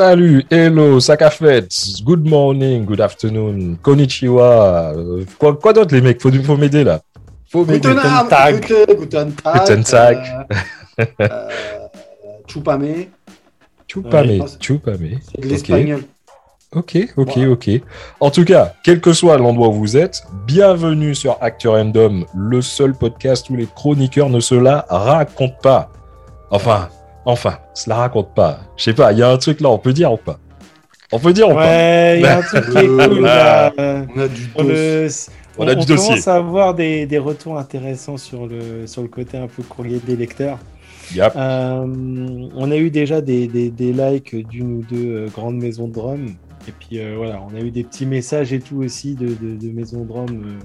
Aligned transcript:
Salut, 0.00 0.44
hello, 0.50 1.00
sakafet, 1.00 1.68
good 2.04 2.28
morning, 2.28 2.84
good 2.84 3.00
afternoon, 3.00 3.78
konnichiwa. 3.80 4.92
euh, 4.94 5.24
Quoi, 5.38 5.56
quoi 5.56 5.72
d'autre, 5.72 5.94
les 5.94 6.02
mecs? 6.02 6.20
Faut, 6.20 6.30
faut 6.30 6.56
m'aider 6.58 6.84
là. 6.84 7.00
Faut 7.50 7.64
m'aider. 7.64 7.88
Guten 7.88 8.28
Tag. 8.28 8.60
Guten, 8.60 9.32
Tag. 9.32 9.60
Guten 9.64 9.82
Tag. 9.84 10.18
euh, 11.00 11.04
euh, 11.22 11.48
Chupame, 12.46 13.06
Chupame, 13.88 14.42
chupame. 14.60 15.18
c'est 15.32 15.40
de 15.40 15.46
l'espagnol. 15.48 16.02
Ok, 16.74 16.98
ok, 17.16 17.30
Voilà. 17.34 17.50
ok. 17.52 17.70
En 18.20 18.30
tout 18.30 18.44
cas, 18.44 18.74
quel 18.84 19.00
que 19.00 19.14
soit 19.14 19.38
l'endroit 19.38 19.68
où 19.68 19.72
vous 19.72 19.96
êtes, 19.96 20.24
bienvenue 20.46 21.14
sur 21.14 21.38
Actu 21.40 21.68
Random, 21.68 22.26
le 22.36 22.60
seul 22.60 22.92
podcast 22.92 23.48
où 23.48 23.56
les 23.56 23.66
chroniqueurs 23.74 24.28
ne 24.28 24.40
se 24.40 24.56
la 24.56 24.84
racontent 24.90 25.56
pas. 25.62 25.90
Enfin, 26.50 26.90
enfin, 27.26 27.58
se 27.74 27.88
la 27.90 27.96
racontent 27.96 28.32
pas. 28.34 28.60
Je 28.76 28.84
sais 28.84 28.94
pas, 28.94 29.12
il 29.12 29.18
y 29.18 29.22
a 29.22 29.30
un 29.30 29.36
truc 29.36 29.60
là, 29.60 29.68
on 29.70 29.78
peut 29.78 29.92
dire 29.92 30.12
ou 30.12 30.16
pas? 30.16 30.38
On 31.12 31.18
peut 31.18 31.32
dire 31.32 31.48
ou 31.48 31.54
pas? 31.54 31.66
Ouais, 31.66 32.14
il 32.18 32.22
y 32.22 32.26
a 32.26 32.38
un 32.38 32.42
truc 32.42 32.70
qui 32.70 32.78
est 32.78 32.86
cool 33.08 33.20
là. 33.20 33.72
On 33.78 34.20
a 34.20 34.28
du 34.28 34.48
on 34.56 34.62
le- 34.64 35.08
On 35.58 35.66
a 35.68 35.74
du 35.74 35.86
dossier. 35.86 36.08
commence 36.10 36.28
à 36.28 36.34
avoir 36.36 36.74
des, 36.74 37.06
des 37.06 37.18
retours 37.18 37.58
intéressants 37.58 38.16
sur 38.16 38.46
le, 38.46 38.86
sur 38.86 39.02
le 39.02 39.08
côté 39.08 39.36
un 39.38 39.46
peu 39.46 39.62
courrier 39.62 39.98
des 39.98 40.16
lecteurs. 40.16 40.58
Yep. 41.14 41.32
Euh, 41.36 41.86
on 42.54 42.70
a 42.70 42.76
eu 42.76 42.90
déjà 42.90 43.20
des, 43.20 43.46
des, 43.46 43.70
des 43.70 43.92
likes 43.92 44.34
d'une 44.48 44.78
ou 44.78 44.82
deux 44.82 45.14
euh, 45.14 45.28
grandes 45.28 45.56
maisons 45.56 45.86
de 45.88 45.98
Rome. 45.98 46.26
Et 46.68 46.72
puis 46.72 46.98
euh, 46.98 47.14
voilà, 47.16 47.40
on 47.48 47.54
a 47.56 47.60
eu 47.60 47.70
des 47.70 47.84
petits 47.84 48.06
messages 48.06 48.52
et 48.52 48.58
tout 48.58 48.78
aussi 48.82 49.14
de, 49.14 49.28
de, 49.28 49.54
de 49.56 49.70
maisons 49.70 50.04
de 50.04 50.12
euh, 50.12 50.58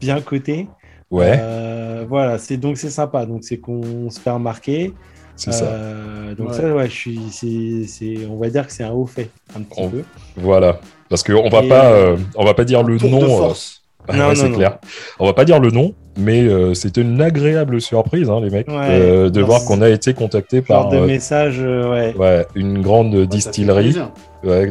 bien 0.00 0.20
cotées. 0.22 0.66
Ouais, 1.10 1.38
Euh, 1.40 2.04
voilà, 2.08 2.38
c'est 2.38 2.56
donc 2.56 2.78
c'est 2.78 2.90
sympa. 2.90 3.26
Donc 3.26 3.44
c'est 3.44 3.58
qu'on 3.58 4.08
se 4.10 4.18
fait 4.18 4.30
remarquer. 4.30 4.92
C'est 5.38 5.52
ça. 5.52 5.64
Euh, 5.64 6.34
donc 6.34 6.48
Ouais. 6.50 6.54
ça, 6.54 6.74
ouais, 6.74 6.86
je 6.86 6.94
suis, 6.94 7.20
c'est, 7.30 7.86
c'est, 7.86 8.26
on 8.30 8.36
va 8.36 8.48
dire 8.50 8.66
que 8.66 8.72
c'est 8.72 8.84
un 8.84 8.90
haut 8.92 9.06
fait 9.06 9.30
un 9.56 9.60
petit 9.62 9.80
On- 9.80 9.88
peu. 9.88 10.02
Voilà. 10.36 10.78
Parce 11.08 11.22
qu'on 11.22 11.48
va 11.48 11.62
Et, 11.62 11.68
pas, 11.68 11.86
euh, 11.86 12.12
euh, 12.12 12.16
on 12.36 12.44
va 12.44 12.52
pas 12.54 12.64
dire 12.64 12.82
le 12.82 12.98
nom. 12.98 13.18
de 13.20 13.24
euh, 13.24 13.28
force. 13.28 13.76
Ouais, 14.08 14.34
c'est 14.34 14.50
clair. 14.52 14.78
On 15.18 15.26
va 15.26 15.34
pas 15.34 15.44
dire 15.44 15.60
le 15.60 15.70
nom, 15.70 15.92
mais 16.16 16.42
euh, 16.42 16.72
c'était 16.72 17.02
une 17.02 17.20
agréable 17.20 17.78
surprise, 17.78 18.30
hein, 18.30 18.40
les 18.42 18.48
mecs, 18.48 18.66
Ouais. 18.68 18.74
euh, 18.88 19.28
de 19.28 19.42
voir 19.42 19.62
qu'on 19.66 19.82
a 19.82 19.90
été 19.90 20.14
contacté 20.14 20.58
Genre 20.58 20.66
par 20.66 20.88
de 20.88 20.96
euh, 20.96 21.06
message, 21.06 21.56
euh, 21.60 21.90
ouais. 21.90 22.14
ouais, 22.16 22.46
une 22.54 22.80
grande 22.80 23.14
distillerie, 23.26 23.94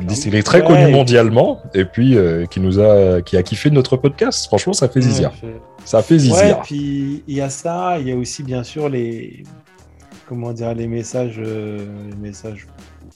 distillerie 0.02 0.42
très 0.44 0.62
Ouais. 0.62 0.68
connue 0.68 0.92
mondialement, 0.92 1.60
et 1.76 1.86
puis 1.86 2.18
euh, 2.18 2.46
qui 2.48 2.60
nous 2.60 2.80
a, 2.80 3.22
qui 3.22 3.38
a 3.38 3.44
kiffé 3.44 3.70
notre 3.70 3.96
podcast. 3.98 4.48
Franchement, 4.48 4.74
ça 4.74 4.88
fait 4.90 5.02
zizir. 5.02 5.32
Ouais, 5.44 5.50
Ça 5.86 6.02
fait 6.02 6.16
Ouais, 6.16 6.20
zizir. 6.20 6.60
puis 6.64 7.24
il 7.28 7.36
y 7.36 7.42
a 7.42 7.50
ça, 7.52 7.98
il 8.00 8.08
y 8.08 8.12
a 8.12 8.16
aussi 8.16 8.42
bien 8.42 8.64
sûr 8.64 8.90
les 8.90 9.44
comment 10.28 10.54
dire 10.54 10.74
les 10.76 10.88
messages 10.88 11.36
euh, 11.40 11.86
les 12.10 12.16
messages 12.18 12.68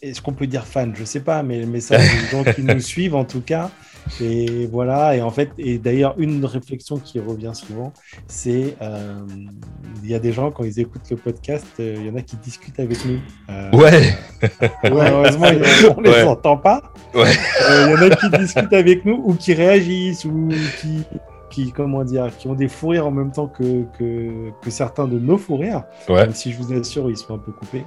est-ce 0.01 0.21
qu'on 0.21 0.33
peut 0.33 0.47
dire 0.47 0.65
fans 0.65 0.91
je 0.95 1.03
sais 1.03 1.19
pas 1.19 1.43
mais 1.43 1.59
les 1.59 1.65
messages 1.65 2.01
des 2.01 2.27
gens 2.31 2.43
qui 2.43 2.63
nous 2.63 2.79
suivent 2.93 3.15
en 3.15 3.25
tout 3.25 3.41
cas 3.41 3.69
et 4.19 4.67
voilà 4.71 5.15
et 5.15 5.21
en 5.21 5.29
fait 5.29 5.51
et 5.59 5.77
d'ailleurs 5.77 6.15
une 6.17 6.43
réflexion 6.43 6.97
qui 6.97 7.19
revient 7.19 7.51
souvent 7.53 7.93
c'est 8.27 8.75
euh, 8.81 9.19
il 10.03 10.09
y 10.09 10.15
a 10.15 10.19
des 10.19 10.33
gens 10.33 10.49
quand 10.49 10.63
ils 10.63 10.79
écoutent 10.79 11.09
le 11.11 11.17
podcast 11.17 11.67
euh, 11.79 11.95
il 11.99 12.07
y 12.07 12.09
en 12.09 12.15
a 12.15 12.21
qui 12.21 12.35
discutent 12.37 12.79
avec 12.79 12.97
nous 13.05 13.19
Euh, 13.49 13.69
Ouais, 13.73 14.15
Malheureusement, 14.83 15.47
on 15.97 16.01
les 16.01 16.09
Ouais. 16.09 16.23
entend 16.23 16.57
pas. 16.57 16.81
Ouais. 17.13 17.31
Il 17.85 17.91
y 17.91 17.93
en 17.93 18.01
a 18.01 18.09
qui 18.15 18.29
discutent 18.39 18.73
avec 18.73 19.05
nous 19.05 19.21
ou 19.23 19.35
qui 19.35 19.53
réagissent 19.53 20.25
ou 20.25 20.49
qui, 20.79 21.03
qui 21.51 21.71
comment 21.71 22.03
dire, 22.03 22.35
qui 22.35 22.47
ont 22.47 22.55
des 22.55 22.67
fous 22.67 22.87
rires 22.89 23.05
en 23.07 23.11
même 23.11 23.31
temps 23.31 23.47
que, 23.47 23.83
que, 23.99 24.49
que 24.61 24.69
certains 24.71 25.07
de 25.07 25.19
nos 25.19 25.37
fous 25.37 25.57
rires. 25.57 25.83
ouais, 26.09 26.21
Même 26.21 26.33
si 26.33 26.51
je 26.51 26.57
vous 26.57 26.73
assure, 26.73 27.09
ils 27.09 27.17
sont 27.17 27.35
un 27.35 27.37
peu 27.37 27.51
coupés. 27.51 27.85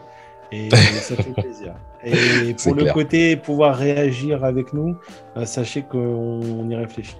Et 0.52 0.68
ça 0.70 1.16
fait 1.16 1.32
plaisir. 1.32 1.74
Et 2.04 2.54
C'est 2.56 2.68
pour 2.70 2.74
le 2.76 2.82
clair. 2.82 2.94
côté 2.94 3.36
pouvoir 3.36 3.76
réagir 3.76 4.44
avec 4.44 4.72
nous, 4.72 4.96
euh, 5.36 5.44
sachez 5.46 5.82
qu'on 5.82 5.98
on 5.98 6.68
y 6.70 6.76
réfléchit. 6.76 7.16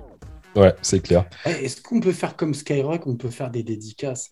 ouais, 0.55 0.75
c'est 0.83 1.01
clair. 1.01 1.25
Est-ce 1.47 1.81
qu'on 1.83 1.99
peut 2.01 2.13
faire 2.13 2.37
comme 2.37 2.55
Skyrock 2.55 3.07
On 3.07 3.17
peut 3.17 3.31
faire 3.31 3.51
des 3.51 3.63
dédicaces? 3.63 4.31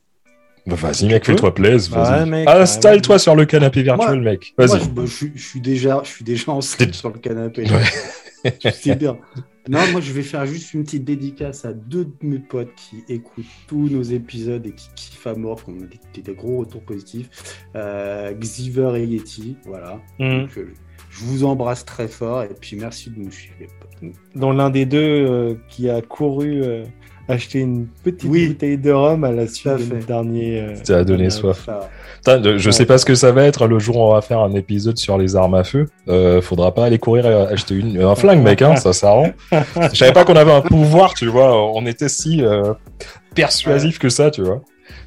Bah, 0.65 0.77
vas-y, 0.77 1.06
mec, 1.09 1.27
fais-toi 1.27 1.53
plaisir. 1.55 1.93
Bah 1.97 2.03
Vas-y. 2.05 2.21
ouais, 2.21 2.27
mec, 2.27 2.49
Installe-toi 2.49 3.19
sur 3.19 3.34
le 3.34 3.47
canapé 3.47 3.83
virtuel, 3.83 4.21
Moi- 4.21 4.31
mec. 4.33 4.55
Vas-y. 4.56 4.81
je, 4.81 4.89
bah, 4.91 5.03
je 5.06 5.11
suis- 5.12 5.33
je 5.34 5.49
suis 5.49 5.61
déjà, 5.61 6.01
je 6.05 6.09
suis 6.11 6.25
déjà 6.25 6.53
en 6.53 6.61
slip 6.61 6.95
sur 6.95 7.11
le 7.11 7.19
canapé. 7.19 7.67
Ouais. 8.45 8.53
Tu 8.59 8.71
sais 8.72 8.95
bien. 8.97 9.17
Non, 9.69 9.81
moi, 9.93 10.00
je 10.00 10.12
vais 10.12 10.23
faire 10.23 10.45
juste 10.47 10.75
une 10.75 10.83
petite 10.84 11.05
dédicace 11.05 11.65
à 11.65 11.73
deux 11.73 12.06
de 12.06 12.15
mes 12.23 12.39
potes 12.41 12.75
qui 12.75 13.05
écoutent 13.09 13.45
tous 13.69 13.89
nos 13.89 14.03
épisodes 14.03 14.67
et 14.67 14.73
qui 14.73 14.89
kiffent 14.97 15.27
à 15.27 15.34
mort, 15.34 15.62
qui 15.65 15.71
ont 15.71 15.77
des, 16.15 16.23
des 16.23 16.34
gros 16.34 16.59
retours 16.59 16.83
positifs. 16.83 17.65
Euh, 17.77 18.33
Xiver 18.34 18.93
et 18.97 19.05
Yeti, 19.05 19.56
voilà. 19.65 20.01
Mm. 20.19 20.41
Donc, 20.41 20.59
euh, 20.59 20.72
je 21.11 21.25
vous 21.25 21.45
embrasse 21.45 21.84
très 21.84 22.09
fort 22.09 22.43
et 22.43 22.55
puis 22.59 22.77
merci 22.77 23.11
de 23.11 23.19
nous 23.19 23.31
suivre. 23.31 23.71
Dont 24.34 24.53
l'un 24.53 24.71
des 24.71 24.87
deux 24.87 24.99
euh, 24.99 25.55
qui 25.69 25.89
a 25.89 26.01
couru 26.01 26.62
euh, 26.62 26.84
acheter 27.32 27.60
une 27.60 27.87
petite 28.04 28.25
Oui. 28.31 28.48
bouteille 28.48 28.78
de 28.78 28.91
rhum 28.93 29.25
à 29.25 29.32
la 29.32 29.47
suite 29.47 29.72
de 29.88 29.94
notre 29.94 30.06
dernier. 30.06 30.60
euh, 30.60 30.75
Ça 30.84 30.98
a 30.98 31.04
donné 31.04 31.31
soif. 31.31 31.69
Je 32.26 32.50
Ouais. 32.66 32.72
sais 32.72 32.87
pas 32.87 32.98
ce 32.98 33.04
que 33.04 33.15
ça 33.15 33.32
va 33.32 33.44
être 33.44 33.66
le 33.66 33.78
jour 33.78 33.97
où 33.97 34.00
on 34.03 34.12
va 34.15 34.20
faire 34.20 34.38
un 34.41 34.53
épisode 34.54 34.97
sur 34.98 35.19
les 35.19 35.34
armes 35.37 35.54
à 35.54 35.65
feu. 35.65 35.88
Euh, 36.09 36.41
faudra 36.41 36.72
pas 36.72 36.84
aller 36.84 36.98
courir 36.98 37.26
et 37.26 37.34
acheter 37.34 37.75
une, 37.75 38.00
un 38.00 38.15
flingue, 38.15 38.42
mec, 38.42 38.62
hein, 38.62 38.76
ça, 38.76 38.92
ça 38.92 39.10
rend. 39.10 39.31
Je 39.92 39.97
savais 39.97 40.12
pas 40.12 40.25
qu'on 40.25 40.37
avait 40.37 40.53
un 40.53 40.60
pouvoir, 40.60 41.15
tu 41.15 41.26
vois. 41.26 41.54
On 41.75 41.84
était 41.87 42.09
si 42.09 42.42
euh, 42.44 42.72
persuasif 43.34 43.98
que 43.98 44.09
ça, 44.09 44.31
tu 44.31 44.42
vois. 44.42 44.60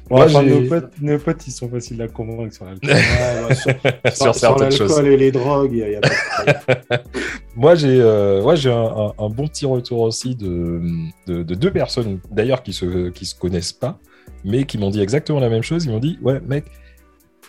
Moi, 0.08 0.24
enfin, 0.26 0.42
j'ai- 0.44 0.60
nos, 0.60 0.68
potes, 0.68 0.92
nos 1.00 1.18
potes, 1.18 1.46
ils 1.48 1.50
sont 1.52 1.68
faciles 1.68 2.00
à 2.02 2.06
convaincre 2.08 2.54
sur 2.54 2.64
l'alcool. 2.64 2.90
ouais, 2.90 3.48
ouais, 3.48 3.54
sur, 3.54 3.72
sur 4.04 4.16
sur 4.16 4.34
certaines 4.34 4.70
choses. 4.70 4.90
l'alcool 4.90 5.12
et 5.12 5.16
les 5.16 5.32
drogues, 5.32 5.70
il 5.72 5.78
y 5.78 5.96
a 5.96 6.00
pas 6.00 6.08
de 6.08 6.54
problème. 6.54 7.02
Moi, 7.56 7.74
j'ai 7.74 7.98
euh, 8.00 8.42
ouais, 8.42 8.56
j'ai 8.56 8.70
un, 8.70 8.84
un- 8.84 9.12
un 9.18 9.28
bon 9.28 9.48
petit 9.48 9.66
retour 9.66 10.00
aussi 10.00 10.36
de, 10.36 10.80
de, 11.26 11.42
de 11.42 11.54
deux 11.54 11.72
personnes, 11.72 12.20
d'ailleurs, 12.30 12.62
qui 12.62 12.72
se, 12.72 13.08
qui 13.08 13.26
se 13.26 13.34
connaissent 13.34 13.72
pas, 13.72 13.98
mais 14.44 14.64
qui 14.64 14.78
m'ont 14.78 14.90
dit 14.90 15.00
exactement 15.00 15.40
la 15.40 15.48
même 15.48 15.62
chose. 15.62 15.84
Ils 15.86 15.90
m'ont 15.90 15.98
dit 15.98 16.18
Ouais, 16.22 16.40
mec, 16.46 16.66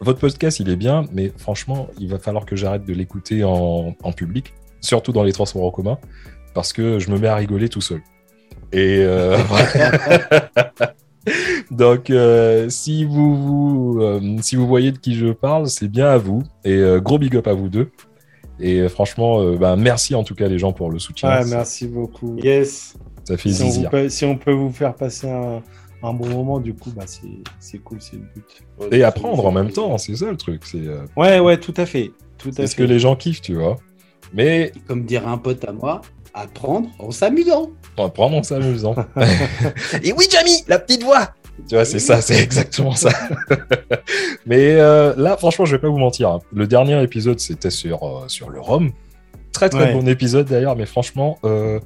votre 0.01 0.19
podcast, 0.19 0.59
il 0.59 0.69
est 0.69 0.75
bien, 0.75 1.03
mais 1.11 1.31
franchement, 1.37 1.89
il 1.99 2.09
va 2.09 2.17
falloir 2.19 2.45
que 2.45 2.55
j'arrête 2.55 2.85
de 2.85 2.93
l'écouter 2.93 3.43
en, 3.43 3.95
en 4.01 4.11
public, 4.13 4.53
surtout 4.81 5.11
dans 5.11 5.23
les 5.23 5.33
transports 5.33 5.63
en 5.65 5.71
commun, 5.71 5.97
parce 6.55 6.73
que 6.73 6.97
je 6.99 7.11
me 7.11 7.19
mets 7.19 7.27
à 7.27 7.35
rigoler 7.35 7.69
tout 7.69 7.81
seul. 7.81 8.01
Et 8.71 8.99
euh, 9.01 9.37
donc, 11.71 12.09
euh, 12.09 12.69
si 12.69 13.03
vous, 13.05 13.35
vous, 13.35 14.01
euh, 14.01 14.37
si 14.41 14.55
vous 14.55 14.67
voyez 14.67 14.91
de 14.91 14.97
qui 14.97 15.15
je 15.15 15.27
parle, 15.27 15.67
c'est 15.67 15.87
bien 15.87 16.07
à 16.07 16.17
vous. 16.17 16.43
Et 16.63 16.73
euh, 16.73 16.99
gros 16.99 17.19
big 17.19 17.35
up 17.35 17.47
à 17.47 17.53
vous 17.53 17.69
deux. 17.69 17.89
Et 18.59 18.79
euh, 18.79 18.89
franchement, 18.89 19.41
euh, 19.41 19.57
bah, 19.57 19.75
merci 19.75 20.15
en 20.15 20.23
tout 20.23 20.35
cas 20.35 20.47
les 20.47 20.59
gens 20.59 20.73
pour 20.73 20.89
le 20.89 20.99
soutien. 20.99 21.29
Ouais, 21.29 21.45
merci 21.45 21.87
beaucoup. 21.87 22.35
Yes. 22.37 22.95
ça 23.23 23.37
fait 23.37 23.51
Si 23.51 23.63
on, 23.85 23.89
peut, 23.89 24.09
si 24.09 24.25
on 24.25 24.37
peut 24.37 24.53
vous 24.53 24.71
faire 24.71 24.95
passer 24.95 25.29
un, 25.29 25.61
un 26.01 26.13
bon 26.13 26.27
moment, 26.27 26.59
du 26.59 26.73
coup, 26.73 26.91
bah, 26.95 27.05
c'est 27.59 27.77
cool, 27.79 28.01
c'est 28.01 28.15
le 28.15 28.23
but. 28.33 28.91
Et 28.91 29.03
apprendre 29.03 29.45
en 29.45 29.51
même 29.51 29.71
temps, 29.71 29.97
c'est 29.97 30.15
ça 30.15 30.31
le 30.31 30.37
truc. 30.37 30.63
C'est 30.65 30.87
euh, 30.87 31.05
Ouais, 31.15 31.39
ouais, 31.39 31.57
tout 31.57 31.73
à 31.77 31.85
fait. 31.85 32.11
Tout 32.37 32.51
à 32.57 32.67
ce 32.67 32.75
que 32.75 32.83
les 32.83 32.99
gens 32.99 33.15
kiffent, 33.15 33.41
tu 33.41 33.55
vois. 33.55 33.77
Mais 34.33 34.71
Comme 34.87 35.05
dirait 35.05 35.25
un 35.25 35.37
pote 35.37 35.63
à 35.65 35.71
moi, 35.71 36.01
apprendre 36.33 36.89
en 36.99 37.11
s'amusant. 37.11 37.71
on 37.97 38.03
va 38.03 38.09
prendre 38.09 38.37
en 38.37 38.43
s'amusant. 38.43 38.95
Et 40.03 40.13
oui, 40.13 40.25
Jamie, 40.31 40.63
la 40.67 40.79
petite 40.79 41.03
voix 41.03 41.33
Tu 41.67 41.75
vois, 41.75 41.85
c'est 41.85 41.99
ça, 41.99 42.21
c'est 42.21 42.41
exactement 42.41 42.93
ça. 42.93 43.09
Mais 44.45 44.75
euh, 44.75 45.13
là, 45.17 45.37
franchement, 45.37 45.65
je 45.65 45.75
vais 45.75 45.81
pas 45.81 45.89
vous 45.89 45.97
mentir. 45.97 46.29
hein. 46.29 46.39
Le 46.53 46.67
dernier 46.67 47.01
épisode, 47.03 47.39
c'était 47.39 47.69
sur, 47.69 48.03
euh, 48.03 48.27
sur 48.27 48.49
le 48.49 48.59
rhum. 48.59 48.91
Très 49.51 49.69
très 49.69 49.85
Ouais. 49.85 49.93
bon 49.93 50.07
épisode 50.07 50.45
d'ailleurs, 50.47 50.75
mais 50.75 50.85
franchement, 50.85 51.39
euh, 51.43 51.79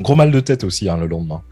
gros 0.00 0.16
mal 0.16 0.32
de 0.32 0.40
tête 0.40 0.64
aussi 0.64 0.88
hein, 0.88 0.96
le 0.96 1.06
lendemain. 1.06 1.42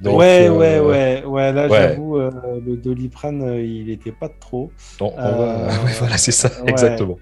Donc, 0.00 0.18
ouais, 0.18 0.48
ouais, 0.48 0.80
ouais, 0.80 1.22
ouais. 1.26 1.52
Là, 1.52 1.68
ouais. 1.68 1.78
j'avoue, 1.78 2.16
le 2.18 2.76
doliprane, 2.76 3.54
il 3.62 3.90
était 3.90 4.12
pas 4.12 4.30
trop. 4.30 4.70
donc, 4.98 5.12
on 5.18 5.20
va- 5.20 5.66
ouais, 5.84 5.92
voilà, 5.98 6.16
c'est 6.16 6.32
ça, 6.32 6.50
exactement. 6.66 7.18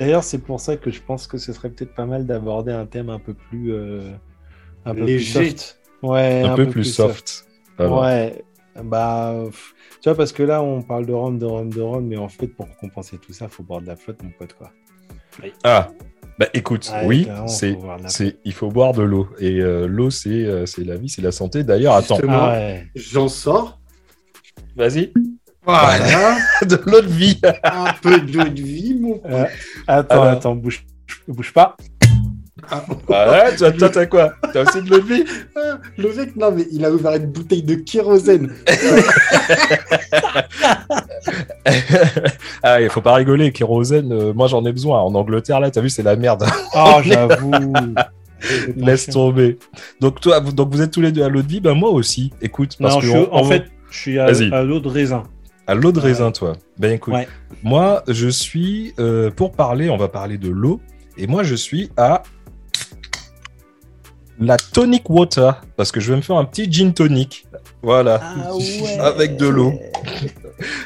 D'ailleurs, 0.00 0.24
c'est 0.24 0.38
pour 0.38 0.60
ça 0.60 0.76
que 0.78 0.90
je 0.90 1.02
pense 1.06 1.26
que 1.26 1.36
ce 1.36 1.52
serait 1.52 1.68
peut-être 1.68 1.94
pas 1.94 2.06
mal 2.06 2.24
d'aborder 2.24 2.72
un 2.72 2.86
thème 2.86 3.10
un 3.10 3.18
peu 3.18 3.34
plus, 3.34 3.74
un 4.86 4.94
peu 4.94 5.04
Léger. 5.04 5.40
plus 5.40 5.48
soft. 5.50 5.78
Ouais, 6.02 6.42
Un, 6.42 6.54
peu, 6.54 6.66
plus 6.66 6.84
soft. 6.84 7.44
Alors, 7.78 8.00
Ouais, 8.00 8.44
bah, 8.84 9.34
tu 10.00 10.08
vois, 10.08 10.16
parce 10.16 10.32
que 10.32 10.42
là, 10.42 10.62
on 10.62 10.82
parle 10.82 11.06
de 11.06 11.12
rhum, 11.12 11.38
de 11.38 11.46
rhum, 11.46 11.72
de 11.72 11.80
rhum, 11.80 12.06
mais 12.06 12.16
en 12.16 12.28
fait, 12.28 12.48
pour 12.48 12.68
compenser 12.76 13.18
tout 13.18 13.32
ça, 13.32 13.48
faut 13.48 13.62
boire 13.62 13.80
de 13.80 13.86
la 13.86 13.96
flotte, 13.96 14.22
mon 14.22 14.30
pote, 14.30 14.54
quoi. 14.54 14.70
Ah, 15.64 15.90
bah 16.38 16.46
écoute, 16.52 16.92
oui, 17.04 17.28
c'est, 17.46 17.78
c'est, 18.08 18.36
il 18.44 18.52
faut 18.52 18.68
boire 18.68 18.92
de 18.92 19.02
l'eau. 19.02 19.28
Et 19.38 19.60
euh, 19.60 19.86
l'eau, 19.86 20.10
c'est, 20.10 20.28
euh, 20.44 20.66
c'est 20.66 20.84
la 20.84 20.96
vie, 20.96 21.08
c'est 21.08 21.22
la 21.22 21.32
santé. 21.32 21.64
D'ailleurs, 21.64 21.94
attends. 21.94 22.18
Ah 22.28 22.50
ouais. 22.52 22.86
J'en 22.94 23.28
sors. 23.28 23.78
vas-y. 24.76 25.12
Voilà. 25.64 26.36
de 26.62 26.80
l'eau 26.86 27.00
de 27.00 27.06
vie. 27.06 27.40
un 27.64 27.92
peu 28.02 28.20
d'eau 28.20 28.44
de 28.44 28.62
vie, 28.62 28.94
mon 28.94 29.18
pote. 29.18 29.32
Euh, 29.32 29.46
attends, 29.86 30.22
Alors. 30.22 30.34
attends, 30.34 30.54
bouge, 30.54 30.84
bouge 31.26 31.52
pas. 31.52 31.76
Ah, 32.70 32.84
Ah 33.12 33.30
ouais, 33.30 33.56
toi, 33.56 33.70
toi, 33.72 33.88
t'as 33.90 34.06
quoi? 34.06 34.32
T'as 34.52 34.62
aussi 34.62 34.82
de 34.82 34.90
l'eau 34.90 35.00
de 35.00 35.14
vie? 35.14 35.24
Le 35.98 36.14
mec, 36.14 36.36
non, 36.36 36.50
mais 36.52 36.66
il 36.72 36.84
a 36.84 36.90
ouvert 36.90 37.14
une 37.14 37.26
bouteille 37.26 37.62
de 37.62 37.74
kérosène. 37.76 38.52
Ah, 42.62 42.80
il 42.80 42.88
faut 42.90 43.00
pas 43.00 43.14
rigoler, 43.14 43.52
kérosène, 43.52 44.12
euh, 44.12 44.32
moi 44.32 44.46
j'en 44.48 44.64
ai 44.64 44.72
besoin. 44.72 45.00
En 45.00 45.14
Angleterre, 45.14 45.60
là, 45.60 45.70
t'as 45.70 45.80
vu, 45.80 45.90
c'est 45.90 46.02
la 46.02 46.16
merde. 46.16 46.44
Oh, 46.74 47.00
j'avoue. 47.02 47.52
Laisse 48.76 49.06
tomber. 49.06 49.58
Donc, 50.00 50.20
toi, 50.20 50.40
vous, 50.40 50.52
donc 50.52 50.70
vous 50.72 50.82
êtes 50.82 50.90
tous 50.90 51.00
les 51.00 51.10
deux 51.12 51.22
à 51.22 51.28
l'eau 51.28 51.42
de 51.42 51.48
vie, 51.48 51.60
ben 51.60 51.74
moi 51.74 51.90
aussi. 51.90 52.32
Écoute, 52.42 52.76
parce 52.78 52.94
Non, 52.94 53.00
que 53.00 53.06
je 53.06 53.10
suis- 53.10 53.18
on- 53.30 53.34
en 53.34 53.40
on- 53.40 53.44
fait, 53.44 53.64
je 53.90 53.98
suis 53.98 54.18
à, 54.18 54.26
à 54.26 54.62
l'eau 54.62 54.78
de 54.80 54.88
raisin. 54.88 55.22
à 55.66 55.74
l'eau 55.74 55.90
de 55.92 56.00
raisin, 56.00 56.30
toi. 56.32 56.52
Ben 56.78 56.92
écoute, 56.92 57.14
Ouais. 57.14 57.26
moi 57.62 58.02
je 58.08 58.28
suis 58.28 58.92
euh, 59.00 59.30
pour 59.30 59.52
parler, 59.52 59.88
on 59.90 59.96
va 59.96 60.08
parler 60.08 60.38
de 60.38 60.48
l'eau, 60.50 60.80
et 61.16 61.26
moi 61.26 61.42
je 61.44 61.54
suis 61.54 61.90
à 61.96 62.22
la 64.38 64.56
tonic 64.56 65.08
water 65.10 65.62
parce 65.76 65.90
que 65.92 66.00
je 66.00 66.10
vais 66.10 66.16
me 66.16 66.22
faire 66.22 66.36
un 66.36 66.44
petit 66.44 66.70
gin 66.70 66.92
tonic. 66.92 67.46
Voilà. 67.82 68.20
Ah 68.22 68.54
ouais. 68.56 68.98
Avec 68.98 69.36
de 69.36 69.46
l'eau. 69.48 69.72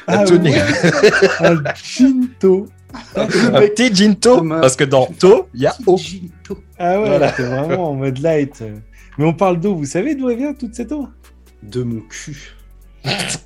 La 0.07 0.19
Ah 0.19 0.23
tonic. 0.25 0.53
ouais. 0.53 1.11
Un 1.47 1.63
ginto. 1.83 2.67
un 3.15 3.25
petit 3.25 3.93
ginto 3.95 4.43
parce 4.61 4.75
que 4.75 4.83
dans 4.83 5.05
to 5.05 5.47
il 5.53 5.61
y 5.61 5.65
a 5.67 5.75
eau. 5.87 5.97
Ginto. 5.97 6.57
Ah 6.77 6.99
ouais, 6.99 7.07
Voilà. 7.07 7.31
t'es 7.31 7.43
vraiment 7.43 7.91
en 7.91 7.93
mode 7.95 8.17
light. 8.19 8.63
Mais 9.17 9.25
on 9.25 9.33
parle 9.33 9.59
d'eau, 9.59 9.75
vous 9.75 9.85
savez 9.85 10.15
d'où 10.15 10.29
elle 10.29 10.37
vient 10.37 10.53
toute 10.53 10.75
cette 10.75 10.91
eau? 10.91 11.07
De 11.63 11.83
mon 11.83 12.01
cul. 12.01 12.53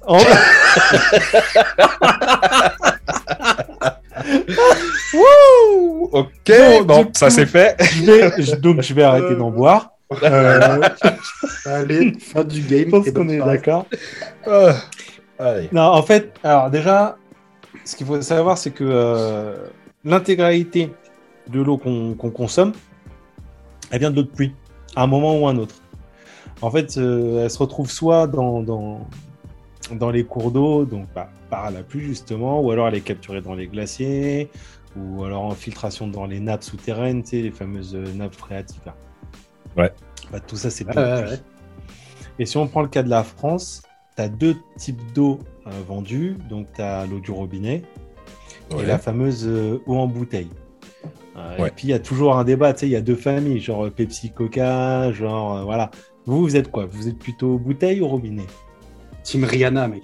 Oh, 0.08 0.18
Wouh 5.14 6.10
Ok, 6.12 6.30
Bon, 6.48 6.84
bon, 6.84 7.04
du 7.04 7.10
ça 7.14 7.28
coup- 7.28 7.34
c'est 7.34 7.46
fait. 7.46 7.76
je 7.80 8.04
vais, 8.04 8.32
je- 8.44 8.56
donc 8.56 8.82
je 8.82 8.94
vais 8.94 9.04
arrêter 9.04 9.36
d'en 9.36 9.52
boire. 9.52 9.92
Euh, 10.24 10.82
Allez, 11.66 12.14
fin 12.20 12.44
du 12.44 12.62
game. 12.62 12.86
je 12.86 12.90
pense 12.90 13.12
qu'on 13.12 13.30
est 13.30 13.40
d'accord. 13.40 13.86
Ah. 14.46 14.74
Non, 15.72 15.82
en 15.82 16.04
fait, 16.04 16.34
alors 16.44 16.70
déjà, 16.70 17.18
ce 17.84 17.96
qu'il 17.96 18.06
faut 18.06 18.22
savoir, 18.22 18.58
c'est 18.58 18.72
que 18.72 18.84
euh, 18.88 19.68
l'intégralité 20.04 20.92
de 21.50 21.62
l'eau 21.62 21.78
qu'on 21.78 22.16
consomme, 22.16 22.74
elle 23.92 24.00
vient 24.00 24.12
de 24.12 24.16
l'eau 24.16 24.24
de 24.24 24.30
pluie, 24.30 24.54
à 24.96 25.04
un 25.04 25.08
moment 25.08 25.38
ou 25.38 25.48
à 25.48 25.52
un 25.52 25.58
autre. 25.58 25.76
En 26.62 26.72
fait, 26.72 26.98
euh, 26.98 27.44
elle 27.44 27.52
se 27.52 27.58
retrouve 27.58 27.90
soit 27.92 28.28
dans, 28.28 28.62
dans, 28.62 29.06
dans 29.92 30.10
les 30.10 30.24
cours 30.24 30.52
d'eau, 30.52 30.86
donc 30.86 31.08
bah, 31.14 31.30
par 31.50 31.70
la 31.70 31.84
pluie 31.84 32.06
justement, 32.06 32.62
ou 32.62 32.72
alors 32.72 32.88
elle 32.88 32.96
est 32.96 33.02
capturée 33.02 33.42
dans 33.42 33.56
les 33.56 33.68
glaciers, 33.68 34.50
ou 34.96 35.24
alors 35.26 35.44
en 35.44 35.52
filtration 35.52 36.08
dans 36.08 36.26
les 36.26 36.40
nappes 36.40 36.64
souterraines, 36.64 37.24
tu 37.24 37.30
sais, 37.32 37.42
les 37.42 37.52
fameuses 37.52 37.96
nappes 38.16 38.36
phréatiques. 38.36 38.86
là. 38.86 38.96
Ouais. 39.78 39.92
Bah, 40.32 40.40
tout 40.40 40.56
ça, 40.56 40.70
c'est 40.70 40.84
de 40.86 40.92
Ouais. 40.98 41.40
Et 42.40 42.46
si 42.46 42.58
on 42.58 42.68
prend 42.68 42.82
le 42.82 42.88
cas 42.88 43.04
de 43.04 43.10
la 43.10 43.24
France, 43.24 43.84
tu 44.16 44.22
as 44.22 44.28
deux 44.30 44.56
types 44.78 45.02
d'eau 45.14 45.40
euh, 45.68 45.70
vendue. 45.88 46.38
Donc, 46.50 46.68
tu 46.76 46.82
as 46.82 47.06
l'eau 47.06 47.20
du 47.20 47.32
robinet 47.32 47.84
Ouais. 48.72 48.84
et 48.84 48.86
la 48.88 48.98
fameuse 48.98 49.46
euh, 49.48 49.80
eau 49.86 49.96
en 49.98 50.08
bouteille. 50.08 50.50
Euh, 51.38 51.58
Ouais. 51.60 51.68
Et 51.68 51.72
puis, 51.72 51.88
il 51.88 51.92
y 51.92 51.94
a 51.94 52.00
toujours 52.00 52.36
un 52.38 52.44
débat. 52.44 52.74
Tu 52.74 52.82
sais, 52.82 52.88
il 52.88 52.92
y 52.92 52.96
a 52.96 53.02
deux 53.02 53.16
familles, 53.16 53.60
genre 53.60 53.86
euh, 53.86 53.90
Pepsi, 53.92 54.32
Coca, 54.32 55.12
genre, 55.12 55.58
euh, 55.58 55.64
voilà. 55.64 55.92
Vous, 56.26 56.42
vous 56.42 56.56
êtes 56.56 56.72
quoi? 56.72 56.86
Vous 56.90 57.08
êtes 57.08 57.20
plutôt 57.20 57.58
bouteille 57.60 58.02
ou 58.02 58.08
robinet? 58.08 58.46
Team 59.24 59.44
Rihanna, 59.44 59.88
mec. 59.88 60.04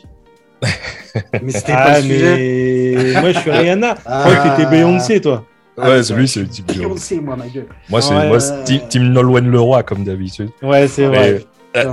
mais 1.42 1.52
c'était 1.52 1.72
Ah, 1.76 1.86
pas 1.86 1.98
le 2.00 2.04
sujet. 2.04 2.94
mais 3.14 3.22
moi, 3.22 3.32
je 3.32 3.40
suis 3.40 3.50
Rihanna. 3.52 3.96
Ah. 4.06 4.26
Je 4.30 4.36
crois 4.36 4.44
que 4.50 4.56
t'étais 4.58 4.70
Beyoncé, 4.70 5.20
toi. 5.22 5.46
Ah, 5.78 5.90
Ouais, 5.90 5.98
mais 5.98 6.04
c'est 6.04 6.16
lui, 6.16 6.28
c'est 6.28 6.42
le 6.42 6.48
type 6.48 6.66
de- 6.74 7.22
moi, 7.22 7.36
ma 7.36 7.48
gueule. 7.48 7.68
Moi, 7.90 8.02
c'est 8.02 8.14
Ouais. 8.14 8.82
Team, 8.90 9.12
Nolwenn 9.14 9.50
Leroy, 9.50 9.84
comme 9.84 10.04
d'habitude. 10.04 10.50
Ouais, 10.62 10.88
c'est 10.88 11.08
vrai. 11.08 11.46
Euh. 11.78 11.90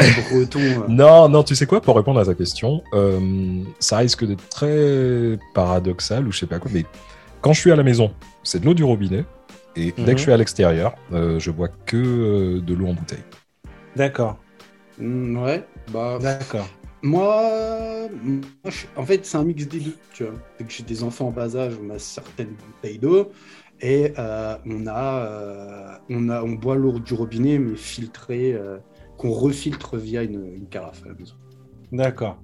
Non, 0.89 1.29
non, 1.29 1.45
tu 1.45 1.55
sais 1.55 1.65
quoi, 1.65 1.81
pour 1.81 1.95
répondre 1.95 2.19
à 2.19 2.25
ta 2.25 2.35
question, 2.35 2.83
euh, 2.95 3.63
ça 3.79 3.99
risque 3.99 4.25
d'être 4.27 4.49
très 4.49 5.39
paradoxal 5.55 6.27
ou 6.27 6.33
je 6.33 6.39
sais 6.41 6.47
pas 6.49 6.59
quoi, 6.59 6.69
mais 6.75 6.85
quand 7.41 7.53
je 7.53 7.61
suis 7.61 7.71
à 7.71 7.77
la 7.77 7.85
maison, 7.85 8.11
c'est 8.43 8.59
de 8.59 8.67
l'eau 8.67 8.75
du 8.75 8.83
robinet, 8.83 9.25
et 9.77 9.93
dès 9.97 10.03
Mhm. 10.03 10.07
que 10.07 10.17
je 10.17 10.23
suis 10.23 10.33
à 10.33 10.37
l'extérieur, 10.37 10.97
euh, 11.13 11.39
je 11.39 11.53
bois 11.53 11.69
que 11.87 11.97
euh, 11.97 12.61
de 12.61 12.75
l'eau 12.75 12.89
en 12.89 12.95
bouteille. 12.95 13.23
D'accord. 13.95 14.39
Mm, 14.99 15.37
ouais, 15.45 15.65
bah. 15.93 16.19
D'accord. 16.21 16.69
Moi, 17.01 18.09
moi, 18.25 18.41
je- 18.65 18.87
en 18.97 19.05
fait, 19.07 19.25
c'est 19.25 19.37
un 19.37 19.45
mix 19.45 19.65
des 19.69 19.79
deux. 19.79 19.95
Tu 20.13 20.25
vois, 20.25 20.33
Dès 20.59 20.65
que 20.65 20.73
j'ai 20.73 20.83
des 20.83 21.05
enfants 21.05 21.29
en 21.29 21.31
bas 21.31 21.55
âge, 21.57 21.75
on 21.81 21.95
a 21.95 22.01
certaines 22.01 22.55
bouteilles 22.67 22.99
d'eau 22.99 23.31
et 23.81 24.13
euh, 24.19 24.57
on 24.67 24.87
a, 24.87 25.19
euh, 25.23 25.93
on 26.11 26.29
a, 26.29 26.43
on 26.43 26.53
boit 26.53 26.77
l'eau 26.77 26.99
du 26.99 27.15
robinet 27.15 27.59
mais 27.59 27.77
filtrée, 27.77 28.53
euh, 28.55 28.79
qu'on 29.17 29.31
refiltre 29.31 29.97
via 29.97 30.23
une, 30.23 30.55
une 30.55 30.67
carafe 30.67 31.03
à 31.05 31.09
la 31.09 31.15
maison. 31.15 31.35
D'accord. 31.93 32.39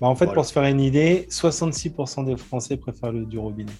Bah, 0.00 0.06
en 0.06 0.14
fait, 0.14 0.26
Voilà. 0.26 0.34
pour 0.36 0.44
se 0.44 0.52
faire 0.52 0.64
une 0.64 0.80
idée, 0.80 1.26
66% 1.30 2.24
des 2.26 2.36
Français 2.36 2.76
préfèrent 2.76 3.12
l'eau 3.12 3.24
du 3.24 3.38
robinet. 3.38 3.72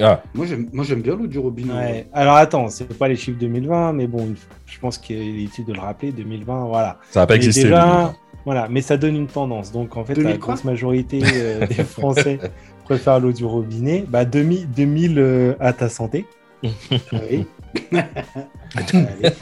Ah, 0.00 0.22
Moi, 0.34 0.46
j'aime, 0.46 0.68
moi, 0.72 0.84
j'aime 0.84 1.02
bien 1.02 1.16
l'eau 1.16 1.26
du 1.26 1.38
robinet. 1.38 1.72
Ouais. 1.72 2.06
Alors 2.12 2.36
attends, 2.36 2.68
c'est 2.68 2.86
pas 2.96 3.08
les 3.08 3.16
chiffres 3.16 3.38
2020, 3.38 3.92
mais 3.94 4.06
bon, 4.06 4.32
je 4.66 4.78
pense 4.78 4.96
qu'il 4.96 5.16
est 5.16 5.42
utile 5.44 5.64
de 5.64 5.72
le 5.72 5.80
rappeler. 5.80 6.12
2020, 6.12 6.66
voilà. 6.66 6.98
ça 7.10 7.20
va 7.20 7.26
pas 7.26 7.34
Mais 7.34 7.38
exister. 7.38 7.64
déjà, 7.64 8.14
voilà, 8.44 8.68
mais 8.68 8.80
ça 8.80 8.96
donne 8.96 9.16
une 9.16 9.26
tendance. 9.26 9.72
Donc 9.72 9.96
en 9.96 10.04
fait, 10.04 10.14
2000 10.14 10.30
la 10.30 10.36
grosse 10.38 10.62
majorité 10.64 11.20
euh, 11.24 11.66
des 11.66 11.74
Français 11.84 12.38
préfèrent 12.88 13.20
l'eau 13.20 13.32
du 13.32 13.44
robinet. 13.44 14.04
Bah 14.08 14.24
2000, 14.24 14.70
2000 14.70 15.18
euh, 15.18 15.54
à 15.60 15.72
ta 15.74 15.88
santé. 15.90 16.26
Oui. 16.62 16.70
Allez. 17.12 17.46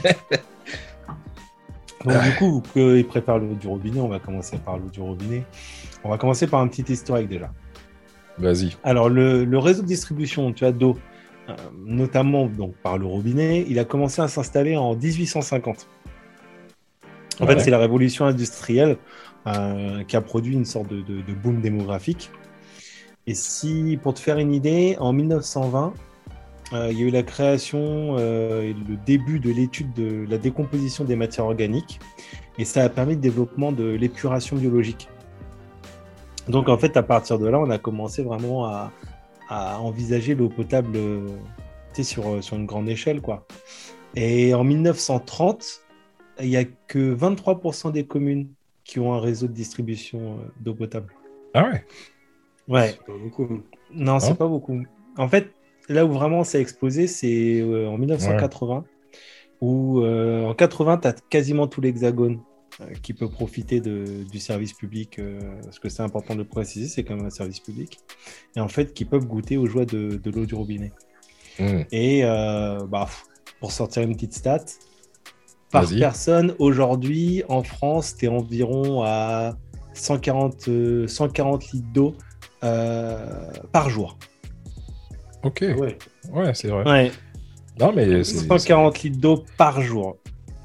Donc 2.05 2.23
du 2.23 2.31
coup, 2.37 2.61
qu'ils 2.73 3.05
préfèrent 3.07 3.39
l'eau 3.39 3.53
du 3.55 3.67
robinet, 3.67 3.99
on 3.99 4.07
va 4.07 4.19
commencer 4.19 4.57
par 4.57 4.77
l'eau 4.77 4.89
du 4.89 4.99
robinet. 5.01 5.43
On 6.03 6.09
va 6.09 6.17
commencer 6.17 6.45
par 6.47 6.59
un 6.61 6.67
petit 6.67 6.91
historique 6.91 7.27
déjà. 7.27 7.51
Vas-y. 8.37 8.75
Alors, 8.83 9.09
le, 9.09 9.45
le 9.45 9.57
réseau 9.57 9.81
de 9.81 9.87
distribution 9.87 10.53
tu 10.53 10.63
as 10.65 10.71
d'eau, 10.71 10.97
euh, 11.49 11.53
notamment 11.85 12.45
donc, 12.47 12.75
par 12.83 12.97
le 12.97 13.05
robinet, 13.07 13.65
il 13.67 13.79
a 13.79 13.85
commencé 13.85 14.21
à 14.21 14.27
s'installer 14.27 14.77
en 14.77 14.93
1850. 14.95 15.87
En 17.39 17.45
Ouais. 17.45 17.53
fait, 17.53 17.59
c'est 17.61 17.71
la 17.71 17.77
révolution 17.79 18.25
industrielle 18.25 18.97
euh, 19.47 20.03
qui 20.03 20.15
a 20.15 20.21
produit 20.21 20.53
une 20.53 20.65
sorte 20.65 20.89
de, 20.89 21.01
de- 21.01 21.21
de 21.21 21.33
boom 21.33 21.61
démographique. 21.61 22.29
Et 23.27 23.33
si, 23.33 23.99
pour 24.01 24.13
te 24.13 24.19
faire 24.19 24.37
une 24.37 24.53
idée, 24.53 24.95
en 24.99 25.11
1920, 25.11 25.93
euh, 26.73 26.87
il 26.91 26.99
y 26.99 27.03
a 27.03 27.05
eu 27.07 27.09
la 27.09 27.23
création 27.23 28.15
euh, 28.17 28.63
et 28.63 28.73
le 28.73 28.95
début 29.05 29.39
de 29.39 29.51
l'étude 29.51 29.93
de 29.93 30.25
la 30.29 30.37
décomposition 30.37 31.03
des 31.03 31.17
matières 31.17 31.45
organiques. 31.45 31.99
Et 32.57 32.63
ça 32.63 32.83
a 32.83 32.89
permis 32.89 33.15
le 33.15 33.19
développement 33.21 33.73
de 33.73 33.83
l'épuration 33.83 34.55
biologique. 34.55 35.09
Donc 36.47 36.69
en 36.69 36.77
fait, 36.77 36.95
à 36.95 37.03
partir 37.03 37.37
de 37.37 37.47
là, 37.47 37.59
on 37.59 37.69
a 37.69 37.77
commencé 37.77 38.23
vraiment 38.23 38.65
à, 38.65 38.91
envisager 39.49 40.35
l'eau 40.35 40.49
potable 40.49 40.95
euh, 40.95 41.27
sur, 42.01 42.43
sur 42.43 42.55
une 42.55 42.65
grande 42.65 42.89
échelle. 42.89 43.21
quoi. 43.21 43.45
Et 44.15 44.53
en 44.53 44.63
1930, 44.63 45.81
il 46.41 46.49
n'y 46.49 46.57
a 46.57 46.63
que 46.63 47.15
23% 47.15 47.91
des 47.91 48.05
communes 48.05 48.47
qui 48.85 48.99
ont 48.99 49.13
un 49.13 49.19
réseau 49.19 49.47
de 49.47 49.53
distribution 49.53 50.37
d'eau 50.61 50.73
potable. 50.73 51.13
Ah 51.53 51.69
ouais. 51.69 51.85
Ouais, 52.67 52.89
C'est 52.89 53.05
pas 53.05 53.17
beaucoup. 53.17 53.61
non, 53.93 54.19
c'est 54.19 54.31
Hein 54.31 54.35
pas 54.35 54.47
beaucoup. 54.47 54.81
En 55.17 55.27
fait, 55.27 55.51
là 55.89 56.05
où 56.05 56.11
vraiment 56.11 56.43
ça 56.43 56.57
a 56.57 56.61
explosé, 56.61 57.07
c'est 57.07 57.61
euh, 57.61 57.87
en 57.87 57.97
1980, 57.97 58.85
où 59.61 60.01
euh, 60.01 60.45
en 60.45 60.53
80, 60.53 60.97
tu 60.99 61.07
as 61.07 61.13
quasiment 61.29 61.67
tout 61.67 61.81
l'hexagone 61.81 62.39
euh, 62.81 62.85
qui 63.01 63.13
peut 63.13 63.29
profiter 63.29 63.79
de, 63.79 64.23
du 64.29 64.39
service 64.39 64.73
public, 64.73 65.19
euh, 65.19 65.39
parce 65.63 65.79
que 65.79 65.89
c'est 65.89 66.03
important 66.03 66.33
de 66.33 66.39
le 66.39 66.45
préciser, 66.45 66.87
c'est 66.87 67.03
quand 67.03 67.15
même 67.15 67.25
un 67.25 67.31
service 67.31 67.59
public, 67.59 67.99
et 68.55 68.59
en 68.59 68.67
fait, 68.67 68.93
qui 68.93 69.05
peuvent 69.05 69.25
goûter 69.25 69.57
aux 69.57 69.65
joies 69.65 69.85
de, 69.85 70.19
de 70.21 70.31
l'eau 70.31 70.45
du 70.45 70.55
robinet. 70.55 70.91
Hmm. 71.59 71.81
Et 71.91 72.23
euh, 72.23 72.85
bah, 72.85 73.07
pour 73.59 73.71
sortir 73.71 74.03
une 74.03 74.13
petite 74.13 74.33
stat, 74.33 74.65
par 75.71 75.85
Vas-y. 75.85 75.99
personne, 75.99 76.53
aujourd'hui, 76.59 77.43
en 77.49 77.63
France, 77.63 78.15
tu 78.15 78.25
es 78.25 78.27
environ 78.27 79.03
à 79.03 79.57
140, 79.93 80.67
euh, 80.67 81.07
140 81.07 81.71
litres 81.71 81.87
d'eau 81.93 82.13
euh, 82.13 82.26
par 82.61 83.89
jour. 83.89 84.17
Ok. 85.43 85.63
Ah 85.63 85.73
ouais. 85.75 85.97
Ouais, 86.31 86.53
c'est 86.53 86.67
vrai. 86.67 86.83
Ouais, 86.89 87.11
Non, 87.79 87.93
mais 87.95 88.23
c'est 88.23 88.47
140 88.47 89.03
litres 89.03 89.19
d'eau 89.19 89.45
par 89.57 89.81
jour. 89.81 90.17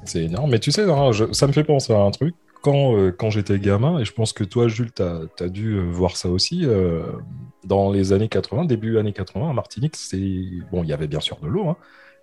c'est 0.05 0.23
énorme. 0.23 0.51
Mais 0.51 0.59
tu 0.59 0.71
sais, 0.71 0.89
hein, 0.89 1.11
je- 1.11 1.31
ça 1.31 1.47
me 1.47 1.53
fait 1.53 1.63
penser 1.63 1.93
à 1.93 1.99
un 1.99 2.11
truc. 2.11 2.35
Quand, 2.61 2.95
euh, 2.95 3.11
quand 3.11 3.29
j'étais 3.29 3.59
gamin, 3.59 3.99
et 3.99 4.05
je 4.05 4.13
pense 4.13 4.31
que 4.31 4.43
toi, 4.45 4.67
Jules, 4.69 4.91
tu 4.93 5.01
as, 5.03 5.49
dû 5.49 5.73
euh, 5.73 5.81
voir 5.81 6.15
ça 6.15 6.29
aussi, 6.29 6.61
euh, 6.63 7.03
dans 7.65 7.91
les 7.91 8.13
années 8.13 8.29
80, 8.29 8.63
début 8.65 8.97
années 8.97 9.11
80, 9.13 9.49
à 9.49 9.53
Martinique, 9.53 9.95
c'est 9.97 10.17
bon, 10.71 10.81
il 10.83 10.89
y 10.89 10.93
avait 10.93 11.07
bien 11.07 11.19
sûr 11.19 11.37
de 11.41 11.47
l'eau, 11.47 11.67
hein, 11.67 11.75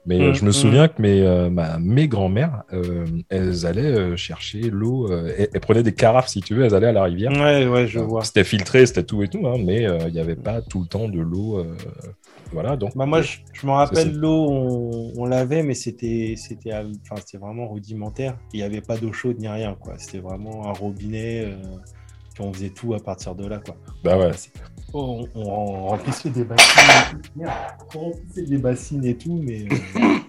mais 0.07 0.23
euh, 0.25 0.33
Mm, 0.33 0.35
je 0.35 0.45
me 0.45 0.53
mm. 0.53 0.53
souviens 0.53 0.89
que 0.89 1.01
mes, 1.03 1.23
euh, 1.23 1.51
ma- 1.51 1.79
mes 1.79 2.09
grands-mères, 2.09 2.65
euh, 2.73 3.07
elles 3.29 3.67
allaient 3.67 3.83
euh, 3.85 4.17
chercher 4.17 4.61
l'eau, 4.71 5.11
euh, 5.13 5.33
elles, 5.39 5.49
elles 5.55 5.61
prenaient 5.61 5.83
des 5.83 5.95
carafes, 5.95 6.29
si 6.29 6.43
tu 6.43 6.55
veux, 6.55 6.65
elles 6.65 6.75
allaient 6.75 6.89
à 6.89 6.93
la 6.93 7.05
rivière. 7.05 7.37
Ouais, 7.37 7.67
ouais, 7.67 7.87
je 7.89 7.99
Euh, 7.99 8.01
vois. 8.01 8.23
C'était 8.23 8.45
filtré, 8.45 8.87
c'était 8.87 9.05
tout 9.05 9.23
et 9.23 9.29
tout, 9.29 9.47
hein, 9.49 9.57
mais 9.65 9.87
euh, 9.87 10.09
il 10.09 10.15
n'y 10.15 10.21
avait 10.21 10.37
pas 10.37 10.63
tout 10.63 10.81
le 10.83 10.89
temps 10.89 11.09
de 11.09 11.21
l'eau 11.21 11.59
euh, 11.59 11.77
voilà, 12.53 12.77
donc. 12.77 12.95
Bah, 12.95 13.07
moi, 13.07 13.23
je, 13.23 13.37
je 13.53 13.67
me 13.67 13.73
rappelle 13.73 14.13
l'eau, 14.13 14.49
on, 14.51 15.13
on 15.17 15.25
l'avait, 15.27 15.63
mais 15.63 15.75
c'était 15.75 16.35
c'était 16.37 16.73
à- 16.73 16.85
enfin, 17.03 17.21
c'était 17.21 17.39
vraiment 17.39 17.69
rudimentaire. 17.69 18.39
Il 18.53 18.59
n'y 18.59 18.63
avait 18.65 18.81
pas 18.83 18.99
d'eau 18.99 19.13
chaude 19.13 19.39
ni 19.39 19.47
rien. 19.49 19.77
quoi. 19.77 19.97
C'était 19.99 20.19
vraiment 20.19 20.67
un 20.67 20.73
robinet. 20.73 21.45
Puis 22.41 22.49
on 22.49 22.53
faisait 22.53 22.71
tout 22.71 22.95
à 22.95 22.99
partir 23.01 23.35
de 23.35 23.47
là. 23.47 23.59
Quoi. 23.65 23.77
Bah 24.03 24.17
ouais. 24.19 24.31
On, 24.93 25.27
on 25.35 25.87
remplissait 25.89 26.31
des 26.31 26.45
bassines. 26.45 26.81
et 26.81 27.13
tout. 27.23 27.31
Merde, 27.37 27.53
on 27.95 27.99
remplissait 28.01 28.43
des 28.43 28.59
bassines 28.59 29.05
et 29.05 29.17
tout, 29.17 29.41
mais. 29.43 29.65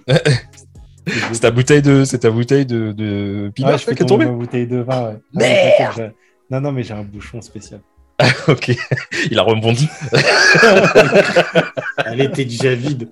euh, 0.09 0.15
C'est 1.33 1.39
ta 1.41 1.49
bouteille 1.51 1.81
de, 1.81 2.03
c'est 2.05 2.19
ta 2.19 2.29
bouteille 2.29 2.65
de, 2.65 2.91
de 2.91 3.45
Ouais, 3.45 3.51
pinard 3.51 3.77
je 3.79 3.85
fais 3.85 3.95
qui 3.95 4.03
est 4.03 4.05
tombée. 4.05 4.25
ma 4.25 4.31
bouteille 4.33 4.67
de 4.67 4.77
vin. 4.77 5.13
Ouais. 5.33 5.73
Merde 5.79 6.13
Non, 6.51 6.61
non, 6.61 6.71
mais 6.71 6.83
j'ai 6.83 6.93
un 6.93 7.01
bouchon 7.03 7.41
spécial. 7.41 7.81
ok. 8.47 8.71
Il 9.31 9.39
a 9.39 9.41
rebondi. 9.41 9.89
Elle 12.05 12.21
était 12.21 12.45
déjà 12.45 12.75
vide. 12.75 13.09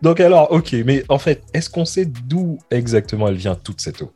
Donc 0.00 0.20
alors, 0.20 0.50
ok, 0.52 0.74
mais 0.86 1.04
en 1.10 1.18
fait, 1.18 1.42
est-ce 1.52 1.68
qu'on 1.68 1.84
sait 1.84 2.06
d'où 2.06 2.58
exactement 2.70 3.28
elle 3.28 3.36
vient 3.36 3.54
toute 3.54 3.80
cette 3.82 4.00
eau? 4.02 4.10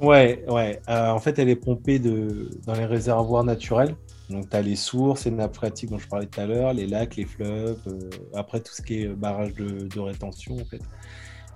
Ouais, 0.00 0.44
ouais. 0.48 0.80
Euh, 0.88 1.10
en 1.10 1.18
fait, 1.20 1.38
elle 1.38 1.48
est 1.48 1.56
pompée 1.56 1.98
de... 1.98 2.50
dans 2.66 2.74
les 2.74 2.84
réservoirs 2.84 3.44
naturels. 3.44 3.96
Donc, 4.28 4.50
tu 4.50 4.56
as 4.56 4.62
les 4.62 4.76
sources, 4.76 5.24
les 5.24 5.30
nappes 5.30 5.54
phréatiques 5.54 5.90
dont 5.90 5.98
je 5.98 6.08
parlais 6.08 6.26
tout 6.26 6.40
à 6.40 6.46
l'heure, 6.46 6.74
les 6.74 6.86
lacs, 6.86 7.16
les 7.16 7.24
fleuves, 7.24 7.80
euh, 7.86 8.10
après 8.34 8.60
tout 8.60 8.72
ce 8.74 8.82
qui 8.82 9.02
est 9.02 9.08
barrage 9.08 9.54
de, 9.54 9.88
de 9.88 10.00
rétention, 10.00 10.56
en 10.56 10.64
fait. 10.64 10.82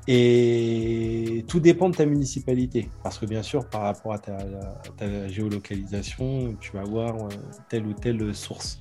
Et 0.08 1.44
tout 1.48 1.60
dépend 1.60 1.90
de 1.90 1.96
ta 1.96 2.06
municipalité. 2.06 2.88
Parce 3.02 3.18
que, 3.18 3.26
bien 3.26 3.42
sûr, 3.42 3.68
par 3.68 3.82
rapport 3.82 4.14
à 4.14 4.18
ta, 4.18 4.38
ta 4.96 5.28
géolocalisation, 5.28 6.56
tu 6.60 6.72
vas 6.72 6.80
avoir 6.80 7.16
euh, 7.16 7.28
telle 7.68 7.86
ou 7.86 7.92
telle 7.92 8.34
source. 8.34 8.80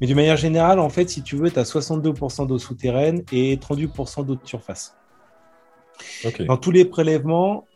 Mais 0.00 0.06
d'une 0.06 0.16
manière 0.16 0.36
générale, 0.36 0.78
en 0.78 0.90
fait, 0.90 1.08
si 1.08 1.22
tu 1.22 1.36
veux, 1.36 1.50
tu 1.50 1.58
as 1.58 1.64
62% 1.64 2.46
d'eau 2.46 2.58
souterraine 2.58 3.22
et 3.32 3.56
38% 3.56 4.26
d'eau 4.26 4.34
de 4.34 4.46
surface. 4.46 4.94
Dans 6.46 6.56
tous 6.56 6.70
les 6.70 6.84
prélèvements, 6.84 7.66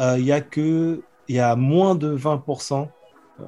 il 0.00 0.24
y 0.24 0.32
a 0.32 0.40
que 0.40 1.06
il 1.28 1.36
y 1.36 1.40
a 1.40 1.56
moins 1.56 1.94
de 1.94 2.08
20%, 2.08 2.96
euh, 3.40 3.44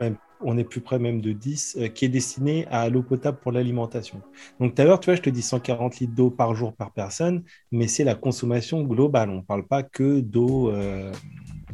même, 0.00 0.18
on 0.40 0.58
est 0.58 0.64
plus 0.64 0.82
près 0.82 0.98
même 0.98 1.20
de 1.22 1.32
10, 1.32 1.76
euh, 1.80 1.88
qui 1.88 2.04
est 2.04 2.08
destiné 2.08 2.66
à 2.68 2.88
l'eau 2.90 3.02
potable 3.02 3.38
pour 3.40 3.52
l'alimentation. 3.52 4.22
Donc 4.60 4.74
tout 4.74 4.82
à 4.82 4.84
l'heure, 4.84 5.00
tu 5.00 5.06
vois, 5.06 5.16
je 5.16 5.22
te 5.22 5.30
dis 5.30 5.42
140 5.42 5.98
litres 5.98 6.14
d'eau 6.14 6.30
par 6.30 6.54
jour 6.54 6.74
par 6.76 6.92
personne, 6.92 7.44
mais 7.72 7.88
c'est 7.88 8.04
la 8.04 8.14
consommation 8.14 8.82
globale. 8.82 9.30
On 9.30 9.36
ne 9.36 9.40
parle 9.42 9.66
pas 9.66 9.82
que 9.82 10.20
d'eau 10.20 10.70
euh, 10.70 11.12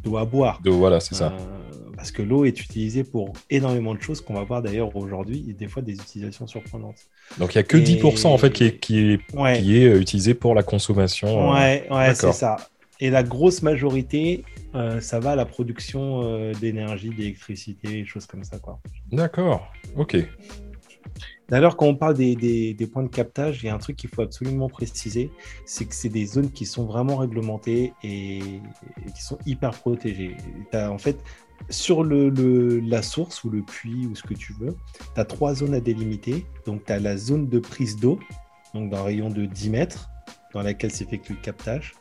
d'eau 0.03 0.17
à 0.17 0.25
boire. 0.25 0.61
Voilà, 0.65 1.01
c'est 1.01 1.15
ça. 1.17 1.33
Euh, 1.33 1.59
parce 1.97 2.11
que 2.11 2.23
l'eau 2.23 2.45
est 2.45 2.61
utilisée 2.61 3.05
pour 3.05 3.33
énormément 3.51 3.95
de 3.95 4.01
choses 4.01 4.21
qu'on 4.21 4.35
va 4.35 4.43
voir 4.45 4.63
d'ailleurs 4.63 4.95
aujourd'hui 4.97 5.45
et 5.49 5.53
des 5.53 5.69
fois 5.69 5.83
des 5.83 5.95
utilisations 5.95 6.47
surprenantes. 6.47 6.97
Donc 7.39 7.55
il 7.55 7.59
y 7.59 7.61
a 7.61 7.63
que 7.63 7.77
et- 7.77 7.81
10% 7.81 8.33
en 8.33 8.39
fait 8.39 8.51
qui 8.53 8.65
est, 8.65 8.79
qui 8.79 8.99
est, 8.99 9.21
Ouais. 9.35 9.61
qui 9.61 9.77
est 9.79 9.87
euh, 9.89 10.01
utilisé 10.01 10.35
pour 10.35 10.55
la 10.55 10.63
consommation. 10.63 11.29
euh, 11.29 11.55
Ouais, 11.55 11.87
ouais, 11.91 12.15
c'est 12.15 12.33
ça. 12.33 12.57
Et 13.05 13.11
la 13.11 13.25
grosse 13.25 13.63
majorité, 13.63 14.45
euh, 14.77 15.01
ça 15.01 15.19
va 15.19 15.33
à 15.33 15.37
la 15.37 15.45
production 15.45 16.23
euh, 16.23 16.53
d'énergie, 16.55 17.11
d'électricité, 17.11 18.05
choses 18.05 18.27
comme 18.27 18.45
ça. 18.45 18.61
Quoi. 18.61 18.79
D'accord. 19.11 19.73
Ok. 19.97 20.17
D'ailleurs, 21.49 21.77
quand 21.77 21.87
on 21.87 21.97
parle 21.97 22.15
des, 22.15 22.37
des- 22.37 22.75
des 22.75 22.87
points 22.87 23.03
de 23.03 23.09
captage, 23.09 23.63
il 23.63 23.67
y 23.67 23.69
a 23.69 23.75
un 23.75 23.79
truc 23.79 23.97
qu'il 23.97 24.09
faut 24.09 24.23
absolument 24.23 24.69
préciser, 24.69 25.31
c'est 25.67 25.85
que 25.85 25.95
c'est 25.97 26.09
des 26.09 26.25
zones 26.27 26.53
qui 26.53 26.65
sont 26.65 26.87
vraiment 26.87 27.17
réglementées 27.17 27.93
et, 28.05 28.39
et 28.39 29.13
qui 29.15 29.23
sont 29.23 29.39
hyper 29.47 29.73
protégées. 29.73 30.37
En 30.73 30.97
fait, 30.99 31.19
sur 31.71 32.05
le, 32.05 32.29
le- 32.31 32.79
la 32.81 33.03
source 33.03 33.43
ou 33.43 33.51
le 33.51 33.63
puits 33.63 34.07
ou 34.07 34.15
ce 34.15 34.23
que 34.23 34.35
tu 34.35 34.53
veux, 34.61 34.77
tu 35.15 35.21
as 35.21 35.25
trois 35.25 35.55
zones 35.57 35.75
à 35.75 35.81
délimiter. 35.81 36.47
Donc, 36.67 36.85
tu 36.87 36.93
as 36.93 37.01
la 37.01 37.17
zone 37.17 37.49
de 37.49 37.59
prise 37.59 37.97
d'eau, 37.97 38.21
donc 38.75 38.91
d'un 38.91 39.03
rayon 39.03 39.29
de 39.29 39.45
10 39.45 39.71
mètres, 39.71 40.09
dans 40.55 40.63
laquelle 40.63 40.93
s'effectue 40.93 41.33
le 41.33 41.41
captage. 41.41 41.95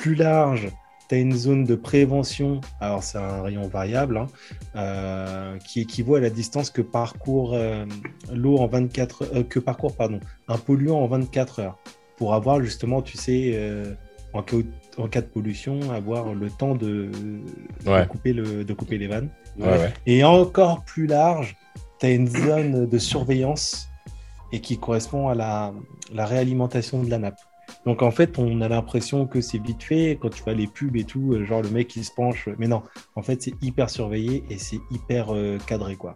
Plus 0.00 0.14
large, 0.14 0.68
tu 1.10 1.14
as 1.14 1.18
une 1.18 1.34
zone 1.34 1.64
de 1.64 1.74
prévention, 1.74 2.62
alors 2.80 3.02
c'est 3.02 3.18
un 3.18 3.42
rayon 3.42 3.68
variable, 3.68 4.16
hein, 4.16 4.26
euh, 4.76 5.58
qui 5.58 5.80
équivaut 5.82 6.14
à 6.14 6.20
la 6.20 6.30
distance 6.30 6.70
que 6.70 6.80
parcourt 6.80 7.52
euh, 7.54 7.84
l'eau 8.32 8.56
en 8.56 8.66
24 8.66 9.24
euh, 9.34 9.42
que 9.42 9.58
parcourt 9.58 9.94
pardon, 9.94 10.20
un 10.48 10.56
polluant 10.56 11.00
en 11.00 11.06
24 11.06 11.58
heures 11.60 11.78
pour 12.16 12.32
avoir 12.34 12.62
justement, 12.62 13.02
tu 13.02 13.18
sais, 13.18 13.58
en, 14.34 14.42
cas, 14.42 14.56
en 14.98 15.08
cas 15.08 15.20
de 15.22 15.26
pollution, 15.26 15.80
avoir 15.92 16.32
le 16.34 16.48
temps 16.50 16.74
de, 16.74 17.10
de 17.84 17.90
Ouais. 17.90 18.06
couper, 18.06 18.32
le, 18.32 18.64
de 18.64 18.72
couper 18.74 18.96
les 18.98 19.06
vannes. 19.06 19.28
Ouais, 19.58 19.68
ouais. 19.68 19.92
Et 20.06 20.22
encore 20.24 20.82
plus 20.84 21.06
large, 21.06 21.56
tu 21.98 22.06
as 22.06 22.10
une 22.10 22.28
zone 22.28 22.86
de 22.86 22.98
surveillance 22.98 23.88
et 24.52 24.60
qui 24.60 24.78
correspond 24.78 25.28
à 25.28 25.34
la, 25.34 25.72
la 26.12 26.26
réalimentation 26.26 27.02
de 27.02 27.08
la 27.10 27.18
nappe. 27.18 27.40
Donc 27.86 28.02
en 28.02 28.10
fait, 28.10 28.38
on 28.38 28.60
a 28.60 28.68
l'impression 28.68 29.26
que 29.26 29.40
c'est 29.40 29.58
vite 29.58 29.82
fait 29.82 30.18
quand 30.20 30.30
tu 30.30 30.42
vois 30.42 30.54
les 30.54 30.66
pubs 30.66 30.96
et 30.96 31.04
tout, 31.04 31.32
euh, 31.32 31.44
genre 31.44 31.62
le 31.62 31.70
mec 31.70 31.88
qui 31.88 32.04
se 32.04 32.12
penche. 32.12 32.48
Mais 32.58 32.68
non, 32.68 32.82
en 33.16 33.22
fait, 33.22 33.42
c'est 33.42 33.54
hyper 33.62 33.90
surveillé 33.90 34.44
et 34.50 34.58
c'est 34.58 34.80
hyper 34.90 35.34
euh, 35.34 35.58
cadré. 35.66 35.96
quoi. 35.96 36.14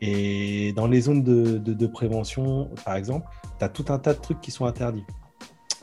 Et 0.00 0.72
dans 0.74 0.86
les 0.86 1.02
zones 1.02 1.22
de, 1.22 1.86
prévention, 1.86 2.70
par 2.84 2.96
exemple, 2.96 3.26
tu 3.58 3.64
as 3.64 3.68
tout 3.68 3.84
un 3.88 3.98
tas 3.98 4.14
de 4.14 4.20
trucs 4.20 4.40
qui 4.40 4.50
sont 4.50 4.66
interdits. 4.66 5.04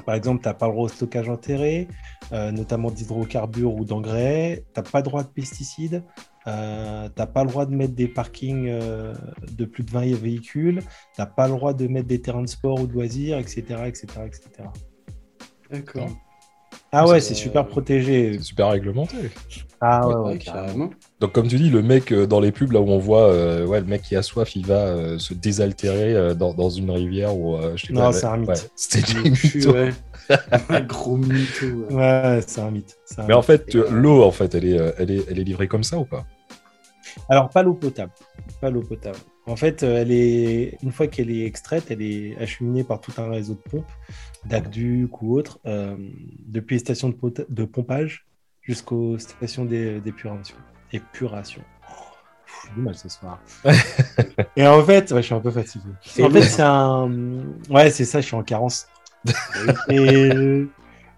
Par 0.06 0.16
exemple, 0.16 0.42
tu 0.42 0.48
n'as 0.48 0.54
pas 0.54 0.68
le 0.68 0.72
droit 0.72 0.86
au 0.86 0.88
stockage 0.88 1.30
enterré, 1.30 1.88
euh, 2.32 2.52
notamment 2.52 2.90
d'hydrocarbures 2.90 3.76
ou 3.76 3.84
d'engrais. 3.84 4.64
Tu 4.74 4.80
n'as 4.80 4.90
pas 4.90 5.00
le 5.00 5.04
droit 5.04 5.24
de 5.24 5.28
pesticides. 5.28 6.04
T'as 6.46 7.28
pas 7.28 7.44
le 7.44 7.50
droit 7.50 7.68
de 7.68 7.76
mettre 7.76 7.94
des 7.94 8.08
parkings 8.08 8.66
de 8.66 9.66
plus 9.66 9.84
de 9.84 9.92
20 9.92 10.16
véhicules, 10.16 10.82
t'as 11.16 11.28
pas 11.28 11.48
le 11.48 11.54
droit 11.54 11.74
de 11.74 11.86
mettre 11.86 12.08
des 12.08 12.22
terrains 12.22 12.42
de 12.42 12.48
sport 12.48 12.82
ou 12.82 12.88
de 12.88 12.94
loisirs, 12.94 13.38
etc. 13.38 13.62
etc., 13.86 14.08
etc. 14.26 14.70
D'accord. 15.72 16.10
Ah 16.92 17.08
ouais, 17.08 17.20
C'est, 17.20 17.30
c'est 17.30 17.36
super 17.36 17.62
euh, 17.64 17.68
protégé. 17.70 18.34
C'est 18.38 18.44
super 18.44 18.70
réglementé. 18.70 19.16
Ah 19.82 20.08
ouais, 20.08 20.14
Ouais, 20.14 20.20
ouais, 20.22 20.30
ouais, 20.32 20.38
carrément. 20.40 20.90
Donc 21.20 21.32
comme 21.34 21.48
tu 21.48 21.58
dis, 21.58 21.70
le 21.70 21.82
mec 21.82 22.12
euh, 22.12 22.26
dans 22.28 22.40
les 22.40 22.52
pubs 22.52 22.72
là 22.72 22.80
où 22.82 22.90
on 22.90 22.98
voit, 23.00 23.30
euh, 23.32 23.66
ouais, 23.66 23.80
le 23.80 23.86
mec 23.86 24.02
qui 24.02 24.16
a 24.16 24.22
soif, 24.24 24.56
il 24.56 24.66
va 24.66 24.86
euh, 24.88 25.18
se 25.20 25.34
désaltérer 25.34 26.16
euh, 26.16 26.34
dans, 26.34 26.54
dans 26.54 26.70
une 26.70 26.90
rivière 26.92 27.38
ou 27.38 27.56
euh, 27.56 27.76
je 27.76 27.88
sais 27.88 27.94
Non, 27.94 28.12
c'est 28.12 28.26
un 28.26 28.38
mythe. 28.38 28.50
ouais, 28.50 28.56
C'était 28.76 29.14
Le 29.14 29.24
du 29.24 29.32
cul, 29.32 29.58
mytho. 29.58 29.72
ouais. 29.74 29.94
Un 30.70 30.82
gros 30.82 31.18
mytho. 31.18 31.66
ouais. 31.90 31.96
Ouais, 31.96 32.40
c'est 32.46 32.62
un 32.62 32.72
mythe. 32.72 32.96
un 33.18 33.26
Mais 33.28 33.34
en 33.34 33.42
fait, 33.42 33.74
euh, 33.76 33.88
l'eau, 33.90 34.24
en 34.24 34.32
fait, 34.32 34.54
elle 34.54 34.66
est, 34.66 34.78
euh, 34.80 34.92
elle 35.00 35.12
est, 35.12 35.26
elle 35.30 35.40
est 35.40 35.44
livrée 35.44 35.68
comme 35.68 35.84
ça 35.84 35.98
ou 35.98 36.06
pas? 36.06 36.26
Alors, 37.30 37.50
pas 37.50 37.64
l'eau 37.64 37.74
potable. 37.74 38.12
Pas 38.62 38.70
l'eau 38.70 38.82
potable. 38.82 39.18
En 39.50 39.56
fait, 39.56 39.82
euh, 39.82 40.02
elle 40.02 40.12
est, 40.12 40.78
une 40.84 40.92
fois 40.92 41.08
qu'elle 41.08 41.32
est 41.32 41.44
extraite, 41.44 41.86
elle 41.90 42.04
est 42.04 42.38
acheminée 42.38 42.84
par 42.84 43.02
tout 43.02 43.12
un 43.18 43.30
réseau 43.30 43.56
de 43.56 43.70
pompes, 43.70 43.92
d'aqueducs 44.46 45.22
ou 45.24 45.36
autres, 45.36 45.60
euh, 45.66 45.96
depuis 46.46 46.76
les 46.76 46.80
stations 46.80 47.10
de, 47.50 47.66
pompage 47.66 48.28
jusqu'aux 48.62 49.18
stations 49.18 49.66
d'é- 49.66 50.02
d'épuration. 50.02 50.56
Épuration. 50.94 51.64
J'ai 52.64 52.76
du 52.76 52.82
mal 52.82 52.94
ce 52.94 53.10
soir. 53.10 53.40
Et 54.56 54.68
en 54.68 54.84
fait, 54.84 55.12
ouais, 55.12 55.22
je 55.22 55.26
suis 55.26 55.36
un 55.36 55.40
peu 55.40 55.52
fatigué. 55.52 55.90
En 56.22 56.30
fait, 56.30 56.42
c'est 56.44 56.62
un. 56.62 57.12
Ouais, 57.72 57.90
c'est 57.90 58.06
ça, 58.06 58.22
je 58.22 58.28
suis 58.28 58.36
en 58.36 58.44
carence. 58.44 58.88
Et 59.90 59.98
euh, 59.98 60.70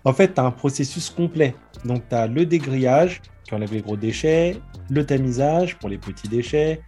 en 0.05 0.13
fait, 0.13 0.33
tu 0.33 0.39
as 0.39 0.45
un 0.45 0.51
processus 0.51 1.09
complet. 1.09 1.53
Donc, 1.83 2.07
tu 2.07 2.15
as 2.15 2.27
le 2.27 2.45
dégrillage 2.45 3.21
qui 3.43 3.53
enlève 3.53 3.73
les 3.73 3.81
gros 3.81 3.97
déchets, 3.97 4.57
le 4.89 5.05
tamisage 5.05 5.77
pour 5.77 5.89
les 5.89 5.97
petits 5.97 6.29
déchets, 6.29 6.81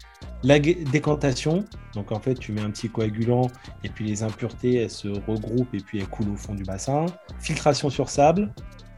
la 0.43 0.59
décantation. 0.59 1.63
Donc, 1.95 2.11
en 2.11 2.19
fait, 2.19 2.35
tu 2.35 2.51
mets 2.51 2.61
un 2.61 2.71
petit 2.71 2.89
coagulant 2.89 3.49
et 3.83 3.89
puis 3.89 4.05
les 4.05 4.23
impuretés, 4.23 4.75
elles 4.75 4.89
se 4.89 5.07
regroupent 5.07 5.73
et 5.73 5.79
puis 5.79 5.99
elles 5.99 6.07
coulent 6.07 6.31
au 6.31 6.35
fond 6.35 6.53
du 6.55 6.63
bassin. 6.63 7.05
Filtration 7.39 7.89
sur 7.89 8.09
sable, 8.09 8.53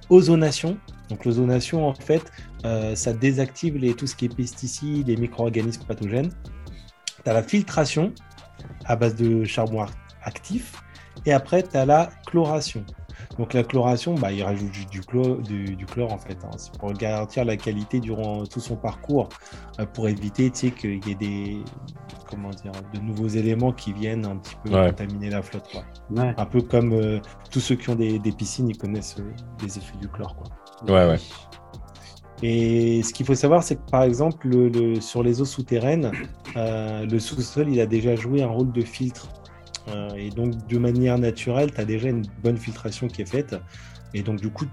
ozonation. 0.09 0.77
Donc, 1.09 1.25
l'ozonation, 1.25 1.87
en 1.87 1.93
fait, 1.93 2.23
euh, 2.65 2.95
ça 2.95 3.13
désactive 3.13 3.95
tout 3.95 4.07
ce 4.07 4.15
qui 4.15 4.25
est 4.25 4.35
pesticides, 4.35 5.07
les 5.07 5.17
micro-organismes 5.17 5.83
pathogènes. 5.83 6.31
Tu 7.23 7.29
as 7.29 7.33
la 7.33 7.43
filtration 7.43 8.11
à 8.85 8.95
base 8.95 9.15
de 9.15 9.43
charbon 9.43 9.81
ar- 9.81 9.91
actif. 10.23 10.81
Et 11.25 11.33
après, 11.33 11.63
tu 11.63 11.77
as 11.77 11.85
la 11.85 12.09
chloration. 12.25 12.83
Donc 13.37 13.53
la 13.53 13.63
chloration, 13.63 14.15
bah, 14.15 14.31
il 14.31 14.41
rajoute 14.43 14.71
du, 14.71 14.85
du, 14.85 15.01
chlore, 15.01 15.37
du, 15.39 15.75
du 15.75 15.85
chlore 15.85 16.13
en 16.13 16.17
fait. 16.17 16.37
hein. 16.45 16.51
C'est 16.57 16.77
pour 16.77 16.93
garantir 16.93 17.43
la 17.43 17.57
qualité 17.57 17.99
durant 17.99 18.45
tout 18.45 18.61
son 18.61 18.77
parcours, 18.77 19.27
euh, 19.79 19.85
pour 19.85 20.07
éviter 20.07 20.49
tu 20.51 20.67
sais, 20.67 20.71
qu'il 20.71 21.05
y 21.05 21.11
ait 21.11 21.15
des, 21.15 21.57
comment 22.29 22.49
dire, 22.51 22.71
de 22.93 22.99
nouveaux 22.99 23.27
éléments 23.27 23.73
qui 23.73 23.91
viennent 23.91 24.25
un 24.25 24.37
petit 24.37 24.55
peu 24.63 24.71
Ouais. 24.73 24.87
contaminer 24.87 25.29
la 25.29 25.41
flotte. 25.41 25.67
Quoi. 25.71 25.83
Ouais. 26.11 26.33
Un 26.37 26.45
peu 26.45 26.61
comme 26.61 26.93
euh, 26.93 27.19
tous 27.51 27.59
ceux 27.59 27.75
qui 27.75 27.89
ont 27.89 27.95
des, 27.95 28.19
des 28.19 28.31
piscines, 28.31 28.69
ils 28.69 28.77
connaissent 28.77 29.17
euh, 29.19 29.29
les 29.61 29.77
effets 29.77 29.97
du 29.97 30.07
chlore. 30.07 30.35
Quoi. 30.37 30.93
Ouais, 30.95 31.05
ouais. 31.11 31.19
Et 32.41 33.01
ce 33.03 33.13
qu'il 33.13 33.25
faut 33.25 33.35
savoir, 33.35 33.63
c'est 33.63 33.75
que 33.77 33.89
par 33.89 34.03
exemple, 34.03 34.47
le- 34.47 34.69
le- 34.69 35.01
sur 35.01 35.23
les 35.23 35.41
eaux 35.41 35.45
souterraines, 35.45 36.11
euh, 36.57 37.05
le 37.05 37.19
sous-sol, 37.19 37.69
il 37.69 37.79
a 37.79 37.85
déjà 37.85 38.15
joué 38.15 38.43
un 38.43 38.47
rôle 38.47 38.71
de 38.71 38.81
filtre. 38.81 39.27
Euh, 39.87 40.13
et 40.15 40.29
donc, 40.31 40.65
de 40.67 40.77
manière 40.77 41.17
naturelle, 41.17 41.71
tu 41.73 41.79
as 41.81 41.85
déjà 41.85 42.09
une 42.09 42.25
bonne 42.43 42.57
filtration 42.57 43.07
qui 43.07 43.21
est 43.21 43.29
faite. 43.29 43.55
Et 44.13 44.23
donc, 44.23 44.39
du 44.39 44.49
coup, 44.49 44.65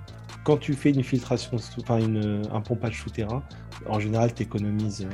quand 0.44 0.56
tu 0.56 0.74
fais 0.74 0.90
une 0.90 1.02
filtration, 1.04 1.56
enfin 1.78 1.98
un 2.52 2.60
pompage 2.60 3.00
souterrain, 3.00 3.42
en 3.86 4.00
général, 4.00 4.32
tu 4.34 4.42
économises, 4.42 5.06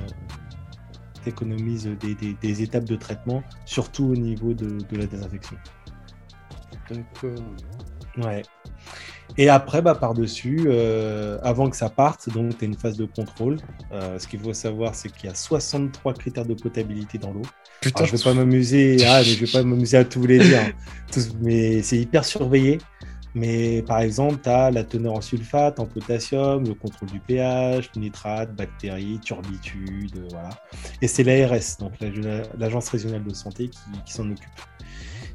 des- 2.00 2.34
des 2.40 2.62
étapes 2.62 2.84
de 2.84 2.96
traitement, 2.96 3.42
surtout 3.64 4.04
au 4.06 4.16
niveau 4.16 4.54
de, 4.54 4.78
de 4.90 4.96
la 4.96 5.06
désinfection. 5.06 5.56
D'accord. 6.90 7.42
Ouais. 8.18 8.42
Et 9.36 9.48
après, 9.48 9.82
bah, 9.82 9.94
par-dessus, 9.94 10.64
euh, 10.66 11.38
avant 11.42 11.68
que 11.70 11.76
ça 11.76 11.90
parte, 11.90 12.28
donc 12.32 12.58
tu 12.58 12.64
as 12.64 12.68
une 12.68 12.76
phase 12.76 12.96
de 12.96 13.04
contrôle. 13.04 13.58
Euh, 13.92 14.18
ce 14.18 14.26
qu'il 14.26 14.40
faut 14.40 14.54
savoir, 14.54 14.94
c'est 14.94 15.10
qu'il 15.12 15.28
y 15.28 15.32
a 15.32 15.34
63 15.34 16.14
critères 16.14 16.46
de 16.46 16.54
potabilité 16.54 17.18
dans 17.18 17.32
l'eau. 17.32 17.42
Putain, 17.80 18.04
Alors, 18.04 18.08
je 18.10 18.16
vais 18.16 18.24
pas 18.24 18.34
m'amuser, 18.34 19.04
ah, 19.06 19.22
je 19.22 19.34
vais 19.44 19.50
pas 19.50 19.62
m'amuser 19.62 19.98
à 19.98 20.04
tous 20.04 20.26
les 20.26 20.38
dire. 20.38 20.72
Tous- 21.12 21.30
mais 21.40 21.82
c'est 21.82 21.98
hyper 21.98 22.24
surveillé. 22.24 22.78
Mais 23.34 23.82
par 23.82 24.00
exemple, 24.00 24.40
tu 24.42 24.48
as 24.48 24.70
la 24.70 24.82
teneur 24.82 25.12
en 25.12 25.20
sulfate, 25.20 25.78
en 25.78 25.86
potassium, 25.86 26.64
le 26.66 26.74
contrôle 26.74 27.10
du 27.10 27.20
pH, 27.20 27.90
nitrate, 27.94 28.56
bactéries, 28.56 29.20
turbitude, 29.20 30.26
voilà. 30.30 30.48
Et 31.02 31.06
c'est 31.06 31.22
l'ARS, 31.22 31.76
donc 31.78 31.92
la- 32.00 32.42
l'Agence 32.58 32.88
régionale 32.88 33.22
de 33.22 33.34
santé, 33.34 33.68
qui, 33.68 33.78
qui 34.06 34.12
s'en 34.12 34.24
occupe. 34.28 34.48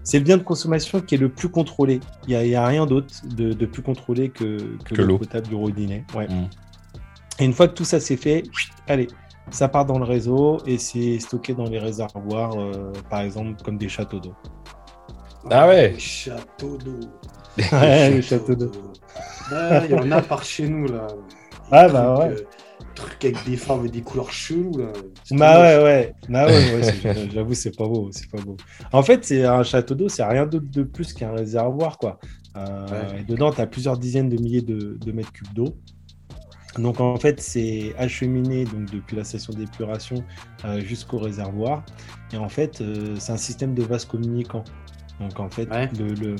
C'est 0.03 0.19
le 0.19 0.25
bien 0.25 0.38
de 0.38 0.43
consommation 0.43 1.00
qui 1.01 1.15
est 1.15 1.17
le 1.17 1.29
plus 1.29 1.50
contrôlé. 1.50 2.00
Il 2.27 2.29
n'y 2.29 2.36
a, 2.36 2.43
il 2.45 2.51
y 2.51 2.55
a 2.55 2.65
rien 2.65 2.86
d'autre 2.86 3.07
de, 3.25 3.53
de 3.53 3.65
plus 3.65 3.81
contrôlé 3.81 4.29
que, 4.29 4.77
que, 4.83 4.95
Que 4.95 5.01
l'eau 5.01 5.17
potable 5.17 5.48
du 5.48 5.55
robinet. 5.55 6.03
Ouais. 6.15 6.27
Mm. 6.27 6.50
Et 7.39 7.45
une 7.45 7.53
fois 7.53 7.67
que 7.67 7.74
tout 7.74 7.86
ça 7.86 8.00
c'est 8.00 8.17
fait, 8.17 8.43
allez, 8.88 9.07
ça 9.50 9.67
part 9.67 9.86
dans 9.86 9.98
le 9.98 10.05
réseau 10.05 10.57
et 10.65 10.77
c'est 10.77 11.19
stocké 11.19 11.53
dans 11.53 11.65
les 11.65 11.79
réservoirs, 11.79 12.53
euh, 12.60 12.91
par 13.10 13.22
exemple 13.22 13.62
comme 13.63 13.77
des 13.77 13.89
châteaux 13.89 14.19
d'eau. 14.19 14.36
Ah 15.50 15.67
ouais. 15.67 15.91
Les 15.91 16.00
châteaux 16.00 16.77
d'eau. 16.77 17.00
Ouais, 17.72 18.10
les 18.12 18.22
châteaux 18.22 18.55
d'eau. 18.55 18.72
Ouais, 19.51 19.86
Il 19.89 19.91
y 19.91 19.95
en 19.95 20.12
a 20.12 20.22
par 20.22 20.43
chez 20.43 20.67
nous, 20.67 20.88
là. 20.88 21.07
Ah, 21.72 21.88
bah 21.89 22.19
ouais. 22.19 22.29
euh, 22.29 22.41
trucs 22.93 23.23
avec 23.25 23.43
des 23.45 23.57
formes 23.57 23.85
et 23.85 23.89
des 23.89 24.01
couleurs 24.01 24.31
cheloues, 24.31 24.77
là. 24.77 24.91
Bah 25.31 25.59
ouais, 25.62 25.83
ouais. 25.83 26.15
Bah 26.29 26.45
ouais, 26.47 26.75
ouais, 26.75 27.29
j'avoue, 27.33 27.53
c'est 27.53 27.75
pas 27.75 27.88
beau, 27.88 28.09
c'est 28.12 28.29
pas 28.29 28.41
beau. 28.41 28.57
En 28.91 29.03
fait, 29.03 29.23
c'est 29.25 29.45
un 29.45 29.63
château 29.63 29.95
d'eau, 29.95 30.09
c'est 30.09 30.23
rien 30.23 30.45
d'autre 30.45 30.67
de 30.69 30.83
plus 30.83 31.13
qu'un 31.13 31.31
réservoir, 31.33 31.97
quoi. 31.97 32.19
Euh, 32.57 32.88
Ouais. 32.89 33.21
Et 33.21 33.23
dedans, 33.23 33.51
tu 33.51 33.62
as 33.62 33.67
plusieurs 33.67 33.97
dizaines 33.97 34.29
de 34.29 34.38
milliers 34.38 34.62
de, 34.62 34.97
de 35.00 35.12
mètres 35.12 35.31
cubes 35.31 35.53
d'eau. 35.53 35.79
Donc 36.79 37.00
en 37.00 37.17
fait, 37.17 37.39
c'est 37.39 37.93
acheminé 37.97 38.65
donc 38.65 38.89
depuis 38.91 39.15
la 39.15 39.23
station 39.23 39.53
d'épuration 39.53 40.23
euh, 40.65 40.79
jusqu'au 40.81 41.19
réservoir. 41.19 41.85
Et 42.31 42.38
en 42.38 42.50
fait, 42.50 42.81
euh, 42.81 43.15
c'est 43.19 43.31
un 43.31 43.38
système 43.38 43.75
de 43.75 43.83
vases 43.83 44.05
communicants. 44.05 44.63
Donc 45.23 45.39
en 45.39 45.49
fait, 45.49 45.69
Ouais. 45.69 45.89
le- 45.99 46.13
le- 46.13 46.35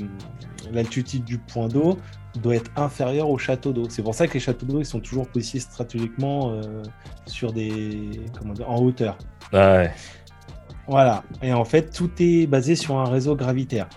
l'altitude 0.72 1.24
du 1.24 1.38
point 1.38 1.68
d'eau 1.68 1.98
doit 2.42 2.56
être 2.56 2.70
inférieure 2.76 3.28
au 3.30 3.38
château 3.38 3.72
d'eau. 3.72 3.88
C'est 3.88 4.02
pour 4.02 4.14
ça 4.14 4.26
que 4.26 4.34
les 4.34 4.40
châteaux 4.40 4.66
d'eau 4.66 4.80
ils 4.80 4.86
sont 4.86 5.00
toujours 5.00 5.28
positionnés 5.28 5.60
stratégiquement 5.62 6.52
euh, 6.52 6.82
sur 7.26 7.52
des 7.52 8.20
comment 8.38 8.54
dire, 8.54 8.68
en 8.70 8.80
hauteur. 8.80 9.16
Ah 9.52 9.74
ouais. 9.76 9.90
Voilà. 10.88 11.22
Et 11.42 11.52
en 11.52 11.64
fait, 11.64 11.90
tout 11.92 12.10
est 12.18 12.46
basé 12.46 12.76
sur 12.76 12.96
un 12.98 13.08
réseau 13.08 13.36
gravitaire. 13.36 13.88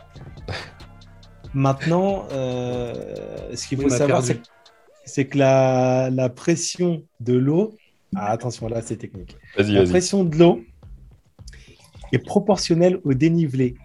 Maintenant, 1.53 2.25
euh, 2.31 2.93
ce 3.55 3.67
qu'il 3.67 3.79
On 3.79 3.83
faut 3.87 3.93
a 3.93 3.97
savoir, 3.97 4.23
c'est 5.05 5.25
que 5.25 5.37
la, 5.37 6.09
la 6.11 6.29
pression 6.29 7.03
de 7.19 7.33
l'eau, 7.33 7.75
ah, 8.15 8.27
attention, 8.31 8.67
là 8.67 8.81
c'est 8.81 8.97
technique. 8.97 9.37
La 9.57 9.83
pression 9.85 10.23
de 10.23 10.35
l'eau 10.37 10.61
est 12.13 12.19
proportionnelle 12.19 12.99
au 13.03 13.13
dénivelé. 13.13 13.75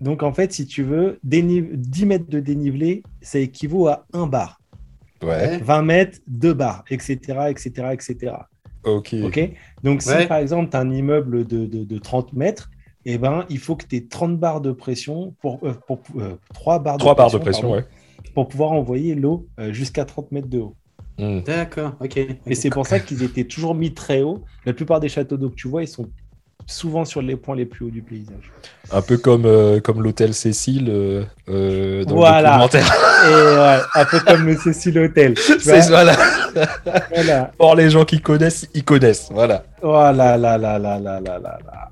Donc 0.00 0.22
en 0.22 0.32
fait, 0.32 0.52
si 0.52 0.66
tu 0.66 0.82
veux, 0.82 1.18
déni- 1.26 1.68
10 1.74 2.06
mètres 2.06 2.28
de 2.28 2.40
dénivelé, 2.40 3.02
ça 3.22 3.38
équivaut 3.38 3.88
à 3.88 4.06
1 4.12 4.26
bar. 4.26 4.60
Ouais. 5.22 5.58
20 5.58 5.82
mètres, 5.82 6.18
2 6.26 6.52
bars, 6.52 6.84
etc., 6.90 7.16
etc., 7.48 7.70
etc. 7.92 8.32
Ok. 8.84 9.14
Ok 9.24 9.50
Donc, 9.82 10.02
si 10.02 10.10
Ouais. 10.10 10.26
par 10.26 10.38
exemple, 10.38 10.70
tu 10.70 10.76
as 10.76 10.80
un 10.80 10.90
immeuble 10.90 11.46
de, 11.46 11.64
de, 11.66 11.84
de 11.84 11.98
30 11.98 12.34
mètres, 12.34 12.70
eh 13.06 13.18
ben, 13.18 13.46
il 13.48 13.58
faut 13.58 13.76
que 13.76 13.86
tu 13.86 13.96
aies 13.96 14.06
30 14.06 14.38
barres 14.38 14.60
de 14.60 14.72
pression 14.72 15.34
pour, 15.40 15.60
euh, 15.64 15.72
pour 15.86 16.00
euh, 16.18 16.36
3 16.54 16.78
barres 16.80 16.96
de 16.96 17.00
Trois 17.00 17.14
barres 17.14 17.30
de 17.30 17.38
pression, 17.38 17.68
pression, 17.70 17.84
pardon, 17.84 17.86
ouais. 18.28 18.32
pour 18.34 18.48
pouvoir 18.48 18.72
envoyer 18.72 19.14
l'eau 19.14 19.46
euh, 19.58 19.72
jusqu'à 19.72 20.04
30 20.04 20.30
mètres 20.32 20.48
de 20.48 20.58
haut. 20.60 20.76
Mm. 21.18 21.40
D'accord, 21.46 21.94
ok. 22.00 22.16
Et 22.46 22.54
c'est 22.54 22.68
pour 22.70 22.86
ça 22.86 23.00
qu'ils 23.00 23.22
étaient 23.22 23.44
toujours 23.44 23.74
mis 23.74 23.94
très 23.94 24.22
haut. 24.22 24.44
La 24.66 24.74
plupart 24.74 25.00
des 25.00 25.08
châteaux 25.08 25.36
d'eau 25.38 25.48
que 25.50 25.54
tu 25.54 25.68
vois, 25.68 25.82
ils 25.82 25.88
sont 25.88 26.10
souvent 26.66 27.04
sur 27.04 27.22
les 27.22 27.36
points 27.36 27.56
les 27.56 27.66
plus 27.66 27.86
hauts 27.86 27.90
du 27.90 28.02
paysage. 28.02 28.52
Un 28.90 29.02
peu 29.02 29.16
comme, 29.16 29.46
euh, 29.46 29.80
comme 29.80 30.02
l'hôtel 30.02 30.34
Cécile 30.34 30.88
euh, 30.90 31.24
euh 31.48 32.04
dans 32.04 32.16
voilà. 32.16 32.58
le 32.58 32.62
documentaire. 32.62 32.94
Et, 33.26 33.32
ouais, 33.32 33.78
un 33.94 34.04
peu 34.04 34.20
comme 34.20 34.46
le 34.46 34.56
Cécile 34.56 34.98
Hôtel. 34.98 35.34
Voilà. 35.88 36.16
voilà. 37.14 37.50
Or, 37.58 37.76
les 37.76 37.90
gens 37.90 38.04
qui 38.04 38.20
connaissent, 38.20 38.68
ils 38.74 38.84
connaissent. 38.84 39.28
Voilà. 39.32 39.64
Oh 39.82 39.88
voilà, 39.88 40.36
là, 40.36 40.58
là, 40.58 40.78
là, 40.78 40.98
là, 40.98 41.20
là, 41.20 41.38
là. 41.40 41.90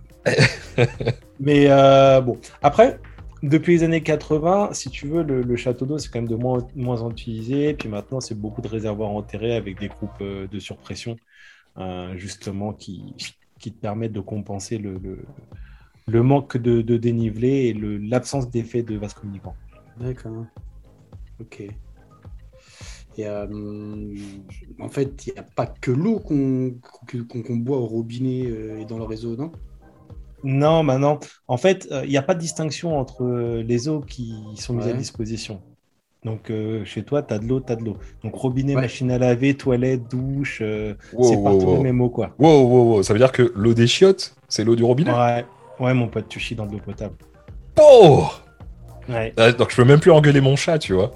Mais 1.40 1.66
euh, 1.68 2.20
bon, 2.20 2.38
après, 2.62 2.98
depuis 3.42 3.74
les 3.74 3.82
années 3.82 4.02
80, 4.02 4.70
si 4.72 4.90
tu 4.90 5.06
veux, 5.06 5.22
le, 5.22 5.42
le 5.42 5.56
château 5.56 5.84
d'eau, 5.87 5.98
c'est 5.98 6.08
quand 6.08 6.20
même 6.20 6.28
de 6.28 6.37
moins, 6.37 6.66
moins 6.74 7.08
utilisé. 7.08 7.74
Puis 7.74 7.88
maintenant, 7.88 8.20
c'est 8.20 8.34
beaucoup 8.34 8.62
de 8.62 8.68
réservoirs 8.68 9.10
enterrés 9.10 9.54
avec 9.54 9.78
des 9.78 9.88
groupes 9.88 10.10
euh, 10.20 10.46
de 10.46 10.58
surpression, 10.58 11.16
euh, 11.78 12.16
justement, 12.16 12.72
qui, 12.72 13.14
qui 13.64 13.72
te 13.72 13.81
permettent 13.81 14.12
de 14.12 14.20
compenser 14.20 14.77
le, 14.77 14.98
le, 14.98 15.24
le 16.07 16.22
manque 16.22 16.59
de, 16.59 16.83
de 16.83 16.98
dénivelé 16.98 17.68
et 17.68 17.72
l'absence 17.72 18.50
d'effet 18.50 18.83
de 18.83 18.94
vase 18.98 19.14
communicant. 19.14 19.57
D'accord. 19.98 20.44
Ok. 21.40 21.62
Et 23.16 23.27
euh, 23.27 23.46
en 24.81 24.90
fait, 24.90 25.27
il 25.27 25.33
n'y 25.33 25.38
a 25.38 25.44
pas 25.44 25.66
que 25.66 25.90
l'eau 25.90 26.18
qu'on 26.18 26.74
qu'on 27.09 27.57
boit 27.57 27.79
au 27.79 27.87
robinet 27.87 28.44
euh, 28.44 28.81
et 28.81 28.85
dans 28.85 28.98
le 28.98 29.05
réseau, 29.05 29.35
non? 29.35 29.50
Non, 30.42 30.83
maintenant, 30.83 31.18
en 31.48 31.57
fait, 31.57 31.88
euh, 31.90 32.05
il 32.05 32.11
n'y 32.11 32.18
a 32.18 32.22
pas 32.22 32.35
de 32.35 32.40
distinction 32.40 32.98
entre 32.98 33.24
les 33.62 33.88
eaux 33.88 34.03
qui 34.03 34.35
sont 34.57 34.74
mises 34.74 34.88
à 34.88 34.92
disposition. 34.92 35.62
Donc, 36.24 36.50
euh, 36.50 36.84
chez 36.87 37.02
toi, 37.02 37.22
tu 37.22 37.34
as 37.34 37.38
de 37.38 37.46
l'eau, 37.46 37.60
tu 37.60 37.70
as 37.72 37.76
de 37.76 37.84
l'eau. 37.84 37.98
Donc, 38.22 38.34
robinet, 38.34 38.74
Ouais. 38.74 38.82
machine 38.82 39.10
à 39.10 39.18
laver, 39.18 39.54
toilette, 39.54 40.08
douche, 40.10 40.60
euh, 40.62 40.94
Wow, 41.12 41.24
c'est 41.28 41.37
wow, 41.37 41.44
partout 41.44 41.66
wow. 41.66 41.76
le 41.76 41.82
même 41.82 42.00
eau, 42.00 42.08
quoi. 42.08 42.30
Wow, 42.38 42.62
wow, 42.66 42.94
wow. 42.94 43.02
Ça 43.02 43.12
veut 43.12 43.18
dire 43.18 43.30
que 43.32 43.52
l'eau 43.54 43.74
des 43.74 43.87
chiottes, 43.87 44.34
c'est 44.48 44.64
l'eau 44.64 44.74
du 44.74 44.84
robinet? 44.84 45.12
Ouais, 45.12 45.44
ouais, 45.80 45.92
mon 45.94 46.08
pote, 46.08 46.26
tu 46.28 46.38
chies 46.40 46.54
dans 46.54 46.64
de 46.66 46.72
l'eau 46.72 46.80
potable. 46.84 47.14
Oh 47.80 48.26
Ouais. 49.08 49.34
Ah, 49.37 49.52
Donc 49.52 49.70
je 49.70 49.76
peux 49.76 49.84
même 49.84 50.00
plus 50.00 50.12
engueuler 50.12 50.40
mon 50.40 50.56
chat, 50.56 50.78
tu 50.78 50.94
vois. 50.94 51.10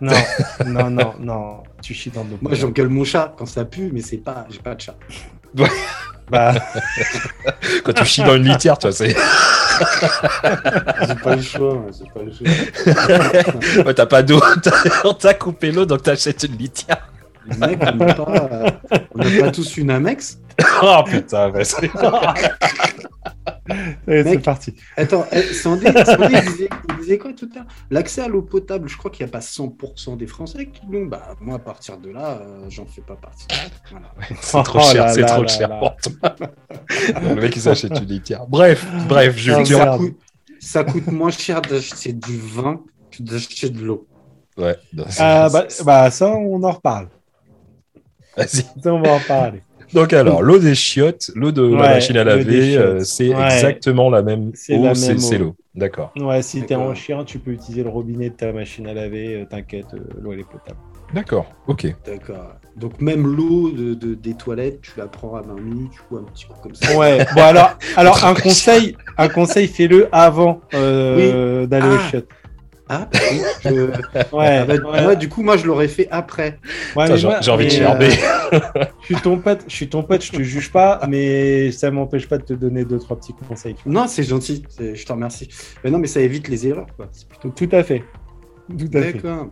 Non, 0.00 0.12
non, 0.66 0.88
non, 0.88 1.14
non, 1.18 1.62
tu 1.82 1.92
chies 1.92 2.10
dans 2.10 2.24
de 2.24 2.30
l'eau 2.30 2.38
Moi, 2.40 2.50
potable. 2.52 2.60
j'engueule 2.60 2.88
mon 2.90 3.02
chat 3.02 3.34
quand 3.36 3.46
ça 3.46 3.64
pue, 3.64 3.90
mais 3.92 4.02
c'est 4.02 4.18
pas, 4.18 4.46
j'ai 4.50 4.60
pas 4.60 4.76
de 4.76 4.80
chat. 4.80 4.94
Bah, 6.30 6.54
Quand 7.84 7.92
tu 7.94 8.04
chies 8.04 8.22
dans 8.22 8.36
une 8.36 8.44
litière, 8.44 8.78
tu 8.78 8.86
vois, 8.86 8.92
c'est. 8.92 9.16
J'ai 11.08 11.14
pas 11.14 11.36
le 11.36 11.42
choix, 11.42 11.74
moi, 11.74 11.90
j'ai 11.96 12.10
pas 12.10 12.22
le 12.22 12.32
choix. 12.32 13.84
Ouais, 13.84 13.94
t'as 13.94 14.06
pas 14.06 14.22
d'eau, 14.22 14.40
on 15.04 15.14
t'a 15.14 15.34
coupé 15.34 15.70
l'eau, 15.72 15.84
donc 15.84 16.02
t'achètes 16.02 16.44
une 16.44 16.56
litière. 16.56 17.08
Les 17.48 17.56
mecs, 17.66 17.78
on 17.82 17.96
n'a 17.96 18.14
pas, 18.14 18.48
euh, 18.52 18.70
on 19.14 19.18
n'a 19.18 19.40
pas 19.40 19.50
tous 19.50 19.76
une 19.76 19.90
Amex. 19.90 20.40
Oh 20.82 21.02
putain, 21.06 21.50
ouais, 21.52 21.64
c'est- 21.64 21.88
allez, 21.94 22.48
c'est 24.06 24.24
Mec. 24.24 24.42
parti. 24.42 24.74
Attends, 24.96 25.24
eh, 25.32 25.42
Sandy, 25.42 25.86
Sandy, 26.04 26.34
il, 26.34 26.40
disait, 26.50 26.68
il 26.88 26.96
disait 26.96 27.18
quoi 27.18 27.32
tout 27.32 27.48
à 27.54 27.58
l'heure? 27.58 27.66
L'accès 27.90 28.22
à 28.22 28.28
l'eau 28.28 28.42
potable, 28.42 28.88
je 28.88 28.96
crois 28.96 29.10
qu'il 29.10 29.24
n'y 29.24 29.30
a 29.30 29.32
pas 29.32 29.40
100% 29.40 30.16
des 30.16 30.26
Français 30.26 30.66
qui 30.66 30.80
l'ont. 30.90 31.06
Bah, 31.06 31.34
moi, 31.40 31.56
à 31.56 31.58
partir 31.58 31.98
de 31.98 32.10
là, 32.10 32.40
euh, 32.40 32.66
j'en 32.70 32.86
fais 32.86 33.02
pas 33.02 33.16
partie. 33.16 33.46
Voilà. 33.90 34.12
c'est 34.40 34.62
trop 34.64 34.78
Oh 34.82 34.92
cher, 34.92 35.06
là 35.06 35.12
c'est 35.14 35.24
trop 35.26 35.42
là 35.42 35.48
cher 35.48 35.68
là. 35.68 35.76
pour 35.78 35.96
toi. 35.96 36.36
Le 37.22 37.34
mec, 37.36 37.54
il 37.54 37.62
s'achète 37.62 37.96
une 37.98 38.06
litière. 38.06 38.46
Bref, 38.48 38.84
bref, 39.08 39.36
je 39.36 39.52
merde. 39.52 39.66
ça, 39.66 39.96
coûte, 39.96 40.16
ça 40.60 40.84
coûte 40.84 41.06
moins 41.08 41.30
cher 41.30 41.60
d'acheter 41.62 42.12
du 42.12 42.36
vin 42.36 42.80
que 43.10 43.22
d'acheter 43.22 43.70
de 43.70 43.84
l'eau. 43.84 44.06
Ouais. 44.56 44.76
non, 44.92 45.04
Ah, 45.20 45.48
bah, 45.52 45.66
bah, 45.84 46.10
ça, 46.10 46.30
on 46.30 46.62
en 46.64 46.72
reparle. 46.72 47.08
Vas-y. 48.38 48.64
Ça, 48.82 48.92
on 48.94 49.02
va 49.02 49.12
en 49.12 49.20
parler. 49.20 49.62
Donc 49.94 50.12
alors, 50.12 50.42
l'eau 50.42 50.58
des 50.58 50.74
chiottes, 50.74 51.30
l'eau 51.34 51.50
de 51.50 51.62
la 51.62 51.94
machine 51.94 52.16
à 52.18 52.24
laver, 52.24 52.76
euh, 52.76 53.00
c'est 53.04 53.34
Ouais. 53.34 53.44
exactement 53.54 54.10
la 54.10 54.20
même 54.22 54.50
C'est 54.54 54.76
eau, 54.76 54.84
la 54.84 54.94
c'est 54.94 55.38
l'eau. 55.38 55.56
D'accord. 55.74 56.12
Ouais, 56.20 56.42
si 56.42 56.62
t'es 56.62 56.74
en 56.74 56.94
chien, 56.94 57.24
tu 57.24 57.38
peux 57.38 57.52
utiliser 57.52 57.84
le 57.84 57.88
robinet 57.88 58.28
de 58.30 58.34
ta 58.34 58.52
machine 58.52 58.86
à 58.86 58.92
laver. 58.92 59.34
euh, 59.34 59.44
T'inquiète, 59.46 59.86
euh, 59.94 59.98
l'eau 60.20 60.32
elle 60.34 60.40
est 60.40 60.44
potable. 60.44 60.76
D'accord. 61.14 61.46
Ok. 61.68 61.86
D'accord. 62.04 62.56
Donc, 62.76 63.00
même 63.00 63.26
l'eau 63.26 63.70
de, 63.70 63.94
de- 63.94 64.12
des 64.14 64.34
toilettes, 64.34 64.82
tu 64.82 64.90
la 64.98 65.06
prends 65.06 65.36
à 65.36 65.42
main 65.42 65.54
nue, 65.58 65.88
tu 65.90 66.00
vois, 66.10 66.20
un 66.20 66.24
petit 66.24 66.44
coup 66.44 66.52
comme 66.62 66.74
ça. 66.74 66.94
Ouais. 66.94 67.24
Bon 67.34 67.42
alors, 67.42 67.78
alors 67.96 68.22
un 68.26 68.34
conseil, 68.34 68.94
un 69.16 69.28
conseil, 69.28 69.68
fais-le 69.68 70.08
avant 70.12 70.60
euh, 70.74 71.66
d'aller 71.66 71.86
Ah. 71.90 71.94
au 71.94 71.98
chiottes. 72.10 72.28
Ah, 72.88 73.08
oui, 73.30 73.40
je- 73.64 73.70
Ouais. 74.34 74.58
ah 74.58 74.64
bah, 74.64 74.74
ouais. 74.74 75.06
ouais, 75.06 75.16
du 75.16 75.28
coup, 75.28 75.42
moi, 75.42 75.56
je 75.56 75.66
l'aurais 75.66 75.88
fait 75.88 76.08
après. 76.10 76.58
Ouais, 76.96 77.16
J'ai 77.16 77.50
envie 77.50 77.66
de 77.66 77.70
gerber. 77.70 78.08
euh, 78.52 78.60
Je 79.00 79.04
suis 79.14 79.22
ton 79.22 79.38
pote, 79.38 79.64
je 79.68 79.74
suis 79.74 79.88
ton 79.88 80.02
pote, 80.02 80.24
je 80.24 80.32
te 80.32 80.42
juge 80.42 80.72
pas, 80.72 81.00
mais 81.08 81.70
ça 81.72 81.90
m'empêche 81.90 82.26
pas 82.28 82.38
de 82.38 82.44
te 82.44 82.54
donner 82.54 82.84
deux 82.84 82.98
trois 82.98 83.16
petits 83.18 83.34
conseils. 83.46 83.74
Non, 83.84 84.06
c'est 84.06 84.22
gentil, 84.22 84.62
je 84.78 85.04
te 85.04 85.12
remercie. 85.12 85.48
Mais 85.84 85.90
non, 85.90 85.98
mais 85.98 86.06
ça 86.06 86.20
évite 86.20 86.48
les 86.48 86.66
erreurs, 86.66 86.86
quoi. 86.96 87.08
C'est 87.12 87.28
plutôt 87.28 87.50
Tout 87.50 87.68
à 87.76 87.82
fait. 87.82 88.02
Tout 88.68 88.88
à 88.94 89.02
fait. 89.02 89.12
D'accord. 89.14 89.48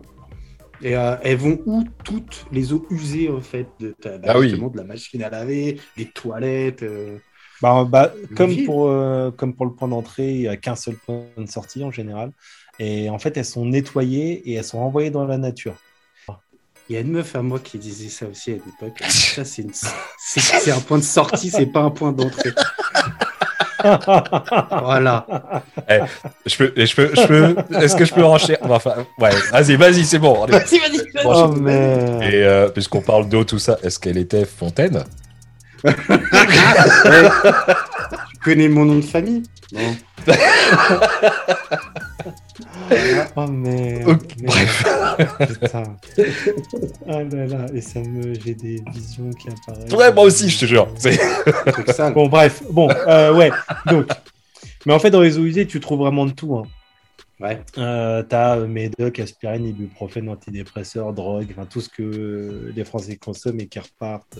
Et 0.81 0.95
euh, 0.95 1.15
elles 1.23 1.37
vont 1.37 1.59
où 1.65 1.83
toutes 2.03 2.45
les 2.51 2.71
eaux 2.71 2.85
usées 2.91 3.29
en 3.31 3.41
fait 3.41 3.67
de, 3.79 3.95
ta, 3.99 4.17
bah, 4.19 4.33
Ah 4.35 4.39
oui. 4.39 4.51
de 4.53 4.77
la 4.77 4.83
machine 4.83 5.23
à 5.23 5.29
laver, 5.29 5.79
des 5.97 6.05
toilettes 6.05 6.83
euh, 6.83 7.17
Bah, 7.63 7.83
bah, 7.89 8.13
comme, 8.35 8.55
pour, 8.63 8.87
euh, 8.87 9.31
comme 9.31 9.55
pour 9.55 9.65
le 9.65 9.73
point 9.73 9.87
d'entrée, 9.87 10.33
il 10.33 10.39
n'y 10.41 10.47
a 10.47 10.55
qu'un 10.55 10.75
seul 10.75 10.93
point 11.03 11.25
de 11.35 11.47
sortie 11.47 11.83
en 11.83 11.89
général. 11.89 12.31
Et 12.79 13.09
en 13.09 13.17
fait, 13.19 13.35
elles 13.37 13.45
sont 13.45 13.65
nettoyées 13.65 14.49
et 14.49 14.53
elles 14.55 14.63
sont 14.63 14.79
renvoyées 14.79 15.09
dans 15.09 15.25
la 15.25 15.37
nature. 15.37 15.75
Il 16.89 16.93
y 16.93 16.97
a 16.97 17.01
une 17.01 17.11
meuf 17.11 17.35
à 17.35 17.41
moi 17.41 17.59
qui 17.59 17.77
disait 17.77 18.07
ça 18.09 18.25
aussi 18.27 18.51
à 18.51 18.53
l'époque. 18.53 18.97
Ça, 19.09 19.43
c'est 19.43 19.61
une- 19.63 19.73
c'est 19.73 20.39
c'est 20.39 20.71
un 20.71 20.79
point 20.79 20.97
de 20.99 21.03
sortie, 21.03 21.49
c'est 21.49 21.65
pas 21.65 21.81
un 21.81 21.89
point 21.89 22.11
d'entrée. 22.13 22.51
Voilà. 23.83 25.25
Je 26.45 26.57
peux, 26.57 26.73
je 26.75 26.95
peux, 26.95 27.11
je 27.15 27.27
peux, 27.27 27.55
est-ce 27.79 27.95
que 27.95 28.05
je 28.05 28.13
peux 28.13 28.23
enchaîner? 28.23 28.57
Enfin, 28.63 29.05
ouais, 29.19 29.29
vas-y, 29.51 29.75
vas-y, 29.75 30.03
c'est 30.03 30.17
bon. 30.19 30.45
Vas-y, 30.45 30.79
vas-y, 30.79 30.97
vas-y. 30.97 31.23
Bon, 31.23 31.55
oh. 31.55 32.21
Et 32.23 32.43
euh, 32.43 32.69
puisqu'on 32.69 33.01
parle 33.01 33.29
d'eau, 33.29 33.43
tout 33.43 33.59
ça, 33.59 33.77
est-ce 33.83 33.99
qu'elle 33.99 34.17
était 34.17 34.45
fontaine? 34.45 35.03
Ouais. 35.83 37.29
Connais 38.47 38.69
mon 38.69 38.85
nom 38.85 38.95
de 38.95 39.01
famille 39.01 39.43
Non. 39.73 39.97
Oh 43.35 43.47
merde. 43.47 44.23
Putain. 45.37 45.83
Ah 47.07 47.23
là 47.23 47.45
là, 47.45 47.65
et 47.73 47.81
ça 47.81 47.99
me. 47.99 48.33
J'ai 48.33 48.55
des 48.55 48.81
visions 48.93 49.29
qui 49.31 49.49
apparaissent. 49.49 49.91
Ouais, 49.91 50.13
moi 50.13 50.23
aussi, 50.23 50.49
je 50.49 50.59
te 50.59 50.65
jure. 50.65 50.87
Bon, 52.13 52.27
bref. 52.29 52.63
Bon, 52.71 52.89
euh, 52.89 53.35
ouais. 53.35 53.51
Donc. 53.87 54.07
Mais 54.85 54.93
en 54.93 54.99
fait, 54.99 55.11
dans 55.11 55.21
les 55.21 55.37
eaux 55.37 55.43
usées, 55.43 55.67
tu 55.67 55.81
trouves 55.81 55.99
vraiment 55.99 56.25
de 56.25 56.31
tout. 56.31 56.55
Hein. 56.55 56.63
Ouais. 57.41 57.61
Euh, 57.77 58.23
T'as 58.23 58.55
médoc, 58.65 59.19
aspirine, 59.19 59.65
ibuprofène, 59.67 60.29
antidépresseurs, 60.29 61.11
drogue, 61.11 61.47
enfin 61.51 61.65
tout 61.65 61.81
ce 61.81 61.89
que 61.89 62.71
les 62.73 62.85
Français 62.85 63.17
consomment 63.17 63.59
et 63.59 63.67
qui 63.67 63.79
repartent 63.79 64.39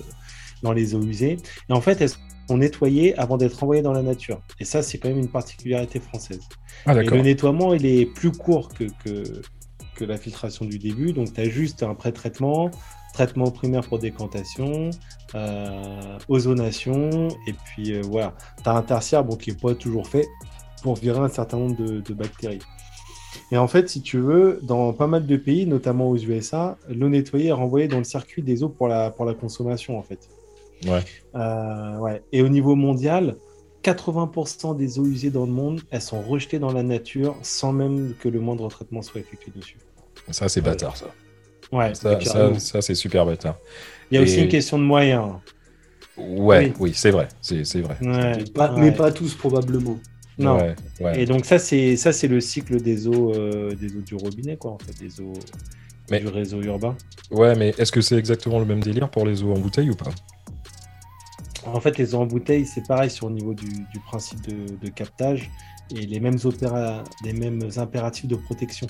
dans 0.63 0.71
les 0.71 0.95
eaux 0.95 1.03
usées. 1.03 1.37
Et 1.69 1.73
en 1.73 1.81
fait, 1.81 1.99
elles 1.99 2.11
sont 2.47 2.57
nettoyées 2.57 3.17
avant 3.17 3.37
d'être 3.37 3.61
envoyées 3.63 3.81
dans 3.81 3.93
la 3.93 4.01
nature. 4.01 4.41
Et 4.59 4.65
ça, 4.65 4.81
c'est 4.81 4.97
quand 4.97 5.09
même 5.09 5.19
une 5.19 5.29
particularité 5.29 5.99
française. 5.99 6.41
Ah, 6.85 6.93
Et 6.93 7.05
le 7.05 7.21
nettoiement, 7.21 7.73
il 7.73 7.85
est 7.85 8.05
plus 8.05 8.31
court 8.31 8.69
que, 8.69 8.85
que, 9.03 9.41
que 9.95 10.05
la 10.05 10.17
filtration 10.17 10.65
du 10.65 10.79
début. 10.79 11.13
Donc, 11.13 11.33
tu 11.33 11.41
as 11.41 11.49
juste 11.49 11.83
un 11.83 11.93
pré-traitement, 11.93 12.71
traitement 13.13 13.51
primaire 13.51 13.81
pour 13.81 13.99
décantation, 13.99 14.91
euh, 15.35 16.17
ozonation, 16.29 17.27
et 17.47 17.53
puis 17.53 17.93
euh, 17.93 18.01
voilà. 18.03 18.33
Tu 18.63 18.69
as 18.69 18.73
un 18.73 18.81
tertiaire 18.81 19.23
bon, 19.23 19.35
qui 19.35 19.51
n'est 19.51 19.57
pas 19.57 19.75
toujours 19.75 20.07
fait 20.07 20.27
pour 20.83 20.95
virer 20.95 21.19
un 21.19 21.29
certain 21.29 21.57
nombre 21.57 21.75
de, 21.75 21.99
de 21.99 22.13
bactéries. 22.13 22.59
Et 23.51 23.57
en 23.57 23.67
fait, 23.67 23.89
si 23.89 24.01
tu 24.01 24.19
veux, 24.19 24.59
dans 24.63 24.93
pas 24.93 25.07
mal 25.07 25.25
de 25.25 25.37
pays, 25.37 25.65
notamment 25.65 26.09
aux 26.09 26.17
USA, 26.17 26.77
l'eau 26.89 27.09
nettoyée 27.09 27.47
est 27.47 27.53
renvoyée 27.53 27.87
dans 27.87 27.97
le 27.97 28.03
circuit 28.03 28.41
des 28.41 28.63
eaux 28.63 28.69
pour 28.69 28.87
la, 28.87 29.09
pour 29.09 29.25
la 29.25 29.33
consommation, 29.33 29.97
en 29.97 30.03
fait. 30.03 30.29
Ouais. 30.85 31.03
Euh, 31.35 31.97
ouais. 31.97 32.21
Et 32.31 32.41
au 32.41 32.49
niveau 32.49 32.75
mondial, 32.75 33.35
80% 33.83 34.75
des 34.75 34.99
eaux 34.99 35.05
usées 35.05 35.29
dans 35.31 35.45
le 35.45 35.51
monde, 35.51 35.81
elles 35.91 36.01
sont 36.01 36.21
rejetées 36.21 36.59
dans 36.59 36.71
la 36.73 36.83
nature 36.83 37.35
sans 37.41 37.71
même 37.73 38.13
que 38.19 38.27
le 38.29 38.39
moindre 38.39 38.67
traitement 38.69 39.01
soit 39.01 39.21
effectué 39.21 39.51
dessus. 39.55 39.77
Ça, 40.31 40.49
c'est 40.49 40.59
Ouais. 40.61 40.65
bâtard, 40.71 40.97
ça. 40.97 41.07
Ouais, 41.71 41.93
Ça, 41.95 42.19
ça, 42.21 42.59
ça, 42.59 42.81
c'est 42.81 42.95
super 42.95 43.25
bâtard. 43.25 43.57
Il 44.11 44.15
y 44.15 44.17
a 44.17 44.21
aussi 44.23 44.41
une 44.41 44.49
question 44.49 44.77
de 44.77 44.83
moyens. 44.83 45.33
Ouais, 46.17 46.67
Oui. 46.67 46.73
oui, 46.79 46.91
c'est 46.95 47.11
vrai. 47.11 47.27
C'est 47.41 47.63
c'est 47.65 47.81
vrai. 47.81 47.95
Ouais, 48.01 48.37
Mais 48.37 48.43
pas, 48.45 48.73
ouais. 48.73 48.79
mais 48.81 48.91
pas 48.91 49.11
tous, 49.11 49.35
probablement. 49.35 49.99
Non. 50.39 50.57
Ouais, 50.57 50.75
ouais. 51.01 51.21
Et 51.21 51.25
donc 51.25 51.45
ça 51.45 51.59
c'est 51.59 51.95
ça 51.97 52.11
c'est 52.13 52.27
le 52.27 52.39
cycle 52.41 52.79
des 52.81 53.07
eaux 53.07 53.33
euh, 53.33 53.73
des 53.75 53.95
eaux 53.95 54.01
du 54.01 54.15
robinet 54.15 54.55
quoi 54.55 54.71
en 54.71 54.77
fait 54.77 54.93
des 55.03 55.19
eaux 55.19 55.33
Mais- 56.11 56.19
du 56.19 56.27
réseau 56.27 56.61
urbain. 56.61 56.95
Ouais, 57.31 57.55
mais 57.55 57.73
est-ce 57.77 57.91
que 57.91 58.01
c'est 58.01 58.17
exactement 58.17 58.59
le 58.59 58.65
même 58.65 58.79
délire 58.81 59.09
pour 59.09 59.25
les 59.25 59.41
eaux 59.43 59.51
en 59.51 59.57
bouteille 59.59 59.89
ou 59.89 59.95
pas? 59.95 60.11
En 61.73 61.79
fait 61.79 61.97
les 61.97 62.07
bouteille 62.25 62.65
c'est 62.65 62.87
pareil 62.87 63.09
sur 63.09 63.27
le 63.29 63.35
niveau 63.35 63.53
du, 63.53 63.67
du 63.93 63.99
principe 64.05 64.41
de, 64.47 64.75
de 64.77 64.89
captage 64.89 65.49
et 65.95 66.01
les 66.05 66.19
mêmes 66.19 66.37
opéra 66.43 67.03
les 67.23 67.33
mêmes 67.33 67.61
impératifs 67.77 68.27
de 68.27 68.35
protection 68.35 68.87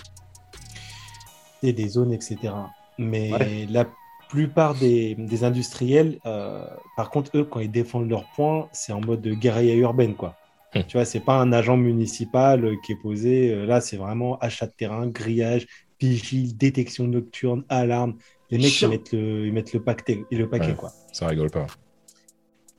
et 1.63 1.73
des 1.73 1.87
zones 1.89 2.13
etc. 2.13 2.53
Mais 2.97 3.33
Ouais. 3.33 3.67
la 3.69 3.85
plupart 4.29 4.75
des, 4.75 5.15
des 5.15 5.43
industriels 5.43 6.19
euh, 6.25 6.65
par 6.95 7.09
contre 7.09 7.31
eux 7.37 7.43
quand 7.45 7.59
ils 7.59 7.71
défendent 7.71 8.09
leur 8.09 8.25
point 8.35 8.67
c'est 8.73 8.91
en 8.93 9.01
mode 9.01 9.21
de 9.21 9.33
guérilla 9.33 9.75
urbaine 9.75 10.15
quoi. 10.15 10.35
Hmm. 10.75 10.81
Tu 10.85 10.97
vois, 10.97 11.05
c'est 11.05 11.21
pas 11.21 11.39
un 11.39 11.53
agent 11.53 11.77
municipal 11.77 12.65
euh, 12.65 12.75
qui 12.85 12.91
est 12.91 13.01
posé. 13.01 13.53
euh, 13.53 13.65
Là, 13.65 13.79
c'est 13.79 13.95
vraiment 13.95 14.37
achat 14.39 14.67
de 14.67 14.73
terrain, 14.73 15.07
grillage, 15.07 15.65
vigile, 16.01 16.57
détection 16.57 17.07
nocturne, 17.07 17.63
alarme. 17.69 18.15
Les 18.51 18.57
mecs, 18.57 18.81
ils 18.81 18.89
mettent 18.89 19.13
le, 19.13 19.47
ils 19.47 19.53
mettent 19.53 19.71
le 19.71 19.81
paquet, 19.81 20.25
le 20.29 20.49
paquet 20.49 20.67
Ouais. 20.71 20.75
quoi. 20.75 20.91
Ça 21.13 21.27
rigole 21.27 21.49
pas. 21.51 21.67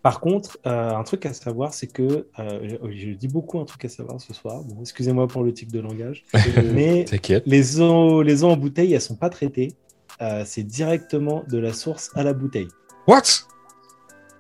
Par 0.03 0.21
contre, 0.21 0.59
euh, 0.67 0.91
un 0.91 1.03
truc 1.03 1.27
à 1.27 1.33
savoir, 1.33 1.75
c'est 1.75 1.89
que 1.89 2.29
euh, 2.39 2.77
je, 2.83 2.91
je 2.93 3.11
dis 3.11 3.29
beaucoup 3.29 3.59
un 3.59 3.65
truc 3.65 3.85
à 3.85 3.89
savoir 3.89 4.21
ce 4.21 4.33
soir. 4.33 4.63
Bon, 4.63 4.81
excusez-moi 4.81 5.27
pour 5.27 5.43
le 5.43 5.53
type 5.53 5.73
de 5.73 5.81
langage, 5.81 6.25
mais 6.73 7.05
les 7.47 7.81
eaux, 7.81 8.23
les 8.23 8.45
eaux 8.45 8.49
en 8.49 8.57
bouteille, 8.57 8.95
elles 8.95 9.01
sont 9.01 9.17
pas 9.17 9.31
traitées. 9.31 9.75
Euh, 10.21 10.43
c'est 10.45 10.63
directement 10.63 11.45
de 11.49 11.59
la 11.59 11.73
source 11.73 12.11
à 12.15 12.23
la 12.23 12.33
bouteille. 12.33 12.69
What? 13.07 13.23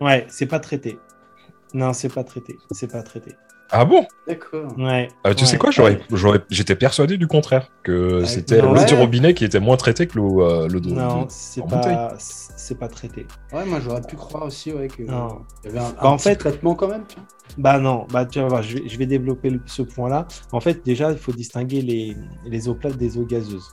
Ouais, 0.01 0.27
c'est 0.29 0.47
pas 0.47 0.61
traité. 0.61 0.99
Non, 1.75 1.93
c'est 1.93 2.13
pas 2.13 2.25
traité. 2.25 2.57
C'est 2.71 2.91
pas 2.91 3.03
traité. 3.03 3.35
Ah 3.71 3.85
bon? 3.85 4.07
D'accord. 4.27 4.73
Ouais. 4.79 5.09
Euh, 5.27 5.35
Tu 5.35 5.45
Ouais. 5.45 5.51
sais 5.51 5.59
quoi? 5.59 5.71
J'aurais, 5.71 6.01
j'aurais- 6.13 6.41
J'étais 6.51 6.75
persuadé 6.75 7.19
du 7.19 7.27
contraire, 7.27 7.69
que 7.83 8.21
Ah, 8.23 8.27
c'était 8.27 8.63
l'eau 8.63 8.73
ouais. 8.75 8.85
du 8.87 8.95
robinet 8.95 9.35
qui 9.35 9.45
était 9.45 9.61
moins 9.61 9.77
traitée 9.77 10.07
que 10.07 10.17
l'eau 10.17 10.43
euh, 10.43 10.69
l'eau 10.69 10.81
de, 10.81 10.89
Non, 10.91 11.23
de- 11.23 11.27
c'est 11.29 11.67
pas, 11.67 12.15
c'est 12.19 12.79
pas 12.79 12.89
traité. 12.89 13.27
Ouais, 13.53 13.65
moi 13.67 13.81
j'aurais 13.81 14.01
pu 14.01 14.17
croire 14.17 14.45
aussi 14.45 14.73
ouais, 14.73 14.89
que 14.89 15.03
Non. 15.03 15.43
il 15.65 15.67
y 15.67 15.71
avait 15.71 15.79
un, 15.87 15.91
Bah, 15.91 15.97
un 16.01 16.07
en 16.09 16.17
petit 16.17 16.25
fait- 16.31 16.37
traitement 16.37 16.75
quand 16.75 16.89
même. 16.89 17.05
Bah 17.59 17.79
non, 17.79 18.07
bah 18.11 18.25
tu 18.25 18.41
vas 18.41 18.49
voir, 18.49 18.63
je 18.63 18.79
vais, 18.79 18.89
je 18.89 18.97
vais 18.99 19.07
développer 19.07 19.51
le- 19.51 19.61
ce 19.67 19.83
point-là. 19.83 20.27
En 20.53 20.61
fait, 20.61 20.85
déjà, 20.85 21.13
il 21.13 21.19
faut 21.19 21.33
distinguer 21.33 21.83
les, 21.83 22.17
les 22.47 22.69
eaux 22.69 22.75
plates 22.75 22.97
des 22.97 23.19
eaux 23.19 23.25
gazeuses. 23.27 23.71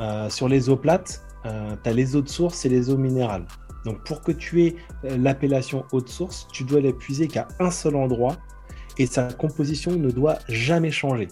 Euh, 0.00 0.28
sur 0.28 0.48
les 0.48 0.68
eaux 0.68 0.76
plates, 0.76 1.22
tu 1.44 1.88
as 1.88 1.92
les 1.94 2.14
eaux 2.16 2.20
de 2.22 2.28
source 2.28 2.66
et 2.66 2.68
les 2.68 2.90
eaux 2.90 2.98
minérales. 2.98 3.46
Donc 3.86 4.04
pour 4.04 4.22
que 4.22 4.32
tu 4.32 4.64
aies 4.64 4.76
euh, 5.04 5.16
l'appellation 5.16 5.84
eau 5.92 6.00
de 6.02 6.08
source, 6.08 6.46
tu 6.52 6.64
dois 6.64 6.80
la 6.82 6.92
puiser 6.92 7.28
qu'à 7.28 7.48
un 7.60 7.70
seul 7.70 7.96
endroit 7.96 8.36
et 8.98 9.06
sa 9.06 9.32
composition 9.32 9.92
ne 9.92 10.10
doit 10.10 10.38
jamais 10.48 10.90
changer. 10.90 11.28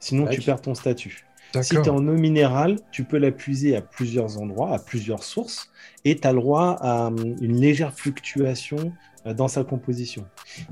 Sinon, 0.00 0.26
tu 0.26 0.40
perds 0.40 0.60
ton 0.60 0.74
statut. 0.74 1.26
Si 1.62 1.74
tu 1.74 1.76
es 1.76 1.88
en 1.88 2.06
eau 2.06 2.12
minérale, 2.12 2.76
tu 2.90 3.04
peux 3.04 3.18
la 3.18 3.30
puiser 3.30 3.76
à 3.76 3.80
plusieurs 3.80 4.38
endroits, 4.38 4.74
à 4.74 4.78
plusieurs 4.78 5.22
sources, 5.22 5.70
et 6.04 6.16
tu 6.16 6.26
as 6.26 6.32
le 6.32 6.40
droit 6.40 6.76
à 6.80 7.06
hum, 7.06 7.36
une 7.40 7.60
légère 7.60 7.94
fluctuation 7.94 8.92
euh, 9.26 9.32
dans 9.32 9.48
sa 9.48 9.64
composition. 9.64 10.26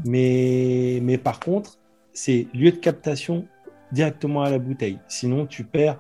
Mais, 0.05 0.99
mais 1.03 1.17
par 1.17 1.41
contre, 1.41 1.79
c'est 2.13 2.49
lieu 2.53 2.71
de 2.71 2.77
captation 2.77 3.47
directement 3.93 4.43
à 4.43 4.51
la 4.51 4.59
bouteille. 4.59 4.99
Sinon, 5.09 5.47
tu 5.47 5.65
perds 5.65 5.99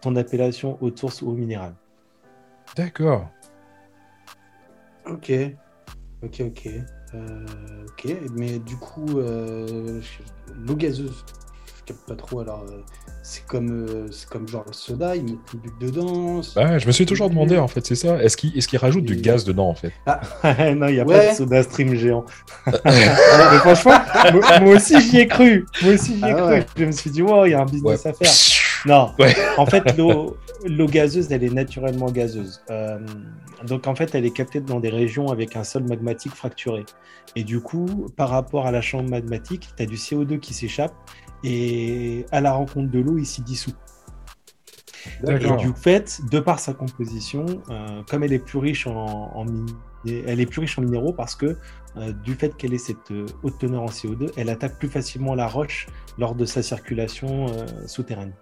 ton 0.00 0.16
appellation 0.16 0.78
eau 0.80 0.90
de 0.90 0.98
source 0.98 1.22
ou 1.22 1.30
eau 1.30 1.34
minérale. 1.34 1.74
D'accord. 2.76 3.28
Ok. 5.06 5.32
Ok, 6.22 6.40
ok. 6.40 6.68
Euh, 7.14 7.46
ok, 7.88 8.14
mais 8.34 8.58
du 8.58 8.76
coup, 8.76 9.18
euh, 9.18 10.00
l'eau 10.66 10.74
gazeuse, 10.74 11.24
je 11.78 11.84
capte 11.84 12.06
pas 12.08 12.16
trop. 12.16 12.40
Alors, 12.40 12.64
euh, 12.68 12.80
c'est 13.22 13.44
comme, 13.46 13.70
euh, 13.88 14.06
c'est 14.10 14.28
comme 14.28 14.46
genre 14.48 14.64
le 14.66 14.72
soda, 14.72 15.14
ils 15.16 15.22
mettent 15.24 15.52
le 15.54 15.58
but 15.60 15.72
dedans. 15.80 16.40
Ouais, 16.56 16.78
je 16.80 16.86
me 16.86 16.92
suis 16.92 17.06
toujours 17.06 17.30
demandé 17.30 17.58
en 17.58 17.68
fait, 17.68 17.84
c'est 17.86 17.94
ça. 17.94 18.22
Est-ce 18.22 18.36
qu'ils 18.36 18.56
est-ce 18.58 18.66
qu'ils 18.68 18.78
rajoutent 18.78 19.04
du 19.04 19.14
Et- 19.18 19.20
gaz 19.20 19.44
dedans 19.44 19.68
en 19.68 19.74
fait? 19.74 19.92
Non, 20.76 20.88
il 20.88 20.94
n'y 20.94 21.00
a 21.00 21.04
pas 21.04 21.28
de 21.30 21.34
soda 21.34 21.62
stream 21.62 21.94
géant. 21.94 22.24
mais 22.84 23.58
franchement, 23.60 23.94
moi, 24.32 24.60
moi 24.60 24.74
aussi 24.74 25.00
j'y 25.00 25.18
ai 25.20 25.26
cru. 25.28 25.64
Moi 25.82 25.94
aussi 25.94 26.16
j'y 26.18 26.24
ai 26.24 26.30
Ah 26.32 26.34
cru. 26.34 26.48
ouais. 26.50 26.66
Je 26.76 26.84
me 26.84 26.92
suis 26.92 27.10
dit, 27.10 27.22
wow, 27.22 27.46
il 27.46 27.50
y 27.50 27.54
a 27.54 27.60
un 27.60 27.66
business 27.66 28.04
Ouais. 28.04 28.10
à 28.10 28.12
faire. 28.14 28.32
Non, 28.84 29.12
Ouais. 29.18 29.34
en 29.56 29.66
fait, 29.66 29.96
l'eau 29.96 30.36
l'eau 30.68 30.86
gazeuse, 30.86 31.30
elle 31.32 31.44
est 31.44 31.52
naturellement 31.52 32.10
gazeuse. 32.10 32.62
Euh, 32.70 32.98
donc, 33.66 33.86
en 33.86 33.94
fait, 33.94 34.14
elle 34.14 34.24
est 34.24 34.30
captée 34.30 34.60
dans 34.60 34.80
des 34.80 34.90
régions 34.90 35.28
avec 35.28 35.56
un 35.56 35.64
sol 35.64 35.84
magmatique 35.84 36.32
fracturé. 36.32 36.84
Et 37.34 37.44
du 37.44 37.60
coup, 37.60 38.08
par 38.16 38.28
rapport 38.30 38.66
à 38.66 38.70
la 38.70 38.80
chambre 38.80 39.08
magmatique, 39.10 39.68
tu 39.76 39.82
as 39.82 39.86
du 39.86 39.96
CO2 39.96 40.38
qui 40.38 40.54
s'échappe 40.54 40.94
et 41.44 42.24
à 42.32 42.40
la 42.40 42.52
rencontre 42.52 42.90
de 42.90 42.98
l'eau, 42.98 43.18
il 43.18 43.26
s'y 43.26 43.42
dissout. 43.42 43.74
Et 45.28 45.56
du 45.56 45.72
fait, 45.74 46.20
de 46.30 46.40
par 46.40 46.58
sa 46.58 46.74
composition, 46.74 47.46
euh, 47.70 48.02
comme 48.08 48.22
elle 48.24 48.32
est 48.32 48.38
plus 48.38 48.58
riche 48.58 48.86
en, 48.86 49.30
en 49.34 49.44
min- 49.44 49.66
elle 50.06 50.40
est 50.40 50.46
plus 50.46 50.60
riche 50.60 50.78
en 50.78 50.82
minéraux 50.82 51.12
parce 51.12 51.34
que 51.34 51.56
euh, 51.96 52.12
du 52.12 52.34
fait 52.34 52.56
qu'elle 52.56 52.74
ait 52.74 52.78
cette 52.78 53.10
euh, 53.10 53.26
haute 53.42 53.58
teneur 53.58 53.82
en 53.82 53.86
CO2, 53.86 54.30
elle 54.36 54.50
attaque 54.50 54.78
plus 54.78 54.88
facilement 54.88 55.34
la 55.34 55.48
roche 55.48 55.86
lors 56.18 56.34
de 56.34 56.44
sa 56.44 56.62
circulation 56.62 57.46
euh, 57.46 57.66
souterraine. 57.86 58.32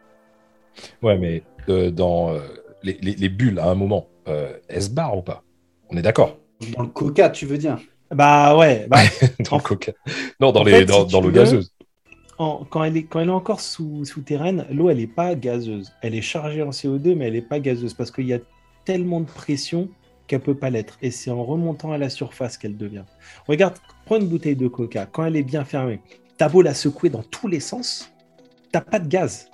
Ouais, 1.03 1.17
mais 1.17 1.43
euh, 1.71 1.91
dans 1.91 2.31
euh, 2.33 2.41
les, 2.83 2.99
les- 3.03 3.15
les 3.17 3.29
bulles 3.29 3.59
à 3.59 3.69
un 3.71 3.75
moment, 3.75 4.09
euh, 4.29 4.53
elles 4.69 4.83
se 4.85 4.91
barrent 4.91 5.19
ou 5.19 5.23
pas? 5.23 5.45
On 5.91 5.97
est 5.97 6.03
d'accord 6.03 6.39
Dans 6.77 6.83
le 6.83 6.89
coca, 6.89 7.31
tu 7.31 7.47
veux 7.47 7.59
dire? 7.59 7.79
Bah 8.11 8.57
ouais, 8.57 8.87
bah, 8.89 9.01
Dans 9.51 9.57
le 9.57 9.63
coca. 9.63 9.93
Non, 10.41 10.53
dans 10.53 10.65
les 10.65 10.85
fait, 10.85 10.85
dans, 10.85 11.05
si 11.05 11.07
dans 11.07 11.21
tu 11.21 11.21
l'eau 11.21 11.31
veux, 11.31 11.33
gazeuse. 11.33 11.73
en- 12.39 12.65
quand, 12.71 12.85
elle 12.85 12.97
est, 12.99 13.05
quand 13.05 13.21
elle 13.21 13.29
est 13.29 13.33
encore 13.33 13.61
sous, 13.61 14.05
souterraine, 14.05 14.67
l'eau 14.71 14.91
elle 14.91 14.99
n'est 14.99 15.07
pas 15.07 15.35
gazeuse. 15.35 15.93
Elle 16.03 16.15
est 16.15 16.23
chargée 16.23 16.63
en 16.63 16.73
CO2, 16.73 17.15
mais 17.15 17.27
elle 17.29 17.35
n'est 17.35 17.43
pas 17.43 17.61
gazeuse 17.61 17.95
parce 17.95 18.11
qu'il 18.11 18.27
y 18.27 18.35
a 18.35 18.41
tellement 18.85 19.21
de 19.21 19.27
pression 19.27 19.89
qu'elle 20.27 20.41
peut 20.43 20.57
pas 20.57 20.71
l'être. 20.71 20.99
Et 21.03 21.11
c'est 21.11 21.31
en 21.31 21.45
remontant 21.45 21.93
à 21.93 21.99
la 21.99 22.11
surface 22.11 22.59
qu'elle 22.59 22.77
devient. 22.77 23.05
Regarde, 23.49 23.77
prends 24.07 24.17
une 24.17 24.29
bouteille 24.29 24.57
de 24.57 24.69
coca, 24.69 25.07
quand 25.07 25.25
elle 25.27 25.37
est 25.37 25.43
bien 25.43 25.65
fermée, 25.65 26.01
t'as 26.39 26.49
beau 26.49 26.63
la 26.63 26.75
secouer 26.75 27.11
dans 27.11 27.23
tous 27.25 27.49
les 27.49 27.61
sens, 27.61 28.13
t'as 28.73 28.81
pas 28.83 28.99
de 29.01 29.09
gaz. 29.09 29.51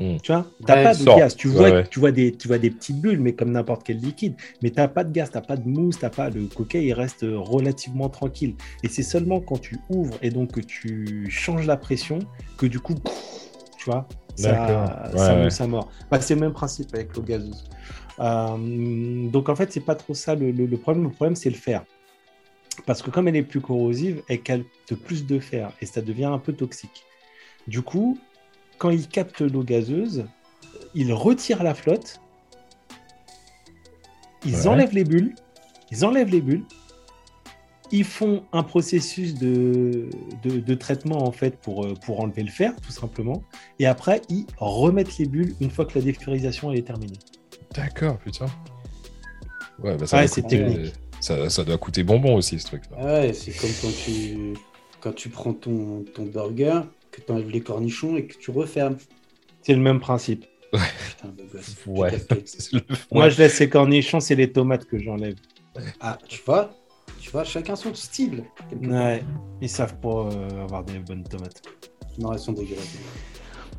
Mm. 0.00 0.16
Tu 0.22 0.32
vois, 0.32 0.46
t'as 0.66 0.76
Ouais, 0.76 0.82
pas 0.84 0.94
de 0.94 0.98
sort. 1.02 1.18
gaz. 1.18 1.36
Tu 1.36 1.48
vois, 1.48 1.70
ouais. 1.70 1.86
tu 1.90 2.00
vois 2.00 2.10
des, 2.10 2.32
tu 2.32 2.48
vois 2.48 2.58
des 2.58 2.70
petites 2.70 3.00
bulles, 3.00 3.20
mais 3.20 3.34
comme 3.34 3.52
n'importe 3.52 3.82
quel 3.84 3.98
liquide. 3.98 4.34
Mais 4.62 4.70
t'as 4.70 4.88
pas 4.88 5.04
de 5.04 5.12
gaz, 5.12 5.30
t'as 5.30 5.42
pas 5.42 5.56
de 5.56 5.68
mousse, 5.68 5.98
t'as 5.98 6.08
pas 6.10 6.30
le 6.30 6.46
coca, 6.46 6.78
il 6.78 6.92
reste 6.94 7.24
relativement 7.28 8.08
tranquille. 8.08 8.54
Et 8.82 8.88
c'est 8.88 9.02
seulement 9.02 9.40
quand 9.40 9.58
tu 9.60 9.76
ouvres 9.90 10.16
et 10.22 10.30
donc 10.30 10.52
que 10.52 10.60
tu 10.60 11.28
changes 11.30 11.66
la 11.66 11.76
pression 11.76 12.18
que 12.56 12.64
du 12.66 12.80
coup, 12.80 12.94
tu 13.78 13.84
vois, 13.84 14.08
ça, 14.36 15.10
ça 15.14 15.34
Ouais, 15.36 15.44
mousse 15.44 15.60
à 15.60 15.66
mort. 15.66 15.90
Bah, 16.10 16.18
c'est 16.20 16.34
le 16.34 16.40
même 16.40 16.52
principe 16.54 16.94
avec 16.94 17.14
l'eau 17.14 17.22
gazeuse. 17.22 17.64
Euh, 18.20 19.28
donc 19.30 19.48
en 19.50 19.54
fait, 19.54 19.70
c'est 19.72 19.80
pas 19.84 19.94
trop 19.94 20.14
ça 20.14 20.34
le, 20.34 20.50
le- 20.50 20.66
le 20.66 20.76
problème. 20.78 21.04
Le 21.04 21.10
problème, 21.10 21.36
c'est 21.36 21.50
le 21.50 21.56
fer. 21.56 21.84
Parce 22.86 23.02
que 23.02 23.10
comme 23.10 23.28
elle 23.28 23.36
est 23.36 23.42
plus 23.42 23.60
corrosive, 23.60 24.22
elle 24.28 24.40
capte 24.40 24.94
plus 25.04 25.26
de 25.26 25.38
fer 25.38 25.70
et 25.82 25.86
ça 25.86 26.00
devient 26.00 26.24
un 26.26 26.38
peu 26.38 26.52
toxique. 26.54 27.04
Du 27.66 27.82
coup, 27.82 28.18
quand 28.80 28.90
ils 28.90 29.06
captent 29.06 29.42
l'eau 29.42 29.62
gazeuse, 29.62 30.24
ils 30.94 31.12
retirent 31.12 31.62
la 31.62 31.74
flotte, 31.74 32.20
ils 34.44 34.54
Ouais. 34.56 34.66
enlèvent 34.68 34.94
les 34.94 35.04
bulles, 35.04 35.34
ils 35.92 36.04
enlèvent 36.04 36.30
les 36.30 36.40
bulles, 36.40 36.64
ils 37.92 38.04
font 38.04 38.44
un 38.52 38.62
processus 38.62 39.34
de, 39.34 40.08
de, 40.42 40.60
de 40.60 40.74
traitement 40.74 41.26
en 41.26 41.32
fait 41.32 41.56
pour, 41.58 41.84
euh, 41.84 41.94
pour 41.94 42.20
enlever 42.20 42.42
le 42.42 42.50
fer, 42.50 42.72
tout 42.80 42.92
simplement, 42.92 43.42
et 43.78 43.86
après 43.86 44.22
ils 44.30 44.46
remettent 44.56 45.18
les 45.18 45.26
bulles 45.26 45.54
une 45.60 45.70
fois 45.70 45.84
que 45.84 45.98
la 45.98 46.04
défiorisation 46.04 46.72
elle 46.72 46.78
est 46.78 46.86
terminée. 46.86 47.18
D'accord, 47.74 48.18
putain. 48.18 48.46
Ouais, 49.82 49.96
bah 49.96 50.06
ça, 50.06 50.18
Ouais, 50.18 50.26
c'est 50.26 50.42
technique. 50.42 50.92
Ça, 51.20 51.50
ça 51.50 51.64
doit 51.64 51.76
coûter 51.78 52.02
bonbon 52.02 52.34
aussi, 52.34 52.58
ce 52.58 52.66
truc-là. 52.66 52.96
Ah 52.98 53.04
Ouais, 53.04 53.32
c'est 53.34 53.52
comme 53.52 53.70
quand 53.82 53.94
tu, 54.04 54.54
quand 55.00 55.12
tu 55.14 55.28
prends 55.28 55.52
ton, 55.52 56.02
ton 56.14 56.24
burger, 56.24 56.80
que 57.10 57.20
tu 57.20 57.32
enlèves 57.32 57.50
les 57.50 57.60
cornichons 57.60 58.16
et 58.16 58.26
que 58.26 58.36
tu 58.36 58.50
refermes. 58.50 58.96
C'est 59.62 59.74
le 59.74 59.80
même 59.80 60.00
principe. 60.00 60.46
Putain. 60.72 61.34
Ouais. 61.86 62.12
Le- 62.72 62.80
Moi 63.12 63.28
je 63.28 63.38
laisse 63.38 63.58
les 63.58 63.68
cornichons, 63.68 64.20
c'est 64.20 64.36
les 64.36 64.52
tomates 64.52 64.84
que 64.84 64.98
j'enlève. 64.98 65.34
Ah, 66.00 66.18
tu 66.28 66.40
vois, 66.46 66.70
tu 67.20 67.30
vois, 67.30 67.44
chacun 67.44 67.74
son 67.76 67.94
style. 67.94 68.44
Ouais, 68.82 69.22
ils 69.60 69.68
savent 69.68 69.96
pas 69.98 70.28
euh, 70.32 70.62
avoir 70.64 70.84
des 70.84 70.98
bonnes 71.00 71.24
tomates. 71.24 71.62
Non, 72.18 72.32
elles 72.32 72.38
sont 72.38 72.52
dégueulasses. 72.52 72.98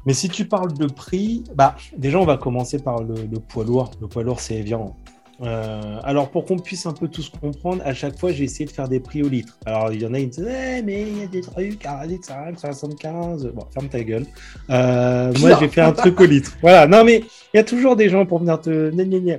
Mais 0.06 0.14
si 0.14 0.30
tu 0.30 0.46
parles 0.48 0.74
de 0.74 0.88
prix, 0.88 1.44
bah 1.56 1.76
déjà 1.98 2.18
on 2.20 2.26
va 2.26 2.38
commencer 2.38 2.80
par 2.80 3.04
le, 3.04 3.14
le 3.16 3.40
poids 3.40 3.64
lourd. 3.64 3.92
Le 4.02 4.08
poids 4.08 4.24
lourd 4.24 4.40
c'est 4.40 4.56
Evian. 4.56 4.98
Euh, 5.42 6.00
alors 6.04 6.30
pour 6.30 6.46
qu'on 6.46 6.60
puisse 6.60 6.86
un 6.86 6.94
peu 6.94 7.08
tous 7.08 7.30
comprendre, 7.30 7.82
à 7.84 7.94
chaque 7.94 8.18
fois 8.18 8.32
j'ai 8.32 8.44
essayé 8.44 8.66
de 8.66 8.72
faire 8.72 8.88
des 8.88 9.00
prix 9.00 9.24
au 9.24 9.30
litre. 9.30 9.58
Alors 9.66 9.92
il 9.92 10.02
y 10.02 10.06
en 10.06 10.14
a 10.14 10.20
qui 10.20 10.26
me 10.26 10.32
disent 10.32 10.48
Eh, 10.50 10.82
mais 10.84 11.02
il 11.02 11.18
y 11.18 11.24
a 11.24 11.28
des 11.28 11.42
trucs 11.42 11.86
à 11.86 12.06
litre 12.06 12.28
ça 12.28 12.40
arrive 12.40 12.58
75. 12.58 13.52
Bon, 13.54 13.66
ferme 13.74 13.90
ta 13.90 14.04
gueule. 14.04 14.26
Euh, 14.70 15.34
moi 15.40 15.58
j'ai 15.60 15.68
fait 15.68 15.82
un 15.82 15.94
truc 15.94 16.20
au 16.20 16.26
litre. 16.26 16.56
Voilà, 16.62 16.88
non 16.88 17.04
mais 17.04 17.24
il 17.54 17.58
y 17.58 17.60
a 17.60 17.64
toujours 17.64 17.96
des 17.96 18.10
gens 18.10 18.26
pour 18.26 18.40
venir 18.40 18.62
te. 18.62 18.92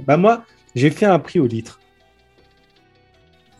Bah 0.04 0.16
moi 0.16 0.44
j'ai 0.74 0.90
fait 0.90 1.06
un 1.06 1.18
prix 1.18 1.38
au 1.38 1.46
litre. 1.46 1.78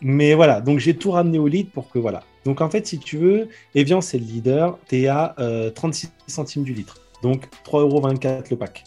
Mais 0.01 0.33
voilà, 0.33 0.59
donc 0.59 0.79
j'ai 0.79 0.95
tout 0.95 1.11
ramené 1.11 1.39
au 1.39 1.47
litre 1.47 1.71
pour 1.71 1.89
que 1.89 1.97
voilà. 1.97 2.23
Donc 2.43 2.59
en 2.59 2.69
fait, 2.69 2.85
si 2.85 2.99
tu 2.99 3.17
veux, 3.17 3.47
Evian 3.73 4.01
c'est 4.01 4.17
le 4.17 4.25
leader, 4.25 4.77
t'es 4.87 5.07
à 5.07 5.33
euh, 5.39 5.69
36 5.69 6.11
centimes 6.27 6.63
du 6.63 6.73
litre. 6.73 6.97
Donc 7.21 7.47
3,24€ 7.65 8.47
le 8.51 8.57
pack. 8.57 8.83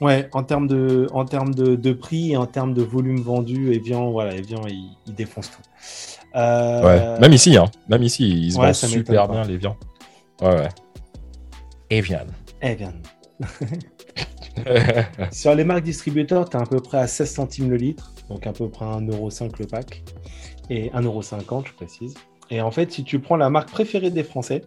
Ouais, 0.00 0.28
en 0.32 0.42
termes 0.42 0.66
de, 0.66 1.06
en 1.12 1.24
termes 1.24 1.54
de, 1.54 1.74
de 1.74 1.92
prix 1.92 2.32
et 2.32 2.36
en 2.36 2.46
termes 2.46 2.74
de 2.74 2.82
volume 2.82 3.20
vendu, 3.20 3.72
Evian, 3.72 4.10
voilà, 4.10 4.34
Evian, 4.34 4.60
il, 4.68 4.90
il 5.06 5.14
défonce 5.14 5.50
tout. 5.50 5.62
Euh, 6.34 6.82
Ouais, 6.84 7.18
même 7.20 7.32
ici, 7.32 7.56
hein. 7.56 7.64
Même 7.88 8.02
ici, 8.02 8.28
ils 8.28 8.52
se 8.52 8.58
Ouais, 8.58 8.66
vendent 8.66 8.74
super 8.74 9.28
bien, 9.28 9.44
les 9.44 9.56
viands. 9.56 9.76
Ouais, 10.42 10.54
ouais. 10.54 10.68
Evian. 11.88 12.26
Evian. 12.60 12.92
Sur 15.32 15.54
les 15.54 15.64
marques 15.64 15.84
distributeurs, 15.84 16.48
tu 16.48 16.56
es 16.56 16.60
à 16.60 16.64
peu 16.66 16.80
près 16.80 16.98
à 16.98 17.06
16 17.06 17.30
centimes 17.30 17.70
le 17.70 17.76
litre, 17.76 18.12
donc 18.28 18.46
à 18.46 18.52
peu 18.52 18.68
près 18.68 18.84
1,5€ 18.86 19.52
le 19.58 19.66
pack, 19.66 20.02
et 20.70 20.90
1,50€, 20.90 21.68
je 21.68 21.72
précise. 21.72 22.14
Et 22.50 22.60
en 22.60 22.70
fait, 22.70 22.92
si 22.92 23.04
tu 23.04 23.18
prends 23.18 23.36
la 23.36 23.50
marque 23.50 23.70
préférée 23.70 24.10
des 24.10 24.24
Français, 24.24 24.62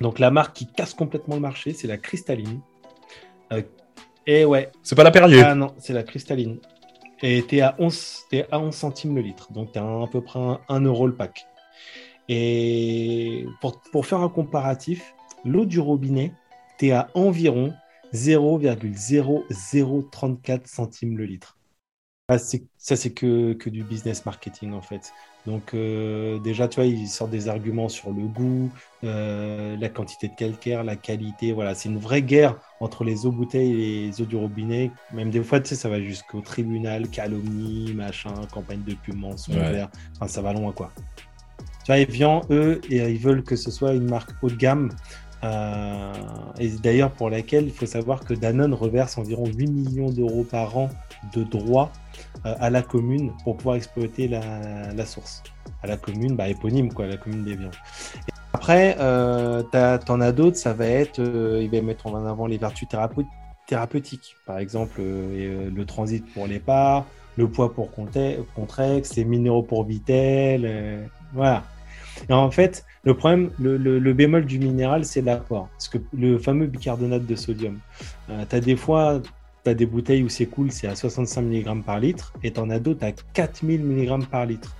donc 0.00 0.18
la 0.18 0.30
marque 0.30 0.54
qui 0.56 0.66
casse 0.66 0.94
complètement 0.94 1.34
le 1.36 1.40
marché, 1.40 1.72
c'est 1.72 1.88
la 1.88 1.96
cristalline. 1.98 2.60
Euh, 3.52 3.62
et 4.28 4.44
ouais, 4.44 4.70
C'est 4.84 4.94
pas 4.94 5.02
la 5.02 5.10
Perrier. 5.10 5.42
ah 5.42 5.56
non, 5.56 5.74
c'est 5.78 5.92
la 5.92 6.04
cristalline. 6.04 6.60
Et 7.22 7.44
tu 7.48 7.56
es 7.56 7.60
à 7.62 7.74
11, 7.80 8.20
t'es 8.30 8.46
à 8.52 8.60
11 8.60 8.72
centimes 8.74 9.16
le 9.16 9.22
litre, 9.22 9.52
donc 9.52 9.72
tu 9.72 9.78
as 9.80 9.82
à 9.82 10.06
peu 10.10 10.20
près 10.20 10.38
1 10.68 10.80
euro 10.82 11.08
le 11.08 11.14
pack. 11.16 11.46
Et 12.28 13.44
pour, 13.60 13.80
pour 13.90 14.06
faire 14.06 14.20
un 14.20 14.28
comparatif, 14.28 15.14
l'eau 15.44 15.64
du 15.66 15.80
robinet, 15.80 16.32
tu 16.78 16.86
es 16.88 16.92
à 16.92 17.08
environ 17.14 17.72
0,0034 18.12 20.66
centimes 20.66 21.16
le 21.18 21.24
litre. 21.24 21.56
Ah, 22.28 22.38
c'est- 22.38 22.66
ça, 22.76 22.94
c'est 22.96 23.12
que, 23.12 23.54
que 23.54 23.70
du 23.70 23.82
business 23.82 24.24
marketing 24.26 24.72
en 24.74 24.82
fait. 24.82 25.12
Donc, 25.48 25.72
euh, 25.72 26.38
déjà, 26.40 26.68
tu 26.68 26.76
vois, 26.76 26.84
ils 26.84 27.08
sortent 27.08 27.30
des 27.30 27.48
arguments 27.48 27.88
sur 27.88 28.10
le 28.10 28.26
goût, 28.26 28.70
euh, 29.02 29.78
la 29.78 29.88
quantité 29.88 30.28
de 30.28 30.34
calcaire, 30.34 30.84
la 30.84 30.94
qualité. 30.94 31.52
Voilà, 31.52 31.74
c'est 31.74 31.88
une 31.88 31.98
vraie 31.98 32.20
guerre 32.20 32.56
entre 32.80 33.02
les 33.02 33.24
eaux 33.24 33.32
bouteilles 33.32 33.72
et 33.72 34.06
les 34.06 34.20
eaux 34.20 34.26
du 34.26 34.36
robinet. 34.36 34.90
Même 35.10 35.30
des 35.30 35.42
fois, 35.42 35.58
tu 35.60 35.70
sais, 35.70 35.74
ça 35.74 35.88
va 35.88 36.02
jusqu'au 36.02 36.42
tribunal, 36.42 37.08
calomnie, 37.08 37.94
machin, 37.94 38.34
campagne 38.52 38.82
de 38.86 38.92
pub, 38.92 39.16
mensonge 39.16 39.56
Ouais. 39.56 39.86
Enfin, 40.16 40.28
ça 40.28 40.42
va 40.42 40.52
loin, 40.52 40.70
quoi. 40.72 40.92
Tu 41.56 41.86
vois, 41.86 41.98
Evian, 41.98 42.42
eux, 42.50 42.82
et, 42.90 43.00
euh, 43.00 43.08
ils 43.08 43.18
veulent 43.18 43.42
que 43.42 43.56
ce 43.56 43.70
soit 43.70 43.94
une 43.94 44.10
marque 44.10 44.32
haut 44.42 44.50
de 44.50 44.56
gamme. 44.56 44.90
Euh, 45.44 46.12
et 46.58 46.68
d'ailleurs, 46.70 47.10
pour 47.10 47.30
laquelle 47.30 47.64
il 47.64 47.72
faut 47.72 47.86
savoir 47.86 48.24
que 48.24 48.34
Danone 48.34 48.74
reverse 48.74 49.18
environ 49.18 49.46
8 49.46 49.68
millions 49.68 50.10
d'euros 50.10 50.44
par 50.44 50.76
an 50.76 50.90
de 51.34 51.42
droits 51.44 51.92
euh, 52.44 52.54
à 52.58 52.70
la 52.70 52.82
commune 52.82 53.32
pour 53.44 53.56
pouvoir 53.56 53.76
exploiter 53.76 54.28
la, 54.28 55.06
source. 55.06 55.42
À 55.82 55.86
la 55.86 55.96
commune, 55.96 56.34
bah, 56.34 56.48
éponyme, 56.48 56.92
quoi, 56.92 57.06
la 57.06 57.16
commune 57.16 57.44
d'Evian. 57.44 57.70
Et 58.28 58.32
Après, 58.52 58.96
euh, 58.98 59.62
t'en 59.62 60.20
as 60.20 60.32
d'autres, 60.32 60.56
ça 60.56 60.72
va 60.72 60.86
être, 60.86 61.20
ils 61.20 61.70
vont 61.70 61.82
mettre 61.82 62.06
en 62.06 62.26
avant 62.26 62.46
les 62.46 62.58
vertus 62.58 62.88
thérapeut- 62.88 63.26
thérapeutiques. 63.66 64.34
Par 64.44 64.58
exemple, 64.58 65.00
le 65.00 65.84
transit 65.84 66.24
pour 66.32 66.46
les 66.46 66.58
parts, 66.58 67.06
le 67.36 67.48
poids 67.48 67.72
pour 67.72 67.90
Contrex, 67.92 69.14
les 69.14 69.24
minéraux 69.24 69.62
pour 69.62 69.84
Vitel, 69.84 71.08
voilà. 71.32 71.62
Et 72.28 72.32
en 72.32 72.50
fait, 72.50 72.84
le 73.04 73.14
problème, 73.14 73.50
le, 73.60 74.12
bémol 74.12 74.44
du 74.44 74.58
minéral, 74.58 75.04
c'est 75.04 75.22
l'apport. 75.22 75.68
Que 75.90 75.98
le 76.16 76.38
fameux 76.38 76.66
bicarbonate 76.66 77.26
de 77.26 77.34
sodium, 77.34 77.78
euh, 78.30 78.44
tu 78.48 78.56
as 78.56 78.60
des 78.60 78.76
fois, 78.76 79.20
tu 79.64 79.74
des 79.74 79.86
bouteilles 79.86 80.22
où 80.22 80.28
c'est 80.28 80.46
cool, 80.46 80.72
c'est 80.72 80.88
à 80.88 80.94
65 80.94 81.42
mg 81.42 81.82
par 81.84 82.00
litre, 82.00 82.32
et 82.42 82.52
tu 82.52 82.60
en 82.60 82.70
as 82.70 82.78
d'autres 82.78 83.04
à 83.04 83.12
4000 83.12 83.84
mg 83.84 84.26
par 84.26 84.46
litre. 84.46 84.74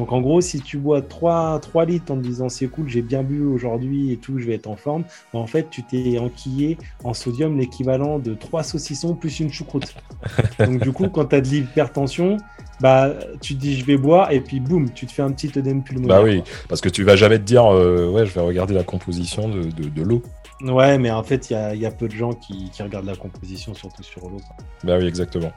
Donc 0.00 0.12
en 0.12 0.22
gros, 0.22 0.40
si 0.40 0.62
tu 0.62 0.78
bois 0.78 1.02
3, 1.02 1.60
3 1.60 1.84
litres 1.84 2.10
en 2.10 2.16
te 2.16 2.22
disant 2.22 2.48
c'est 2.48 2.68
cool, 2.68 2.88
j'ai 2.88 3.02
bien 3.02 3.22
bu 3.22 3.42
aujourd'hui 3.42 4.12
et 4.12 4.16
tout, 4.16 4.38
je 4.38 4.46
vais 4.46 4.54
être 4.54 4.66
en 4.66 4.74
forme, 4.74 5.02
bah, 5.34 5.40
en 5.40 5.46
fait, 5.46 5.68
tu 5.68 5.82
t'es 5.82 6.18
enquillé 6.18 6.78
en 7.04 7.12
sodium 7.12 7.58
l'équivalent 7.58 8.18
de 8.18 8.32
3 8.32 8.62
saucissons 8.62 9.14
plus 9.14 9.40
une 9.40 9.52
choucroute. 9.52 9.94
Donc 10.58 10.80
du 10.80 10.90
coup, 10.90 11.08
quand 11.10 11.26
tu 11.26 11.36
as 11.36 11.42
de 11.42 11.48
l'hypertension, 11.48 12.38
bah, 12.80 13.10
tu 13.42 13.56
te 13.56 13.60
dis 13.60 13.76
je 13.78 13.84
vais 13.84 13.98
boire 13.98 14.32
et 14.32 14.40
puis 14.40 14.58
boum, 14.58 14.90
tu 14.90 15.04
te 15.04 15.12
fais 15.12 15.20
un 15.20 15.32
petit 15.32 15.52
œdème 15.54 15.84
pulmonaire. 15.84 16.16
Bah 16.16 16.24
oui, 16.24 16.38
quoi. 16.38 16.50
parce 16.70 16.80
que 16.80 16.88
tu 16.88 17.04
vas 17.04 17.16
jamais 17.16 17.38
te 17.38 17.44
dire, 17.44 17.66
euh, 17.66 18.08
ouais, 18.10 18.24
je 18.24 18.32
vais 18.32 18.40
regarder 18.40 18.72
la 18.72 18.84
composition 18.84 19.50
de, 19.50 19.64
de, 19.64 19.86
de 19.90 20.02
l'eau. 20.02 20.22
Ouais, 20.62 20.96
mais 20.96 21.10
en 21.10 21.22
fait, 21.22 21.50
il 21.50 21.52
y 21.52 21.56
a, 21.56 21.74
il 21.74 21.80
y 21.82 21.84
a 21.84 21.90
peu 21.90 22.08
de 22.08 22.14
gens 22.14 22.32
qui, 22.32 22.70
qui 22.70 22.82
regardent 22.82 23.04
la 23.04 23.16
composition, 23.16 23.74
surtout 23.74 24.02
sur 24.02 24.30
l'eau. 24.30 24.40
Bah 24.82 24.96
oui, 24.98 25.04
exactement. 25.04 25.52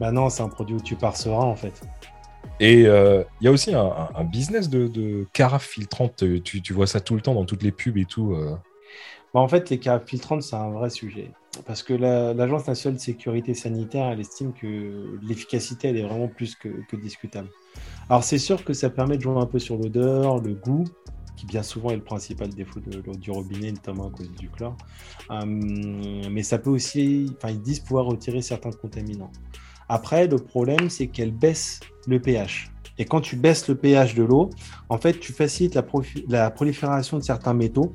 Bah 0.00 0.10
non, 0.10 0.30
c'est 0.30 0.42
un 0.42 0.48
produit 0.48 0.74
où 0.74 0.80
tu 0.80 0.96
pars 0.96 1.16
serein, 1.16 1.44
en 1.44 1.54
fait. 1.54 1.80
Et 2.60 2.86
euh, 2.86 3.24
il 3.40 3.46
y 3.46 3.48
a 3.48 3.50
aussi 3.50 3.74
un, 3.74 4.24
business 4.24 4.68
de, 4.68 5.26
carafes 5.32 5.66
filtrantes. 5.66 6.22
Tu, 6.44 6.72
vois 6.72 6.86
ça 6.86 7.00
tout 7.00 7.14
le 7.14 7.22
temps 7.22 7.34
dans 7.34 7.46
toutes 7.46 7.62
les 7.62 7.72
pubs 7.72 7.96
et 7.96 8.04
tout. 8.04 8.34
euh. 8.34 8.54
Bah, 9.32 9.40
en 9.40 9.48
fait, 9.48 9.70
les 9.70 9.78
carafes 9.78 10.06
filtrantes, 10.06 10.42
c'est 10.42 10.56
un 10.56 10.70
vrai 10.70 10.90
sujet. 10.90 11.32
Parce 11.66 11.82
que 11.82 11.94
la- 11.94 12.34
l'Agence 12.34 12.66
nationale 12.66 12.98
de 12.98 13.02
sécurité 13.02 13.54
sanitaire, 13.54 14.06
elle 14.10 14.20
estime 14.20 14.52
que 14.52 15.18
l'efficacité, 15.22 15.88
elle 15.88 15.96
est 15.96 16.02
vraiment 16.02 16.28
plus 16.28 16.54
que, 16.54 16.96
discutable. 16.96 17.48
Alors, 18.10 18.24
c'est 18.24 18.38
sûr 18.38 18.62
que 18.62 18.74
ça 18.74 18.90
permet 18.90 19.16
de 19.16 19.22
jouer 19.22 19.40
un 19.40 19.46
peu 19.46 19.58
sur 19.58 19.78
l'odeur, 19.78 20.40
le 20.40 20.54
goût, 20.54 20.84
qui 21.36 21.46
bien 21.46 21.62
souvent 21.62 21.90
est 21.90 21.96
le 21.96 22.02
principal 22.02 22.50
défaut 22.50 22.80
de 22.80 23.00
du 23.16 23.30
robinet, 23.30 23.72
notamment 23.72 24.08
à 24.08 24.10
cause 24.10 24.30
du 24.32 24.50
chlore. 24.50 24.76
Hum, 25.30 26.28
mais 26.30 26.42
ça 26.42 26.58
peut 26.58 26.70
aussi, 26.70 27.34
enfin, 27.38 27.52
ils 27.52 27.62
disent 27.62 27.80
pouvoir 27.80 28.04
retirer 28.04 28.42
certains 28.42 28.70
contaminants. 28.72 29.30
Après, 29.92 30.28
le 30.28 30.36
problème, 30.36 30.88
c'est 30.88 31.08
qu'elle 31.08 31.32
baisse 31.32 31.80
le 32.06 32.20
pH. 32.20 32.70
Et 32.96 33.04
quand 33.04 33.20
tu 33.20 33.34
baisses 33.34 33.66
le 33.68 33.74
pH 33.74 34.14
de 34.14 34.22
l'eau, 34.22 34.50
en 34.88 34.98
fait, 34.98 35.18
tu 35.18 35.32
facilites 35.32 35.76
la, 36.28 36.50
prolifération 36.50 37.18
de 37.18 37.24
certains 37.24 37.54
métaux 37.54 37.94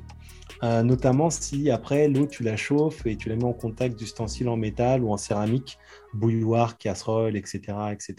euh, 0.62 0.82
notamment 0.82 1.28
si 1.28 1.70
après 1.70 2.08
l'eau 2.08 2.26
tu 2.26 2.42
la 2.42 2.56
chauffes 2.56 3.04
et 3.06 3.16
tu 3.16 3.28
la 3.28 3.36
mets 3.36 3.44
en 3.44 3.52
contact 3.52 3.98
d'ustensiles 3.98 4.48
en 4.48 4.56
métal 4.56 5.02
ou 5.04 5.12
en 5.12 5.18
céramique, 5.18 5.78
bouilloire, 6.14 6.78
casserole, 6.78 7.36
etc., 7.36 7.60
etc. 7.92 8.14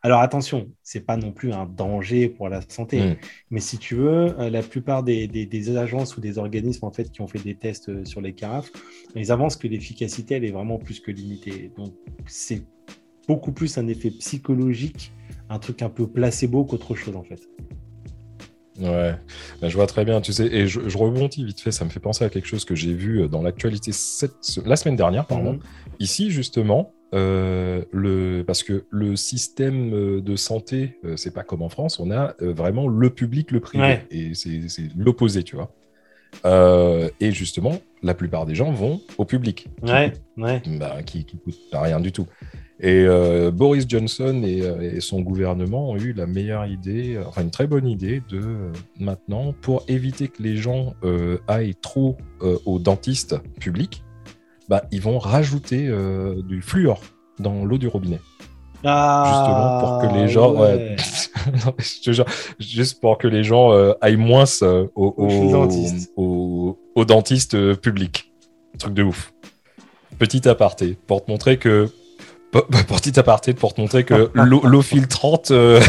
Alors 0.00 0.20
attention, 0.20 0.68
c'est 0.82 1.02
pas 1.04 1.18
non 1.18 1.32
plus 1.32 1.52
un 1.52 1.66
danger 1.66 2.28
pour 2.30 2.48
la 2.48 2.62
santé, 2.68 3.00
Mm. 3.00 3.16
mais 3.50 3.60
si 3.60 3.76
tu 3.78 3.96
veux, 3.96 4.38
euh, 4.40 4.48
la 4.50 4.62
plupart 4.62 5.02
des, 5.02 5.26
des- 5.28 5.46
des 5.46 5.76
agences 5.76 6.16
ou 6.16 6.20
des 6.22 6.38
organismes 6.38 6.86
en 6.86 6.90
fait 6.90 7.10
qui 7.10 7.20
ont 7.20 7.28
fait 7.28 7.42
des 7.42 7.56
tests 7.56 7.90
euh, 7.90 8.04
sur 8.06 8.22
les 8.22 8.32
carafes, 8.34 8.70
ils 9.14 9.30
avancent 9.30 9.56
que 9.56 9.68
l'efficacité 9.68 10.36
elle 10.36 10.44
est 10.44 10.52
vraiment 10.52 10.78
plus 10.78 11.00
que 11.00 11.10
limitée. 11.10 11.70
Donc 11.76 11.92
c'est 12.26 12.62
beaucoup 13.26 13.52
plus 13.52 13.78
un 13.78 13.86
effet 13.88 14.10
psychologique, 14.10 15.12
un 15.48 15.58
truc 15.58 15.82
un 15.82 15.88
peu 15.88 16.06
placebo 16.06 16.64
qu'autre 16.64 16.94
chose 16.94 17.16
en 17.16 17.22
fait. 17.22 17.40
Ouais, 18.80 19.14
Ben, 19.60 19.68
je 19.68 19.76
vois 19.76 19.86
très 19.86 20.04
bien, 20.04 20.20
tu 20.20 20.32
sais, 20.32 20.46
et 20.46 20.66
je, 20.66 20.88
je 20.88 20.98
rebondis 20.98 21.44
vite 21.44 21.60
fait, 21.60 21.70
ça 21.70 21.84
me 21.84 21.90
fait 21.90 22.00
penser 22.00 22.24
à 22.24 22.28
quelque 22.28 22.46
chose 22.48 22.64
que 22.64 22.74
j'ai 22.74 22.92
vu 22.92 23.22
euh, 23.22 23.28
dans 23.28 23.40
l'actualité 23.40 23.92
la 24.66 24.74
semaine 24.76 24.96
dernière, 24.96 25.26
pardon. 25.26 25.52
Mhm. 25.52 25.60
Ici, 26.00 26.32
justement, 26.32 26.92
euh, 27.14 27.84
le, 27.92 28.42
parce 28.44 28.64
que 28.64 28.84
le 28.90 29.14
système 29.14 29.94
euh, 29.94 30.20
de 30.20 30.34
santé, 30.34 30.98
c'est 31.14 31.32
pas 31.32 31.44
comme 31.44 31.62
en 31.62 31.68
France, 31.68 32.00
on 32.00 32.10
a 32.10 32.34
vraiment 32.40 32.88
le 32.88 33.10
public, 33.10 33.52
le 33.52 33.60
privé, 33.60 33.84
Ouais. 33.84 34.06
et 34.10 34.34
c'est 34.34 34.60
l'opposé, 34.96 35.44
tu 35.44 35.54
vois. 35.54 35.72
Euh, 36.44 37.08
et 37.20 37.30
justement, 37.30 37.78
la 38.02 38.12
plupart 38.14 38.44
des 38.44 38.56
gens 38.56 38.72
vont 38.72 39.00
au 39.18 39.24
public, 39.24 39.68
qui 39.84 39.88
Ouais, 39.92 40.12
ouais. 40.36 40.60
bah, 40.80 41.00
qui, 41.04 41.24
qui 41.24 41.36
coûte 41.38 41.54
rien 41.72 42.00
du 42.00 42.10
tout. 42.10 42.26
Et 42.86 43.04
euh, 43.06 43.50
Boris 43.50 43.86
Johnson 43.88 44.42
et, 44.44 44.60
euh, 44.60 44.96
et 44.96 45.00
son 45.00 45.22
gouvernement 45.22 45.88
ont 45.90 45.96
eu 45.96 46.12
la 46.12 46.26
meilleure 46.26 46.66
idée, 46.66 47.14
euh, 47.16 47.24
enfin 47.26 47.40
une 47.40 47.50
très 47.50 47.66
bonne 47.66 47.86
idée 47.88 48.20
de 48.28 48.38
euh, 48.40 48.72
maintenant, 49.00 49.54
pour 49.62 49.84
éviter 49.88 50.28
que 50.28 50.42
les 50.42 50.58
gens 50.58 50.92
euh, 51.02 51.38
aillent 51.48 51.76
trop 51.80 52.18
euh, 52.42 52.58
au 52.66 52.78
dentiste 52.78 53.36
public, 53.58 54.04
bah, 54.68 54.82
ils 54.92 55.00
vont 55.00 55.18
rajouter 55.18 55.90
du 56.46 56.60
fluor 56.60 57.00
dans 57.38 57.64
l'eau 57.64 57.78
du 57.78 57.88
robinet. 57.88 58.20
Justement 59.28 59.80
pour 59.80 59.98
que 60.02 60.14
les 60.14 60.28
gens, 60.28 60.54
ouais. 60.54 60.96
Juste 62.58 63.00
pour 63.00 63.16
que 63.16 63.26
les 63.28 63.44
gens 63.44 63.70
aillent 64.02 64.16
moins 64.16 64.44
euh, 64.62 64.86
au, 64.94 65.14
Au 65.16 65.26
au, 65.26 65.50
dentiste. 65.50 66.12
au- 66.16 66.78
au 66.94 67.04
dentiste 67.06 67.54
euh, 67.54 67.74
public. 67.74 68.30
Truc 68.78 68.92
de 68.94 69.02
ouf. 69.02 69.32
Petit 70.18 70.46
aparté, 70.48 70.98
pour 71.06 71.24
te 71.24 71.30
montrer 71.30 71.56
que. 71.58 71.88
P- 72.54 72.84
Petit 72.86 73.18
aparté 73.18 73.52
pour 73.52 73.74
te 73.74 73.80
montrer 73.80 74.04
que 74.04 74.30
l'eau 74.34 74.80
filtrante, 74.82 75.50
euh, 75.50 75.80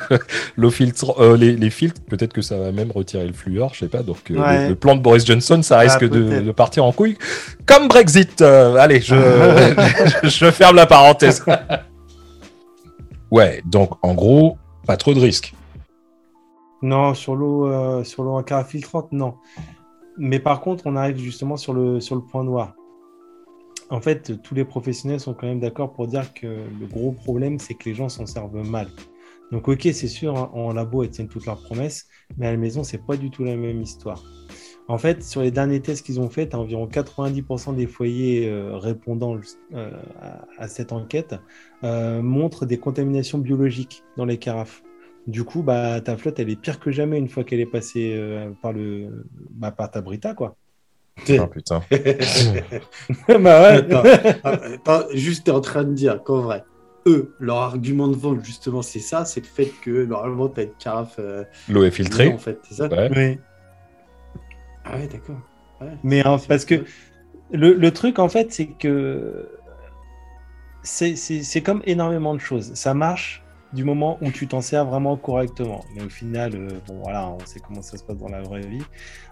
l'eau 0.56 0.70
filtre, 0.70 1.20
euh, 1.20 1.36
les, 1.36 1.56
les 1.56 1.70
filtres, 1.70 2.00
peut-être 2.08 2.32
que 2.32 2.42
ça 2.42 2.56
va 2.56 2.70
même 2.72 2.90
retirer 2.92 3.26
le 3.26 3.32
fluor, 3.32 3.74
je 3.74 3.80
sais 3.80 3.88
pas. 3.88 4.02
Donc 4.02 4.30
euh, 4.30 4.36
Ouais. 4.40 4.62
le, 4.64 4.68
le 4.70 4.74
plan 4.76 4.94
de 4.94 5.00
Boris 5.00 5.26
Johnson, 5.26 5.60
ça 5.62 5.78
risque 5.78 6.08
de, 6.08 6.50
partir 6.52 6.84
en 6.84 6.92
couille, 6.92 7.18
comme 7.66 7.88
Brexit. 7.88 8.40
Allez, 8.40 9.00
je, 9.00 9.14
je 10.24 10.50
ferme 10.50 10.76
la 10.76 10.86
parenthèse. 10.86 11.44
ouais, 13.30 13.62
donc 13.66 13.90
en 14.02 14.14
gros, 14.14 14.58
pas 14.86 14.96
trop 14.96 15.14
de 15.14 15.20
risques. 15.20 15.54
Non, 16.82 17.14
sur 17.14 17.34
l'eau, 17.36 18.02
sur 18.04 18.22
l'eau 18.24 18.32
en 18.32 18.42
carafe 18.42 18.68
filtrante, 18.70 19.12
non. 19.12 19.34
Mais 20.18 20.38
par 20.40 20.60
contre, 20.60 20.84
on 20.86 20.96
arrive 20.96 21.16
justement 21.18 21.56
sur 21.56 21.72
le, 21.72 22.00
sur 22.00 22.14
le 22.16 22.22
point 22.22 22.44
noir. 22.44 22.74
En 23.92 24.00
fait, 24.00 24.40
tous 24.42 24.54
les 24.54 24.64
professionnels 24.64 25.20
sont 25.20 25.34
quand 25.34 25.46
même 25.46 25.60
d'accord 25.60 25.92
pour 25.92 26.06
dire 26.06 26.32
que 26.32 26.46
le 26.46 26.86
gros 26.86 27.12
problème, 27.12 27.58
c'est 27.58 27.74
que 27.74 27.90
les 27.90 27.94
gens 27.94 28.08
s'en 28.08 28.24
servent 28.24 28.66
mal. 28.66 28.88
Donc, 29.50 29.68
ok, 29.68 29.82
c'est 29.82 30.08
sûr, 30.08 30.34
hein, 30.38 30.50
en 30.54 30.72
labo, 30.72 31.02
elles 31.02 31.10
tiennent 31.10 31.28
toutes 31.28 31.44
leurs 31.44 31.62
promesses, 31.62 32.06
mais 32.38 32.46
à 32.46 32.52
la 32.52 32.56
maison, 32.56 32.84
c'est 32.84 33.04
pas 33.04 33.18
du 33.18 33.30
tout 33.30 33.44
la 33.44 33.54
même 33.54 33.82
histoire. 33.82 34.24
En 34.88 34.96
fait, 34.96 35.22
sur 35.22 35.42
les 35.42 35.50
derniers 35.50 35.80
tests 35.80 36.06
qu'ils 36.06 36.20
ont 36.20 36.30
faits, 36.30 36.54
environ 36.54 36.86
90% 36.86 37.76
des 37.76 37.86
foyers 37.86 38.48
euh, 38.48 38.78
répondant 38.78 39.38
euh, 39.74 39.90
à, 40.56 40.68
cette 40.68 40.92
enquête 40.92 41.34
euh, 41.84 42.22
montrent 42.22 42.64
des 42.64 42.78
contaminations 42.78 43.38
biologiques 43.38 44.04
dans 44.16 44.24
les 44.24 44.38
carafes. 44.38 44.82
Du 45.26 45.44
coup, 45.44 45.62
bah, 45.62 46.00
ta 46.00 46.16
flotte, 46.16 46.40
elle 46.40 46.48
est 46.48 46.60
pire 46.60 46.80
que 46.80 46.90
jamais 46.90 47.18
une 47.18 47.28
fois 47.28 47.44
qu'elle 47.44 47.60
est 47.60 47.66
passée 47.66 48.18
par, 48.62 48.72
le, 48.72 49.26
bah, 49.50 49.70
par 49.70 49.90
ta 49.90 50.00
Brita, 50.00 50.32
quoi. 50.32 50.56
Ah, 51.40 51.46
putain. 51.46 51.82
bah 53.28 53.62
ouais. 53.62 53.76
Attends, 53.78 54.02
attends, 54.44 55.02
juste, 55.14 55.44
t'es 55.44 55.50
en 55.50 55.60
train 55.60 55.84
de 55.84 55.92
dire 55.92 56.22
qu'en 56.22 56.40
vrai, 56.40 56.64
eux, 57.06 57.34
leur 57.40 57.56
argument 57.58 58.08
de 58.08 58.16
vente, 58.16 58.44
justement, 58.44 58.82
c'est 58.82 58.98
ça, 59.00 59.24
c'est 59.24 59.40
le 59.40 59.46
fait 59.46 59.72
que 59.82 60.04
normalement, 60.04 60.48
t'as 60.48 60.64
une 60.64 60.74
carafe. 60.78 61.16
euh, 61.18 61.44
L'eau 61.68 61.84
est 61.84 61.90
filtrée. 61.90 62.28
en 62.32 62.38
fait, 62.38 62.58
c'est 62.68 62.74
ça 62.74 62.88
Ouais. 62.88 63.10
Oui. 63.14 63.38
Ah 64.84 64.96
ouais, 64.96 65.06
d'accord. 65.06 65.40
Ouais. 65.80 65.88
Mais 66.02 66.26
hein, 66.26 66.36
parce 66.48 66.64
que 66.64 66.84
le, 67.52 67.74
le 67.74 67.90
truc, 67.92 68.18
en 68.18 68.28
fait, 68.28 68.52
c'est 68.52 68.66
que 68.66 69.48
c'est- 70.82 71.16
c'est 71.16 71.42
c'est 71.42 71.60
comme 71.62 71.82
énormément 71.86 72.34
de 72.34 72.40
choses. 72.40 72.74
Ça 72.74 72.94
marche 72.94 73.44
du 73.72 73.84
moment 73.84 74.18
où 74.20 74.30
tu 74.30 74.46
t'en 74.46 74.60
sers 74.60 74.84
vraiment 74.84 75.16
correctement. 75.16 75.84
Mais 75.94 76.02
au 76.04 76.08
final, 76.10 76.52
euh, 76.54 76.68
bon, 76.86 77.00
voilà, 77.02 77.28
on 77.28 77.38
sait 77.46 77.60
comment 77.66 77.82
ça 77.82 77.96
se 77.96 78.04
passe 78.04 78.16
dans 78.18 78.28
la 78.28 78.42
vraie 78.42 78.60
vie. 78.60 78.82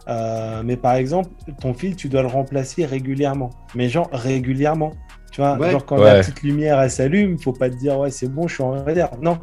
Euh, 0.09 0.63
mais 0.65 0.77
par 0.77 0.95
exemple, 0.95 1.29
ton 1.61 1.75
fil, 1.75 1.95
tu 1.97 2.09
dois 2.09 2.23
le 2.23 2.29
remplacer 2.29 2.85
régulièrement. 2.87 3.51
Mais 3.75 3.89
genre 3.89 4.09
régulièrement. 4.13 4.93
Tu 5.33 5.41
vois, 5.41 5.57
Ouais. 5.59 5.71
genre 5.71 5.85
quand 5.85 5.99
Ouais. 5.99 6.05
la 6.15 6.21
petite 6.21 6.43
lumière, 6.43 6.81
elle 6.81 6.91
s'allume, 6.91 7.39
faut 7.39 7.53
pas 7.53 7.71
te 7.71 7.77
dire, 7.77 7.99
ouais, 7.99 8.11
c'est 8.11 8.29
bon, 8.29 8.49
je 8.49 8.55
suis 8.55 8.63
en 8.63 8.83
réserve. 8.83 9.21
Non. 9.23 9.39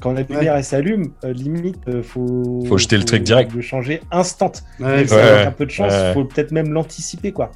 Quand 0.00 0.12
la 0.12 0.22
lumière, 0.22 0.54
elle 0.54 0.62
s'allume, 0.62 1.12
euh, 1.24 1.32
limite, 1.32 1.80
euh, 1.88 2.04
faut... 2.04 2.62
Faut 2.68 2.78
jeter 2.78 2.96
le 2.96 3.02
truc 3.04 3.24
direct. 3.24 3.52
Le 3.52 3.60
changer 3.60 4.00
instant. 4.12 4.52
Ouais, 4.78 4.86
Même 4.98 5.08
si 5.08 5.14
avec 5.14 5.48
un 5.48 5.50
peu 5.50 5.66
de 5.66 5.70
chance, 5.72 5.92
faut 6.14 6.24
peut-être 6.24 6.52
même 6.52 6.72
l'anticiper, 6.72 7.32
quoi. 7.32 7.50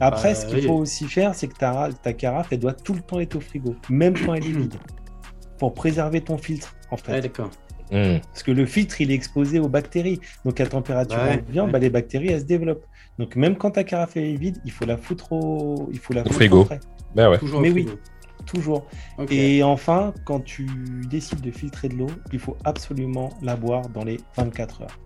Après, 0.00 0.28
Bah, 0.28 0.34
ce 0.36 0.46
qu'il 0.46 0.58
oui. 0.58 0.66
faut 0.68 0.74
aussi 0.74 1.06
faire, 1.08 1.34
c'est 1.34 1.48
que 1.48 1.56
ta, 1.58 1.88
ta 2.00 2.12
carafe, 2.12 2.46
elle 2.52 2.60
doit 2.60 2.74
tout 2.74 2.94
le 2.94 3.00
temps 3.00 3.18
être 3.18 3.34
au 3.34 3.40
frigo, 3.40 3.74
même 3.88 4.14
quand 4.16 4.34
elle 4.34 4.44
est 4.44 4.52
vide, 4.52 4.74
pour 5.60 5.74
préserver 5.74 6.22
ton 6.22 6.38
filtre, 6.38 6.74
en 6.90 6.96
fait. 6.96 7.12
Ouais, 7.12 7.20
d'accord. 7.20 7.50
Hmm. 7.92 8.18
Parce 8.32 8.42
que 8.42 8.50
le 8.50 8.64
filtre, 8.66 9.00
il 9.00 9.10
est 9.10 9.14
exposé 9.14 9.60
aux 9.60 9.68
bactéries. 9.68 10.18
Donc, 10.44 10.58
à 10.58 10.66
température 10.66 11.18
Ouais, 11.18 11.42
ambiante, 11.46 11.66
ouais. 11.66 11.72
bah, 11.72 11.78
les 11.78 11.90
bactéries, 11.90 12.28
elles 12.28 12.40
se 12.40 12.44
développent. 12.46 12.86
Donc, 13.18 13.36
même 13.36 13.56
quand 13.56 13.72
ta 13.72 13.84
carafe 13.84 14.16
est 14.16 14.32
vide, 14.36 14.56
il 14.64 14.70
faut 14.72 14.86
la 14.86 14.96
foutre 14.96 15.32
au, 15.32 15.88
il 15.92 15.98
faut 15.98 16.14
la 16.14 16.22
foutre 16.22 16.34
frigo. 16.34 16.60
au 16.62 16.64
frais. 16.64 16.80
Ben 17.14 17.28
ouais. 17.28 17.38
Toujours 17.38 17.60
Mais 17.60 17.70
au 17.70 17.74
oui. 17.74 17.88
Toujours. 18.46 18.86
Et 19.30 19.62
enfin, 19.62 20.14
quand 20.24 20.40
tu 20.40 20.66
décides 21.10 21.42
de 21.42 21.50
filtrer 21.50 21.88
de 21.88 21.96
l'eau, 21.96 22.10
il 22.32 22.38
faut 22.38 22.56
absolument 22.64 23.28
la 23.42 23.54
boire 23.54 23.86
dans 23.90 24.02
les 24.04 24.16
24 24.36 24.80
heures. 24.82 24.98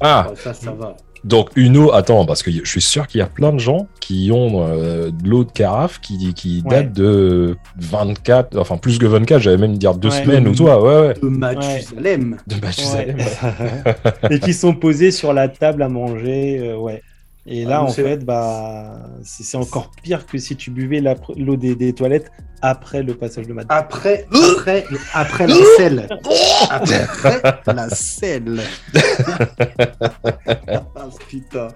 Ah, 0.00 0.32
ça, 0.34 0.52
ça 0.54 0.72
va. 0.72 0.96
Donc 1.24 1.48
une 1.56 1.76
eau, 1.78 1.92
attends, 1.92 2.24
parce 2.26 2.42
que 2.42 2.50
je 2.50 2.64
suis 2.68 2.80
sûr 2.82 3.06
qu'il 3.06 3.18
y 3.18 3.22
a 3.22 3.26
plein 3.26 3.52
de 3.52 3.58
gens 3.58 3.88
qui 4.00 4.30
ont 4.32 4.66
euh, 4.68 5.10
de 5.10 5.28
l'eau 5.28 5.44
de 5.44 5.50
carafe 5.50 5.98
qui, 6.00 6.34
qui 6.34 6.62
Ouais. 6.66 6.82
date 6.82 6.92
de 6.92 7.56
24, 7.78 8.58
enfin 8.58 8.76
plus 8.76 8.98
que 8.98 9.06
24, 9.06 9.40
j'allais 9.40 9.56
même 9.56 9.76
dire 9.78 9.94
deux 9.94 10.08
Ouais. 10.10 10.22
semaines 10.22 10.46
ou 10.48 10.54
toi, 10.54 10.82
ouais, 10.82 11.08
ouais. 11.08 11.14
De 11.22 11.28
Mathusalem. 11.28 12.36
De 12.46 12.56
Mathusalem. 12.60 13.16
et 14.30 14.38
qui 14.40 14.52
sont 14.54 14.74
posés 14.74 15.10
sur 15.10 15.32
la 15.32 15.48
table 15.48 15.82
à 15.82 15.88
manger. 15.88 16.58
euh, 16.60 16.76
ouais. 16.76 17.02
Et 17.46 17.64
là, 17.66 17.78
Ah, 17.80 17.84
en 17.84 17.88
c'est- 17.88 18.02
fait, 18.02 18.24
bah, 18.24 19.00
c'est 19.22 19.56
encore 19.58 19.90
pire 20.02 20.24
que 20.26 20.38
si 20.38 20.56
tu 20.56 20.70
buvais 20.70 21.02
l'eau 21.36 21.56
des, 21.56 21.74
des 21.74 21.92
toilettes 21.92 22.32
après 22.62 23.02
le 23.02 23.14
passage 23.14 23.46
de 23.46 23.52
mat. 23.52 23.66
Après, 23.68 24.26
après, 24.56 24.86
après 25.12 25.46
la 25.46 25.54
selle. 25.76 26.08
Après 26.70 27.04
la 27.74 27.90
selle. 27.90 28.60
ah, 30.96 31.08
putain. 31.28 31.68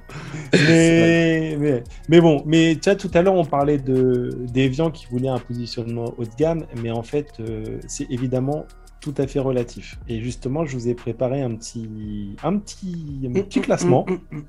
Mais, 0.53 1.57
mais, 1.59 1.85
mais 2.09 2.21
bon, 2.21 2.43
mais 2.47 2.77
tu 2.81 2.89
vois, 2.91 2.97
tout 2.97 3.11
à 3.15 3.23
l'heure, 3.23 3.35
on 3.35 3.45
parlait 3.45 3.79
de 3.79 4.31
d'Evian 4.53 4.91
qui 4.91 5.07
voulait 5.11 5.29
un 5.29 5.39
positionnement 5.39 6.15
haut 6.17 6.25
de 6.25 6.35
gamme, 6.39 6.65
mais 6.83 6.91
en 6.91 7.03
fait, 7.03 7.29
euh, 7.41 7.79
c'est 7.87 8.07
évidemment 8.11 8.65
tout 9.13 9.23
à 9.23 9.27
fait 9.27 9.39
relatif. 9.39 9.99
Et 10.09 10.21
justement, 10.21 10.65
je 10.67 10.77
vous 10.77 10.89
ai 10.89 10.95
préparé 10.95 11.43
un 11.43 11.55
petit, 11.55 12.37
un 12.43 12.59
petit, 12.59 13.21
un 13.29 13.33
petit 13.43 13.61
classement. 13.61 14.05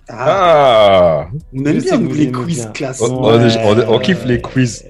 Ah, 0.08 1.28
Ah 1.28 1.28
on 1.54 1.66
aime 1.66 1.80
bien 1.80 1.98
nous 1.98 2.14
les 2.14 2.32
quiz 2.32 2.70
classements. 2.74 3.22
Oh, 3.24 3.32
on- 3.32 3.80
on- 3.90 3.94
on 3.96 4.00
kiffe 4.00 4.26
les 4.26 4.42
quiz. 4.42 4.88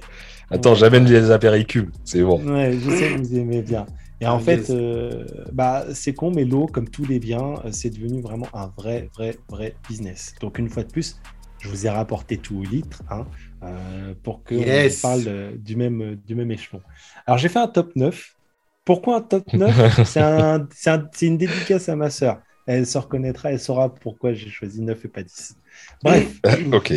Attends, 0.50 0.74
j'amène 0.74 1.04
les 1.04 1.30
apéricubes, 1.30 1.90
c'est 2.04 2.22
bon. 2.22 2.42
Ouais, 2.44 2.72
je 2.72 2.90
sais 2.90 3.08
que 3.14 3.18
vous 3.18 3.36
aimez 3.36 3.62
bien. 3.62 3.86
Et 4.20 4.26
en 4.26 4.36
Ah, 4.36 4.40
fait, 4.40 4.68
euh, 4.70 5.24
bah, 5.52 5.84
c'est 5.94 6.12
con, 6.12 6.30
mais 6.34 6.44
l'eau, 6.44 6.66
comme 6.66 6.88
tous 6.88 7.06
les 7.06 7.18
biens, 7.20 7.54
euh, 7.64 7.68
c'est 7.70 7.88
devenu 7.90 8.20
vraiment 8.20 8.48
un 8.52 8.70
vrai, 8.76 9.08
vrai, 9.16 9.36
vrai 9.48 9.74
business. 9.88 10.34
Donc, 10.42 10.58
une 10.58 10.68
fois 10.68 10.82
de 10.82 10.90
plus, 10.92 11.18
je 11.60 11.68
vous 11.68 11.86
ai 11.86 11.88
rapporté 11.90 12.36
tout 12.36 12.58
au 12.58 12.62
litre 12.64 13.02
hein, 13.10 13.24
euh, 13.62 14.12
pour 14.22 14.42
que 14.42 14.54
Yes. 14.56 14.98
on 15.04 15.08
parle 15.08 15.52
du, 15.56 15.76
même, 15.76 16.16
du 16.26 16.34
même 16.34 16.50
échelon. 16.50 16.82
Alors, 17.26 17.38
j'ai 17.38 17.48
fait 17.48 17.60
un 17.60 17.68
top 17.68 17.92
9. 17.96 18.34
Pourquoi 18.84 19.16
un 19.16 19.20
top 19.20 19.52
9 19.52 20.02
C'est 20.04 20.20
un, 20.20 20.66
c'est 20.74 20.90
un- 20.90 21.08
c'est 21.12 21.26
une 21.26 21.36
dédicace 21.38 21.88
à 21.88 21.96
ma 21.96 22.10
sœur. 22.10 22.38
Elle 22.66 22.86
se 22.86 22.98
reconnaîtra, 22.98 23.50
elle 23.52 23.60
saura 23.60 23.92
pourquoi 23.94 24.32
j'ai 24.32 24.48
choisi 24.50 24.80
9 24.82 25.04
et 25.04 25.08
pas 25.08 25.22
10. 25.22 25.56
Bref, 26.04 26.28
ok. 26.72 26.92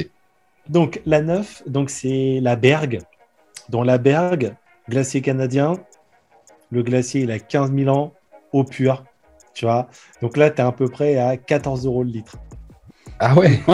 donc 0.70 1.02
la 1.06 1.22
9, 1.22 1.64
donc 1.68 1.90
c'est 1.90 2.40
la 2.42 2.56
Bergue. 2.56 3.00
Dans 3.70 3.84
la 3.84 3.98
Bergue, 3.98 4.54
glacier 4.90 5.22
canadien, 5.22 5.74
le 6.72 6.84
glacier 6.84 7.22
il 7.22 7.32
a 7.32 7.40
15 7.40 7.72
000 7.74 7.90
ans, 7.96 8.14
eau 8.52 8.64
pure, 8.64 9.04
tu 9.54 9.66
vois. 9.66 9.88
Donc 10.22 10.38
là, 10.38 10.50
tu 10.52 10.58
es 10.62 10.66
à 10.66 10.72
peu 10.72 10.88
près 10.90 11.18
à 11.18 11.38
14 11.38 11.86
euros 11.86 12.04
le 12.04 12.10
litre. 12.12 12.36
Ah 13.20 13.36
ouais? 13.36 13.60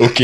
Ok. 0.00 0.22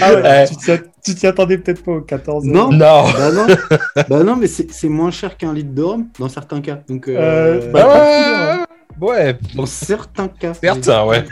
Ah 0.00 0.14
ouais, 0.14 0.46
tu 0.46 0.56
t'y- 0.56 0.82
tu 1.08 1.14
t'y 1.14 1.26
attendais 1.26 1.58
peut-être 1.58 1.82
pas 1.82 1.92
aux 1.92 2.00
14 2.00 2.46
euros. 2.46 2.54
Non. 2.54 2.70
Non 2.72 3.04
Bah 3.12 3.32
non, 3.32 3.46
bah 4.08 4.22
non 4.24 4.36
mais 4.36 4.46
c'est 4.46 4.88
moins 4.88 5.10
cher 5.10 5.36
qu'un 5.36 5.52
litre 5.52 5.74
de 5.74 5.82
rhum 5.82 6.06
dans 6.18 6.28
certains 6.28 6.60
cas. 6.60 6.78
Donc, 6.88 7.08
euh, 7.08 7.60
Euh, 7.60 7.70
bah, 7.72 7.82
pas 7.84 8.00
fou, 8.00 8.34
hein. 8.34 8.64
Ouais, 9.00 9.38
dans 9.54 9.66
certains 9.66 10.28
cas. 10.28 10.54
certains, 10.54 11.04
ouais. 11.06 11.24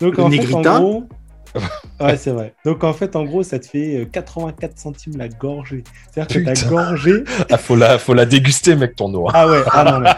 Donc 0.00 0.12
en 0.14 0.16
fait, 0.16 0.22
en 0.22 0.28
Negrita 0.30 0.78
gros. 0.80 1.04
Ouais, 2.00 2.16
c'est 2.16 2.30
vrai. 2.30 2.54
Donc 2.64 2.84
en 2.84 2.92
fait, 2.92 3.16
en 3.16 3.24
gros, 3.24 3.42
ça 3.42 3.58
te 3.58 3.66
fait 3.66 4.02
euh, 4.02 4.04
84 4.04 4.78
centimes 4.78 5.16
la 5.16 5.28
gorgée. 5.28 5.82
C'est-à-dire 6.12 6.36
que 6.42 6.44
ta 6.44 6.52
Putain. 6.52 6.68
gorgée. 6.68 7.24
Ah, 7.50 7.58
faut 7.58 7.74
la, 7.76 7.98
faut 7.98 8.14
la 8.14 8.24
déguster, 8.26 8.76
mec, 8.76 8.94
ton 8.94 9.12
eau. 9.14 9.28
hein. 9.28 9.32
Ah 9.34 9.48
ouais, 9.48 9.60
ah 9.72 9.84
non, 9.84 10.00
mais 10.00 10.10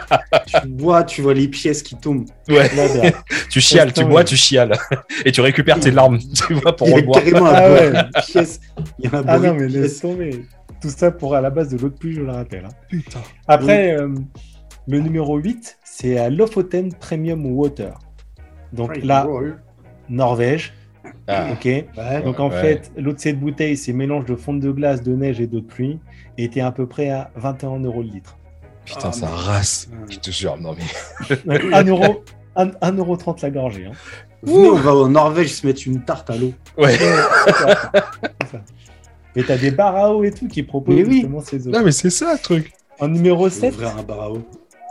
Tu 0.61 0.67
bois, 0.67 1.03
tu 1.03 1.21
vois 1.21 1.33
les 1.33 1.47
pièces 1.47 1.81
qui 1.81 1.95
tombent. 1.95 2.25
Ouais. 2.49 2.69
là. 2.75 3.11
Tu 3.49 3.59
chiales, 3.61 3.87
tu 3.89 3.93
Putain, 4.01 4.07
bois, 4.09 4.19
ouais. 4.19 4.25
tu 4.25 4.35
chiales. 4.37 4.77
Et 5.25 5.31
tu 5.31 5.41
récupères 5.41 5.79
tes 5.79 5.89
larmes, 5.91 6.19
tu 6.47 6.53
vois, 6.55 6.75
pour 6.75 6.87
Il 6.87 6.91
y 6.91 6.93
a 6.93 6.97
reboire. 6.97 7.23
carrément 7.23 7.45
un 7.47 7.53
Ah 7.55 7.71
ouais. 7.71 7.91
de 7.91 8.31
pièces. 8.31 8.59
Il 8.99 9.05
y 9.09 9.15
a 9.15 9.17
un 9.19 9.23
Ah 9.27 9.39
non, 9.39 9.53
mais 9.55 9.67
laisse 9.67 9.99
tomber. 10.01 10.45
Tout 10.81 10.89
ça 10.89 11.11
pour 11.11 11.33
à 11.35 11.41
la 11.41 11.49
base 11.49 11.69
de 11.69 11.77
l'eau 11.77 11.89
de 11.89 11.95
pluie, 11.95 12.13
je 12.13 12.21
le 12.21 12.31
rappelle. 12.31 12.65
hein. 12.65 12.97
Après, 13.47 13.95
euh, 13.95 14.09
le 14.87 14.99
numéro 14.99 15.37
8, 15.37 15.77
c'est 15.83 16.17
à 16.19 16.29
Lofoten 16.29 16.93
Premium 16.93 17.45
Water. 17.45 17.97
Donc 18.73 18.97
là, 19.03 19.27
Norvège. 20.09 20.73
Ah. 21.27 21.47
Ok. 21.53 21.65
Ouais. 21.65 21.85
Donc 22.23 22.39
en 22.39 22.49
Ouais. 22.49 22.61
fait, 22.61 22.91
l'eau 22.97 23.13
de 23.13 23.19
cette 23.19 23.39
bouteille, 23.39 23.77
c'est 23.77 23.93
mélange 23.93 24.25
de 24.25 24.35
fonte 24.35 24.59
de 24.59 24.71
glace, 24.71 25.01
de 25.03 25.15
neige 25.15 25.39
et 25.41 25.47
d'eau 25.47 25.59
de 25.61 25.65
pluie, 25.65 25.99
et 26.37 26.43
était 26.45 26.61
à 26.61 26.71
peu 26.71 26.85
près 26.87 27.09
à 27.09 27.31
21 27.35 27.79
euros 27.79 28.01
le 28.01 28.09
litre. 28.09 28.37
Putain, 28.85 29.09
Ah, 29.09 29.11
ça 29.11 29.27
mais-. 29.27 29.95
Ouais. 29.97 30.05
Je 30.09 30.19
te 30.19 30.31
jure, 30.31 30.57
non 30.59 30.75
mais. 30.77 31.35
Donc 31.45 31.73
1 31.73 31.83
euro, 31.87 32.23
1, 32.55 32.71
1 32.81 32.91
euro 32.97 33.15
30 33.15 33.41
la 33.41 33.49
gorgée. 33.51 33.85
hein. 33.85 33.91
Venez, 34.43 34.69
on 34.69 34.75
va 34.75 34.95
en 34.95 35.07
Norvège 35.07 35.53
se 35.53 35.67
mettre 35.67 35.83
une 35.85 36.03
tarte 36.03 36.29
à 36.31 36.35
l'eau. 36.37 36.51
Ouais. 36.77 36.97
Et 39.35 39.43
t'as 39.43 39.57
des 39.57 39.71
bars 39.71 39.95
à 39.95 40.13
eau 40.13 40.23
et 40.23 40.31
tout 40.31 40.47
qui 40.47 40.63
proposent 40.63 40.95
Mais 40.95 41.05
oui. 41.05 41.13
justement 41.13 41.39
ces 41.41 41.67
eaux. 41.67 41.71
Non, 41.71 41.83
mais 41.83 41.91
c'est 41.91 42.09
ça 42.09 42.33
le 42.33 42.39
truc. 42.39 42.73
En 42.99 43.07
numéro 43.07 43.47
7, 43.49 43.73
Ouvrir 43.73 43.97
un 43.97 44.03
bar 44.03 44.21
à 44.21 44.31
eau. 44.31 44.41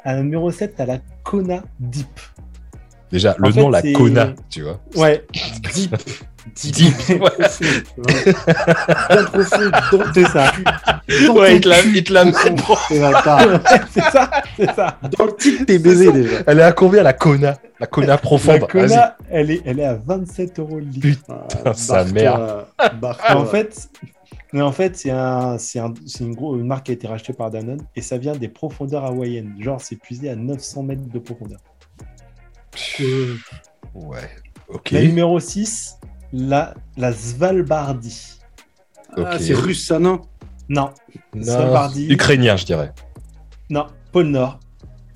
à 0.05 0.17
numéro 0.17 0.51
7, 0.51 0.75
t'as 0.77 0.87
la 0.87 0.99
Kona 1.25 1.63
Deep. 1.79 2.07
Déjà, 3.13 3.35
le 3.39 3.51
fait, 3.51 3.61
nom, 3.61 3.69
la 3.71 3.83
Kona, 3.83 4.35
tu 4.49 4.63
vois. 4.63 4.81
Ouais, 4.95 5.25
Deep. 5.75 5.97
Deep, 6.57 6.95
ouais. 7.11 7.19
Bien 9.11 9.25
profond. 9.25 9.71
Dans 9.93 10.13
c'est 10.15 10.27
ça. 10.27 10.53
dans 11.27 11.35
Ouais, 11.35 11.57
il 11.57 11.61
te 11.61 11.69
la, 11.69 11.81
il 11.81 12.05
te 12.05 12.13
la 12.13 12.25
met. 12.25 12.33
C'est 13.93 14.01
ça, 14.01 14.31
c'est 14.57 14.75
ça. 14.75 14.99
Dans 15.17 15.27
le 15.27 15.37
titre, 15.37 15.65
t'es 15.67 15.79
baisé 15.79 16.13
déjà. 16.13 16.37
Elle 16.47 16.61
est 16.61 16.63
à 16.63 16.73
combien 16.73 17.03
la 17.03 17.13
Kona? 17.13 17.57
La 17.79 17.87
Kona 17.87 18.07
La 18.07 18.19
profonde. 18.19 18.61
Vas-y. 18.61 18.89
Kona, 18.89 19.17
elle 19.31 19.51
est, 19.51 19.63
elle 19.65 19.81
est 19.81 19.85
à 19.85 19.95
27 19.95 20.59
euros 20.59 20.79
le 20.79 20.87
litre. 20.87 21.21
Ah, 21.65 21.75
sa 21.75 22.05
mère. 22.05 22.67
barre-toi. 23.01 23.27
Mais 23.29 23.41
en 23.41 23.47
fait, 23.47 23.89
mais 24.53 24.63
en 24.63 24.73
fait, 24.73 24.97
c'est 24.97 25.11
un, 25.11 25.59
c'est 25.59 25.79
un, 25.79 25.95
c'est 26.07 26.25
une, 26.25 26.35
gros, 26.35 26.57
une 26.57 26.67
marque 26.67 26.87
qui 26.87 26.93
a 26.93 26.95
été 26.95 27.07
rachetée 27.07 27.33
par 27.33 27.51
Danone 27.51 27.83
et 27.95 28.03
ça 28.03 28.19
vient 28.19 28.35
des 28.35 28.49
profondeurs 28.49 29.05
hawaïennes. 29.05 29.55
Genre, 29.61 29.81
c'est 29.81 29.97
puisé 29.97 30.31
à 30.31 30.37
900 30.37 30.83
mètres 30.83 31.09
de 31.09 31.19
profondeur. 31.19 31.61
Ouais. 33.95 34.31
Ok. 34.69 34.91
La 34.93 35.03
numéro 35.03 35.41
6, 35.41 35.97
la, 36.33 36.75
la 36.97 37.13
Svalbardie. 37.13 38.39
Ah, 39.17 39.39
c'est 39.39 39.55
russe, 39.55 39.87
ça, 39.87 39.99
non? 39.99 40.23
Non, 40.69 40.91
Non. 41.35 41.43
Svalbardie. 41.43 42.09
Ukrainien, 42.11 42.57
je 42.57 42.65
dirais. 42.65 42.93
non, 43.69 43.87
pôle 44.13 44.27
Nord. 44.29 44.61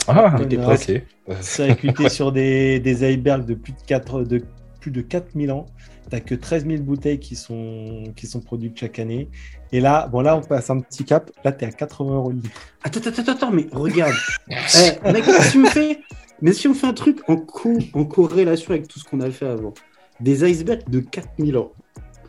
Ah, 0.08 0.36
presque. 0.62 1.02
ok. 1.28 1.36
Circuité 1.40 2.08
sur 2.08 2.32
des, 2.32 2.80
des 2.80 3.04
icebergs 3.10 3.46
de 3.46 3.54
plus 3.54 3.72
de, 3.72 3.80
4, 3.86 4.24
de 4.24 4.44
plus 4.80 4.90
de 4.90 5.00
4000 5.00 5.52
ans. 5.52 5.66
T'as 6.10 6.20
que 6.20 6.34
13 6.34 6.66
000 6.66 6.82
bouteilles 6.82 7.18
qui 7.18 7.34
sont, 7.34 8.04
qui 8.14 8.26
sont 8.26 8.40
produites 8.40 8.78
chaque 8.78 8.98
année. 8.98 9.30
Et 9.72 9.80
là, 9.80 10.06
bon, 10.08 10.20
là, 10.20 10.36
on 10.36 10.42
passe 10.42 10.68
un 10.68 10.80
petit 10.80 11.04
cap. 11.04 11.30
Là, 11.44 11.52
t'es 11.52 11.64
à 11.64 11.70
80 11.72 12.14
euros 12.14 12.30
le 12.30 12.36
litre. 12.36 12.60
Attends, 12.82 13.00
attends, 13.00 13.22
attends, 13.22 13.32
attends, 13.32 13.50
mais 13.50 13.66
regarde. 13.72 14.12
Eh, 14.50 15.12
mec, 15.12 15.24
si 15.24 15.56
on 15.58 15.64
fait, 15.66 16.00
mais 16.42 16.52
si 16.52 16.68
on 16.68 16.74
fait 16.74 16.86
un 16.86 16.92
truc 16.92 17.18
en, 17.28 17.36
co 17.36 17.72
en 17.94 18.04
corrélation 18.04 18.70
avec 18.72 18.88
tout 18.88 18.98
ce 18.98 19.04
qu'on 19.04 19.20
a 19.20 19.30
fait 19.30 19.46
avant, 19.46 19.74
des 20.20 20.44
icebergs 20.48 20.88
de 20.88 21.00
4000 21.00 21.56
ans. 21.56 21.72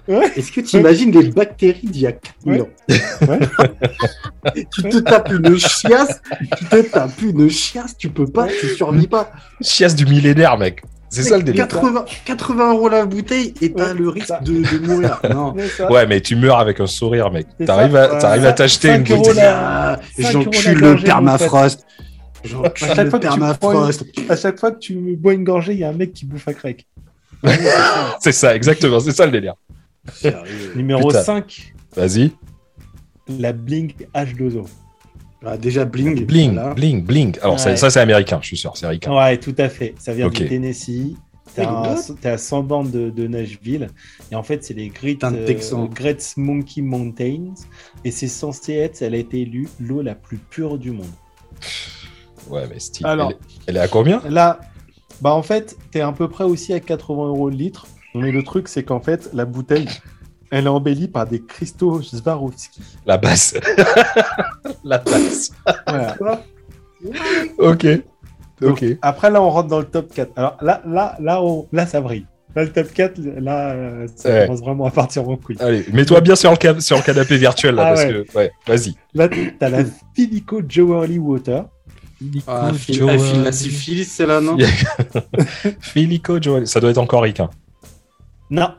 Ouais. 0.08 0.32
Est-ce 0.36 0.52
que 0.52 0.62
tu 0.62 0.78
imagines 0.78 1.12
les 1.12 1.30
bactéries 1.32 1.88
d'il 1.88 2.04
y 2.04 2.08
a 2.08 2.12
4000 2.12 2.62
Ouais. 2.62 2.62
ans? 2.62 3.28
Ouais. 3.28 3.40
Tu 4.72 4.84
te 4.84 4.98
tapes 5.00 5.32
une 5.32 5.58
chiasse, 5.58 6.22
tu 6.58 6.66
te 6.66 6.76
tapes 6.92 7.22
une 7.24 7.50
chiasse, 7.50 7.98
tu 7.98 8.10
peux 8.10 8.28
pas, 8.28 8.48
tu 8.48 8.68
survis 8.76 9.08
pas. 9.08 9.32
Chiasse 9.62 9.96
du 9.96 10.06
millénaire, 10.06 10.58
mec. 10.58 10.84
C'est 11.10 11.24
ça 11.24 11.38
le 11.38 11.44
délire. 11.44 11.68
80, 11.68 12.06
80 12.26 12.74
euros 12.74 12.90
la 12.90 13.06
bouteille 13.06 13.54
et 13.62 13.72
t'as 13.74 13.88
Ouais, 13.88 13.94
le 13.96 14.10
risque 14.10 14.34
de, 14.44 14.54
de 14.62 14.86
mourir. 14.88 15.20
Non. 15.32 15.56
Ouais, 15.90 16.06
mais 16.06 16.22
tu 16.22 16.36
meurs 16.36 16.60
avec 16.60 16.80
un 16.80 16.88
sourire, 16.88 17.32
mec. 17.32 17.48
T'arrives 17.66 17.96
à, 17.96 18.14
Ouais. 18.14 18.20
t'arrives 18.20 18.46
à 18.46 18.54
t'acheter 18.54 18.90
une 18.90 19.06
5 19.06 19.12
euros 19.12 19.22
bouteille. 19.24 19.36
la- 19.38 19.94
Ah, 19.94 20.00
cinq 20.22 20.34
euros 20.36 20.46
la 20.46 20.52
J'encule 20.52 21.04
permafrost. 22.50 22.84
À 22.84 22.96
chaque 22.96 23.10
fois 23.10 23.20
que 23.20 23.24
tu 23.26 23.30
permafrost. 23.30 24.06
À 24.30 24.36
chaque 24.36 24.60
fois 24.60 24.72
que 24.72 24.80
tu 24.80 25.16
bois 25.18 25.34
une 25.34 25.44
gorgée, 25.44 25.74
il 25.74 25.80
y 25.80 25.84
a 25.84 25.90
un 25.90 25.94
mec 25.94 26.14
qui 26.14 26.26
bouffe 26.26 26.48
à 26.48 26.54
crack. 26.54 26.86
C'est 28.20 28.32
ça, 28.32 28.56
exactement. 28.56 29.00
C'est 29.00 29.12
ça 29.12 29.26
le 29.26 29.32
délire. 29.32 29.56
Numéro 30.76 31.08
Putain. 31.08 31.24
5, 31.24 31.74
Vas-y. 31.96 32.32
la 33.28 33.54
Bling 33.54 33.94
H2O. 34.14 34.66
Ah, 35.48 35.58
déjà 35.58 35.86
bling. 35.86 36.26
Bling, 36.26 36.54
voilà. 36.54 36.74
bling, 36.74 37.04
bling. 37.04 37.38
Alors, 37.42 37.60
ça- 37.60 37.70
Ouais. 37.70 37.78
ça, 37.78 37.92
c'est 37.92 38.00
américain, 38.00 38.40
je 38.42 38.48
suis 38.48 38.58
sûr. 38.58 38.76
C'est 38.76 38.86
américain. 38.86 39.16
Ouais, 39.16 39.38
tout 39.38 39.54
à 39.60 39.70
fait. 39.70 39.94
Ça 40.00 40.14
vient 40.14 40.28
du 40.30 40.48
Tennessee. 40.48 41.16
T'es 41.54 41.62
à, 41.62 41.72
what? 41.72 41.96
t'es 42.20 42.30
à 42.30 42.38
100 42.40 42.64
bandes 42.64 42.92
de, 42.92 43.12
de 43.12 43.28
Nashville. 43.28 43.88
Et 44.32 44.36
en 44.36 44.42
fait, 44.44 44.64
c'est 44.64 44.74
les 44.74 44.90
Great, 44.90 45.24
euh. 45.24 45.88
Great 45.94 46.34
Monkey 46.38 46.82
Mountains. 46.82 47.54
Et 48.04 48.10
c'est 48.12 48.28
censé 48.28 48.74
être, 48.74 49.02
elle 49.04 49.14
a 49.14 49.18
été 49.18 49.42
élue 49.42 49.68
l'eau 49.80 50.02
la 50.02 50.16
plus 50.16 50.38
pure 50.38 50.78
du 50.80 50.92
monde. 50.92 51.06
Ouais, 52.50 52.64
mais 52.70 52.80
style. 52.80 53.06
Alors. 53.06 53.30
Elle, 53.32 53.36
est- 53.36 53.40
elle 53.68 53.78
est 53.78 53.80
à 53.82 53.88
combien 53.88 54.22
Là, 54.30 54.60
bah 55.22 55.32
en 55.34 55.42
fait, 55.44 55.76
t'es 55.92 56.02
à 56.02 56.12
peu 56.12 56.28
près 56.28 56.44
aussi 56.44 56.74
à 56.74 56.80
80 56.80 57.28
euros 57.28 57.50
le 57.50 57.56
litre. 57.56 57.88
Mais 58.14 58.32
le 58.32 58.44
truc, 58.44 58.68
c'est 58.68 58.84
qu'en 58.84 59.00
fait, 59.02 59.30
la 59.34 59.44
bouteille, 59.46 59.90
elle 60.52 60.66
est 60.66 60.70
embellie 60.70 61.08
par 61.10 61.26
des 61.28 61.42
cristaux 61.42 62.02
Swarovski. 62.02 62.82
La 63.06 63.18
basse. 63.18 63.56
La 64.84 65.00
basse. 65.00 65.52
Voilà. 65.88 66.16
Ok. 67.58 67.86
Donc, 68.62 68.72
Ok. 68.82 68.86
Après, 69.02 69.30
là, 69.30 69.42
on 69.42 69.50
rentre 69.50 69.68
dans 69.68 69.80
le 69.80 69.86
top 69.86 70.14
4. 70.14 70.32
Alors 70.38 70.58
là, 70.62 70.82
là, 70.88 71.18
là, 71.20 71.42
on- 71.44 71.68
là 71.74 71.86
ça 71.86 72.00
brille. 72.02 72.26
Là, 72.56 72.64
le 72.64 72.72
top 72.72 72.88
4, 72.94 73.18
là, 73.20 73.72
euh, 73.72 74.08
ça 74.16 74.30
Ouais. 74.30 74.46
commence 74.46 74.62
vraiment 74.62 74.86
à 74.86 74.92
partir 74.92 75.28
en 75.28 75.36
couille. 75.36 75.58
Allez, 75.60 75.84
mets-toi 75.92 76.22
bien 76.22 76.36
sur 76.38 76.52
le, 76.52 76.58
ca- 76.62 76.80
sur 76.80 76.96
le 76.96 77.04
canapé 77.04 77.36
virtuel, 77.38 77.76
là, 77.76 77.84
Ah 77.88 77.90
parce 77.90 78.06
ouais. 78.06 78.24
que. 78.26 78.38
Ouais, 78.38 78.52
vas-y. 78.66 78.96
Là, 79.14 79.28
t'as 79.60 79.68
la 79.70 79.84
Filico 80.16 80.62
Jewelry 80.68 81.18
Water. 81.20 81.66
Ah, 82.48 82.72
fil- 82.74 83.04
elle 83.10 83.20
file 83.20 83.44
la 83.44 83.52
syphilis, 83.52 84.06
c'est 84.06 84.26
là, 84.26 84.40
non 84.42 84.58
Filico 85.82 86.38
Joel. 86.42 86.68
Ça 86.68 86.80
doit 86.80 86.90
être 86.92 86.98
encore 86.98 87.24
ricain. 87.24 87.50
Non, 88.50 88.70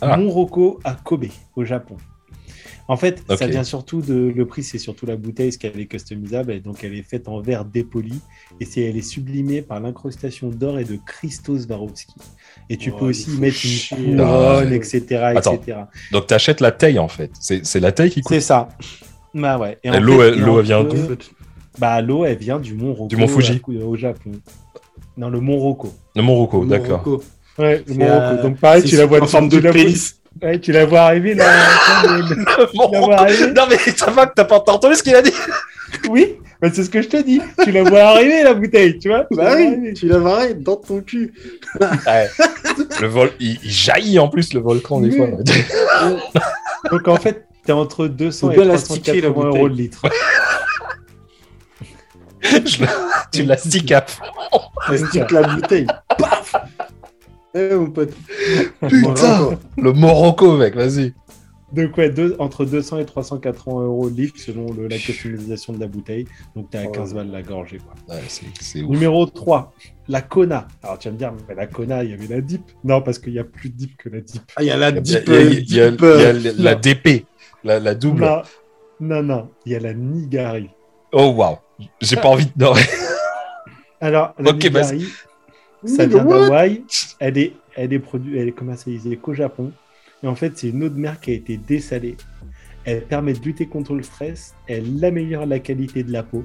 Ah. 0.00 0.16
Monroko 0.16 0.78
à 0.84 0.94
Kobe, 0.94 1.26
au 1.56 1.64
Japon. 1.64 1.96
En 2.90 2.96
fait, 2.96 3.22
ça 3.36 3.46
vient 3.46 3.64
surtout 3.64 4.00
de. 4.00 4.32
Le 4.34 4.46
prix, 4.46 4.62
c'est 4.62 4.78
surtout 4.78 5.04
la 5.04 5.16
bouteille, 5.16 5.52
ce 5.52 5.58
qu'elle 5.58 5.78
est 5.78 5.84
customisable. 5.86 6.52
Et 6.52 6.60
donc, 6.60 6.82
elle 6.84 6.94
est 6.94 7.02
faite 7.02 7.28
en 7.28 7.38
verre 7.42 7.66
dépoli. 7.66 8.18
Et 8.60 8.64
c'est, 8.64 8.80
elle 8.80 8.96
est 8.96 9.02
sublimée 9.02 9.60
par 9.60 9.78
l'incrustation 9.80 10.48
d'or 10.48 10.78
et 10.78 10.84
de 10.84 10.96
cristaux 11.04 11.58
Swarovski. 11.58 12.14
Et 12.70 12.78
tu 12.78 12.90
Oh, 12.90 12.96
peux 12.98 13.04
aussi 13.06 13.30
mettre 13.32 13.58
une 13.98 14.16
couronne, 14.16 14.70
Ah. 14.72 14.74
etc. 14.74 15.02
Attends. 15.36 15.54
etc. 15.56 15.78
Donc, 16.12 16.28
t'achètes 16.28 16.60
la 16.62 16.72
taille, 16.72 16.98
en 16.98 17.08
fait. 17.08 17.30
C'est 17.38 17.66
c'est 17.66 17.80
la 17.80 17.92
taille 17.92 18.08
qui 18.10 18.22
coûte. 18.22 18.32
C'est 18.34 18.40
ça. 18.40 18.70
Bah 19.34 19.58
ouais. 19.58 19.76
l'eau, 20.00 20.22
elle- 20.22 20.62
vient 20.64 20.82
d'où 20.82 20.96
Bah, 21.78 22.00
l'eau, 22.00 22.24
elle 22.24 22.36
vient 22.38 22.58
du 22.58 22.74
Mont 22.74 22.92
Roko. 22.92 23.08
Du 23.08 23.16
mont 23.16 23.28
Fuji. 23.28 23.60
à- 23.80 23.84
Au 23.84 23.96
Japon. 23.96 24.32
Non, 25.16 25.28
le 25.30 25.40
Mont 25.40 25.58
Roko. 25.58 25.92
Le 26.16 26.22
Monroco, 26.22 26.64
d'accord. 26.64 27.02
Morocco. 27.04 27.22
Ouais, 27.58 27.82
le 27.86 27.94
Mont 27.94 28.06
euh, 28.06 28.30
Roko. 28.30 28.42
Donc, 28.42 28.58
pareil, 28.58 28.82
tu 28.84 28.96
la 28.96 29.06
vois 29.06 29.22
en 29.22 29.26
forme 29.26 29.48
de 29.48 29.58
vois- 29.60 29.72
pénis. 29.72 30.14
Ouais, 30.42 30.60
tu 30.60 30.70
la 30.70 30.86
vois 30.86 31.00
arriver 31.00 31.34
là. 31.34 31.44
Tu 32.70 32.76
la 32.92 33.00
vois 33.00 33.16
arriver 33.20 33.46
Non, 33.52 33.62
mais 33.68 33.76
t'as 33.96 34.10
pas, 34.12 34.26
t'as 34.28 34.44
pas 34.44 34.56
entendu 34.58 34.94
ce 34.94 35.02
qu'il 35.02 35.14
a 35.16 35.22
dit 35.22 35.32
Oui, 36.08 36.36
bah, 36.62 36.68
c'est 36.72 36.84
ce 36.84 36.90
que 36.90 37.02
je 37.02 37.08
te 37.08 37.16
dis. 37.20 37.40
Tu 37.64 37.72
la 37.72 37.82
vois 37.82 38.02
arriver, 38.02 38.44
la 38.44 38.54
bouteille, 38.54 38.98
tu 39.00 39.08
vois 39.08 39.24
Tu 39.30 39.36
la 39.36 39.42
Bah 39.44 39.50
vois 39.50 39.58
oui, 39.60 39.66
arriver. 39.66 39.92
tu 39.94 40.06
la 40.06 40.18
varais 40.18 40.54
dans 40.54 40.76
ton 40.76 41.00
cul. 41.00 41.32
Ouais. 41.80 42.28
Le 43.00 43.08
vol, 43.08 43.32
il, 43.40 43.58
il 43.64 43.70
jaillit 43.70 44.18
en 44.20 44.28
plus 44.28 44.52
le 44.54 44.60
volcan 44.60 45.00
des 45.00 45.08
Oui. 45.10 45.16
fois. 45.16 45.28
Donc 46.92 47.08
en 47.08 47.16
fait, 47.16 47.44
t'es 47.64 47.72
entre 47.72 48.06
200 48.06 48.46
Faut 48.46 48.52
et 48.52 48.56
bien 48.56 48.64
la 48.66 48.78
sticker, 48.78 49.14
la 49.14 49.20
380 49.22 49.32
bouteille. 49.32 49.58
euros 49.60 49.68
le 49.68 49.74
litre. 49.74 50.02
Je 52.64 52.82
le- 52.82 52.88
tu 53.32 53.44
la 53.44 53.56
stick 53.56 53.90
à 53.92 54.02
fond. 54.02 54.24
Elle 54.90 54.98
stick 55.06 55.30
la 55.30 55.42
bouteille. 55.54 55.86
Paf 56.18 56.54
Eh 57.54 57.74
mon 57.74 57.90
pote. 57.90 58.12
Putain 58.88 59.58
Le 59.76 59.92
Morocco, 59.92 60.56
mec, 60.56 60.74
vas-y. 60.74 61.14
Donc, 61.70 61.98
ouais, 61.98 62.08
deux- 62.08 62.34
entre 62.38 62.64
200 62.64 62.96
et 62.98 63.04
380 63.04 63.82
euros 63.84 64.08
le 64.08 64.14
litre 64.14 64.40
selon 64.40 64.72
le- 64.72 64.88
la 64.88 64.96
customisation 64.96 65.74
de 65.74 65.80
la 65.80 65.86
bouteille. 65.86 66.26
Donc, 66.56 66.70
t'es 66.70 66.78
à 66.78 66.84
Oh. 66.88 66.92
15 66.92 67.12
balles 67.12 67.30
la 67.30 67.42
gorgée. 67.42 67.76
Quoi. 67.78 68.14
Ouais, 68.14 68.22
c'est 68.28 68.46
c'est 68.58 68.80
ouf. 68.82 68.88
Numéro 68.88 69.26
3, 69.26 69.74
la 70.08 70.22
Kona. 70.22 70.66
Alors, 70.82 70.98
tu 70.98 71.08
vas 71.08 71.12
me 71.12 71.18
dire, 71.18 71.32
mais 71.46 71.54
la 71.54 71.66
Kona, 71.66 72.04
il 72.04 72.10
y 72.10 72.14
avait 72.14 72.26
la 72.26 72.40
dip. 72.40 72.62
Non, 72.84 73.02
parce 73.02 73.18
qu'il 73.18 73.34
y 73.34 73.38
a 73.38 73.44
plus 73.44 73.68
de 73.68 73.74
dip 73.76 73.96
que 73.98 74.08
la 74.08 74.20
dip. 74.22 74.40
Ah, 74.56 74.62
il 74.62 74.66
y 74.66 74.70
a 74.70 74.78
la 74.78 74.92
deep. 74.92 75.24
il 75.28 75.74
y 75.74 75.80
a- 75.80 75.90
la 76.56 76.74
DP, 76.74 77.26
la, 77.64 77.78
la 77.80 77.94
double. 77.94 78.22
Non, 78.24 78.42
non, 79.00 79.22
non, 79.22 79.50
il 79.66 79.72
y 79.72 79.76
a 79.76 79.80
la 79.80 79.92
Nigari. 79.92 80.70
Oh 81.12 81.32
waouh, 81.36 81.56
j'ai 82.00 82.16
pas 82.16 82.28
envie 82.28 82.46
de. 82.46 82.52
Non. 82.64 82.72
Alors, 84.00 84.34
la 84.38 84.50
Ok, 84.50 84.64
Nigari, 84.64 85.06
ça 85.84 86.06
vient 86.06 86.24
d'Hawaï. 86.24 86.82
Elle 87.18 87.38
est, 87.38 87.52
elle 87.74 87.92
est 87.92 87.98
produite, 87.98 88.34
elle 88.36 88.48
est 88.48 88.52
commercialisée 88.52 89.16
qu'au 89.16 89.34
Japon. 89.34 89.72
Et 90.22 90.26
en 90.28 90.34
fait, 90.34 90.56
c'est 90.56 90.68
une 90.68 90.82
eau 90.84 90.88
de 90.88 90.98
mer 90.98 91.20
qui 91.20 91.30
a 91.30 91.34
été 91.34 91.56
dessalée. 91.56 92.16
Elle 92.84 93.02
permet 93.04 93.32
de 93.32 93.40
lutter 93.40 93.66
contre 93.66 93.94
le 93.94 94.02
stress. 94.02 94.54
Elle 94.66 95.04
améliore 95.04 95.46
la 95.46 95.58
qualité 95.58 96.02
de 96.02 96.12
la 96.12 96.22
peau. 96.22 96.44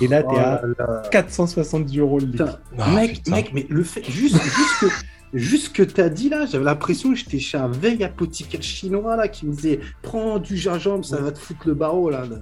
Et 0.00 0.06
là, 0.06 0.22
Oh 0.24 0.30
t'es 0.32 0.38
à 0.38 0.62
là 0.62 0.62
là. 0.78 1.02
470 1.10 1.98
euros 1.98 2.20
le 2.20 2.26
litre. 2.26 2.44
Putain, 2.44 2.58
Ah, 2.78 2.90
mec, 2.94 3.12
putain. 3.14 3.30
mec, 3.32 3.50
mais 3.52 3.66
le 3.68 3.82
fait, 3.82 4.04
juste, 4.04 4.40
juste 4.42 4.80
que, 4.80 4.86
juste 5.32 5.66
ce 5.66 5.70
que 5.70 5.82
t'as 5.82 6.08
dit 6.08 6.28
là, 6.28 6.46
j'avais 6.46 6.64
l'impression 6.64 7.10
que 7.10 7.16
j'étais 7.16 7.38
chez 7.38 7.56
un 7.58 7.68
veille 7.68 8.02
apothicaire 8.04 8.62
chinois 8.62 9.16
là 9.16 9.28
qui 9.28 9.46
me 9.46 9.52
disait 9.52 9.80
prends 10.02 10.38
du 10.38 10.56
gingembre, 10.56 11.04
ça 11.04 11.18
va 11.18 11.30
te 11.32 11.38
foutre 11.38 11.66
le 11.68 11.74
barreau 11.74 12.10
là. 12.10 12.22
là. 12.28 12.36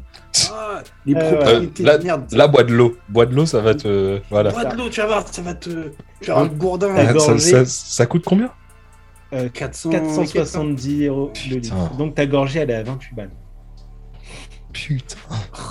Ah, 0.53 0.83
les 1.05 1.15
Euh, 1.15 1.33
propriétés 1.37 1.83
là- 1.83 1.99
de 1.99 2.05
merde. 2.05 2.25
Là, 2.33 2.49
bois 2.49 2.63
de 2.65 2.73
l'eau. 2.73 2.97
Bois 3.09 3.27
de 3.27 3.35
l'eau, 3.35 3.45
ça 3.47 3.61
va 3.61 3.75
te. 3.75 4.21
Voilà. 4.31 4.51
Bois 4.51 4.65
de 4.65 4.77
l'eau, 4.77 4.89
tu 4.89 5.01
vas 5.01 5.07
voir, 5.07 5.29
ça 5.29 5.43
va 5.43 5.55
te. 5.55 5.91
Tu 6.21 6.31
vas 6.31 6.39
un 6.39 6.47
gourdin. 6.47 6.93
La 6.95 7.19
Ça, 7.19 7.39
ça- 7.39 7.65
ça 7.67 8.07
coûte 8.07 8.25
combien 8.25 8.51
Euh, 9.35 9.51
400, 9.51 9.91
470 9.91 11.07
euros 11.07 11.31
le 11.51 11.57
litre. 11.57 11.75
Donc 11.99 12.15
ta 12.15 12.25
gorgée, 12.25 12.61
elle 12.61 12.71
est 12.71 12.75
à 12.77 12.83
28 12.83 13.15
balles. 13.15 13.31
Putain. 14.73 15.17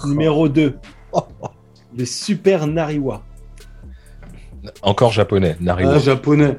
Numéro 0.05 0.47
2, 0.49 0.77
le 1.97 2.05
Super 2.05 2.67
Nariwa. 2.67 3.23
Encore 4.81 5.11
japonais, 5.11 5.55
Nariwa. 5.59 5.93
Ah, 5.95 5.99
japonais. 5.99 6.57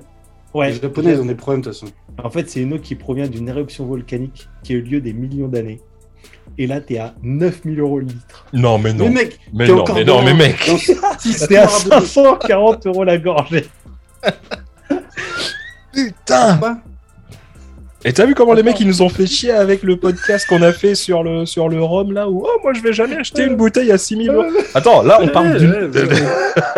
Ouais, 0.54 0.70
les 0.72 0.80
japonais, 0.80 1.12
ils 1.12 1.20
ont 1.20 1.26
des 1.26 1.34
problèmes 1.34 1.60
de 1.62 1.70
toute 1.70 1.78
façon. 1.78 1.92
En 2.22 2.30
fait, 2.30 2.48
c'est 2.48 2.60
une 2.60 2.72
eau 2.72 2.78
qui 2.78 2.94
provient 2.94 3.28
d'une 3.28 3.48
éruption 3.48 3.84
volcanique 3.86 4.48
qui 4.62 4.72
a 4.72 4.76
eu 4.76 4.80
lieu 4.82 5.00
des 5.00 5.12
millions 5.12 5.48
d'années. 5.48 5.80
Et 6.56 6.66
là, 6.66 6.80
t'es 6.80 6.98
à 6.98 7.14
9000 7.22 7.78
euros 7.80 7.98
le 8.00 8.06
litre. 8.06 8.46
Non, 8.52 8.78
mais 8.78 8.92
Mais 8.92 8.98
non. 8.98 9.10
mec, 9.10 9.38
Mais 9.52 9.68
non, 9.68 9.84
mais 9.94 10.04
non, 10.04 10.22
mais 10.22 10.34
mec. 10.34 10.56
T'es 11.48 11.56
à 11.56 11.64
histoire 11.66 12.00
de- 12.00 12.06
540 12.06 12.86
euros 12.86 13.04
la 13.04 13.18
gorgée. 13.18 13.66
Putain 15.92 16.56
Quoi 16.58 16.78
Et 18.08 18.12
t'as 18.14 18.24
vu 18.24 18.34
comment 18.34 18.54
les 18.54 18.62
mecs 18.62 18.80
ils 18.80 18.86
nous 18.86 19.02
ont 19.02 19.10
fait 19.10 19.26
chier 19.26 19.50
avec 19.50 19.82
le 19.82 19.98
podcast 19.98 20.46
qu'on 20.48 20.62
a 20.62 20.72
fait 20.72 20.94
sur 20.94 21.22
le, 21.22 21.44
sur 21.44 21.68
le 21.68 21.82
rhum 21.82 22.12
là 22.12 22.26
où 22.26 22.42
oh 22.46 22.58
moi 22.62 22.72
je 22.72 22.80
vais 22.80 22.94
jamais 22.94 23.16
acheter 23.16 23.42
une 23.44 23.54
bouteille 23.54 23.92
à 23.92 23.98
6000 23.98 24.30
euros. 24.30 24.44
Attends, 24.74 25.02
là 25.02 25.18
on 25.20 25.28
parle 25.28 25.58
d'une. 25.58 25.90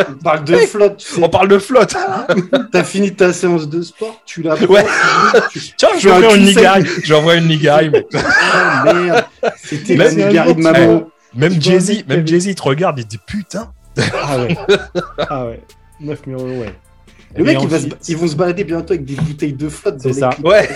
On 0.09 0.23
parle 0.25 0.45
de 0.45 0.57
flotte. 0.67 0.97
tu 0.97 1.07
sais. 1.15 1.23
On 1.23 1.29
parle 1.29 1.47
de 1.47 1.59
flotte. 1.59 1.95
T'as 2.73 2.83
fini 2.83 3.13
ta 3.15 3.33
séance 3.33 3.69
de 3.69 3.81
sport, 3.83 4.21
tu 4.27 4.43
l'as 4.43 4.61
Ouais. 4.65 4.85
tu- 5.53 5.61
Tiens, 5.77 5.91
je 5.95 6.01
Tu 6.01 6.07
vais 6.09 6.13
as 6.13 6.17
un 6.17 6.21
faire 6.23 6.35
une 6.35 6.45
nigari. 6.45 6.85
J'envoie 7.05 7.35
une 7.37 7.47
nigari. 7.47 7.91
mec. 7.91 8.07
Ah 8.13 8.93
merde, 8.93 9.25
c'était 9.63 9.95
la 9.97 10.11
Même- 10.13 10.29
Nigari 10.29 10.55
de 10.57 10.61
maman. 10.63 11.03
Même 11.37 11.55
Tu 11.55 11.61
Jay-Z, 11.61 12.05
même 12.09 12.27
Jay-Z 12.27 12.57
te 12.57 12.63
regarde, 12.63 12.99
il 12.99 13.05
te 13.05 13.11
dit 13.11 13.21
putain. 13.25 13.71
Ah 14.21 14.37
ouais. 14.41 14.57
Ah 15.29 15.47
ouais. 15.47 15.61
9000 16.01 16.35
euros, 16.35 16.45
ouais. 16.45 16.75
Le 17.37 17.45
mec, 17.45 17.59
Et 17.59 17.63
il 17.63 17.69
va 17.69 17.79
se- 17.79 17.87
ensuite- 17.87 18.09
ils 18.09 18.17
vont 18.17 18.27
se 18.27 18.35
balader 18.35 18.65
bientôt 18.65 18.95
avec 18.95 19.05
des 19.05 19.15
bouteilles 19.15 19.53
de 19.53 19.69
flotte. 19.69 19.99
dans 19.99 20.03
C'est 20.13 20.19
ça. 20.19 20.31
clips. 20.31 20.45
Ouais. 20.45 20.69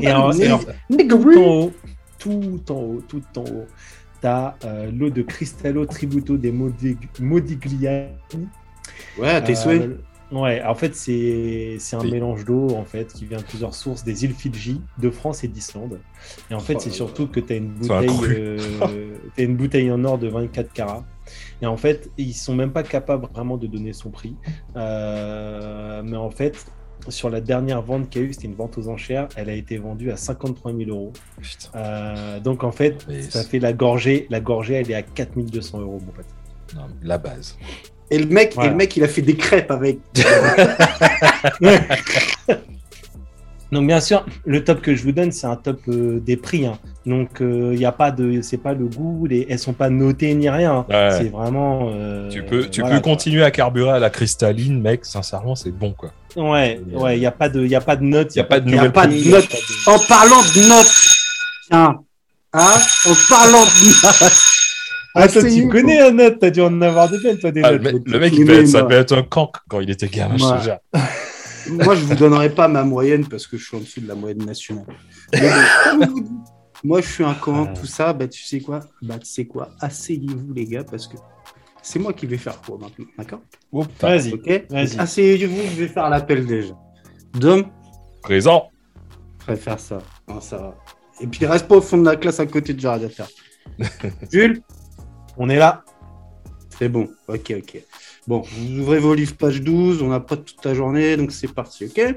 Et 0.00 0.12
en, 0.12 0.32
et 0.32 0.50
en- 0.52 0.60
Nigga, 0.90 1.16
tout 1.16 1.38
en 1.38 1.50
haut, 1.64 1.72
tout 2.18 2.72
en 2.72 2.74
haut, 2.74 3.02
tout 3.08 3.22
en 3.36 3.42
haut, 3.42 3.66
t'as 4.20 4.54
euh, 4.64 4.90
l'eau 4.92 5.10
de 5.10 5.22
Cristallo 5.22 5.84
Tributo 5.86 6.36
des 6.36 6.52
Modig- 6.52 6.96
Modigliani. 7.20 8.08
Ouais, 9.18 9.42
tes 9.42 9.52
Euh, 9.52 9.54
souhaits. 9.56 9.90
Ouais, 10.32 10.62
en 10.64 10.74
fait, 10.74 10.96
c'est 10.96 11.76
c'est 11.78 11.94
un 11.96 12.00
Oui. 12.00 12.10
mélange 12.10 12.44
d'eau 12.44 12.70
en 12.70 12.84
fait 12.84 13.12
qui 13.12 13.24
vient 13.24 13.38
de 13.38 13.44
plusieurs 13.44 13.74
sources, 13.74 14.02
des 14.02 14.24
îles 14.24 14.32
Fidji, 14.34 14.80
de 14.98 15.10
France 15.10 15.44
et 15.44 15.48
d'Islande. 15.48 16.00
Et 16.50 16.54
en 16.54 16.60
fait, 16.60 16.74
Oh 16.76 16.80
c'est 16.80 16.88
là 16.88 16.94
surtout 16.96 17.28
que 17.28 17.38
tu 17.40 17.52
as 17.52 17.56
une 17.56 17.68
bouteille, 17.68 18.08
euh, 18.30 19.16
t'as 19.36 19.42
une 19.44 19.54
bouteille 19.56 19.92
en 19.92 20.02
or 20.04 20.18
de 20.18 20.26
24 20.28 20.72
carats. 20.72 21.04
Et 21.62 21.66
en 21.66 21.76
fait, 21.76 22.10
ils 22.18 22.34
sont 22.34 22.54
même 22.54 22.72
pas 22.72 22.82
capables 22.82 23.26
vraiment 23.32 23.56
de 23.58 23.66
donner 23.68 23.92
son 23.92 24.10
prix. 24.10 24.34
Euh, 24.76 26.02
mais 26.04 26.16
en 26.16 26.30
fait, 26.30 26.66
sur 27.08 27.30
la 27.30 27.40
dernière 27.40 27.82
vente 27.82 28.08
qu'il 28.10 28.22
y 28.22 28.24
a 28.24 28.28
eu, 28.28 28.32
c'était 28.32 28.46
une 28.46 28.54
vente 28.54 28.76
aux 28.78 28.88
enchères, 28.88 29.28
elle 29.36 29.48
a 29.50 29.54
été 29.54 29.78
vendue 29.78 30.10
à 30.10 30.16
53 30.16 30.72
000 30.72 30.90
euros. 30.90 31.12
Euh, 31.74 32.40
donc 32.40 32.64
en 32.64 32.72
fait, 32.72 33.04
Mais 33.08 33.22
ça 33.22 33.42
fait 33.44 33.58
la 33.58 33.72
gorgée. 33.72 34.26
La 34.30 34.40
gorgée, 34.40 34.74
elle 34.74 34.90
est 34.90 34.94
à 34.94 35.02
4200 35.02 35.80
euros, 35.80 36.00
mon 36.04 36.12
pote. 36.12 36.26
Non, 36.74 36.86
la 37.02 37.18
base. 37.18 37.56
Et 38.10 38.18
le 38.18 38.26
mec, 38.26 38.52
et 38.52 38.54
Voilà. 38.56 38.70
le 38.70 38.76
mec, 38.76 38.96
il 38.96 39.04
a 39.04 39.08
fait 39.08 39.22
des 39.22 39.36
crêpes 39.36 39.70
avec. 39.70 39.98
Donc 43.72 43.86
bien 43.86 44.00
sûr, 44.00 44.24
le 44.44 44.62
top 44.62 44.80
que 44.82 44.94
je 44.94 45.02
vous 45.02 45.12
donne, 45.12 45.32
c'est 45.32 45.46
un 45.46 45.56
top 45.56 45.80
euh, 45.88 46.20
des 46.20 46.36
prix. 46.36 46.66
hein. 46.66 46.78
Donc 47.06 47.40
il 47.40 47.78
y 47.78 47.84
a 47.84 47.92
pas 47.92 48.10
de, 48.10 48.40
c'est 48.40 48.56
pas 48.56 48.72
le 48.72 48.86
goût, 48.86 49.26
les, 49.26 49.46
elles 49.50 49.58
sont 49.58 49.74
pas 49.74 49.90
notées 49.90 50.34
ni 50.34 50.48
rien. 50.48 50.86
Ouais. 50.88 51.10
C'est 51.18 51.28
vraiment. 51.30 51.90
euh, 51.92 52.30
Tu 52.30 52.42
peux, 52.42 52.66
tu 52.70 52.80
voilà, 52.80 52.96
peux 52.96 53.02
continuer 53.02 53.42
à 53.44 53.50
carburer 53.50 53.90
à 53.90 53.98
la 53.98 54.08
cristalline, 54.10 54.80
mec. 54.80 55.04
Sincèrement, 55.04 55.54
c'est 55.54 55.70
bon 55.70 55.92
quoi. 55.92 56.12
Ouais, 56.36 56.80
ouais, 56.92 57.16
il 57.18 57.22
y 57.22 57.26
a 57.26 57.30
pas 57.30 57.48
de, 57.48 57.60
il 57.62 57.70
y 57.70 57.74
a 57.76 57.80
pas 57.82 57.96
de 57.96 58.02
notes, 58.04 58.34
Y 58.34 58.40
a 58.40 58.44
pas 58.44 58.58
de 58.58 58.70
Y 58.70 58.78
a 58.78 58.90
pas 58.90 59.06
de 59.06 59.12
notes. 59.30 59.48
de- 59.50 59.90
En 59.90 59.98
parlant 59.98 60.40
de 60.42 60.68
notes, 60.68 60.94
tiens, 61.70 62.00
hein, 62.54 62.72
en 63.06 63.14
parlant 63.28 63.60
de 63.64 63.86
notes. 64.02 64.32
Ah, 65.16 65.28
toi, 65.28 65.42
Asseyez-vous. 65.42 65.68
tu 65.70 65.72
connais 65.80 66.00
un 66.00 66.10
note, 66.10 66.38
t'as 66.40 66.50
dû 66.50 66.60
en 66.60 66.82
avoir 66.82 67.08
des 67.08 67.18
belles, 67.22 67.38
toi, 67.38 67.52
des 67.52 67.60
Ah, 67.62 67.70
le, 67.70 67.78
notes. 67.78 67.92
mec- 67.92 68.02
le 68.06 68.18
mec, 68.18 68.32
Il 68.32 68.40
il 68.40 68.46
devait 68.46 68.60
être- 68.62 68.66
ça 68.66 68.82
devait 68.82 68.96
être 68.96 69.16
un 69.16 69.22
canc 69.22 69.52
quand 69.68 69.78
il 69.80 69.90
était 69.90 70.08
gamin, 70.08 70.36
je 70.38 70.44
Ouais. 70.44 70.58
te 70.58 70.62
jure. 70.64 70.78
Moi, 71.84 71.94
je 71.94 72.00
vous 72.00 72.14
donnerai 72.16 72.50
pas 72.50 72.66
ma 72.66 72.82
moyenne 72.82 73.24
parce 73.28 73.46
que 73.46 73.56
je 73.56 73.64
suis 73.64 73.76
en 73.76 73.80
dessous 73.80 74.00
de 74.00 74.08
la 74.08 74.14
moyenne 74.16 74.44
nationale. 74.44 74.84
Mais 75.32 75.40
comme 75.84 76.04
vous 76.04 76.28
moi, 76.84 77.00
je 77.00 77.08
suis 77.08 77.24
un 77.24 77.34
camp, 77.34 77.66
Ah. 77.68 77.72
tout 77.78 77.86
ça. 77.86 78.12
Bah, 78.12 78.28
tu 78.28 78.42
sais 78.44 78.60
quoi? 78.60 78.80
Bah, 79.02 79.18
tu 79.18 79.26
sais 79.26 79.46
quoi? 79.46 79.70
Asseyez-vous, 79.80 80.52
les 80.52 80.66
gars, 80.66 80.84
parce 80.84 81.08
que 81.08 81.16
c'est 81.82 81.98
moi 81.98 82.12
qui 82.12 82.26
vais 82.26 82.36
faire 82.38 82.60
quoi 82.62 82.78
maintenant, 82.78 83.06
d'accord? 83.18 83.40
Vas-y, 84.00 84.32
Ok 84.34 84.66
vas-y. 84.70 84.98
Asseyez-vous, 84.98 85.62
je 85.70 85.80
vais 85.82 85.88
faire 85.88 86.08
l'appel 86.10 86.46
déjà. 86.46 86.74
Dom, 87.34 87.64
Présent. 88.22 88.70
préfère 89.38 89.80
ça. 89.80 89.98
Non, 90.28 90.40
ça 90.40 90.56
va. 90.58 90.76
Et 91.20 91.26
puis, 91.26 91.44
reste 91.46 91.66
pas 91.68 91.76
au 91.76 91.80
fond 91.80 91.98
de 91.98 92.04
la 92.04 92.16
classe 92.16 92.40
à 92.40 92.46
côté 92.46 92.72
de 92.74 92.80
Jared 92.80 93.08
faire. 93.10 93.28
Jules, 94.32 94.62
On 95.36 95.48
est 95.48 95.56
là. 95.58 95.84
c'est 96.78 96.88
bon. 96.88 97.08
Ok, 97.28 97.52
ok. 97.58 97.82
Bon, 98.26 98.40
vous 98.40 98.78
ouvrez 98.80 98.98
vos 98.98 99.14
livres, 99.14 99.36
page 99.36 99.60
12. 99.62 100.00
On 100.02 100.08
n'a 100.08 100.20
pas 100.20 100.36
toute 100.36 100.64
la 100.64 100.74
journée, 100.74 101.16
donc 101.16 101.32
c'est 101.32 101.52
parti, 101.52 101.84
ok? 101.86 102.16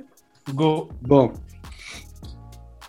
Go. 0.53 0.89
Bon. 1.01 1.33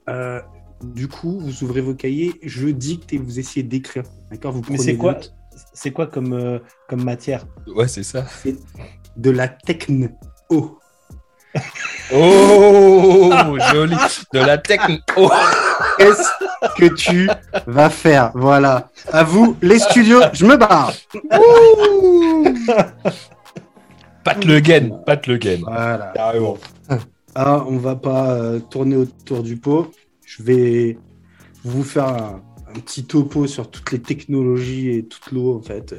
Euh, 0.09 0.41
du 0.83 1.09
coup, 1.09 1.39
vous 1.41 1.65
ouvrez 1.65 1.81
vos 1.81 1.95
cahiers, 1.95 2.35
je 2.43 2.69
dicte 2.69 3.13
et 3.13 3.19
vous 3.19 3.39
essayez 3.39 3.63
d'écrire. 3.63 4.05
D'accord 4.31 4.53
Vous 4.53 4.61
Mais 4.61 4.77
prenez 4.77 4.79
c'est 4.79 4.97
quoi, 4.97 5.19
c'est 5.73 5.91
quoi 5.91 6.07
comme, 6.07 6.33
euh, 6.33 6.59
comme 6.89 7.05
matière 7.05 7.47
Ouais, 7.67 7.89
c'est 7.89 8.03
ça. 8.03 8.27
De 9.17 9.31
la 9.31 9.49
techno. 9.49 10.09
Oh. 10.51 10.79
Oh, 12.11 13.59
joli. 13.71 13.97
De 14.33 14.39
la 14.39 14.57
techno. 14.57 14.97
Oh. 15.19 15.31
Qu'est-ce 15.99 16.29
que 16.77 16.95
tu 16.95 17.29
vas 17.67 17.91
faire? 17.91 18.31
Voilà. 18.35 18.89
À 19.13 19.25
vous, 19.25 19.57
les 19.61 19.79
studios, 19.79 20.21
je 20.33 20.47
me 20.47 20.57
barre. 20.57 20.95
Pat 24.25 24.43
Le 24.43 24.61
Guen. 24.61 25.03
Pat 25.05 25.27
Le 25.27 25.37
Guen. 25.37 25.61
Voilà. 25.61 26.13
Carrément. 26.15 26.57
Ah, 27.35 27.63
on 27.69 27.77
va 27.77 27.95
pas 27.95 28.31
euh, 28.31 28.59
tourner 28.59 28.97
autour 28.97 29.43
du 29.43 29.57
pot. 29.57 29.93
Je 30.29 30.43
vais 30.43 30.99
vous 31.65 31.83
faire 31.83 32.09
un, 32.09 32.43
petit 32.85 33.07
topo 33.07 33.47
sur 33.47 33.71
toutes 33.71 33.91
les 33.93 33.99
technologies 33.99 34.91
et 34.91 35.07
toute 35.07 35.33
l'eau, 35.33 35.57
en 35.57 35.63
fait. 35.63 35.95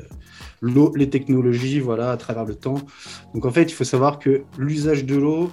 L'eau, 0.62 0.94
les 0.96 1.10
technologies, 1.10 1.80
voilà, 1.80 2.12
à 2.12 2.18
travers 2.18 2.46
le 2.46 2.54
temps. 2.54 2.78
Donc, 3.34 3.46
en 3.46 3.52
fait, 3.52 3.64
il 3.64 3.74
faut 3.74 3.84
savoir 3.84 4.20
que 4.20 4.44
l'usage 4.60 5.04
de 5.04 5.16
l'eau, 5.16 5.50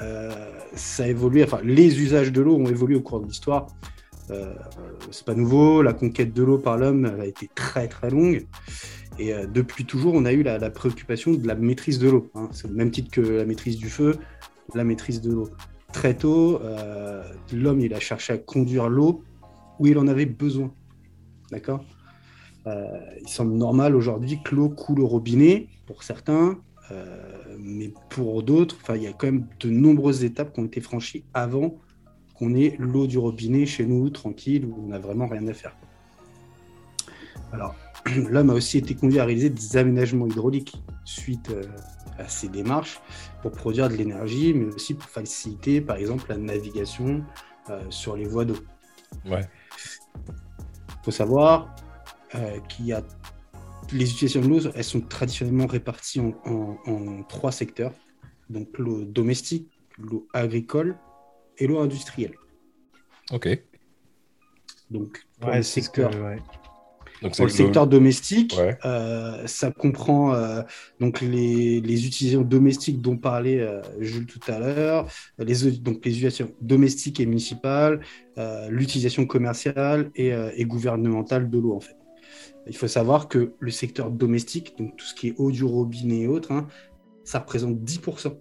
euh, 0.00 0.30
ça 0.74 1.02
a 1.02 1.06
évolué, 1.08 1.42
enfin, 1.42 1.58
les 1.64 2.00
usages 2.00 2.30
de 2.30 2.40
l'eau 2.40 2.56
ont 2.56 2.66
évolué 2.66 2.94
au 2.94 3.00
cours 3.00 3.20
de 3.20 3.26
l'histoire. 3.26 3.66
Euh, 4.30 4.54
c'est 5.10 5.26
pas 5.26 5.34
nouveau, 5.34 5.82
la 5.82 5.92
conquête 5.92 6.32
de 6.32 6.44
l'eau 6.44 6.58
par 6.58 6.78
l'homme 6.78 7.06
a 7.20 7.26
été 7.26 7.50
très 7.52 7.88
très 7.88 8.10
longue. 8.10 8.46
Et 9.18 9.34
euh, 9.34 9.48
depuis 9.48 9.86
toujours, 9.86 10.14
on 10.14 10.24
a 10.24 10.32
eu 10.32 10.44
la, 10.44 10.58
la 10.58 10.70
préoccupation 10.70 11.32
de 11.32 11.48
la 11.48 11.56
maîtrise 11.56 11.98
de 11.98 12.08
l'eau. 12.08 12.30
hein. 12.36 12.48
C'est 12.52 12.68
le 12.68 12.74
même 12.74 12.92
titre 12.92 13.10
que 13.10 13.20
la 13.20 13.44
maîtrise 13.44 13.76
du 13.76 13.90
feu, 13.90 14.18
la 14.76 14.84
maîtrise 14.84 15.20
de 15.20 15.32
l'eau. 15.32 15.48
Très 15.92 16.14
tôt, 16.14 16.60
euh, 16.62 17.22
l'homme 17.52 17.80
a 17.92 18.00
cherché 18.00 18.32
à 18.32 18.38
conduire 18.38 18.88
l'eau 18.88 19.24
où 19.78 19.86
il 19.86 19.98
en 19.98 20.06
avait 20.06 20.26
besoin. 20.26 20.72
D'accord? 21.50 21.84
Euh, 22.66 22.86
Il 23.20 23.28
semble 23.28 23.54
normal 23.54 23.96
aujourd'hui 23.96 24.40
que 24.42 24.54
l'eau 24.54 24.68
coule 24.68 25.00
au 25.00 25.06
robinet 25.06 25.68
pour 25.86 26.02
certains, 26.02 26.58
euh, 26.90 27.56
mais 27.58 27.92
pour 28.08 28.42
d'autres, 28.42 28.76
il 28.94 29.02
y 29.02 29.06
a 29.06 29.12
quand 29.12 29.26
même 29.26 29.46
de 29.58 29.70
nombreuses 29.70 30.22
étapes 30.22 30.52
qui 30.52 30.60
ont 30.60 30.66
été 30.66 30.80
franchies 30.80 31.24
avant 31.34 31.78
qu'on 32.34 32.54
ait 32.54 32.76
l'eau 32.78 33.06
du 33.06 33.18
robinet 33.18 33.66
chez 33.66 33.84
nous, 33.84 34.10
tranquille, 34.10 34.66
où 34.66 34.84
on 34.84 34.88
n'a 34.88 34.98
vraiment 34.98 35.26
rien 35.26 35.46
à 35.48 35.54
faire. 35.54 35.76
Alors, 37.52 37.74
l'homme 38.30 38.50
a 38.50 38.54
aussi 38.54 38.78
été 38.78 38.94
conduit 38.94 39.18
à 39.18 39.24
réaliser 39.24 39.50
des 39.50 39.76
aménagements 39.76 40.26
hydrauliques 40.26 40.80
suite 41.04 41.50
à 42.18 42.28
ces 42.28 42.48
démarches 42.48 43.00
pour 43.42 43.52
produire 43.52 43.88
de 43.88 43.94
l'énergie, 43.94 44.52
mais 44.54 44.66
aussi 44.74 44.94
pour 44.94 45.08
faciliter, 45.08 45.80
par 45.80 45.96
exemple, 45.96 46.26
la 46.28 46.36
navigation 46.36 47.24
euh, 47.70 47.82
sur 47.90 48.16
les 48.16 48.24
voies 48.26 48.44
d'eau. 48.44 48.58
Ouais. 49.26 49.48
Il 50.26 51.04
faut 51.04 51.10
savoir 51.10 51.74
euh, 52.34 52.58
qu'il 52.68 52.86
y 52.86 52.92
a 52.92 53.02
les 53.92 54.04
utilisations 54.08 54.40
de 54.42 54.46
l'eau, 54.48 54.60
elles 54.74 54.84
sont 54.84 55.00
traditionnellement 55.00 55.66
réparties 55.66 56.20
en, 56.20 56.32
en- 56.44 56.78
en 56.86 57.22
trois 57.24 57.50
secteurs. 57.50 57.92
Donc 58.48 58.78
l'eau 58.78 59.04
domestique, 59.04 59.68
l'eau 59.98 60.28
agricole 60.32 60.96
et 61.58 61.66
l'eau 61.66 61.80
industrielle. 61.80 62.36
Ok. 63.32 63.48
Donc 64.90 65.26
pour 65.40 65.50
Ouais, 65.50 65.56
le 65.58 65.62
c'est 65.62 65.80
ce 65.80 65.86
secteur, 65.86 66.10
que- 66.10 66.16
ouais. 66.22 66.38
Donc 67.22 67.36
pour 67.36 67.44
le 67.44 67.50
secteur 67.50 67.86
domestique, 67.86 68.56
Ouais. 68.58 68.78
euh, 68.84 69.46
ça 69.46 69.70
comprend 69.70 70.34
euh, 70.34 70.62
donc 71.00 71.20
les, 71.20 71.80
les 71.80 72.06
utilisations 72.06 72.42
domestiques 72.42 73.00
dont 73.00 73.16
parlait 73.16 73.60
euh, 73.60 73.82
Jules 74.00 74.26
tout 74.26 74.40
à 74.50 74.58
l'heure, 74.58 75.06
les, 75.38 75.70
donc 75.72 76.04
les 76.04 76.12
utilisations 76.12 76.50
domestiques 76.60 77.20
et 77.20 77.26
municipales, 77.26 78.00
l'utilisation 78.70 79.26
commerciale 79.26 80.10
et, 80.16 80.32
et 80.56 80.64
gouvernementale 80.64 81.50
de 81.50 81.58
l'eau 81.58 81.74
en 81.74 81.80
fait. 81.80 81.96
Il 82.66 82.74
faut 82.76 82.88
savoir 82.88 83.28
que 83.28 83.52
le 83.58 83.70
secteur 83.70 84.10
domestique, 84.10 84.78
donc 84.78 84.96
tout 84.96 85.04
ce 85.04 85.14
qui 85.14 85.28
est 85.28 85.34
eau 85.36 85.50
du 85.50 85.64
robinet 85.64 86.20
et 86.20 86.26
autres, 86.26 86.50
hein, 86.52 86.66
ça 87.24 87.40
représente 87.40 87.76
10% 87.80 88.34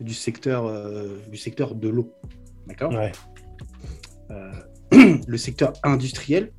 du 0.00 0.12
secteur, 0.12 0.70
du 1.30 1.38
secteur 1.38 1.74
de 1.74 1.88
l'eau. 1.88 2.12
D'accord? 2.66 2.92
Ouais. 2.92 3.12
le 5.26 5.36
secteur 5.38 5.72
industriel, 5.82 6.52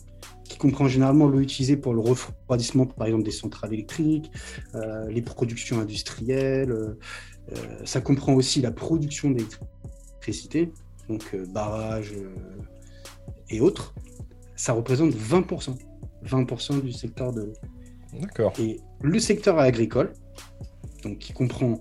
qui 0.49 0.57
comprend 0.57 0.87
généralement 0.87 1.27
l'eau 1.27 1.39
utilisée 1.39 1.77
pour 1.77 1.93
le 1.93 2.01
refroidissement, 2.01 2.87
par 2.87 3.07
exemple, 3.07 3.23
des 3.23 3.31
centrales 3.31 3.73
électriques, 3.73 4.31
euh, 4.75 5.07
les 5.07 5.21
productions 5.21 5.79
industrielles. 5.79 6.71
euh, 6.71 6.97
euh, 7.53 7.55
ça 7.85 8.01
comprend 8.01 8.33
aussi 8.33 8.59
la 8.59 8.71
production 8.71 9.31
d'électricité, 9.31 10.71
donc 11.07 11.35
barrages 11.53 12.13
et 13.49 13.61
autres. 13.61 13.93
Ça 14.55 14.73
représente 14.73 15.13
20%. 15.13 15.77
20% 16.25 16.81
du 16.81 16.91
secteur 16.91 17.31
de 17.31 17.41
l'eau. 17.41 17.53
D'accord. 18.19 18.53
Et 18.59 18.79
le 19.01 19.19
secteur 19.19 19.57
agricole, 19.57 20.13
donc 21.03 21.19
qui 21.19 21.31
comprend 21.33 21.79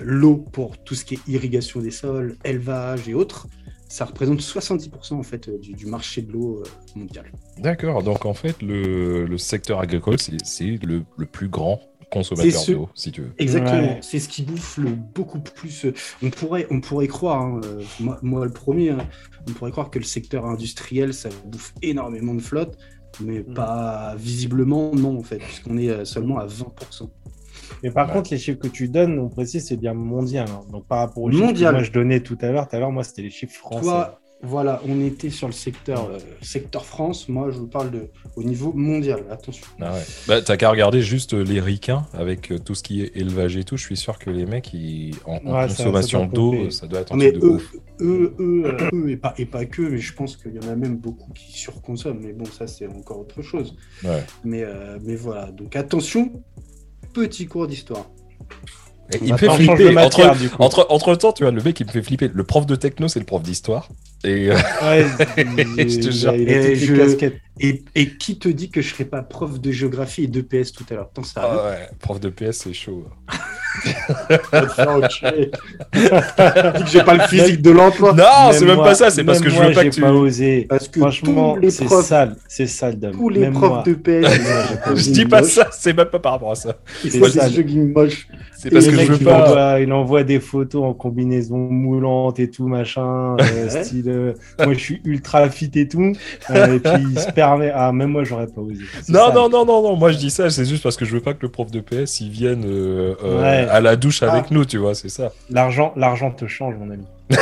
l'eau 0.00 0.36
pour 0.36 0.82
tout 0.82 0.94
ce 0.94 1.04
qui 1.04 1.14
est 1.14 1.28
irrigation 1.28 1.80
des 1.80 1.90
sols, 1.90 2.36
élevage 2.44 3.08
et 3.08 3.14
autres, 3.14 3.48
ça 3.90 4.04
représente 4.04 4.40
70% 4.40 5.14
en 5.14 5.22
fait 5.22 5.48
euh, 5.48 5.58
du, 5.58 5.72
du 5.74 5.86
marché 5.86 6.22
de 6.22 6.30
l'eau 6.32 6.62
euh, 6.64 6.98
mondial. 6.98 7.26
D'accord. 7.58 8.02
Donc 8.02 8.24
en 8.24 8.34
fait, 8.34 8.62
le, 8.62 9.26
le 9.26 9.38
secteur 9.38 9.80
agricole, 9.80 10.16
c'est 10.18 10.78
le, 10.84 11.02
le 11.18 11.26
plus 11.26 11.48
grand 11.48 11.80
consommateur 12.10 12.60
ce- 12.60 12.72
d'eau, 12.72 12.88
si 12.94 13.10
tu 13.12 13.22
veux. 13.22 13.32
Exactement, 13.38 13.82
Ouais. 13.82 13.98
c'est 14.00 14.18
ce 14.20 14.28
qui 14.28 14.42
bouffe 14.42 14.78
le 14.78 14.90
beaucoup 14.90 15.40
plus. 15.40 15.84
euh, 15.86 15.92
On 16.22 16.30
pourrait, 16.30 16.66
on 16.70 16.80
pourrait 16.80 17.08
croire, 17.08 17.42
hein, 17.42 17.60
moi, 17.98 18.18
moi 18.22 18.44
le 18.44 18.52
premier, 18.52 18.90
hein, 18.90 19.06
on 19.48 19.52
pourrait 19.52 19.70
croire 19.72 19.90
que 19.90 19.98
le 19.98 20.04
secteur 20.04 20.46
industriel 20.46 21.12
ça 21.12 21.28
bouffe 21.46 21.74
énormément 21.82 22.34
de 22.34 22.40
flotte, 22.42 22.78
mais 23.20 23.40
Mm. 23.40 23.54
pas 23.54 24.14
visiblement 24.16 24.92
non 24.94 25.18
en 25.18 25.22
fait, 25.24 25.38
puisqu'on 25.38 25.76
est 25.78 26.04
seulement 26.04 26.38
à 26.38 26.46
20%. 26.46 27.10
Mais 27.82 27.90
par 27.90 28.08
Ouais. 28.08 28.12
contre, 28.14 28.30
les 28.32 28.38
chiffres 28.38 28.58
que 28.58 28.68
tu 28.68 28.88
donnes, 28.88 29.18
on 29.18 29.28
précise, 29.28 29.66
c'est 29.66 29.76
bien 29.76 29.94
mondial. 29.94 30.46
hein. 30.50 30.62
Donc 30.70 30.86
par 30.86 30.98
rapport 30.98 31.22
aux 31.24 31.30
chiffres 31.30 31.52
que 31.52 31.70
moi 31.72 31.82
je 31.82 31.92
donnais 31.92 32.20
tout 32.20 32.38
à 32.40 32.50
l'heure, 32.50 32.68
tout 32.68 32.76
à 32.76 32.78
l'heure, 32.78 32.92
moi 32.92 33.04
c'était 33.04 33.22
les 33.22 33.30
chiffres 33.30 33.54
français. 33.56 33.82
Toi, 33.84 34.16
voilà, 34.42 34.80
on 34.88 35.04
était 35.04 35.28
sur 35.28 35.48
le 35.48 35.52
secteur, 35.52 36.08
euh, 36.10 36.18
secteur 36.40 36.86
France. 36.86 37.28
Moi, 37.28 37.50
je 37.50 37.58
vous 37.58 37.66
parle 37.66 37.90
de, 37.90 38.08
au 38.36 38.42
niveau 38.42 38.72
mondial. 38.72 39.22
Attention. 39.30 39.66
Ah 39.82 39.92
ouais. 39.92 40.00
Bah, 40.26 40.40
t'as 40.40 40.56
qu'à 40.56 40.70
regarder 40.70 41.02
juste 41.02 41.34
euh, 41.34 41.42
les 41.44 41.60
ricains 41.60 42.06
avec 42.14 42.50
euh, 42.50 42.58
tout 42.58 42.74
ce 42.74 42.82
qui 42.82 43.02
est 43.02 43.14
élevage 43.14 43.58
et 43.58 43.64
tout. 43.64 43.76
Je 43.76 43.84
suis 43.84 43.98
sûr 43.98 44.18
que 44.18 44.30
les 44.30 44.46
mecs, 44.46 44.72
ils, 44.72 45.12
en, 45.26 45.34
Ouais, 45.44 45.66
consommation 45.68 46.24
d'eau, 46.24 46.70
ça 46.70 46.86
doit 46.86 47.00
être 47.00 47.12
un 47.12 47.16
Mais 47.18 47.32
truc 47.32 47.42
de 47.42 47.46
eux, 47.48 47.50
ouf. 47.50 47.74
eux, 48.00 48.34
eux, 48.40 48.62
euh, 48.64 48.88
eux, 48.94 49.10
et 49.10 49.16
pas, 49.18 49.34
et 49.36 49.44
pas 49.44 49.66
que, 49.66 49.82
mais 49.82 49.98
je 49.98 50.14
pense 50.14 50.38
qu'il 50.38 50.54
y 50.54 50.58
en 50.58 50.70
a 50.70 50.74
même 50.74 50.96
beaucoup 50.96 51.34
qui 51.34 51.52
surconsomment. 51.52 52.20
Mais 52.22 52.32
bon, 52.32 52.46
ça, 52.46 52.66
c'est 52.66 52.86
encore 52.86 53.20
autre 53.20 53.42
chose. 53.42 53.76
Ouais. 54.02 54.24
Mais, 54.42 54.62
euh, 54.64 54.98
mais 55.04 55.16
voilà. 55.16 55.50
Donc, 55.50 55.76
attention, 55.76 56.32
petit 57.12 57.46
cours 57.46 57.66
d'histoire. 57.66 58.06
Il 59.22 59.32
me 59.32 59.36
fait 59.38 59.50
flipper. 59.50 59.90
matière, 59.90 60.30
Entre, 60.30 60.38
du 60.40 60.48
coup. 60.50 60.62
entre, 60.62 60.86
entre 60.88 61.14
temps, 61.16 61.32
tu 61.32 61.42
vois, 61.42 61.50
le 61.50 61.60
mec, 61.62 61.80
il 61.80 61.86
me 61.86 61.90
fait 61.90 62.02
flipper. 62.02 62.30
Le 62.32 62.44
prof 62.44 62.64
de 62.66 62.76
techno, 62.76 63.08
c'est 63.08 63.18
le 63.18 63.26
prof 63.26 63.42
d'histoire. 63.42 63.88
Et 64.22 64.50
euh, 64.50 64.54
Ouais, 64.82 65.04
Je 65.36 66.00
te 66.00 66.10
jure. 66.12 66.34
il 66.36 66.48
a 66.48 66.52
Et 66.68 66.76
je-. 66.76 67.32
Et, 67.62 67.84
et 67.94 68.16
qui 68.16 68.38
te 68.38 68.48
dit 68.48 68.70
que 68.70 68.80
je 68.80 68.88
serais 68.94 69.04
pas 69.04 69.22
prof 69.22 69.60
de 69.60 69.70
géographie 69.70 70.24
et 70.24 70.28
de 70.28 70.40
PS 70.40 70.72
tout 70.72 70.84
à 70.90 70.94
l'heure? 70.94 71.10
Tant 71.12 71.22
ça. 71.22 71.42
ah 71.44 71.70
ouais, 71.70 71.88
prof 72.00 72.18
de 72.18 72.30
PS, 72.30 72.52
c'est 72.64 72.72
chaud. 72.72 73.04
que 75.92 76.86
j'ai 76.86 77.02
pas 77.04 77.14
le 77.14 77.22
physique 77.28 77.62
de 77.62 77.70
l'emploi. 77.70 78.12
Non, 78.12 78.24
c'est 78.52 78.64
même 78.64 78.76
moi- 78.76 78.84
pas 78.86 78.94
ça. 78.94 79.10
C'est 79.10 79.24
parce 79.24 79.40
que 79.40 79.48
je 79.50 79.60
veux 79.60 79.72
pas 79.72 79.84
que 79.84 79.90
tu. 79.90 80.00
pas 80.00 80.12
osé. 80.12 80.66
Parce 80.68 80.88
que 80.88 81.00
Franchement, 81.00 81.56
c'est 81.68 81.84
profs, 81.84 82.06
sale, 82.06 82.36
c'est 82.48 82.66
sale 82.66 82.98
d'homme. 82.98 83.12
tous 83.12 83.28
les 83.28 83.40
Même 83.40 83.52
profs 83.52 83.70
moi. 83.70 83.82
de 83.86 83.94
PS, 83.94 84.40
Je 84.96 85.10
dis 85.10 85.26
pas 85.26 85.42
ça. 85.42 85.68
C'est 85.72 85.92
même 85.96 86.06
pas 86.08 86.18
par 86.18 86.32
rapport 86.32 86.52
à 86.52 86.56
ça. 86.56 86.76
C'est 87.08 87.20
jogging 87.52 87.92
parce 87.94 88.14
que 88.86 88.92
je 88.92 89.00
veux 89.12 89.16
il 89.18 89.24
pas. 89.24 89.42
envoie, 89.46 89.80
il 89.80 89.92
envoie 89.92 90.22
des 90.22 90.38
photos 90.38 90.84
en 90.84 90.92
combinaison 90.92 91.56
moulante 91.56 92.38
et 92.40 92.50
tout, 92.50 92.68
machin, 92.68 93.36
euh, 93.40 93.68
style. 93.70 94.04
euh, 94.08 94.34
moi, 94.62 94.74
je 94.74 94.78
suis 94.78 95.00
ultra 95.04 95.48
fit 95.48 95.70
et 95.76 95.88
tout. 95.88 96.12
euh, 96.50 96.74
et 96.74 96.78
puis, 96.78 97.02
il 97.10 97.18
se 97.18 97.30
Ah, 97.74 97.92
même 97.92 98.10
moi, 98.10 98.24
j'aurais 98.24 98.46
pas 98.46 98.60
osé. 98.60 98.82
Non, 99.08 99.32
non, 99.34 99.48
non, 99.48 99.64
non, 99.64 99.82
non. 99.82 99.96
Moi, 99.96 100.12
je 100.12 100.18
dis 100.18 100.30
ça. 100.30 100.50
C'est 100.50 100.64
juste 100.64 100.82
parce 100.82 100.96
que 100.96 101.04
je 101.04 101.12
veux 101.12 101.20
pas 101.20 101.34
que 101.34 101.42
le 101.42 101.48
prof 101.48 101.70
de 101.70 101.80
PS 101.80 102.20
il 102.20 102.30
vienne 102.30 102.64
euh, 102.66 103.14
euh, 103.24 103.40
Ouais. 103.40 103.68
à 103.70 103.80
la 103.80 103.96
douche 103.96 104.22
avec 104.22 104.44
Ah. 104.46 104.52
nous, 104.52 104.64
tu 104.64 104.78
vois. 104.78 104.94
C'est 104.94 105.08
ça. 105.08 105.32
L'argent, 105.50 105.92
l'argent 105.96 106.30
te 106.30 106.46
change, 106.46 106.74
mon 106.78 106.90
ami. 106.90 107.04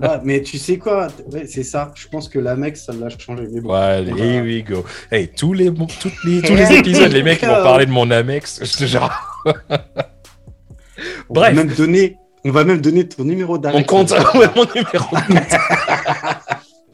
Ouais, 0.00 0.08
mais 0.24 0.42
tu 0.42 0.58
sais 0.58 0.78
quoi? 0.78 1.06
Ouais, 1.32 1.44
C'est 1.46 1.62
ça. 1.62 1.92
Je 1.94 2.08
pense 2.08 2.28
que 2.28 2.40
la 2.40 2.56
mec, 2.56 2.76
ça 2.76 2.92
l'a 2.92 3.08
changé. 3.08 3.44
Mais 3.52 3.60
bon. 3.60 3.70
Ouais, 3.72 3.78
allez, 3.78 4.10
Voilà. 4.10 4.24
here 4.24 4.42
we 4.44 4.64
go. 4.64 4.84
Hey, 5.12 5.28
tous 5.28 5.52
les, 5.52 5.72
toutes 5.72 6.24
les, 6.24 6.42
tous 6.42 6.54
les 6.56 6.72
épisodes, 6.78 7.12
les 7.12 7.22
mecs 7.22 7.40
ils 7.40 7.48
vont 7.48 7.62
parler 7.62 7.86
de 7.86 7.92
mon 7.92 8.10
Amex. 8.10 8.60
Je 8.64 8.76
te 8.76 8.84
jure. 8.84 9.08
On 11.28 11.34
Bref. 11.34 11.54
va 11.54 11.64
même 11.64 11.72
donner, 11.74 12.16
on 12.44 12.50
va 12.50 12.64
même 12.64 12.80
donner 12.80 13.06
ton 13.06 13.24
numéro 13.24 13.56
d'arrêt. 13.58 13.78
Mon 13.78 13.84
compte, 13.84 14.12
mon 14.34 14.40
numéro 14.40 14.64
compte. 14.66 15.54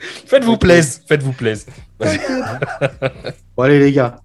Faites-vous 0.01 0.57
plaisir, 0.57 1.01
faites-vous 1.07 1.33
plaisir. 1.33 1.73
Bon, 3.57 3.65
allez, 3.65 3.79
les 3.79 3.93
gars. 3.93 4.17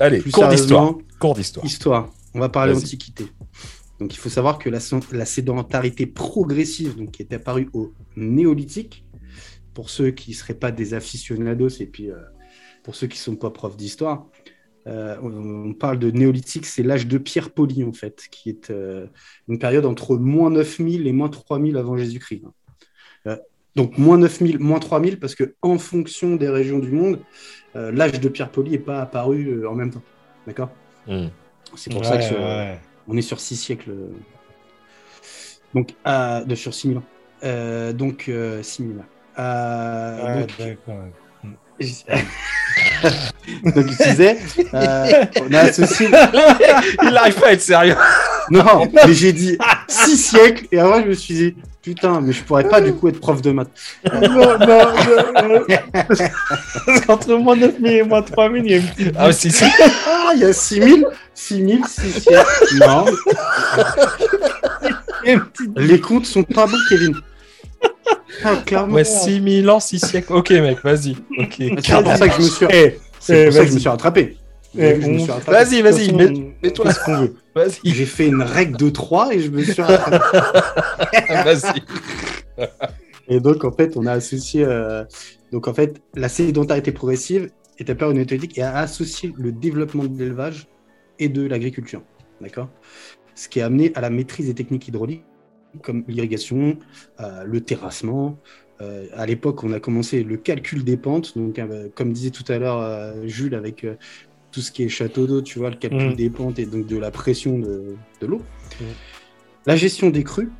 Allez, 0.00 0.20
Plus 0.20 0.32
cours 0.32 0.48
d'histoire. 0.48 0.94
Cours 1.20 1.34
d'histoire. 1.34 1.64
Histoire. 1.64 2.10
On 2.34 2.40
va 2.40 2.48
parler 2.48 2.72
Vas-y. 2.72 2.82
antiquité. 2.82 3.26
Donc, 4.00 4.12
il 4.12 4.18
faut 4.18 4.28
savoir 4.28 4.58
que 4.58 4.68
la, 4.68 4.80
la 5.12 5.24
sédentarité 5.24 6.06
progressive, 6.06 6.96
donc, 6.96 7.12
qui 7.12 7.22
est 7.22 7.32
apparue 7.32 7.68
au 7.72 7.92
néolithique, 8.16 9.04
pour 9.74 9.90
ceux 9.90 10.10
qui 10.10 10.32
ne 10.32 10.36
seraient 10.36 10.54
pas 10.54 10.72
des 10.72 10.94
aficionados 10.94 11.68
et 11.80 11.86
puis 11.86 12.10
euh, 12.10 12.16
pour 12.82 12.94
ceux 12.94 13.06
qui 13.06 13.18
ne 13.18 13.22
sont 13.22 13.36
pas 13.36 13.50
profs 13.50 13.76
d'histoire, 13.76 14.26
euh, 14.86 15.16
on, 15.22 15.72
parle 15.74 15.98
de 15.98 16.10
néolithique, 16.10 16.66
c'est 16.66 16.82
l'âge 16.82 17.06
de 17.06 17.18
pierre 17.18 17.50
polie, 17.50 17.84
en 17.84 17.92
fait, 17.92 18.24
qui 18.30 18.50
est 18.50 18.70
euh, 18.70 19.06
une 19.48 19.58
période 19.58 19.86
entre 19.86 20.16
moins 20.16 20.50
9000 20.50 21.06
et 21.06 21.12
moins 21.12 21.28
3000 21.28 21.76
avant 21.76 21.96
Jésus-Christ. 21.96 22.42
Euh, 22.44 22.48
donc, 23.76 23.96
moins 23.98 24.18
9000, 24.18 24.58
moins 24.58 24.78
3000, 24.80 25.18
parce 25.18 25.34
que 25.34 25.54
en 25.62 25.78
fonction 25.78 26.36
des 26.36 26.48
régions 26.48 26.78
du 26.78 26.90
monde, 26.92 27.20
euh, 27.76 27.90
l'âge 27.92 28.20
de 28.20 28.28
pierre 28.28 28.50
polie 28.50 28.72
n'est 28.72 28.78
pas 28.78 29.00
apparu 29.00 29.48
euh, 29.62 29.68
en 29.70 29.74
même 29.74 29.90
temps. 29.90 30.02
D'accord? 30.46 30.70
Hmm. 31.06 31.28
C'est 31.76 31.90
pour 31.92 32.04
ça 32.04 32.12
Ouais, 32.12 32.18
que 32.18 32.24
ce- 32.24 32.34
ouais. 32.34 32.78
on 33.08 33.16
est 33.16 33.22
sur 33.22 33.40
six 33.40 33.56
siècles. 33.56 33.90
euh, 33.90 34.08
Donc, 35.74 35.94
à- 36.04 36.42
de, 36.44 36.54
sur 36.54 36.74
6000 36.74 36.98
ans. 36.98 37.02
Euh, 37.44 37.92
donc, 37.94 38.26
euh, 38.28 38.62
6000 38.62 38.98
ans. 38.98 39.04
Euh, 39.38 40.24
Ouais, 40.34 40.40
donc, 40.40 40.50
d'accord. 40.58 41.04
donc, 43.64 43.86
je 43.88 44.10
disais, 44.10 44.36
euh, 44.74 45.24
on 45.40 45.52
a 45.54 45.58
associé. 45.60 46.08
Il 47.02 47.10
n'arrive 47.10 47.34
pas 47.40 47.48
à 47.48 47.52
être 47.52 47.60
sérieux. 47.62 47.96
Non, 48.50 48.86
mais 49.06 49.12
j'ai 49.14 49.32
dit 49.32 49.56
6 49.88 50.16
siècles, 50.16 50.66
et 50.70 50.78
avant, 50.78 51.00
je 51.02 51.08
me 51.08 51.14
suis 51.14 51.34
dit, 51.34 51.56
putain, 51.82 52.20
mais 52.20 52.32
je 52.32 52.42
pourrais 52.44 52.68
pas 52.68 52.80
du 52.80 52.92
coup 52.94 53.08
être 53.08 53.20
prof 53.20 53.42
de 53.42 53.50
maths. 53.52 53.70
non, 54.12 54.20
non, 54.30 54.58
non. 54.58 55.64
Parce 56.86 57.00
qu'entre 57.06 57.34
moins 57.34 57.56
9000 57.56 57.92
et 57.92 58.02
moins 58.02 58.22
3000, 58.22 58.64
il 58.64 58.70
y 58.70 58.74
a 58.74 58.76
une 58.78 58.86
petite. 58.88 59.14
Ah, 59.18 59.32
si, 59.32 59.50
si. 59.50 59.64
Ah, 60.06 60.30
il 60.34 60.40
y 60.40 60.44
a 60.44 60.52
6000, 60.52 61.06
6000, 61.34 61.84
6 61.86 62.20
siècles. 62.20 62.44
Non, 62.80 63.04
les 65.76 66.00
comptes 66.00 66.26
sont 66.26 66.42
pas 66.42 66.66
bons, 66.66 66.76
Kevin. 66.88 67.14
Ah, 68.44 68.56
clairement. 68.64 68.94
Ouais, 68.94 69.04
6000 69.04 69.68
ans, 69.70 69.80
6 69.80 69.98
siècles. 70.00 70.32
Ok, 70.32 70.50
mec, 70.50 70.78
vas-y. 70.82 71.16
Ok. 71.38 71.54
C'est 71.58 72.02
pour 72.02 72.16
ça 72.16 72.28
que 72.28 72.34
je 72.34 72.40
me 72.42 72.48
suis, 72.48 72.66
Eh, 72.70 72.98
c'est 73.20 73.42
eh, 73.42 73.44
pour 73.44 73.52
ça 73.54 73.58
que 73.60 73.66
je 73.66 73.70
vas-y. 73.70 73.74
me 73.74 73.78
suis 73.80 73.88
rattrapé. 73.88 74.36
Eh. 74.78 74.94
Vas-y, 75.46 75.82
vas-y, 75.82 76.12
mets- 76.12 76.54
fait 76.62 76.74
ce 76.74 77.04
qu'on 77.04 77.16
veut. 77.16 77.34
Vas-y, 77.54 77.90
J'ai 77.90 78.06
fait 78.06 78.28
une 78.28 78.40
règle 78.42 78.78
de 78.78 78.88
3 78.88 79.34
et 79.34 79.40
je 79.40 79.50
me 79.50 79.62
suis 79.62 79.82
rattrapé. 79.82 80.38
vas-y. 81.44 81.82
Et 83.28 83.40
donc, 83.40 83.64
en 83.64 83.72
fait, 83.72 83.96
on 83.96 84.06
a 84.06 84.12
associé. 84.12 84.64
euh, 84.64 85.04
donc, 85.52 85.68
en 85.68 85.74
fait, 85.74 86.00
la 86.14 86.30
sédentarité 86.30 86.92
progressive 86.92 87.50
est 87.78 87.90
apparue 87.90 88.12
une 88.12 88.18
méthodique 88.18 88.56
et 88.56 88.62
a 88.62 88.78
associé 88.78 89.34
le 89.36 89.52
développement 89.52 90.04
de 90.04 90.18
l'élevage 90.18 90.66
et 91.18 91.28
de 91.28 91.46
l'agriculture. 91.46 92.02
D'accord? 92.40 92.70
Ce 93.34 93.48
qui 93.48 93.60
a 93.60 93.66
amené 93.66 93.92
à 93.94 94.00
la 94.00 94.08
maîtrise 94.10 94.46
des 94.46 94.54
techniques 94.54 94.88
hydrauliques 94.88 95.24
comme 95.82 96.04
l'irrigation, 96.08 96.78
euh, 97.20 97.44
le 97.44 97.60
terrassement. 97.62 98.38
Euh, 98.80 99.06
à 99.14 99.24
l'époque, 99.26 99.62
on 99.64 99.72
a 99.72 99.80
commencé 99.80 100.22
le 100.22 100.36
calcul 100.36 100.84
des 100.84 100.96
pentes. 100.96 101.36
Donc, 101.36 101.58
euh, 101.58 101.88
comme 101.94 102.12
disait 102.12 102.30
tout 102.30 102.44
à 102.52 102.58
l'heure 102.58 102.78
euh, 102.80 103.26
Jules, 103.26 103.54
avec 103.54 103.84
euh, 103.84 103.94
tout 104.52 104.60
ce 104.60 104.70
qui 104.70 104.82
est 104.84 104.88
château 104.88 105.26
d'eau, 105.26 105.42
tu 105.42 105.58
vois, 105.58 105.70
le 105.70 105.76
calcul 105.76 106.10
Mm. 106.10 106.14
des 106.14 106.30
pentes 106.30 106.58
et 106.58 106.66
donc 106.66 106.86
de 106.86 106.96
la 106.98 107.10
pression 107.10 107.58
de, 107.58 107.96
de 108.20 108.26
l'eau. 108.26 108.38
Mm. 108.80 108.84
La 109.66 109.76
gestion 109.76 110.10
des 110.10 110.22
crues, 110.24 110.50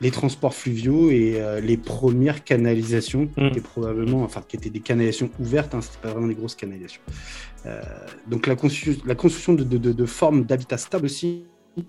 les 0.00 0.10
transports 0.10 0.54
fluviaux 0.54 1.10
et 1.10 1.34
euh, 1.40 1.60
les 1.60 1.76
premières 1.76 2.44
canalisations, 2.44 3.24
Mm. 3.24 3.34
qui, 3.34 3.46
étaient 3.46 3.60
probablement, 3.60 4.22
enfin, 4.24 4.42
qui 4.46 4.56
étaient 4.56 4.70
des 4.70 4.80
canalisations 4.80 5.30
ouvertes, 5.40 5.74
hein, 5.74 5.80
c'était 5.80 5.98
pas 6.02 6.10
vraiment 6.12 6.26
des 6.28 6.34
grosses 6.34 6.54
canalisations. 6.56 7.00
Euh, 7.66 7.80
donc 8.28 8.46
la, 8.46 8.54
constru- 8.56 9.00
la 9.06 9.14
construction 9.14 9.54
de, 9.54 9.64
de- 9.64 9.78
de- 9.78 9.92
de 9.92 10.06
formes 10.06 10.44
d'habitat 10.44 10.76
stable 10.78 11.06
aussi, 11.06 11.44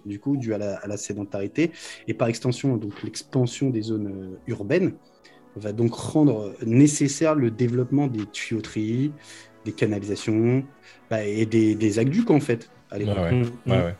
du 0.06 0.20
coup, 0.20 0.36
dû 0.38 0.54
à 0.54 0.58
la, 0.58 0.76
à 0.78 0.88
la 0.88 0.98
sédentarité, 0.98 1.72
et 2.08 2.14
par 2.14 2.28
extension, 2.28 2.78
donc 2.78 3.04
l'expansion 3.04 3.70
des 3.70 3.82
zones 3.82 4.08
euh, 4.08 4.38
urbaines, 4.48 4.94
va 5.56 5.72
donc 5.72 5.94
rendre 5.96 6.54
nécessaire 6.66 7.34
le 7.34 7.50
développement 7.50 8.06
des 8.08 8.26
tuyauteries, 8.32 9.12
des 9.68 9.74
canalisations 9.74 10.64
bah, 11.10 11.24
et 11.24 11.46
des, 11.46 11.76
des 11.76 12.00
aqueducs 12.00 12.32
en 12.32 12.40
fait. 12.40 12.70
à 12.90 12.98
l'époque. 12.98 13.18
Ouais. 13.18 13.32
Mm, 13.34 13.44
Ouais, 13.68 13.78
mm. 13.78 13.86
ouais. 13.86 13.96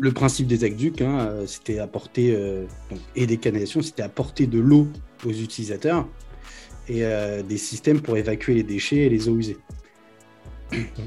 Le 0.00 0.12
principe 0.12 0.46
des 0.46 0.62
aqueducs, 0.62 1.00
hein, 1.00 1.18
euh, 1.26 1.46
c'était 1.46 1.80
apporter, 1.80 2.32
euh, 2.32 2.66
donc, 2.90 3.00
et 3.16 3.26
des 3.26 3.36
canalisations, 3.38 3.82
c'était 3.82 4.02
apporter 4.04 4.46
de 4.46 4.60
l'eau 4.60 4.86
aux 5.26 5.30
utilisateurs 5.32 6.06
et 6.88 7.04
euh, 7.04 7.42
des 7.42 7.58
systèmes 7.58 8.00
pour 8.00 8.16
évacuer 8.16 8.54
les 8.54 8.62
déchets 8.62 8.98
et 9.06 9.08
les 9.08 9.28
eaux 9.28 9.36
usées. 9.36 9.58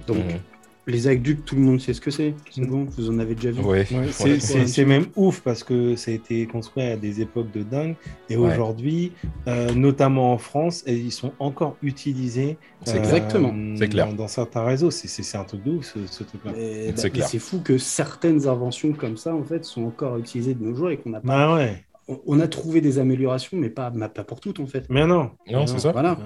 Donc, 0.08 0.18
Mhm. 0.18 0.40
Les 0.88 1.08
aqueducs, 1.08 1.46
tout 1.46 1.56
le 1.56 1.62
monde 1.62 1.80
sait 1.80 1.94
ce 1.94 2.02
que 2.02 2.10
c'est. 2.12 2.34
C'est 2.50 2.66
bon, 2.66 2.86
vous 2.86 3.10
en 3.10 3.20
avez 3.20 3.36
déjà 3.36 3.52
vu. 3.52 3.62
Ouais. 3.62 3.86
Ouais, 3.92 4.08
c'est- 4.12 4.86
même 4.86 5.06
ouf 5.16 5.42
parce 5.42 5.64
que 5.64 5.96
ça 5.96 6.12
a 6.12 6.14
été 6.14 6.46
construit 6.48 6.84
à 6.84 6.98
des 6.98 7.22
époques 7.22 7.52
de 7.52 7.62
dingue 7.64 7.96
et 8.30 8.36
Ouais. 8.38 8.52
aujourd'hui, 8.52 9.12
euh, 9.48 9.72
notamment 9.74 10.34
en 10.34 10.38
France, 10.38 10.84
et 10.88 10.96
ils 10.96 11.12
sont 11.12 11.34
encore 11.40 11.78
utilisés. 11.84 12.58
C'est 12.84 12.96
euh, 12.96 13.00
exactement. 13.00 13.54
C'est 13.78 13.90
clair. 13.90 14.08
Dans, 14.08 14.14
dans 14.14 14.28
certains 14.28 14.64
réseaux, 14.64 14.90
c'est- 14.92 15.22
un 15.38 15.44
truc 15.44 15.64
de 15.64 15.72
ouf 15.72 15.94
ce, 15.94 16.00
ce 16.08 16.24
truc-là. 16.24 16.52
Et, 16.58 16.92
bah, 16.92 17.26
C'est 17.28 17.40
fou 17.40 17.60
que 17.64 17.78
certaines 17.78 18.48
inventions 18.48 18.92
comme 18.94 19.18
ça, 19.18 19.34
en 19.36 19.44
fait, 19.44 19.64
sont 19.66 19.84
encore 19.86 20.18
utilisées 20.18 20.56
de 20.56 20.64
nos 20.64 20.76
jours 20.76 20.90
et 20.90 20.98
qu'on 20.98 21.12
n'a 21.12 21.22
pas. 21.22 21.28
Bah 21.28 21.56
ouais, 21.56 21.84
On, 22.08 22.20
on 22.26 22.40
a 22.40 22.48
trouvé 22.48 22.82
des 22.82 22.98
améliorations, 23.00 23.56
mais 23.58 23.70
pas, 23.70 23.92
pas 23.92 24.24
pour 24.24 24.40
toutes, 24.40 24.60
en 24.60 24.66
fait. 24.66 24.86
mais 24.90 25.06
non. 25.06 25.30
Non, 25.50 25.68
c'est 25.68 25.80
ça. 25.80 25.92
Voilà. 25.92 26.18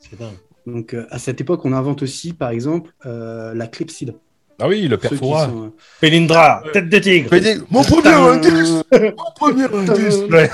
C'est 0.00 0.18
dingue. 0.18 0.34
Donc, 0.66 0.94
euh, 0.94 1.06
à 1.10 1.18
cette 1.18 1.40
époque, 1.40 1.64
on 1.64 1.72
invente 1.72 2.02
aussi, 2.02 2.32
par 2.32 2.50
exemple, 2.50 2.90
euh, 3.06 3.54
la 3.54 3.66
clepsydre. 3.66 4.14
Ah 4.62 4.68
oui, 4.68 4.86
le 4.88 4.98
perfora. 4.98 5.46
sont, 5.46 5.64
euh, 5.64 5.68
Pelindra, 6.02 6.62
tête 6.74 6.90
de 6.90 6.98
tigre. 6.98 7.30
Mon 7.70 7.82
Putain. 7.82 8.24
indice 8.32 8.82
Mon 8.92 9.30
premier 9.34 9.64
indice 9.72 10.18
Ouais. 10.30 10.50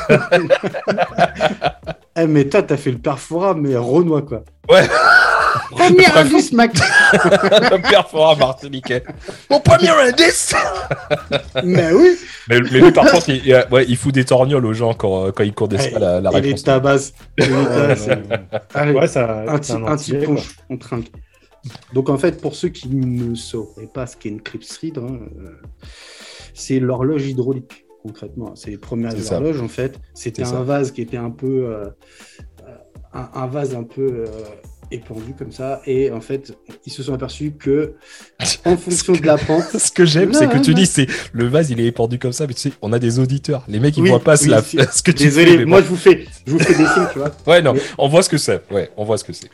Eh, 2.19 2.27
mais 2.27 2.45
toi, 2.49 2.63
t'as 2.63 2.77
fait 2.77 2.93
le 2.93 2.99
perfora, 2.99 3.55
mais 3.55 3.77
renois, 3.77 4.23
quoi. 4.23 4.45
Ouais. 4.71 4.87
Premier 5.71 6.07
indice, 6.17 6.53
Mac 6.53 6.73
le 7.15 7.81
perfora 7.91 8.35
martiniquais. 8.37 9.03
Mon 9.51 9.61
premier 9.61 9.91
indice 9.91 10.55
Mais 11.65 11.93
oui 11.93 12.17
mais, 12.49 12.61
mais 12.61 12.81
lui, 12.81 12.93
par 12.93 13.11
contre, 13.11 13.29
il, 13.29 13.45
il- 13.47 13.67
ouais, 13.73 13.85
il 13.89 13.97
fout 13.97 14.15
des 14.15 14.25
torgnoles 14.25 14.65
aux 14.67 14.73
gens 14.73 14.95
quand, 14.95 15.27
euh, 15.27 15.33
quand 15.33 15.43
il 15.43 15.53
court 15.53 15.69
des 15.69 15.79
Eh, 15.85 15.99
la, 15.99 16.21
la 16.21 16.31
réponse. 16.31 16.63
tabasse. 16.63 17.13
Et 17.39 17.47
les 17.47 17.49
tabasse. 17.65 18.07
Ouais, 18.95 19.07
ça, 19.09 19.45
un 19.49 19.61
c'est 19.63 19.75
petit, 19.75 20.17
un 20.17 20.27
punch, 20.35 20.57
on 20.71 20.77
trinque. 20.79 21.11
Donc 21.93 22.09
en 22.09 22.17
fait, 22.19 22.41
pour 22.41 22.55
ceux 22.55 22.69
qui 22.69 22.89
ne 22.89 23.35
sauraient 23.35 23.91
pas 23.93 24.07
ce 24.07 24.17
qu'est 24.17 24.29
une 24.29 24.41
clepsydre, 24.41 25.03
hein, 25.05 25.19
euh, 25.41 25.51
c'est 26.55 26.79
l'horloge 26.79 27.27
hydraulique, 27.27 27.85
concrètement. 28.05 28.55
C'est 28.55 28.71
les 28.71 28.79
premières 28.79 29.11
C'est 29.13 29.23
ça. 29.23 29.37
horloges, 29.37 29.61
en 29.61 29.69
fait. 29.69 29.99
C'était 30.15 30.45
C'est 30.45 30.51
un 30.51 30.59
ça. 30.59 30.63
vase 30.63 30.93
qui 30.93 31.03
était 31.03 31.17
un 31.17 31.31
peu... 31.31 31.47
euh, 31.67 31.87
euh, 32.67 32.75
un, 33.15 33.29
un 33.35 33.47
vase 33.49 33.75
un 33.75 33.83
peu 33.83 34.03
euh, 34.03 34.27
épandu 34.91 35.35
comme 35.39 35.53
ça. 35.53 35.81
Et 35.87 36.11
en 36.11 36.21
fait, 36.21 36.57
ils 36.85 36.93
se 36.93 37.03
sont 37.03 37.15
aperçus 37.15 37.53
que, 37.59 37.95
en 38.65 38.77
fonction 38.77 39.13
de 39.15 39.27
la 39.27 39.37
pente... 39.39 39.65
Ce 39.79 39.91
que 39.91 40.05
j'aime, 40.05 40.33
c'est 40.33 40.49
que 40.49 40.59
tu 40.59 40.75
dis, 40.75 40.87
c'est 40.87 41.07
le 41.33 41.47
vase, 41.47 41.71
il 41.71 41.81
est 41.81 41.87
épandu 41.87 42.19
comme 42.19 42.33
ça, 42.33 42.47
mais 42.47 42.55
tu 42.55 42.61
sais, 42.61 42.73
on 42.83 42.93
a 42.93 42.99
des 42.99 43.19
auditeurs. 43.19 43.65
Les 43.69 43.79
mecs, 43.81 43.97
ils 43.97 44.03
Oui, 44.03 44.09
voient 44.11 44.21
pas 44.21 44.41
oui, 44.43 44.49
la- 44.49 44.63
ce 44.63 45.03
que 45.03 45.11
tu 45.11 45.25
Désolé, 45.25 45.65
moi 45.65 45.81
je 45.83 45.87
vous 45.87 45.97
fais, 45.97 46.27
je 46.47 46.53
vous 46.53 46.59
fais 46.59 46.75
des 46.75 46.87
signes, 46.87 47.09
tu 47.13 47.19
vois. 47.19 47.33
Ouais, 47.47 47.63
non, 47.63 47.73
mais- 47.75 47.81
on 47.99 48.09
voit 48.09 48.23
ce 48.23 48.29
que 48.29 48.39
c'est. 48.39 48.63
Ouais, 48.71 48.91
on 48.97 49.05
voit 49.05 49.19
ce 49.19 49.25
que 49.25 49.33
c'est. 49.33 49.49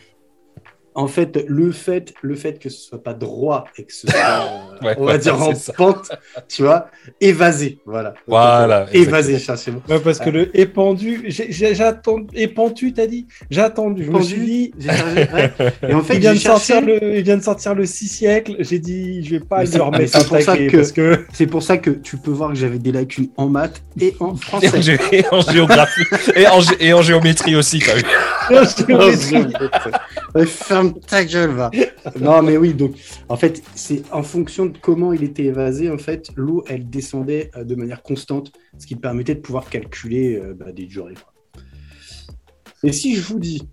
En 0.94 1.08
fait, 1.08 1.42
le 1.48 1.72
fait, 1.72 2.12
le 2.20 2.34
fait 2.34 2.58
que 2.58 2.68
ce 2.68 2.78
soit 2.88 3.02
pas 3.02 3.14
droit 3.14 3.64
et 3.78 3.84
que 3.84 3.92
ce 3.94 4.06
soit, 4.08 4.71
Ouais, 4.82 4.94
on 4.98 5.04
va 5.06 5.12
ouais, 5.12 5.18
dire 5.18 5.40
en 5.42 5.54
ça. 5.54 5.72
pente, 5.72 6.10
tu 6.48 6.62
vois, 6.62 6.88
évasé, 7.20 7.78
voilà. 7.86 8.14
Voilà, 8.26 8.86
évasé, 8.92 9.38
cherchez-moi. 9.38 9.82
Ouais, 9.88 10.00
parce 10.00 10.18
que 10.18 10.30
le 10.30 10.56
épandu, 10.58 11.28
attendu, 11.80 12.26
épandu, 12.34 12.92
t'as 12.92 13.06
dit? 13.06 13.26
J'ai 13.50 13.60
attendu. 13.60 14.04
Je 14.04 14.10
me 14.10 14.22
suis 14.22 14.40
dit. 14.40 14.72
Et 15.88 15.94
en 15.94 16.02
fait, 16.02 16.14
il 16.14 16.20
vient, 16.20 16.32
de 16.34 16.38
cherché- 16.38 16.72
sortir 16.74 16.80
le, 16.82 17.16
il 17.18 17.22
vient 17.22 17.36
de 17.36 17.42
sortir 17.42 17.74
le 17.74 17.86
6 17.86 18.08
siècles. 18.08 18.56
J'ai 18.60 18.78
dit, 18.78 19.24
je 19.24 19.30
vais 19.36 19.40
pas 19.40 19.60
Mais 19.60 19.66
lui 19.66 19.78
remettre 19.78 20.16
un 20.16 20.24
pour 20.24 20.38
ça 20.40 20.52
taquet 20.52 20.66
que- 20.68 20.76
parce 20.76 20.92
que 20.92 21.24
c'est 21.32 21.46
pour 21.46 21.62
ça 21.62 21.78
que 21.78 21.90
tu 21.90 22.16
peux 22.16 22.30
voir 22.30 22.50
que 22.50 22.56
j'avais 22.56 22.78
des 22.78 22.92
lacunes 22.92 23.28
en 23.36 23.48
maths 23.48 23.82
et 24.00 24.14
en 24.20 24.28
Et 24.28 24.30
en, 24.30 24.36
français. 24.36 24.68
gé- 24.80 25.00
et 25.12 25.24
en 25.30 25.40
géographie. 25.40 26.02
et, 26.36 26.46
en, 26.46 26.60
gé- 26.60 26.76
et 26.80 26.92
en 26.92 27.02
géométrie 27.02 27.56
aussi, 27.56 27.78
t'as 27.80 27.94
vu. 27.94 28.02
Ouais, 30.34 30.46
Ferme 30.46 30.94
ta 31.06 31.24
gueule, 31.24 31.50
va. 31.50 31.70
Non, 32.20 32.42
mais 32.42 32.56
oui, 32.56 32.72
donc, 32.74 32.92
en 33.28 33.36
fait, 33.36 33.62
c'est 33.74 34.02
en 34.12 34.22
fonction 34.22 34.71
comment 34.80 35.12
il 35.12 35.22
était 35.22 35.44
évasé, 35.44 35.90
en 35.90 35.98
fait, 35.98 36.30
l'eau, 36.36 36.64
elle 36.68 36.88
descendait 36.88 37.50
euh, 37.56 37.64
de 37.64 37.74
manière 37.74 38.02
constante, 38.02 38.52
ce 38.78 38.86
qui 38.86 38.96
permettait 38.96 39.34
de 39.34 39.40
pouvoir 39.40 39.68
calculer 39.68 40.36
euh, 40.36 40.54
bah, 40.54 40.72
des 40.72 40.86
durées. 40.86 41.14
quoi. 41.14 41.32
Et 42.84 42.92
si 42.92 43.14
je 43.14 43.22
vous 43.22 43.38
dis, 43.38 43.68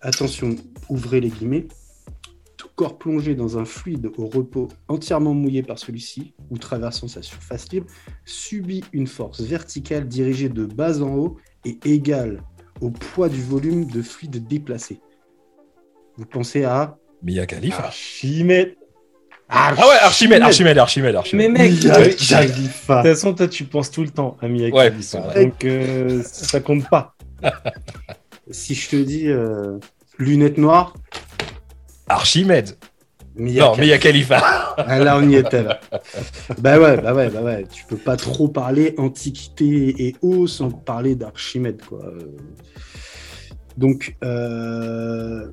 attention, 0.00 0.56
ouvrez 0.88 1.20
les 1.20 1.28
guillemets, 1.28 1.66
tout 2.56 2.68
corps 2.74 2.98
plongé 2.98 3.34
dans 3.34 3.58
un 3.58 3.64
fluide 3.64 4.10
au 4.16 4.26
repos 4.26 4.68
entièrement 4.88 5.34
mouillé 5.34 5.62
par 5.62 5.78
celui-ci, 5.78 6.34
ou 6.50 6.58
traversant 6.58 7.08
sa 7.08 7.22
surface 7.22 7.70
libre, 7.70 7.86
subit 8.24 8.84
une 8.92 9.06
force 9.06 9.40
verticale 9.42 10.08
dirigée 10.08 10.48
de 10.48 10.64
bas 10.64 11.02
en 11.02 11.14
haut 11.14 11.36
et 11.64 11.78
égale 11.84 12.42
au 12.80 12.90
poids 12.90 13.28
du 13.28 13.42
volume 13.42 13.86
de 13.86 14.02
fluide 14.02 14.46
déplacé. 14.46 15.00
Vous 16.16 16.26
pensez 16.26 16.64
à 16.64 16.98
Mia 17.22 17.46
Khalifa. 17.46 17.84
Archimède. 17.84 18.77
Ah 19.50 19.72
ouais, 19.74 19.82
Archimède, 20.02 20.42
Archimède, 20.42 20.76
Archimède, 20.78 21.12
Mais 21.12 21.18
Archimède. 21.18 21.50
mec, 21.52 21.70
Mia 21.84 21.98
de 22.00 22.10
toute 22.10 22.28
Khalifa. 22.28 23.02
façon, 23.02 23.32
toi, 23.34 23.48
tu 23.48 23.64
penses 23.64 23.90
tout 23.90 24.02
le 24.02 24.10
temps 24.10 24.36
à 24.42 24.48
Mia 24.48 24.68
Ouais. 24.68 24.92
Donc, 25.34 25.64
euh, 25.64 26.22
ça 26.24 26.60
compte 26.60 26.88
pas. 26.88 27.14
Si 28.50 28.74
je 28.74 28.88
te 28.88 28.96
dis 28.96 29.28
euh, 29.28 29.78
lunettes 30.18 30.56
noires, 30.56 30.94
Archimède. 32.08 32.78
Mia 33.36 33.60
Non, 33.66 33.72
Khalifa. 33.74 33.84
Mia 33.86 33.98
Khalifa. 33.98 34.74
Ah, 34.78 34.98
là, 34.98 35.18
on 35.18 35.28
y 35.28 35.34
était 35.36 35.62
là. 35.62 35.80
bah 36.58 36.78
ouais, 36.78 36.96
bah 36.96 37.12
ouais, 37.14 37.28
bah 37.28 37.42
ouais. 37.42 37.66
Tu 37.70 37.84
peux 37.84 37.98
pas 37.98 38.16
trop 38.16 38.48
parler 38.48 38.94
antiquité 38.96 39.94
et 40.06 40.16
eau 40.22 40.46
sans 40.46 40.70
parler 40.70 41.14
d'Archimède, 41.14 41.82
quoi. 41.84 42.00
Donc, 43.76 44.16
euh, 44.24 45.46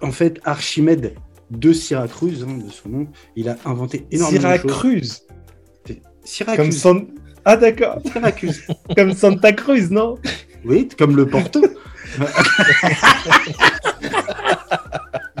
en 0.00 0.12
fait, 0.12 0.40
Archimède 0.44 1.14
de 1.50 1.72
Syracuse, 1.72 2.44
hein, 2.48 2.58
de 2.66 2.70
son 2.70 2.88
nom, 2.88 3.06
il 3.36 3.48
a 3.48 3.56
inventé 3.64 4.06
énormément 4.10 4.50
de 4.52 4.56
choses. 4.68 4.68
Syracuse. 4.68 5.22
Comme 5.86 5.96
Syracuse. 6.24 6.80
San... 6.80 7.06
Ah 7.44 7.56
d'accord, 7.56 8.00
Syracuse. 8.12 8.62
comme 8.96 9.12
Santa 9.14 9.52
Cruz, 9.52 9.90
non? 9.90 10.16
Oui, 10.64 10.88
comme 10.98 11.14
le 11.16 11.26
Porto. 11.26 11.60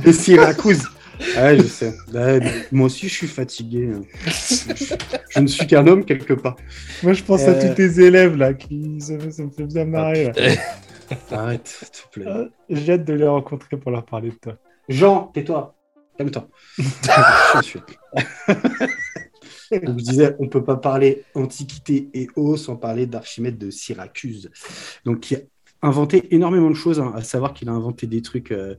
de 0.04 0.12
Syracuse. 0.12 0.82
Ouais, 1.36 1.56
je 1.56 1.62
sais. 1.62 1.94
Ouais, 2.12 2.40
moi 2.70 2.86
aussi, 2.86 3.08
je 3.08 3.14
suis 3.14 3.26
fatigué. 3.26 3.90
hein. 3.94 4.02
Je 5.30 5.40
ne 5.40 5.46
suis 5.46 5.66
qu'un 5.66 5.86
homme 5.86 6.04
quelque 6.04 6.34
part. 6.34 6.56
Moi, 7.02 7.14
je 7.14 7.22
pense 7.22 7.42
Euh. 7.42 7.52
à 7.52 7.54
tous 7.54 7.74
tes 7.74 8.00
élèves 8.04 8.36
là, 8.36 8.52
qui 8.52 9.00
ça, 9.00 9.14
me- 9.14 9.30
ça 9.30 9.42
me 9.44 9.50
fait 9.50 9.64
bien 9.64 9.86
marrer. 9.86 10.24
Là. 10.26 10.32
Arrête, 11.32 11.66
s'il 11.66 11.88
te 11.88 12.08
plaît. 12.12 12.26
Ah, 12.28 12.44
J'ai 12.68 12.92
hâte 12.94 13.04
de 13.04 13.14
les 13.14 13.26
rencontrer 13.26 13.76
pour 13.78 13.90
leur 13.92 14.04
parler 14.04 14.28
de 14.30 14.34
toi. 14.34 14.56
Jean, 14.88 15.30
tais-toi. 15.34 15.74
Calme-toi. 16.18 16.48
Je 16.78 17.62
suis. 17.62 17.80
Donc, 19.72 19.98
je 19.98 20.04
disais, 20.04 20.36
on 20.38 20.48
peut 20.48 20.62
pas 20.62 20.76
parler 20.76 21.24
antiquité 21.34 22.08
et 22.14 22.28
eau 22.36 22.56
sans 22.56 22.76
parler 22.76 23.06
d'Archimède 23.06 23.58
de 23.58 23.70
Syracuse. 23.70 24.50
Donc, 25.04 25.30
il 25.30 25.38
a 25.82 25.88
inventé 25.88 26.32
énormément 26.34 26.70
de 26.70 26.74
choses, 26.74 27.00
hein, 27.00 27.12
à 27.16 27.22
savoir 27.22 27.52
qu'il 27.52 27.68
a 27.68 27.72
inventé 27.72 28.06
des 28.06 28.22
trucs. 28.22 28.52
euh, 28.52 28.76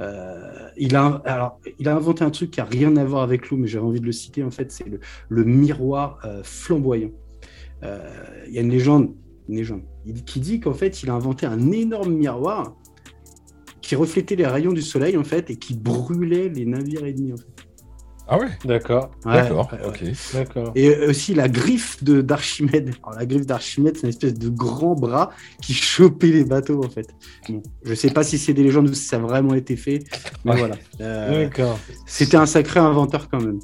euh, 0.00 0.68
il, 0.76 0.96
a, 0.96 1.22
alors, 1.24 1.60
il 1.78 1.88
a 1.88 1.94
inventé 1.94 2.24
un 2.24 2.30
truc 2.30 2.50
qui 2.50 2.60
a 2.60 2.64
rien 2.64 2.96
à 2.96 3.04
voir 3.04 3.22
avec 3.22 3.48
l'eau, 3.50 3.56
mais 3.56 3.68
j'avais 3.68 3.84
envie 3.84 4.00
de 4.00 4.06
le 4.06 4.12
citer. 4.12 4.42
En 4.42 4.50
fait, 4.50 4.72
c'est 4.72 4.88
le, 4.88 4.98
le 5.28 5.44
miroir 5.44 6.18
euh, 6.24 6.42
flamboyant. 6.42 7.10
Il 7.82 8.52
y 8.54 8.58
a 8.58 8.62
une 8.62 8.70
légende 8.70 9.14
une 9.48 9.56
légende, 9.56 9.82
qui 10.26 10.40
dit 10.40 10.60
qu'en 10.60 10.72
fait, 10.72 11.02
il 11.02 11.10
a 11.10 11.14
inventé 11.14 11.46
un 11.46 11.70
énorme 11.70 12.14
miroir 12.14 12.76
qui 13.84 13.94
reflétait 13.96 14.34
les 14.36 14.46
rayons 14.46 14.72
du 14.72 14.82
soleil, 14.82 15.16
en 15.18 15.24
fait, 15.24 15.50
et 15.50 15.56
qui 15.56 15.74
brûlait 15.74 16.48
les 16.48 16.64
navires 16.64 17.04
ennemis. 17.04 17.32
En 17.34 17.36
fait. 17.36 17.44
Ah 18.26 18.38
ouais? 18.38 18.46
D'accord, 18.64 19.10
Ouais, 19.26 19.34
D'accord, 19.34 19.68
ouais, 19.70 19.86
ok. 19.86 20.02
d'accord. 20.32 20.72
Et 20.74 20.96
aussi 21.06 21.34
la 21.34 21.46
griffe 21.46 22.02
de- 22.02 22.22
d'Archimède. 22.22 22.94
Alors, 23.02 23.18
la 23.18 23.26
griffe 23.26 23.44
d'Archimède, 23.44 23.96
c'est 23.96 24.04
une 24.04 24.08
espèce 24.08 24.32
de 24.32 24.48
grand 24.48 24.94
bras 24.94 25.28
qui 25.60 25.74
chopait 25.74 26.28
les 26.32 26.44
bateaux, 26.44 26.82
en 26.82 26.88
fait. 26.88 27.06
Bon, 27.50 27.62
je 27.84 27.92
sais 27.94 28.08
pas 28.10 28.24
si 28.24 28.38
c'est 28.38 28.54
des 28.54 28.62
légendes 28.62 28.88
ou 28.88 28.94
si 28.94 29.04
ça 29.04 29.16
a 29.16 29.18
vraiment 29.18 29.52
été 29.52 29.76
fait, 29.76 29.98
mais 30.46 30.52
Ouais. 30.52 30.58
voilà. 30.58 30.76
Euh, 31.02 31.44
D'accord. 31.44 31.78
C'était 32.06 32.38
un 32.38 32.46
sacré 32.46 32.80
inventeur 32.80 33.28
quand 33.28 33.42
même. 33.42 33.58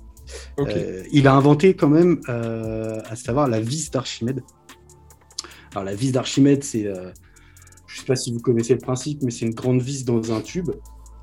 Ok. 0.58 0.68
Euh, 0.76 1.04
il 1.10 1.26
a 1.26 1.34
inventé 1.34 1.72
quand 1.74 1.88
même, 1.88 2.20
euh, 2.28 3.00
à 3.08 3.16
savoir 3.16 3.48
la 3.48 3.60
vis 3.60 3.90
d'Archimède. 3.90 4.42
Alors 5.72 5.84
la 5.84 5.94
vis 5.94 6.12
d'Archimède, 6.12 6.62
c'est, 6.64 6.86
je 7.92 8.00
sais 8.00 8.06
pas 8.06 8.16
si 8.16 8.32
vous 8.32 8.40
connaissez 8.40 8.74
le 8.74 8.80
principe, 8.80 9.22
mais 9.22 9.30
c'est 9.30 9.46
une 9.46 9.54
grande 9.54 9.82
vis 9.82 10.04
dans 10.04 10.32
un 10.32 10.40
tube. 10.40 10.70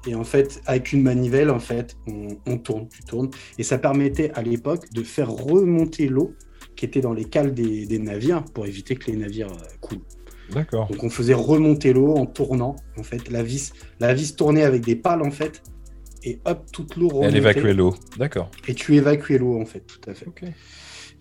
Et 0.06 0.16
en 0.16 0.24
fait, 0.24 0.62
avec 0.66 0.94
une 0.94 1.02
manivelle, 1.02 1.50
en 1.50 1.60
fait, 1.60 1.98
on, 2.08 2.38
on 2.46 2.58
tourne, 2.58 2.88
tu 2.88 3.04
tournes. 3.04 3.30
Et 3.58 3.64
ça 3.64 3.78
permettait 3.78 4.32
à 4.36 4.42
l'époque 4.42 4.92
de 4.94 5.04
faire 5.04 5.30
remonter 5.30 6.08
l'eau 6.08 6.34
qui 6.76 6.86
était 6.86 7.02
dans 7.02 7.14
les 7.14 7.26
cales 7.26 7.54
des, 7.54 7.86
des 7.86 8.00
navires 8.00 8.44
pour 8.54 8.66
éviter 8.66 8.96
que 8.96 9.12
les 9.12 9.18
navires 9.18 9.52
euh, 9.52 9.78
coulent. 9.82 10.04
D'accord. 10.52 10.88
Donc 10.90 11.04
on 11.04 11.10
faisait 11.10 11.34
remonter 11.34 11.92
l'eau 11.92 12.16
en 12.16 12.26
tournant. 12.26 12.76
En 12.98 13.04
fait, 13.04 13.30
la 13.30 13.44
vis, 13.44 13.74
la 14.00 14.14
vis 14.14 14.36
tournait 14.36 14.64
avec 14.64 14.86
des 14.86 14.96
pales 14.96 15.22
en 15.22 15.32
fait, 15.32 15.62
et 16.24 16.40
hop, 16.46 16.66
toute 16.72 16.96
l'eau 16.96 17.10
remontait. 17.10 17.28
Elle 17.28 17.38
évacuait 17.38 17.74
l'eau. 17.74 17.96
D'accord. 18.18 18.50
Et 18.68 18.74
tu 18.74 18.96
évacuais 18.96 19.38
l'eau 19.38 19.60
en 19.60 19.66
fait, 19.66 19.82
tout 19.82 20.10
à 20.10 20.14
fait. 20.14 20.28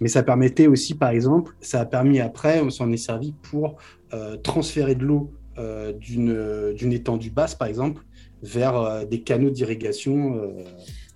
Mais 0.00 0.08
ça 0.08 0.22
permettait 0.22 0.66
aussi, 0.66 0.94
par 0.94 1.10
exemple, 1.10 1.54
ça 1.60 1.80
a 1.80 1.86
permis 1.86 2.20
après, 2.20 2.60
on 2.60 2.70
s'en 2.70 2.90
est 2.92 2.96
servi 2.98 3.32
pour 3.50 3.76
euh, 4.12 4.36
transférer 4.36 4.94
de 4.94 5.04
l'eau 5.04 5.32
euh, 5.58 5.92
d'une 5.92 6.72
d'une 6.74 6.92
étendue 6.92 7.30
basse, 7.30 7.54
par 7.54 7.66
exemple, 7.68 8.02
vers 8.42 8.76
euh, 8.76 9.04
des 9.06 9.22
canaux 9.22 9.48
d'irrigation 9.50 10.36
euh, 10.36 10.64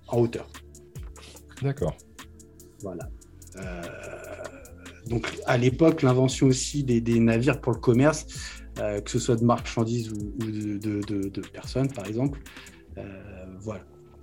en 0.09 0.21
hauteur. 0.21 0.49
D'accord. 1.63 1.95
Voilà. 2.83 3.09
Euh, 3.57 3.83
donc 5.07 5.31
à 5.45 5.59
l'époque, 5.59 6.01
l'invention 6.03 6.47
aussi 6.47 6.83
des, 6.85 7.01
des 7.03 7.21
navires 7.21 7.61
pour 7.61 7.73
le 7.73 7.79
commerce, 7.79 8.27
euh, 8.79 9.01
que 9.03 9.11
ce 9.11 9.19
soit 9.19 9.37
de 9.37 9.45
marchandises 9.45 10.11
ou, 10.11 10.33
ou 10.43 10.47
de, 10.51 10.79
de- 10.79 11.01
de- 11.03 11.29
de 11.29 11.41
personnes, 11.43 11.93
par 11.93 12.07
exemple, 12.07 12.41
euh, 12.97 13.03
voilà. 13.61 13.83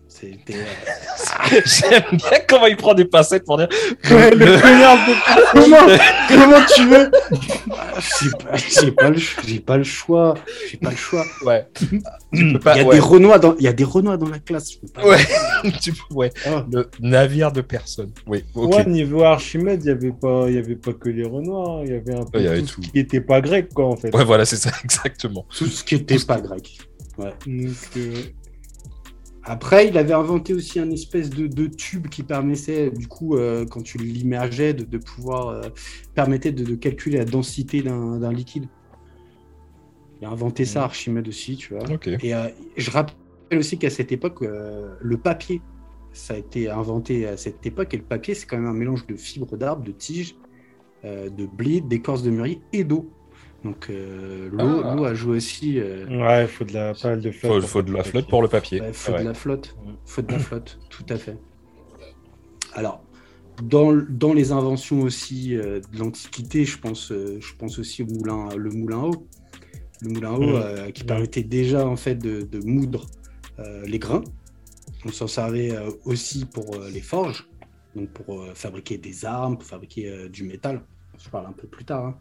C'était. 0.09 0.55
J'aime 1.65 2.03
bien 2.17 2.39
comment 2.47 2.65
il 2.67 2.77
prend 2.77 2.93
des 2.93 3.05
pincettes 3.05 3.43
pour 3.45 3.57
dire. 3.57 3.67
Ouais, 4.09 4.31
le 4.31 4.59
connard 4.61 4.97
de- 5.05 5.51
comment, 5.51 5.97
comment 6.27 6.65
tu 6.75 6.85
veux 6.87 7.11
J'ai 8.21 8.29
pas, 8.31 8.55
j'ai 8.55 8.91
pas 8.91 9.09
le, 9.09 9.59
pas 9.59 9.77
le 9.77 9.83
choix. 9.83 10.33
J'ai 10.69 10.77
pas 10.77 10.89
le 10.91 10.95
choix. 10.95 11.25
Ouais. 11.45 11.67
tu 11.77 11.85
peux 11.87 11.99
Il 12.33 12.59
pas. 12.59 12.77
y 12.77 12.79
a 12.81 12.83
ouais. 12.85 12.95
des 12.95 12.99
Renois 13.01 13.37
dans, 13.39 13.55
il 13.57 13.63
y 13.63 13.67
a 13.67 13.73
des 13.73 13.83
Renois 13.83 14.17
dans 14.17 14.29
la 14.29 14.39
classe. 14.39 14.71
je 14.73 14.77
peux 14.79 14.87
pas- 14.87 15.05
Ouais. 15.05 15.17
Tu 15.81 15.91
peux- 15.93 16.13
ouais. 16.15 16.31
Ah. 16.45 16.65
Le 16.71 16.89
navire 16.99 17.51
de 17.51 17.61
personne. 17.61 18.11
Oui. 18.25 18.43
Ouais, 18.55 18.85
niveau 18.85 19.23
Archimède, 19.23 19.81
il 19.83 19.85
n'y 19.87 19.91
avait, 19.91 20.11
pas- 20.11 20.45
il 20.47 20.55
y 20.55 20.57
avait 20.57 20.75
pas 20.75 20.93
que 20.93 21.09
les 21.09 21.25
Renoirs, 21.25 21.83
il 21.83 21.91
y 21.91 21.95
avait 21.95 22.15
un 22.15 22.23
peu 22.25 22.41
y 22.41 22.47
avait 22.47 22.61
tout, 22.61 22.81
ce 22.83 22.89
qui 22.89 22.97
n'était 22.97 23.21
pas 23.21 23.41
grec, 23.41 23.69
quoi, 23.73 23.85
en 23.87 23.95
fait. 23.97 24.13
Ouais, 24.15 24.23
voilà, 24.23 24.45
c'est 24.45 24.55
ça, 24.57 24.71
exactement. 24.83 25.45
Tout 25.55 25.65
ce 25.67 25.83
qui 25.83 25.95
était 25.95 26.19
pas 26.19 26.39
grec. 26.39 26.77
Ouais. 27.17 27.33
Donc, 27.45 27.73
euh, 27.97 28.13
Après, 29.49 29.87
il 29.87 29.97
avait 29.97 30.13
inventé 30.13 30.53
aussi 30.53 30.77
un 30.77 30.91
espèce 30.91 31.29
de, 31.29 31.47
de 31.47 31.67
tube 31.67 32.07
qui 32.09 32.21
permettait, 32.21 32.91
du 32.91 33.07
coup, 33.07 33.37
euh, 33.37 33.65
quand 33.65 33.81
tu 33.81 33.97
l'immergeais, 33.97 34.73
de, 34.73 34.83
de 34.83 34.97
pouvoir 34.97 35.47
euh, 35.47 35.61
permettait 36.15 36.51
de, 36.51 36.65
de 36.65 36.75
calculer 36.75 37.17
la 37.17 37.23
densité 37.25 37.81
d'un 37.81 38.33
liquide. 38.33 38.67
Il 40.19 40.27
a 40.27 40.31
inventé 40.31 40.65
ça, 40.65 40.79
Mhm. 40.81 40.85
Archimède 40.85 41.27
aussi, 41.29 41.55
tu 41.55 41.73
vois. 41.73 41.85
Et 42.21 42.35
euh, 42.35 42.49
je 42.75 42.91
rappelle 42.91 43.15
aussi 43.57 43.79
qu'à 43.79 43.89
cette 43.89 44.11
époque, 44.11 44.41
le 44.41 45.17
papier, 45.17 45.61
ça 46.11 46.33
a 46.33 46.37
été 46.37 46.69
inventé 46.69 47.25
à 47.25 47.37
cette 47.37 47.65
époque, 47.65 47.93
et 47.93 47.97
le 47.97 48.03
papier, 48.03 48.33
c'est 48.33 48.47
quand 48.47 48.57
même 48.57 48.67
un 48.67 48.73
mélange 48.73 49.07
de 49.07 49.15
fibres 49.15 49.55
d'arbres, 49.55 49.83
de 49.85 49.91
tiges, 49.91 50.35
de 51.03 51.45
blé, 51.45 51.79
d'écorce 51.79 52.21
de 52.21 52.31
mûrier 52.31 52.59
et 52.73 52.83
d'eau. 52.83 53.09
Donc 53.63 53.89
euh, 53.89 54.49
l'eau 54.51 54.81
Ah. 54.83 54.95
l'eau 54.95 55.05
a 55.05 55.13
joué 55.13 55.37
aussi. 55.37 55.79
euh, 55.79 56.05
ouais, 56.07 56.43
il 56.43 56.47
faut 56.47 56.63
de 56.63 56.73
la, 56.73 56.93
pas 56.93 57.09
mal 57.09 57.21
de 57.21 57.31
flotte. 57.31 57.63
Faut, 57.65 57.81
de 57.81 57.91
la 57.91 57.97
le 57.99 58.03
flotte 58.03 58.13
papier. 58.13 58.29
pour 58.29 58.41
le 58.41 58.47
papier. 58.47 58.81
Il 58.87 58.93
faut 58.93 59.11
Ouais. 59.13 59.19
de 59.19 59.25
la 59.25 59.33
flotte. 59.33 59.75
Mm. 59.85 59.91
faut 60.05 60.21
de 60.21 60.31
la 60.31 60.39
flotte, 60.39 60.79
tout 60.89 61.05
à 61.09 61.17
fait. 61.17 61.37
Alors, 62.73 63.03
dans, 63.63 63.93
dans 64.09 64.33
les 64.33 64.51
inventions 64.51 65.01
aussi 65.01 65.55
euh, 65.55 65.79
de 65.91 65.97
l'Antiquité, 65.99 66.65
je 66.65 66.77
pense, 66.77 67.11
euh, 67.11 67.39
je 67.41 67.53
pense 67.57 67.79
aussi 67.79 68.03
au 68.03 68.05
moulin, 68.07 68.49
le 68.55 68.69
moulin 68.69 68.99
à 68.99 69.05
eau. 69.07 69.27
Le 70.01 70.09
moulin 70.09 70.29
à 70.29 70.33
eau 70.37 70.41
Mm. 70.57 70.61
euh, 70.63 70.91
qui 70.91 71.03
permettait 71.03 71.43
déjà 71.43 71.87
en 71.87 71.95
fait 71.95 72.15
de, 72.15 72.41
de 72.43 72.59
moudre 72.59 73.07
euh, 73.59 73.83
les 73.87 73.97
grains. 73.99 74.23
On 75.05 75.09
s'en 75.11 75.27
servait 75.27 75.71
euh, 75.75 75.89
aussi 76.05 76.45
pour 76.45 76.75
euh, 76.75 76.89
les 76.91 77.01
forges, 77.01 77.49
donc 77.95 78.09
pour 78.09 78.41
euh, 78.41 78.51
fabriquer 78.53 78.97
des 78.99 79.25
armes, 79.25 79.57
pour 79.57 79.67
fabriquer 79.67 80.07
euh, 80.09 80.29
du 80.29 80.43
métal. 80.43 80.83
Je 81.19 81.29
parle 81.29 81.47
un 81.47 81.51
peu 81.53 81.67
plus 81.67 81.83
tard. 81.85 82.05
hein. 82.05 82.17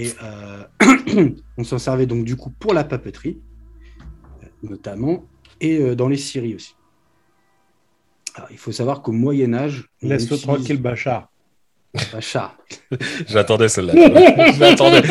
Et 0.00 0.12
euh, 0.22 0.64
on 1.58 1.64
s'en 1.64 1.78
servait 1.78 2.06
donc 2.06 2.24
du 2.24 2.36
coup 2.36 2.50
pour 2.50 2.72
la 2.72 2.84
papeterie, 2.84 3.40
euh, 4.42 4.46
notamment, 4.62 5.24
et 5.60 5.78
euh, 5.80 5.96
dans 5.96 6.06
les 6.08 6.16
scieries 6.16 6.54
aussi. 6.54 6.76
Alors, 8.36 8.48
il 8.52 8.58
faut 8.58 8.70
savoir 8.70 9.02
qu'au 9.02 9.10
Moyen 9.10 9.54
Âge, 9.54 9.88
Laisse-le 10.00 10.36
utilise- 10.36 10.42
tranquille, 10.42 10.80
Bachar. 10.80 11.28
Bachar. 12.12 12.56
J'attendais 13.26 13.68
celle-là. 13.68 13.94
Je 14.52 14.60
l'attendais. 14.60 15.02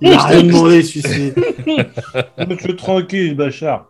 Il 0.00 0.12
a 0.12 0.22
rien 0.26 0.42
demandé, 0.44 0.82
celui-ci. 0.84 1.32
Laisse-le 2.38 2.76
tranquille, 2.76 3.34
Bachar. 3.36 3.88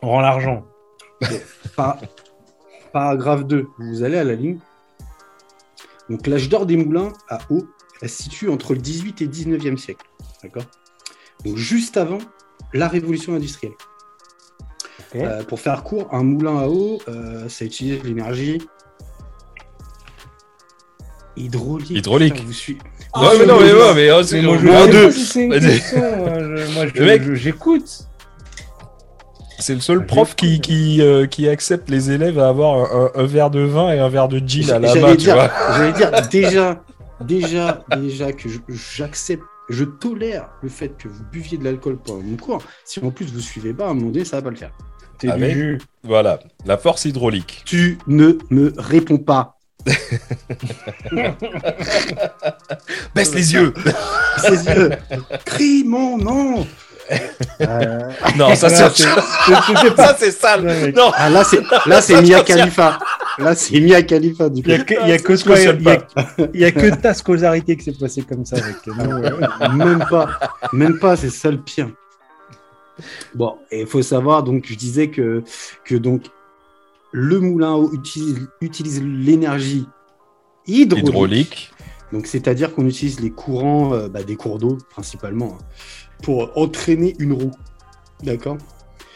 On 0.00 0.08
rend 0.08 0.20
l'argent. 0.20 0.64
Par- 1.76 1.98
Paragraphe 2.90 3.44
2. 3.44 3.66
Vous 3.78 4.02
allez 4.02 4.16
à 4.16 4.24
la 4.24 4.34
ligne. 4.34 4.60
Donc, 6.08 6.26
l'âge 6.26 6.48
d'or 6.48 6.64
des 6.64 6.78
moulins 6.78 7.12
à 7.28 7.40
eau, 7.50 7.68
elle 8.02 8.08
se 8.08 8.22
situe 8.22 8.48
entre 8.48 8.74
le 8.74 8.80
18 8.80 9.22
et 9.22 9.26
19e 9.26 9.76
siècle. 9.76 10.06
D'accord? 10.42 10.64
Donc, 11.44 11.56
juste 11.56 11.96
avant 11.96 12.18
la 12.72 12.88
révolution 12.88 13.34
industrielle. 13.34 13.72
Euh, 15.14 15.42
pour 15.44 15.58
faire 15.60 15.84
court, 15.84 16.08
un 16.12 16.22
moulin 16.22 16.58
à 16.58 16.66
eau, 16.68 16.98
euh, 17.08 17.48
ça 17.48 17.64
utilise 17.64 18.02
l'énergie 18.04 18.60
hydraulique. 21.36 21.90
Hydraulique. 21.90 22.34
Putain, 22.34 22.46
vous 22.46 22.52
suivez. 22.52 22.80
Non, 23.16 23.30
mais 23.38 23.46
non, 23.46 23.60
mais, 23.60 23.72
ouais, 23.72 23.94
mais 23.94 24.10
oh, 24.12 24.22
c'est 24.22 24.42
Mais 24.42 24.46
moi, 24.48 24.58
je 24.58 24.66
sais 24.66 24.92
deux. 24.92 25.10
si 25.12 25.40
une 25.40 25.60
question, 25.60 26.02
moi, 26.74 27.34
j'écoute. 27.34 28.04
C'est 29.60 29.74
le 29.74 29.80
seul 29.80 30.00
Ah, 30.02 30.06
prof 30.06 30.36
qui, 30.36 30.60
qui, 30.60 31.02
euh, 31.02 31.26
qui 31.26 31.48
accepte 31.48 31.90
les 31.90 32.10
élèves 32.12 32.38
à 32.38 32.48
avoir 32.48 32.74
un, 32.94 33.04
un- 33.16 33.22
un 33.22 33.26
verre 33.26 33.50
de 33.50 33.60
vin 33.60 33.92
et 33.92 33.98
un 33.98 34.08
verre 34.08 34.28
de 34.28 34.38
gin 34.38 34.70
à 34.70 34.78
la 34.78 34.94
main, 34.94 35.10
tu 35.12 35.16
dire, 35.16 35.34
vois. 35.34 35.50
j'allais 35.76 35.92
dire 35.92 36.10
déjà, 36.30 36.82
déjà, 37.20 37.84
déjà 37.98 38.32
que 38.32 38.48
je- 38.48 38.58
j'accepte, 38.68 39.42
je 39.68 39.84
tolère 39.84 40.48
le 40.62 40.68
fait 40.68 40.96
que 40.96 41.08
vous 41.08 41.24
buviez 41.30 41.58
de 41.58 41.64
l'alcool 41.64 41.98
pendant 41.98 42.22
mon 42.22 42.36
cours. 42.36 42.62
Si 42.84 43.00
en 43.04 43.10
plus 43.10 43.26
vous 43.32 43.40
suivez 43.40 43.74
pas, 43.74 43.86
à 43.86 43.90
un 43.90 43.94
moment 43.94 44.10
donné, 44.10 44.24
ça 44.24 44.36
va 44.36 44.42
pas 44.42 44.50
le 44.50 44.56
faire. 44.56 44.72
T'es 45.18 45.28
Avec- 45.28 45.52
du 45.52 45.58
jus. 45.58 45.78
Voilà, 46.04 46.38
la 46.64 46.78
force 46.78 47.04
hydraulique. 47.04 47.62
Tu 47.64 47.98
ne 48.06 48.38
me 48.50 48.72
réponds 48.78 49.18
pas. 49.18 49.54
Baisse 53.14 53.34
les 53.34 53.52
yeux 53.54 53.72
Ses 54.38 54.64
yeux. 54.66 54.90
Crie 55.44 55.84
mon 55.84 56.18
nom. 56.18 56.66
Euh, 57.60 58.00
Non, 58.36 58.54
ça 58.54 58.68
Non, 58.68 58.90
c'est 58.94 59.96
Ça 59.96 60.16
c'est 60.18 60.30
sale 60.30 60.92
Non. 60.94 61.04
Non 61.04 61.12
ah 61.14 61.30
là 61.30 61.44
c'est 61.44 61.60
là 61.86 62.00
c'est 62.00 62.20
Mia. 62.22 62.42
Khalifa. 62.42 62.98
Là 63.38 63.54
c'est 63.54 63.80
Mia 63.80 64.02
Khalifa 64.02 64.48
du 64.48 64.62
coup. 64.62 64.68
Il 64.68 64.76
y 64.76 64.80
a 64.80 64.84
que, 64.84 64.94
il 65.02 65.08
y 65.08 65.12
a 65.12 65.18
que 65.18 65.32
il 66.54 66.60
y 66.60 66.64
a- 66.92 66.96
ta 66.96 67.14
scolarité 67.14 67.76
qui 67.76 67.84
s'est 67.84 67.98
passée 67.98 68.22
comme 68.22 68.44
ça 68.44 68.56
avec 68.56 68.76
euh. 68.88 69.68
même 69.72 70.04
pas, 70.10 70.28
même 70.72 70.98
pas, 70.98 71.16
c'est 71.16 71.30
ça 71.30 71.50
le 71.50 71.58
pire. 71.58 71.90
Bon, 73.34 73.56
et 73.70 73.82
il 73.82 73.86
faut 73.86 74.02
savoir, 74.02 74.42
donc 74.42 74.64
je 74.66 74.74
disais 74.74 75.08
que, 75.08 75.44
que 75.84 75.94
donc 75.94 76.22
le 77.12 77.38
moulin 77.40 77.72
à 77.72 77.76
eau 77.76 77.90
utilise, 77.92 78.48
utilise 78.60 79.02
l'énergie 79.02 79.86
hydraulique. 80.66 81.08
Hydraulique. 81.08 81.70
Donc 82.12 82.26
c'est-à-dire 82.26 82.74
qu'on 82.74 82.86
utilise 82.86 83.20
les 83.20 83.30
courants 83.30 83.92
euh, 83.94 84.08
bah, 84.08 84.22
des 84.22 84.36
cours 84.36 84.58
d'eau 84.58 84.78
principalement 84.90 85.58
hein, 85.60 85.64
pour 86.22 86.56
entraîner 86.56 87.14
une 87.18 87.32
roue. 87.32 87.52
D'accord? 88.22 88.58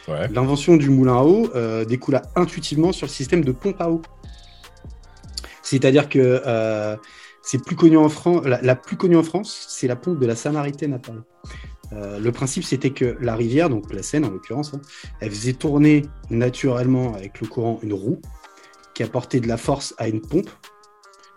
Ouais. 0.08 0.28
L'invention 0.28 0.76
du 0.76 0.90
moulin 0.90 1.16
à 1.16 1.22
eau 1.22 1.50
euh, 1.54 1.84
découla 1.84 2.22
intuitivement 2.34 2.92
sur 2.92 3.06
le 3.06 3.12
système 3.12 3.44
de 3.44 3.52
pompe 3.52 3.80
à 3.80 3.90
eau. 3.90 4.02
C'est-à-dire 5.62 6.08
que 6.08 6.42
euh, 6.46 6.96
c'est 7.42 7.62
plus 7.64 7.76
connu 7.76 7.96
en 7.96 8.08
France, 8.08 8.44
la, 8.44 8.60
la 8.62 8.76
plus 8.76 8.96
connue 8.96 9.16
en 9.16 9.22
France, 9.22 9.66
c'est 9.68 9.86
la 9.86 9.96
pompe 9.96 10.18
de 10.18 10.26
la 10.26 10.36
Samaritaine 10.36 10.94
à 10.94 10.98
Paris. 10.98 11.20
Euh, 11.92 12.18
le 12.18 12.32
principe, 12.32 12.64
c'était 12.64 12.90
que 12.90 13.16
la 13.20 13.36
rivière, 13.36 13.68
donc 13.68 13.92
la 13.92 14.02
Seine 14.02 14.24
en 14.24 14.30
l'occurrence, 14.30 14.72
hein, 14.74 14.80
elle 15.20 15.30
faisait 15.30 15.52
tourner 15.52 16.02
naturellement 16.30 17.14
avec 17.14 17.40
le 17.40 17.46
courant 17.46 17.78
une 17.82 17.92
roue 17.92 18.20
qui 18.94 19.02
apportait 19.02 19.40
de 19.40 19.48
la 19.48 19.56
force 19.56 19.94
à 19.98 20.08
une 20.08 20.20
pompe. 20.20 20.50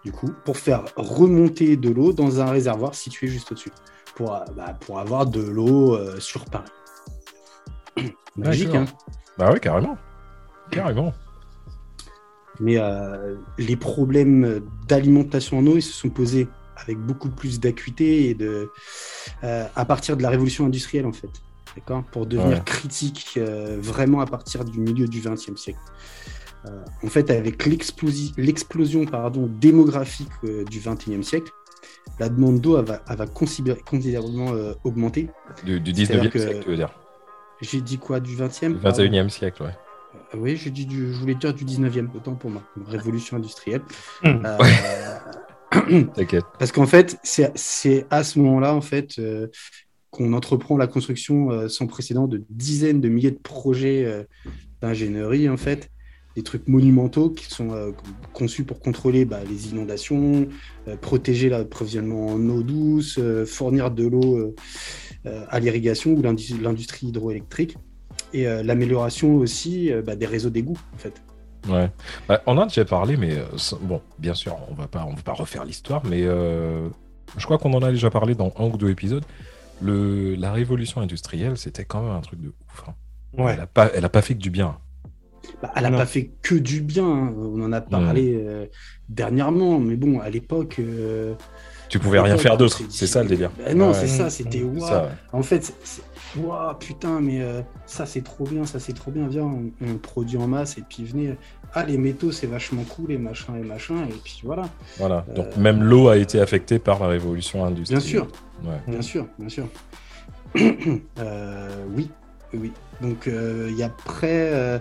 du 0.06 0.12
coup, 0.12 0.30
pour 0.46 0.58
faire 0.58 0.86
remonter 0.96 1.78
de 1.78 1.90
l'eau 1.90 2.14
dans 2.14 2.40
un 2.40 2.46
réservoir 2.46 2.94
situé 2.94 3.28
juste 3.28 3.52
au-dessus, 3.52 3.72
pour, 4.16 4.40
bah, 4.56 4.78
pour 4.82 5.00
avoir 5.00 5.26
de 5.26 5.42
l'eau 5.42 5.96
euh, 5.96 6.20
sur 6.20 6.46
Paris. 6.46 6.72
Magique, 8.36 8.74
hein 8.74 8.86
Bah 9.38 9.52
ouais, 9.52 9.60
carrément. 9.60 9.98
Carrément. 10.72 11.14
Mais 12.60 12.78
euh, 12.78 13.36
les 13.58 13.76
problèmes 13.76 14.62
d'alimentation 14.88 15.60
en 15.60 15.68
eau, 15.68 15.76
ils 15.76 15.82
se 15.82 15.94
sont 15.94 16.10
posés 16.10 16.48
avec 16.78 16.98
beaucoup 16.98 17.30
plus 17.30 17.60
d'acuité 17.60 18.30
et 18.30 18.34
de, 18.34 18.70
euh, 19.44 19.66
à 19.76 19.86
partir 19.86 20.18
de 20.18 20.24
la 20.24 20.30
révolution 20.30 20.66
industrielle, 20.66 21.06
en 21.06 21.12
fait. 21.14 21.30
D'accord? 21.76 22.04
Pour 22.12 22.26
devenir 22.26 22.58
Ouais. 22.58 22.64
critique 22.66 23.38
vraiment 23.38 24.22
à 24.22 24.26
partir 24.26 24.64
du 24.64 24.80
milieu 24.80 25.08
du 25.08 25.20
XXe 25.20 25.56
siècle. 25.58 25.80
En 27.04 27.08
fait, 27.08 27.30
avec 27.30 27.66
l'explosi- 27.66 28.34
l'explosion 28.38 29.06
pardon, 29.06 29.48
démographique 29.48 30.32
du 30.44 30.80
XXIe 30.80 31.24
siècle, 31.24 31.52
la 32.20 32.30
demande 32.30 32.60
d'eau 32.62 32.78
elle 32.80 32.86
va, 32.86 33.02
elle 33.10 33.18
va 33.18 33.26
considé- 33.26 33.76
considérablement 33.86 34.54
euh, 34.54 34.74
augmenter. 34.84 35.30
Du, 35.66 35.80
du 35.80 35.94
C'est-à-dire 35.94 36.30
19e 36.30 36.34
que- 36.34 36.40
siècle, 36.40 36.60
tu 36.64 36.70
veux 36.70 36.76
dire? 36.76 36.90
J'ai 37.62 37.82
dit 37.82 37.98
quoi 37.98 38.20
Du 38.20 38.36
20e 38.36 38.74
Du 38.74 38.80
pardon 38.80 39.04
21e 39.04 39.30
siècle, 39.30 39.64
ouais. 39.64 39.70
Euh, 40.34 40.38
Oui, 40.38 40.58
j'ai 40.58 40.70
dit 40.72 40.86
du, 40.86 41.14
je 41.14 41.18
voulais 41.20 41.36
dire 41.36 41.54
du 41.54 41.64
19e, 41.66 42.08
autant 42.16 42.36
pour 42.36 42.50
moi. 42.52 42.62
Révolution 42.88 43.38
industrielle. 43.38 43.82
Euh, 44.26 44.58
T'inquiète. 46.16 46.46
Parce 46.60 46.72
qu'en 46.72 46.86
fait, 46.86 47.18
c'est 47.24 48.06
à 48.10 48.24
ce 48.24 48.40
moment-là, 48.40 48.74
en 48.74 48.82
fait, 48.82 49.20
euh, 49.20 49.48
qu'on 50.12 50.34
entreprend 50.34 50.78
la 50.78 50.88
construction 50.88 51.52
euh, 51.52 51.68
sans 51.68 51.88
précédent 51.88 52.28
de 52.28 52.44
dizaines 52.50 53.02
de 53.02 53.10
milliers 53.10 53.32
de 53.32 53.40
projets 53.40 54.06
euh, 54.06 54.24
d'ingénierie, 54.82 55.50
en 55.50 55.58
fait, 55.58 55.90
des 56.36 56.44
trucs 56.44 56.68
monumentaux 56.68 57.30
qui 57.30 57.46
sont 57.46 57.72
euh, 57.72 57.92
conçus 58.34 58.66
pour 58.66 58.80
contrôler 58.80 59.24
bah, 59.26 59.40
les 59.50 59.70
inondations, 59.70 60.48
euh, 60.88 60.98
protéger 60.98 61.50
l'approvisionnement 61.50 62.28
en 62.28 62.50
eau 62.50 62.62
douce, 62.62 63.18
euh, 63.20 63.46
fournir 63.46 63.90
de 63.92 64.06
l'eau 64.06 64.38
euh, 64.38 64.56
euh, 65.26 65.46
à 65.50 65.60
l'irrigation 65.60 66.12
ou 66.12 66.22
l'indu- 66.22 66.62
l'industrie 66.62 67.08
hydroélectrique, 67.08 67.78
et 68.34 68.48
euh, 68.48 68.64
l'amélioration 68.64 69.38
aussi 69.38 69.92
euh, 69.92 70.02
bah, 70.02 70.16
des 70.16 70.26
réseaux 70.26 70.50
d'égouts, 70.50 70.80
en 70.94 70.98
fait. 70.98 71.22
Ouais. 71.70 71.90
Bah, 72.28 72.42
on 72.46 72.58
en 72.58 72.64
a 72.64 72.66
déjà 72.66 72.86
parlé, 72.86 73.18
mais 73.18 73.36
euh, 73.36 73.46
bon, 73.82 74.02
bien 74.20 74.34
sûr, 74.34 74.58
on 74.70 74.76
va 74.76 74.88
pas, 74.88 75.06
on 75.06 75.14
va 75.14 75.22
pas 75.22 75.34
refaire 75.34 75.64
l'histoire, 75.64 76.04
mais 76.06 76.24
euh, 76.24 76.90
je 77.38 77.46
crois 77.46 77.58
qu'on 77.58 77.74
en 77.74 77.82
a 77.82 77.92
déjà 77.92 78.10
parlé 78.10 78.36
dans 78.36 78.54
un 78.60 78.66
ou 78.66 78.78
deux 78.78 78.90
épisodes. 78.90 79.26
Le, 79.82 80.36
la 80.36 80.52
révolution 80.52 81.02
industrielle, 81.02 81.58
c'était 81.58 81.86
quand 81.86 82.02
même 82.02 82.12
un 82.12 82.22
truc 82.22 82.42
de 82.42 82.50
ouf. 82.50 82.84
hein. 82.88 82.94
Ouais. 83.38 83.54
Elle 83.54 83.62
a 83.62 83.68
pas, 83.68 83.90
elle 83.94 84.06
a 84.06 84.10
pas 84.10 84.22
fait 84.22 84.34
que 84.34 84.40
du 84.40 84.50
bien. 84.50 84.78
Bah, 85.62 85.72
elle 85.76 85.84
n'a 85.84 85.92
pas 85.92 86.06
fait 86.06 86.32
que 86.42 86.56
du 86.56 86.82
bien, 86.82 87.06
hein. 87.08 87.34
on 87.38 87.62
en 87.62 87.72
a 87.72 87.82
parlé 87.82 88.36
euh, 88.36 88.66
dernièrement, 89.10 89.80
mais 89.80 89.96
bon, 89.96 90.20
à 90.20 90.30
l'époque. 90.30 90.78
euh, 90.80 91.34
Tu 91.90 92.00
pouvais 92.00 92.20
rien 92.20 92.38
faire 92.38 92.58
d'autre. 92.58 92.82
c'est- 92.90 93.08
ça 93.08 93.24
le 93.24 93.30
délire. 93.30 93.52
Bah 93.58 93.74
non, 93.74 93.90
Ouais, 93.90 93.94
c'est 93.94 94.08
ça, 94.08 94.30
c'était 94.30 94.64
ça, 94.80 95.04
ouais. 95.04 95.10
En 95.34 95.44
fait, 95.44 95.74
waouh, 96.38 96.74
putain, 96.80 97.20
mais 97.22 97.42
euh, 97.42 97.62
ça 97.86 98.06
c'est 98.06 98.22
trop 98.24 98.44
bien, 98.46 98.66
ça 98.66 98.80
c'est 98.80 98.94
trop 98.94 99.12
bien, 99.12 99.28
viens, 99.28 99.44
on, 99.44 99.72
on 99.82 99.96
produit 99.98 100.38
en 100.38 100.48
masse 100.48 100.78
et 100.78 100.84
puis 100.88 101.04
venez. 101.06 101.36
Ah, 101.78 101.84
les 101.86 101.98
métaux 101.98 102.32
c'est 102.32 102.48
vachement 102.48 102.84
cool, 102.84 103.12
et 103.12 103.18
machin 103.18 103.54
et 103.62 103.66
machin, 103.66 103.96
et 104.10 104.14
puis 104.24 104.40
voilà. 104.44 104.64
Voilà. 104.98 105.26
Donc 105.36 105.48
Euh, 105.58 105.62
même 105.62 105.84
l'eau 105.84 106.08
a 106.08 106.18
été 106.18 106.40
affectée 106.40 106.80
par 106.80 107.00
la 107.00 107.08
révolution 107.08 107.66
industrielle. 107.66 108.02
Bien 108.02 108.10
sûr, 108.10 108.28
Ouais. 108.64 108.80
bien 108.88 109.02
sûr, 109.02 109.28
bien 109.38 109.50
sûr. 109.50 109.68
Euh, 111.20 111.70
oui, 111.96 112.10
oui. 112.54 112.72
Donc 113.02 113.28
euh, 113.28 113.68
il 113.70 113.78
y 113.78 113.84
a 113.84 113.90
près, 113.90 114.50
euh, 114.54 114.80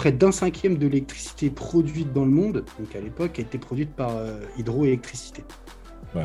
près 0.00 0.12
d'un 0.12 0.32
cinquième 0.32 0.78
de 0.78 0.86
l'électricité 0.86 1.50
produite 1.50 2.10
dans 2.14 2.24
le 2.24 2.30
monde, 2.30 2.64
donc 2.78 2.96
à 2.96 3.00
l'époque, 3.00 3.38
a 3.38 3.42
été 3.42 3.58
produite 3.58 3.90
par 3.94 4.16
euh, 4.16 4.40
hydroélectricité. 4.56 5.44
Ouais. 6.14 6.24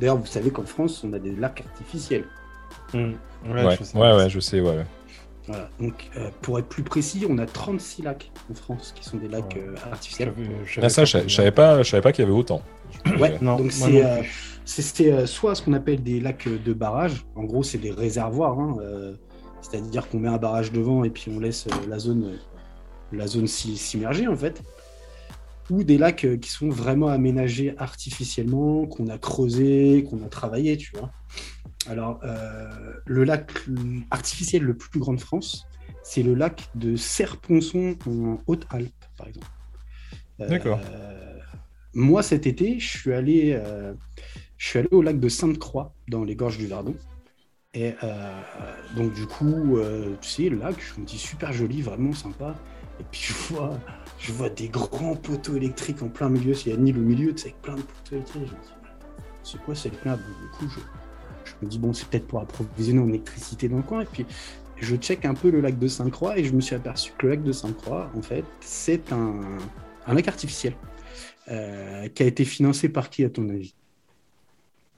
D'ailleurs, 0.00 0.16
vous 0.16 0.26
savez 0.26 0.50
qu'en 0.50 0.64
France, 0.64 1.04
on 1.04 1.12
a 1.12 1.20
des 1.20 1.30
lacs 1.36 1.62
artificiels. 1.64 2.24
Hmm. 2.92 3.12
Ouais, 3.48 3.76
je 3.78 3.84
sais. 3.84 3.96
ouais, 3.96 4.16
ouais, 4.16 4.28
je 4.28 4.40
sais, 4.40 4.60
ouais. 4.60 4.78
ouais. 4.78 4.86
Voilà. 5.46 5.70
Donc, 5.80 6.10
euh, 6.16 6.28
pour 6.42 6.58
être 6.58 6.66
plus 6.66 6.82
précis, 6.82 7.24
on 7.30 7.38
a 7.38 7.46
36 7.46 8.02
lacs 8.02 8.32
en 8.50 8.54
France 8.54 8.92
qui 8.96 9.04
sont 9.08 9.16
des 9.16 9.28
lacs 9.28 9.54
Ouais. 9.54 9.64
euh, 9.68 9.92
artificiels. 9.92 10.32
J'avais 10.66 10.86
Ah, 10.86 10.90
ça, 10.90 11.04
je, 11.04 11.18
je 11.28 11.34
savais 11.36 11.52
pas, 11.52 11.84
je 11.84 11.90
savais 11.90 12.02
pas 12.02 12.10
qu'il 12.10 12.24
y 12.24 12.28
avait 12.28 12.36
autant. 12.36 12.62
Ouais, 13.20 13.38
Non, 13.40 13.58
donc 13.58 13.70
c'est 14.64 15.12
euh, 15.12 15.26
soit 15.26 15.54
ce 15.54 15.62
qu'on 15.62 15.72
appelle 15.72 16.02
des 16.02 16.18
lacs 16.18 16.48
de 16.48 16.72
barrage. 16.72 17.24
En 17.36 17.44
gros, 17.44 17.62
c'est 17.62 17.78
des 17.78 17.92
réservoirs. 17.92 18.58
hein, 18.58 18.76
euh, 18.80 19.14
C'est-à-dire 19.60 20.08
qu'on 20.08 20.18
met 20.18 20.28
un 20.28 20.36
barrage 20.38 20.72
devant 20.72 21.04
et 21.04 21.10
puis 21.10 21.30
on 21.34 21.38
laisse 21.40 21.66
euh, 21.68 21.70
la 21.88 21.98
zone, 22.00 22.24
euh, 22.24 22.36
la 23.12 23.26
zone 23.26 23.46
s'immerger 23.46 24.26
en 24.26 24.36
fait. 24.36 24.62
Ou 25.70 25.84
des 25.84 25.98
lacs 25.98 26.24
euh, 26.24 26.36
qui 26.38 26.48
sont 26.50 26.70
vraiment 26.70 27.08
aménagés 27.08 27.74
artificiellement, 27.76 28.86
qu'on 28.86 29.08
a 29.08 29.18
creusé, 29.18 30.04
qu'on 30.08 30.24
a 30.24 30.28
travaillé, 30.28 30.78
tu 30.78 30.92
vois. 30.96 31.10
Alors, 31.86 32.20
euh, 32.24 32.68
le 33.04 33.24
lac 33.24 33.52
artificiel 34.10 34.62
le 34.62 34.76
plus 34.76 34.98
grand 34.98 35.12
de 35.12 35.20
France, 35.20 35.66
c'est 36.02 36.22
le 36.22 36.34
lac 36.34 36.70
de 36.74 36.96
Serponçon 36.96 37.96
en 38.06 38.38
Haute-Alpes, 38.46 39.04
par 39.16 39.28
exemple. 39.28 39.46
Euh, 40.40 40.48
D'accord. 40.48 40.80
moi, 41.92 42.22
cet 42.22 42.46
été, 42.46 42.78
je 42.78 42.98
suis 42.98 43.12
allé, 43.12 43.60
je 44.56 44.66
suis 44.66 44.78
allé 44.78 44.88
au 44.90 45.02
lac 45.02 45.20
de 45.20 45.28
Sainte-Croix, 45.28 45.94
dans 46.08 46.24
les 46.24 46.34
gorges 46.34 46.56
du 46.56 46.66
Verdon. 46.66 46.94
Et 47.74 47.94
euh, 48.02 48.40
donc, 48.96 49.12
du 49.14 49.26
coup, 49.26 49.76
euh, 49.76 50.16
tu 50.20 50.28
sais, 50.28 50.48
le 50.48 50.58
lac, 50.58 50.76
je 50.80 51.00
me 51.00 51.06
dis 51.06 51.18
super 51.18 51.52
joli, 51.52 51.82
vraiment 51.82 52.12
sympa. 52.12 52.56
Et 53.00 53.04
puis, 53.10 53.20
je 53.22 53.54
vois, 53.54 53.78
je 54.18 54.32
vois 54.32 54.48
des 54.50 54.68
grands 54.68 55.16
poteaux 55.16 55.56
électriques 55.56 56.02
en 56.02 56.08
plein 56.08 56.28
milieu. 56.28 56.54
Il 56.54 56.68
y 56.68 56.72
a 56.72 56.74
une 56.76 56.88
île 56.88 56.98
au 56.98 57.02
milieu, 57.02 57.32
tu 57.34 57.38
sais, 57.42 57.48
avec 57.48 57.62
plein 57.62 57.76
de 57.76 57.82
poteaux 57.82 58.16
électriques. 58.16 58.46
Je 58.46 58.52
me 58.54 58.60
dis, 58.60 58.68
c'est 59.42 59.62
quoi 59.62 59.74
cette 59.74 60.04
merde? 60.04 60.20
Du 60.20 60.48
coup, 60.58 60.68
je, 60.68 60.80
je 61.50 61.54
me 61.62 61.68
dis, 61.70 61.78
bon, 61.78 61.92
c'est 61.92 62.08
peut-être 62.08 62.26
pour 62.26 62.40
approvisionner 62.40 63.00
en 63.00 63.08
électricité 63.08 63.68
dans 63.68 63.78
le 63.78 63.82
coin. 63.82 64.02
Et 64.02 64.06
puis, 64.06 64.26
je 64.76 64.96
check 64.96 65.24
un 65.24 65.34
peu 65.34 65.50
le 65.50 65.60
lac 65.60 65.78
de 65.78 65.88
Sainte-Croix 65.88 66.38
et 66.38 66.44
je 66.44 66.52
me 66.54 66.60
suis 66.60 66.74
aperçu 66.76 67.12
que 67.18 67.26
le 67.26 67.30
lac 67.34 67.42
de 67.42 67.52
Sainte-Croix, 67.52 68.10
en 68.16 68.22
fait, 68.22 68.44
c'est 68.60 69.12
un, 69.12 69.40
un 70.06 70.14
lac 70.14 70.28
artificiel 70.28 70.74
euh, 71.48 72.08
qui 72.08 72.22
a 72.22 72.26
été 72.26 72.44
financé 72.44 72.88
par 72.88 73.10
qui, 73.10 73.24
à 73.24 73.30
ton 73.30 73.48
avis? 73.48 73.74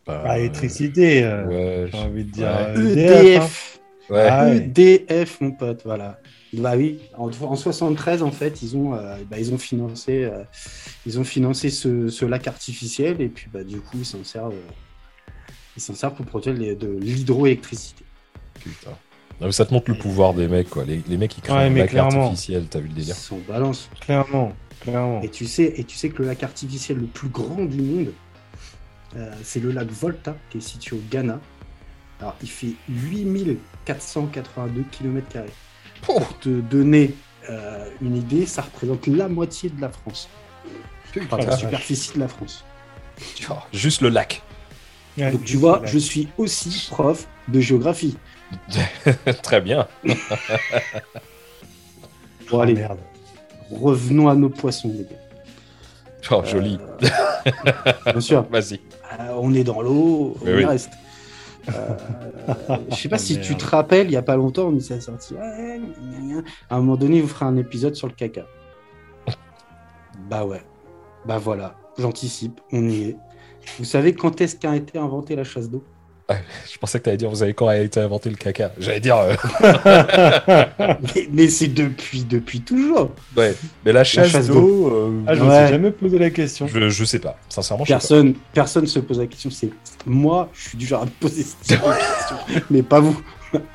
Bah, 0.06 0.22
Ah, 0.26 0.38
électricité, 0.38 1.22
euh, 1.24 1.46
Ouais, 1.46 1.90
j'ai 1.92 1.98
envie 1.98 2.24
de 2.24 2.30
dire. 2.30 2.48
Ouais. 2.48 2.74
euh, 2.76 2.92
EDF 2.92 3.80
ouais. 4.10 4.28
Ah 4.28 4.44
ouais. 4.46 4.56
EDF, 4.56 5.40
mon 5.40 5.52
pote, 5.52 5.82
voilà. 5.84 6.19
Bah 6.52 6.76
oui, 6.76 6.98
en, 7.16 7.30
en 7.30 7.54
73, 7.56 8.22
en 8.24 8.32
fait, 8.32 8.62
ils 8.62 8.76
ont, 8.76 8.94
euh, 8.94 9.16
bah, 9.30 9.38
ils 9.38 9.54
ont 9.54 9.58
financé, 9.58 10.24
euh, 10.24 10.42
ils 11.06 11.20
ont 11.20 11.24
financé 11.24 11.70
ce, 11.70 12.08
ce 12.08 12.24
lac 12.24 12.48
artificiel 12.48 13.20
et 13.20 13.28
puis 13.28 13.46
bah, 13.52 13.62
du 13.62 13.80
coup, 13.80 13.98
ils 13.98 14.04
s'en 14.06 14.24
servent, 14.24 14.54
euh, 14.54 15.32
ils 15.76 15.80
s'en 15.80 15.94
servent 15.94 16.14
pour 16.14 16.26
produire 16.26 16.54
les- 16.54 16.74
de 16.74 16.88
l'hydroélectricité. 16.88 18.04
Putain. 18.58 18.90
Non, 19.40 19.46
mais 19.46 19.52
ça 19.52 19.64
te 19.64 19.72
montre 19.72 19.90
le 19.90 19.96
pouvoir 19.96 20.34
des 20.34 20.48
mecs, 20.48 20.68
quoi. 20.68 20.84
Les, 20.84 21.00
les 21.08 21.16
mecs 21.16 21.30
qui 21.30 21.40
créent 21.40 21.52
Ouais, 21.54 21.58
un 21.66 21.70
lac 21.74 21.94
artificiel, 21.94 22.66
t'as 22.68 22.80
vu 22.80 22.86
le 22.88 22.92
Ils 22.92 22.96
délire 22.96 23.14
sont 23.14 23.38
balance. 23.48 23.88
Clairement, 24.00 24.52
clairement. 24.80 25.22
Et 25.22 25.30
tu 25.30 25.46
sais, 25.46 25.72
et 25.76 25.84
tu 25.84 25.96
sais 25.96 26.10
que 26.10 26.20
le 26.22 26.28
lac 26.28 26.42
artificiel 26.42 26.98
le 26.98 27.06
plus 27.06 27.28
grand 27.28 27.64
du 27.64 27.80
monde, 27.80 28.12
euh, 29.16 29.32
c'est 29.44 29.60
le 29.60 29.70
lac 29.70 29.88
Volta 29.88 30.36
qui 30.50 30.58
est 30.58 30.60
situé 30.60 30.96
au 30.96 31.00
Ghana. 31.10 31.40
Alors, 32.20 32.36
il 32.42 32.50
fait 32.50 32.74
8482 32.88 34.84
km. 34.90 35.38
Pour 36.02 36.38
te 36.38 36.48
donner 36.48 37.14
euh, 37.48 37.88
une 38.00 38.16
idée, 38.16 38.46
ça 38.46 38.62
représente 38.62 39.06
la 39.06 39.28
moitié 39.28 39.70
de 39.70 39.80
la 39.80 39.88
France. 39.90 40.28
Enfin, 41.22 41.38
la 41.38 41.56
superficie 41.56 42.12
de 42.14 42.20
la 42.20 42.28
France. 42.28 42.64
Juste 43.72 44.00
le 44.00 44.08
lac. 44.08 44.42
Ouais, 45.18 45.32
Donc 45.32 45.44
tu 45.44 45.56
vois, 45.56 45.82
je 45.84 45.98
suis 45.98 46.28
aussi 46.38 46.88
prof 46.90 47.26
de 47.48 47.60
géographie. 47.60 48.16
Très 49.42 49.60
bien. 49.60 49.86
Bon, 52.50 52.60
Ah, 52.60 52.62
allez, 52.62 52.74
merde. 52.74 52.98
revenons 53.70 54.28
à 54.28 54.34
nos 54.34 54.48
poissons, 54.48 54.92
les 54.96 55.04
gars. 55.04 55.20
Oh, 56.30 56.42
joli. 56.44 56.78
Euh, 57.02 58.12
bien 58.12 58.20
sûr, 58.20 58.42
Vas-y. 58.50 58.74
euh, 59.20 59.32
on 59.36 59.52
est 59.54 59.64
dans 59.64 59.80
l'eau, 59.82 60.36
on 60.42 60.46
oui. 60.46 60.64
reste. 60.64 60.90
Euh, 61.68 61.96
je 62.90 62.94
sais 62.94 63.08
pas 63.08 63.18
si 63.18 63.40
tu 63.40 63.54
te 63.56 63.64
rappelles, 63.66 64.06
il 64.06 64.12
y 64.12 64.16
a 64.16 64.22
pas 64.22 64.36
longtemps, 64.36 64.68
on 64.68 64.80
s'est 64.80 65.00
sorti. 65.00 65.34
À 65.36 66.76
un 66.76 66.78
moment 66.78 66.96
donné, 66.96 67.20
vous 67.20 67.28
ferez 67.28 67.44
un 67.44 67.56
épisode 67.56 67.94
sur 67.94 68.06
le 68.06 68.14
caca. 68.14 68.46
Bah 70.28 70.44
ouais. 70.44 70.62
Bah 71.26 71.38
voilà, 71.38 71.74
j'anticipe, 71.98 72.60
on 72.72 72.88
y 72.88 73.02
est. 73.10 73.16
Vous 73.78 73.84
savez 73.84 74.14
quand 74.14 74.40
est-ce 74.40 74.56
qu'a 74.56 74.74
été 74.74 74.98
inventée 74.98 75.36
la 75.36 75.44
chasse 75.44 75.68
d'eau? 75.68 75.84
Je 76.72 76.78
pensais 76.78 76.98
que 76.98 77.04
t'allais 77.04 77.16
dire, 77.16 77.28
vous 77.30 77.36
savez 77.36 77.54
quand 77.54 77.68
a 77.68 77.78
été 77.78 78.00
inventé 78.00 78.30
le 78.30 78.36
caca 78.36 78.70
J'allais 78.78 79.00
dire, 79.00 79.16
euh, 79.16 79.34
Mais, 81.14 81.28
mais 81.32 81.48
c'est 81.48 81.68
depuis, 81.68 82.24
depuis 82.24 82.60
toujours. 82.60 83.10
ouais. 83.36 83.54
Mais 83.84 83.92
la 83.92 84.04
chasse, 84.04 84.28
chasse 84.28 84.46
d'eau, 84.48 84.88
euh, 84.92 85.22
Ah, 85.26 85.34
je 85.34 85.42
me 85.42 85.48
Ouais. 85.48 85.58
suis 85.64 85.68
jamais 85.74 85.90
posé 85.90 86.18
la 86.18 86.30
question. 86.30 86.66
je, 86.66 86.88
je 86.88 87.04
sais 87.04 87.18
pas. 87.18 87.36
Sincèrement, 87.48 87.84
je 87.84 87.88
sais 87.88 87.94
Personne, 87.94 88.34
personne 88.52 88.86
se 88.86 88.98
pose 89.00 89.18
la 89.18 89.26
question. 89.26 89.50
C'est 89.50 89.70
moi, 90.06 90.48
je 90.54 90.68
suis 90.68 90.78
du 90.78 90.86
genre 90.86 91.02
à 91.02 91.04
me 91.06 91.10
poser 91.10 91.42
cette 91.42 91.58
question, 91.78 92.36
mais 92.70 92.82
pas 92.82 93.00
vous. 93.00 93.20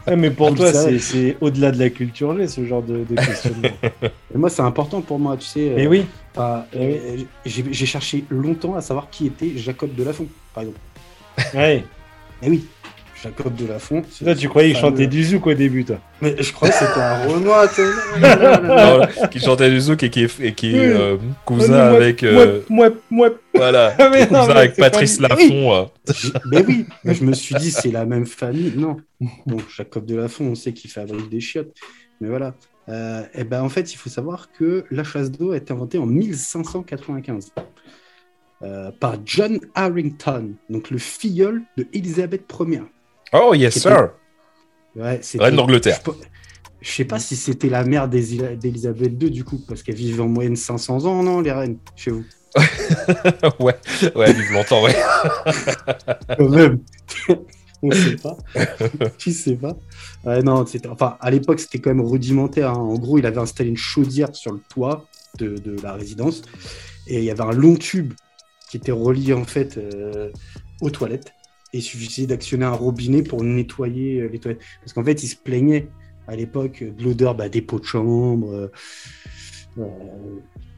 Ouais, 0.07 0.15
mais 0.15 0.31
pour 0.31 0.51
Vous 0.51 0.55
toi, 0.55 0.71
c'est 0.71 0.99
c'est 0.99 1.35
au-delà 1.41 1.69
de 1.69 1.77
la 1.77 1.89
culture 1.89 2.33
G, 2.37 2.47
ce 2.47 2.65
genre 2.65 2.81
de, 2.81 3.03
de 3.03 3.13
questionnement. 3.13 3.67
Et 4.33 4.37
moi, 4.37 4.49
c'est 4.49 4.61
important 4.61 5.01
pour 5.01 5.19
moi, 5.19 5.35
tu 5.35 5.45
sais. 5.47 5.73
mais 5.75 5.85
euh, 5.85 5.89
oui, 5.89 6.05
Ah, 6.37 6.65
euh, 6.77 7.17
j'ai 7.45 7.65
j'ai 7.71 7.85
cherché 7.85 8.23
longtemps 8.29 8.75
à 8.75 8.79
savoir 8.81 9.09
qui 9.09 9.27
était 9.27 9.51
Jacob 9.57 9.93
Delafont, 9.93 10.27
par 10.53 10.63
exemple. 10.63 10.79
Ouais. 11.55 11.83
Eh 12.41 12.49
oui, 12.49 12.65
Jacob 13.23 13.55
Delafont. 13.55 14.03
Toi, 14.23 14.35
tu 14.35 14.49
croyais 14.49 14.71
qu'il 14.71 14.79
chantait 14.79 15.07
du 15.07 15.23
zouk 15.23 15.47
au 15.47 15.53
début, 15.53 15.83
toi. 15.85 15.97
Mais 16.21 16.35
je 16.39 16.51
croyais 16.53 16.73
que 16.73 16.79
c'était 16.79 16.99
un 16.99 17.25
Renoir. 17.27 17.67
tu 17.69 17.75
sais. 17.81 18.61
Non, 18.63 19.27
qui 19.29 19.39
chantait 19.39 19.69
du 19.69 19.79
zouk 19.79 20.03
et 20.03 20.09
qui 20.09 20.23
est, 20.23 20.39
et 20.41 20.53
qui 20.53 20.75
est 20.75 20.79
euh, 20.79 21.17
cousin 21.45 21.73
avec. 21.79 22.23
euh, 22.23 22.61
mouais, 22.69 22.91
mouais. 23.09 23.31
voilà. 23.53 23.95
Ah, 23.99 24.09
mais 24.11 24.21
non, 24.27 24.41
cousin 24.41 24.47
mais 24.53 24.59
avec 24.59 24.75
Patrice 24.75 25.17
pas- 25.17 25.29
Laffont. 25.29 25.73
euh. 25.73 25.83
Mais 26.51 26.63
oui, 26.65 26.85
mais 27.03 27.13
je 27.15 27.23
me 27.23 27.33
suis 27.33 27.55
dit, 27.55 27.71
c'est 27.71 27.91
la 27.91 28.05
même 28.05 28.25
famille. 28.25 28.73
Non. 28.75 28.97
Bon, 29.45 29.57
Jacob 29.75 30.05
Delafont, 30.05 30.45
on 30.45 30.55
sait 30.55 30.73
qu'il 30.73 30.91
fabrique 30.91 31.29
des 31.29 31.39
chiottes. 31.39 31.73
Mais 32.21 32.27
voilà. 32.29 32.53
Euh, 32.89 33.23
et 33.33 33.43
ben, 33.43 33.63
en 33.63 33.69
fait, 33.69 33.91
il 33.93 33.97
faut 33.97 34.09
savoir 34.11 34.49
que 34.51 34.85
la 34.91 35.03
chasse 35.03 35.31
d'eau 35.31 35.51
a 35.53 35.57
été 35.57 35.73
inventée 35.73 35.97
en 35.97 36.05
1595 36.05 37.51
euh, 38.65 38.91
par 38.99 39.17
John 39.25 39.59
Harrington, 39.75 40.53
donc 40.69 40.89
le 40.89 40.97
filleul 40.97 41.61
de 41.77 41.87
Élisabeth 41.93 42.51
Ier. 42.59 42.81
Oh, 43.31 43.53
yes, 43.53 43.79
sir. 43.79 44.11
Ouais, 44.95 45.21
Reine 45.37 45.55
d'Angleterre. 45.55 45.99
Je, 46.05 46.11
je 46.81 46.91
sais 46.91 47.05
pas 47.05 47.19
si 47.19 47.35
c'était 47.35 47.69
la 47.69 47.83
mère 47.83 48.07
d'Élisabeth 48.07 49.21
II, 49.21 49.29
du 49.29 49.43
coup, 49.43 49.61
parce 49.67 49.83
qu'elle 49.83 49.95
vivait 49.95 50.21
en 50.21 50.27
moyenne 50.27 50.55
500 50.55 51.05
ans, 51.05 51.21
non, 51.21 51.41
les 51.41 51.51
reines, 51.51 51.77
chez 51.95 52.11
vous? 52.11 52.23
Ouais, 53.59 53.75
ouais, 54.15 54.33
vive 54.33 54.51
longtemps, 54.53 54.81
ouais. 54.83 54.95
Quand 56.37 56.49
même. 56.49 56.79
On 57.83 57.91
sait 57.91 58.15
pas. 58.15 58.37
tu 59.17 59.31
sais 59.31 59.55
pas. 59.55 59.77
Ouais, 60.23 60.41
non, 60.41 60.65
enfin, 60.89 61.17
à 61.19 61.29
l'époque, 61.29 61.59
c'était 61.59 61.79
quand 61.79 61.93
même 61.93 62.05
rudimentaire. 62.05 62.71
hein. 62.71 62.77
En 62.77 62.97
gros, 62.97 63.17
il 63.19 63.25
avait 63.25 63.39
installé 63.41 63.69
une 63.69 63.77
chaudière 63.77 64.33
sur 64.35 64.53
le 64.53 64.61
toit 64.69 65.05
de, 65.37 65.57
de 65.57 65.75
la 65.83 65.93
résidence 65.93 66.41
et 67.07 67.19
il 67.19 67.23
y 67.25 67.29
avait 67.29 67.43
un 67.43 67.51
long 67.51 67.75
tube 67.75 68.13
qui 68.75 68.81
était 68.81 68.91
relié 68.91 69.31
en 69.33 69.45
fait 69.45 69.77
euh, 69.77 70.29
aux 70.81 70.89
toilettes. 70.89 71.31
Et 71.73 71.77
il 71.77 71.81
suffisait 71.81 72.27
d'actionner 72.27 72.65
un 72.65 72.71
robinet 72.73 73.23
pour 73.23 73.41
nettoyer 73.43 74.19
euh, 74.21 74.27
les 74.27 74.39
toilettes. 74.39 74.61
Parce 74.81 74.91
qu'en 74.93 75.03
fait, 75.03 75.23
il 75.23 75.27
se 75.27 75.35
plaignait 75.37 75.87
à 76.27 76.35
l'époque 76.35 76.83
de 76.83 77.03
l'odeur 77.03 77.35
bah, 77.35 77.47
des 77.47 77.61
pots 77.61 77.79
de 77.79 77.85
chambre. 77.85 78.51
euh, 78.51 78.67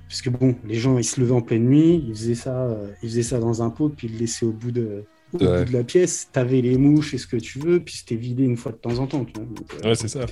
parce 0.08 0.22
que 0.22 0.30
bon, 0.30 0.56
les 0.66 0.76
gens, 0.76 0.98
ils 1.00 1.04
se 1.04 1.20
levaient 1.20 1.34
en 1.34 1.42
pleine 1.42 1.66
nuit, 1.66 2.04
ils 2.08 2.16
faisaient 2.16 2.36
ça, 2.36 2.66
euh, 2.68 2.92
ils 3.04 3.10
faisaient 3.10 3.24
ça 3.24 3.40
dans 3.40 3.62
un 3.64 3.70
pot, 3.72 3.90
puis 3.90 4.08
ils 4.08 4.14
le 4.14 4.20
laissaient 4.20 4.46
au 4.46 4.52
bout 4.54 4.72
de, 4.72 5.04
au 5.34 5.38
Ouais. 5.44 5.64
bout 5.66 5.72
de 5.72 5.78
la 5.78 5.84
pièce. 5.84 6.30
T'avais 6.32 6.62
les 6.62 6.78
mouches 6.78 7.14
et 7.16 7.18
ce 7.18 7.26
que 7.28 7.38
tu 7.38 7.60
veux, 7.60 7.80
puis 7.80 7.96
c'était 7.98 8.16
vidé 8.16 8.44
une 8.44 8.58
fois 8.58 8.72
de 8.74 8.78
temps 8.78 8.98
en 9.00 9.08
temps. 9.08 9.26
tu 9.26 9.34
vois. 9.40 9.46
Donc, 9.46 9.74
euh, 9.84 9.90
Ouais, 9.90 9.96
c'est 9.96 10.08
ça. 10.08 10.26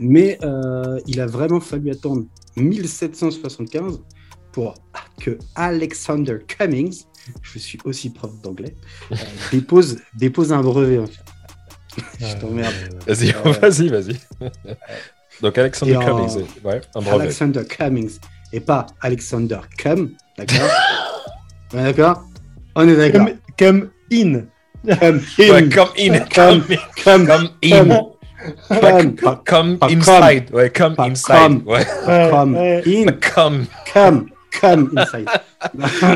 mais 0.00 0.38
il 1.06 1.20
a 1.20 1.26
vraiment 1.26 1.60
fallu 1.60 1.90
attendre 1.90 2.24
1775 2.56 4.00
pour 4.52 4.74
que 5.20 5.38
Alexander 5.54 6.38
Cummings, 6.46 7.04
je 7.42 7.58
suis 7.58 7.78
aussi 7.84 8.10
prof 8.10 8.30
d'anglais, 8.42 8.74
euh, 9.12 9.16
dépose, 9.52 9.98
dépose 10.16 10.52
un 10.52 10.60
brevet. 10.62 10.98
en 10.98 11.06
fait. 11.06 11.22
je 12.20 12.36
t'emmerde. 12.36 12.74
Vas-y, 13.06 13.30
Euh, 13.30 13.52
vas-y, 13.60 13.88
vas-y. 13.88 14.16
Donc, 15.42 15.56
Alexander 15.58 15.96
en- 15.96 16.04
Cummings, 16.04 16.44
ouais, 16.64 16.80
un 16.94 17.00
brevet. 17.00 17.22
Alexander 17.22 17.62
Cummings 17.68 18.18
et 18.52 18.60
pas 18.60 18.86
Alexander 19.00 19.58
Cum, 19.76 20.12
d'accord 20.36 20.70
On 21.74 21.78
est 21.78 21.84
d'accord 21.84 22.24
On 22.74 22.88
est 22.88 22.96
d'accord. 22.96 23.26
Come, 23.26 23.36
come 23.58 23.90
in. 24.12 24.46
Ouais, 24.84 25.58
in, 25.58 25.68
come 25.70 25.88
in, 25.98 26.18
Come, 26.30 26.64
come, 27.04 27.26
come 27.28 27.50
in. 27.62 28.08
Come 29.44 29.78
pas 29.78 29.88
inside. 29.90 30.50
Ouais, 30.52 30.70
come 30.70 30.94
inside. 30.98 31.34
come. 31.34 31.62
Ouais, 31.66 31.84
ouais. 32.06 32.82
in, 32.86 33.12
come. 33.20 33.66
cum, 33.92 34.28
cum 34.60 34.90
inside. 34.96 35.28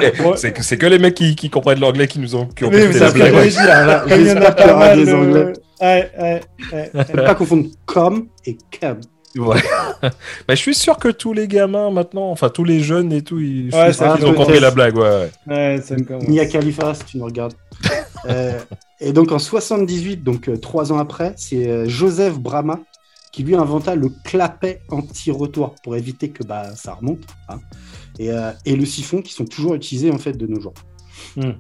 Eh, 0.03 0.12
C'est 0.37 0.53
que, 0.53 0.62
c'est 0.62 0.76
que 0.78 0.87
les 0.87 0.99
mecs 0.99 1.14
qui, 1.14 1.35
qui 1.37 1.51
comprennent 1.51 1.80
l'anglais 1.80 2.07
qui 2.09 2.18
nous 2.18 2.35
ont, 2.37 2.47
qui 2.47 2.64
ont 2.64 2.70
Oui, 2.70 2.93
la 2.93 3.11
blague. 3.11 3.35
ouais. 3.35 3.49
dire, 3.49 3.64
là. 3.66 4.05
Comme 4.09 4.20
il 4.20 4.26
y 4.26 4.33
en 4.33 4.37
a 4.37 4.41
J'espère 4.41 4.55
qu'il 4.57 4.64
y 4.64 4.68
pas 4.68 4.74
aura 4.74 4.87
mal. 4.87 5.05
des 5.05 5.11
euh, 5.11 5.16
Anglais. 5.16 5.53
Ouais, 5.80 6.11
ouais, 6.20 6.41
ouais, 6.72 6.91
Ne 6.95 7.18
ouais. 7.20 7.24
pas 7.26 7.35
confondre 7.35 7.66
com 7.87 8.26
et 8.47 8.57
cum. 8.70 9.01
Ouais. 9.39 9.61
Mais 10.49 10.57
je 10.57 10.61
suis 10.61 10.74
sûr 10.74 10.99
que 10.99 11.09
tous 11.09 11.33
les 11.33 11.49
gamins 11.49 11.91
maintenant, 11.91 12.30
enfin 12.30 12.51
tous 12.51 12.64
les 12.64 12.80
jeunes 12.80 13.12
et 13.12 13.22
tout, 13.22 13.41
ils, 13.41 13.70
Ouais, 13.74 13.93
ça 13.95 14.14
ont 14.22 14.35
compris 14.35 14.61
la 14.61 14.70
blague. 14.70 14.97
Ouais, 14.97 15.28
ouais. 15.49 15.80
Ouais. 15.80 16.18
Mia 16.28 16.45
Khalifa, 16.47 16.93
si 16.95 17.05
tu 17.07 17.18
nous 17.18 17.24
regardes. 17.24 17.55
Euh, 18.28 18.53
et 19.01 19.12
donc 19.12 19.33
en 19.33 19.39
78, 19.39 20.22
donc 20.22 20.49
euh, 20.49 20.57
trois 20.59 20.93
ans 20.93 20.99
après, 20.99 21.33
c'est 21.37 21.66
euh, 21.66 21.89
Joseph 21.89 22.35
Brahma 22.39 22.78
qui 23.33 23.43
lui 23.43 23.55
inventa 23.55 23.95
le 23.95 24.11
clapet 24.24 24.83
anti-retour 24.91 25.74
pour 25.83 25.97
éviter 25.97 26.30
que 26.30 26.45
bah, 26.45 26.74
ça 26.76 26.95
remonte. 26.95 27.24
hein. 27.49 27.61
Et, 28.18 28.30
euh, 28.30 28.53
et 28.66 28.76
le 28.76 28.85
siphon 28.85 29.22
qui 29.22 29.33
sont 29.33 29.47
toujours 29.47 29.74
utilisés 29.74 30.11
en 30.11 30.18
fait 30.18 30.35
de 30.35 30.47
nos 30.47 30.61
jours. 30.61 30.74
Hmm. 31.37 31.53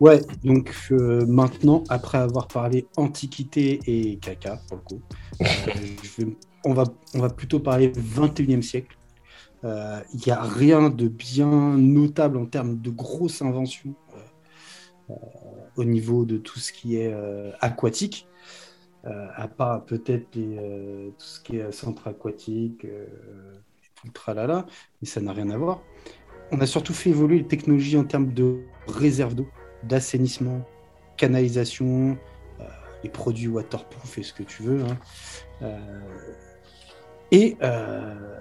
Ouais, 0.00 0.20
donc 0.42 0.74
euh, 0.90 1.24
maintenant, 1.26 1.84
après 1.88 2.18
avoir 2.18 2.48
parlé 2.48 2.86
antiquité 2.96 3.80
et 3.86 4.16
caca, 4.16 4.60
pour 4.68 4.78
le 4.78 4.82
coup, 4.82 5.02
euh, 5.42 5.46
je 6.02 6.24
vais- 6.24 6.36
on, 6.64 6.74
va, 6.74 6.84
on 7.14 7.20
va 7.20 7.28
plutôt 7.28 7.60
parler 7.60 7.92
21e 7.94 8.62
siècle. 8.62 8.96
Il 9.62 10.20
n'y 10.26 10.30
a 10.32 10.42
rien 10.42 10.90
de 10.90 11.08
bien 11.08 11.48
notable 11.78 12.36
en 12.36 12.44
termes 12.44 12.78
de 12.82 12.90
grosses 12.90 13.40
inventions 13.40 13.94
au 15.76 15.84
niveau 15.84 16.26
de 16.26 16.36
tout 16.36 16.58
ce 16.58 16.70
qui 16.70 16.96
est 16.96 17.14
aquatique, 17.62 18.26
à 19.34 19.48
part 19.48 19.84
peut-être 19.84 20.36
euh, 20.36 21.10
tout 21.10 21.24
ce 21.24 21.40
qui 21.40 21.56
est 21.56 21.72
centre 21.72 22.08
aquatique, 22.08 22.84
euh, 22.84 23.06
tout 23.94 24.10
tralala, 24.12 24.66
mais 25.00 25.08
ça 25.08 25.20
n'a 25.20 25.32
rien 25.32 25.50
à 25.50 25.56
voir. 25.58 25.82
On 26.52 26.60
a 26.60 26.66
surtout 26.66 26.94
fait 26.94 27.10
évoluer 27.10 27.38
les 27.38 27.46
technologies 27.46 27.96
en 27.98 28.04
termes 28.04 28.32
de 28.32 28.60
réserve 28.86 29.34
d'eau, 29.34 29.48
d'assainissement, 29.82 30.62
canalisation, 31.16 32.18
euh, 32.60 32.64
les 33.02 33.10
produits 33.10 33.48
waterproof 33.48 34.18
et 34.18 34.22
ce 34.22 34.32
que 34.32 34.42
tu 34.42 34.62
veux. 34.62 34.82
hein. 34.82 34.98
Euh, 35.62 35.78
et 37.30 37.56
euh, 37.62 38.40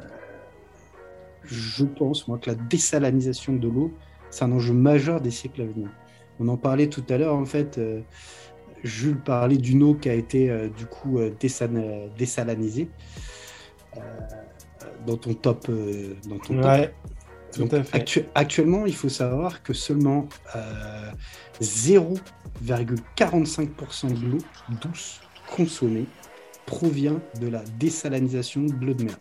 je 1.44 1.86
pense, 1.86 2.28
moi, 2.28 2.38
que 2.38 2.50
la 2.52 2.56
désalanisation 2.56 3.54
de 3.54 3.68
l'eau, 3.68 3.92
c'est 4.30 4.46
un 4.46 4.52
enjeu 4.52 4.74
majeur 4.74 5.22
des 5.22 5.32
siècles 5.32 5.62
à 5.62 5.66
venir. 5.66 5.90
On 6.40 6.48
en 6.48 6.58
parlait 6.58 6.88
tout 6.88 7.04
à 7.10 7.18
l'heure, 7.18 7.36
en 7.36 7.46
fait. 7.46 7.78
euh, 7.78 8.02
Jules 8.84 9.18
parlait 9.20 9.58
d'une 9.58 9.84
eau 9.84 9.96
qui 9.96 10.10
a 10.10 10.14
été, 10.14 10.50
euh, 10.50 10.70
du 10.70 10.86
coup, 10.86 11.20
euh, 11.20 11.32
désal- 11.40 12.10
désalanisée 12.18 12.90
euh, 13.98 14.00
dans 15.08 15.18
ton 15.18 15.34
top. 15.34 15.66
euh, 15.70 16.14
dans 16.28 16.38
ton 16.40 16.56
top. 16.56 16.66
Ouais, 16.66 16.94
tout 17.54 17.62
Donc, 17.62 17.74
à 17.74 17.84
fait. 17.84 17.98
actu- 17.98 18.26
actuellement, 18.36 18.86
il 18.86 18.96
faut 18.96 19.10
savoir 19.10 19.64
que 19.64 19.74
seulement 19.74 20.28
euh, 20.56 21.12
0,45% 21.62 24.20
de 24.20 24.26
l'eau 24.28 24.38
douce 24.82 25.22
consommée 25.56 26.06
provient 26.66 27.20
de 27.40 27.48
la 27.48 27.64
désalanisation 27.80 28.62
de 28.64 28.86
l'eau 28.86 28.94
de 28.94 29.04
mer. 29.04 29.18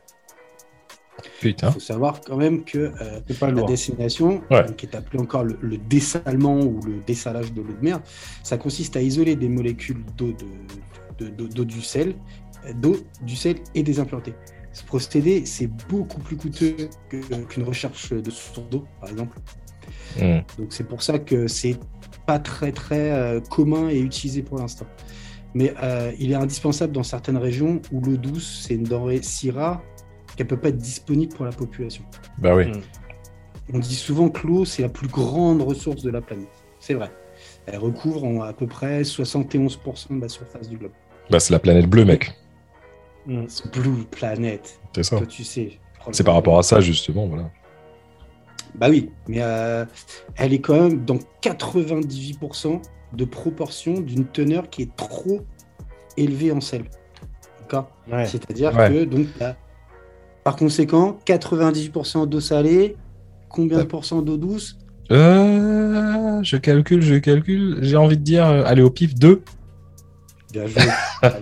Putain. 1.40 1.68
Il 1.68 1.72
faut 1.74 1.80
savoir 1.80 2.20
quand 2.20 2.36
même 2.36 2.64
que 2.64 2.78
euh, 2.78 3.20
pas 3.38 3.46
la 3.48 3.52
lourd. 3.52 3.66
dessalination, 3.68 4.42
Ouais. 4.50 4.64
qui 4.76 4.86
est 4.86 4.94
appelée 4.96 5.20
encore 5.20 5.44
le, 5.44 5.56
le 5.60 5.76
dessalement 5.78 6.58
ou 6.60 6.80
le 6.86 7.00
dessalage 7.06 7.52
de 7.52 7.60
l'eau 7.60 7.72
de 7.74 7.84
mer, 7.84 8.00
ça 8.42 8.56
consiste 8.58 8.96
à 8.96 9.02
isoler 9.02 9.36
des 9.36 9.48
molécules 9.48 10.02
d'eau 10.16 10.32
de, 10.32 11.24
de- 11.24 11.30
d'eau- 11.30 11.48
d'eau 11.48 11.64
du 11.64 11.82
sel, 11.82 12.14
d'eau 12.76 12.96
du 13.22 13.36
sel 13.36 13.56
et 13.74 13.82
des 13.82 14.00
implantés. 14.00 14.34
Ce 14.72 14.82
procédé, 14.84 15.44
c'est 15.44 15.66
beaucoup 15.66 16.20
plus 16.20 16.36
coûteux 16.36 16.74
qu'une 17.48 17.64
recherche 17.64 18.10
de 18.12 18.30
source 18.30 18.68
d'eau, 18.70 18.84
par 19.00 19.10
exemple. 19.10 19.38
Hmm. 20.18 20.38
Donc 20.58 20.68
c'est 20.72 20.84
pour 20.88 21.02
ça 21.02 21.18
que 21.18 21.46
c'est 21.46 21.76
pas 22.26 22.38
très 22.38 22.72
très 22.72 23.10
euh, 23.12 23.40
commun 23.40 23.88
et 23.90 24.00
utilisé 24.00 24.42
pour 24.42 24.58
l'instant. 24.58 24.86
Mais 25.54 25.74
euh, 25.82 26.12
il 26.18 26.32
est 26.32 26.36
indispensable 26.36 26.92
dans 26.94 27.02
certaines 27.02 27.36
régions 27.36 27.82
où 27.92 28.00
l'eau 28.00 28.16
douce, 28.16 28.64
c'est 28.66 28.74
une 28.74 28.84
denrée 28.84 29.20
si 29.22 29.50
rare 29.50 29.82
qu'elle 30.36 30.46
peut 30.46 30.56
pas 30.58 30.68
être 30.68 30.76
disponible 30.78 31.34
pour 31.34 31.44
la 31.44 31.52
population. 31.52 32.04
Bah 32.38 32.54
oui. 32.54 32.70
On 33.72 33.78
dit 33.78 33.94
souvent 33.94 34.28
que 34.28 34.46
l'eau, 34.46 34.64
c'est 34.64 34.82
la 34.82 34.88
plus 34.88 35.08
grande 35.08 35.62
ressource 35.62 36.02
de 36.02 36.10
la 36.10 36.20
planète. 36.20 36.48
C'est 36.80 36.94
vrai. 36.94 37.10
Elle 37.66 37.78
recouvre 37.78 38.24
en 38.24 38.42
à 38.42 38.52
peu 38.52 38.66
près 38.66 39.02
71% 39.02 40.16
de 40.16 40.20
la 40.20 40.28
surface 40.28 40.68
du 40.68 40.76
globe. 40.76 40.92
Bah 41.30 41.38
c'est 41.40 41.52
la 41.52 41.58
planète 41.60 41.86
bleue, 41.88 42.04
mec. 42.04 42.32
Blue 43.26 44.04
Planet, 44.10 44.80
C'est 44.96 45.04
ça. 45.04 45.16
toi 45.18 45.26
tu 45.26 45.44
sais. 45.44 45.78
C'est 46.10 46.24
par 46.24 46.34
rapport 46.34 46.58
à 46.58 46.64
ça, 46.64 46.80
justement, 46.80 47.28
voilà. 47.28 47.48
Bah 48.74 48.88
oui, 48.90 49.10
mais 49.28 49.38
euh, 49.40 49.84
elle 50.36 50.52
est 50.52 50.60
quand 50.60 50.74
même 50.74 51.04
dans 51.04 51.18
98% 51.42 52.80
de 53.12 53.24
proportion 53.24 54.00
d'une 54.00 54.24
teneur 54.24 54.68
qui 54.70 54.82
est 54.82 54.96
trop 54.96 55.42
élevée 56.16 56.50
en 56.50 56.60
sel. 56.60 56.84
D'accord? 57.60 57.90
Ouais. 58.10 58.26
C'est-à-dire 58.26 58.74
Ouais. 58.74 58.88
que, 58.88 59.04
donc, 59.04 59.26
par 60.44 60.56
conséquent, 60.56 61.18
98% 61.26 62.28
d'eau 62.28 62.40
salée, 62.40 62.96
combien 63.48 63.78
de 63.78 63.84
pourcents 63.84 64.22
d'eau 64.22 64.36
douce? 64.36 64.78
Euh, 65.10 66.42
je 66.42 66.56
calcule, 66.56 67.02
je 67.02 67.16
calcule. 67.16 67.78
J'ai 67.82 67.96
envie 67.96 68.16
de 68.16 68.22
dire, 68.22 68.46
euh, 68.46 68.62
allez 68.64 68.82
au 68.82 68.90
pif 68.90 69.14
2. 69.14 69.42
Bien 70.52 70.66
joué. 70.66 70.82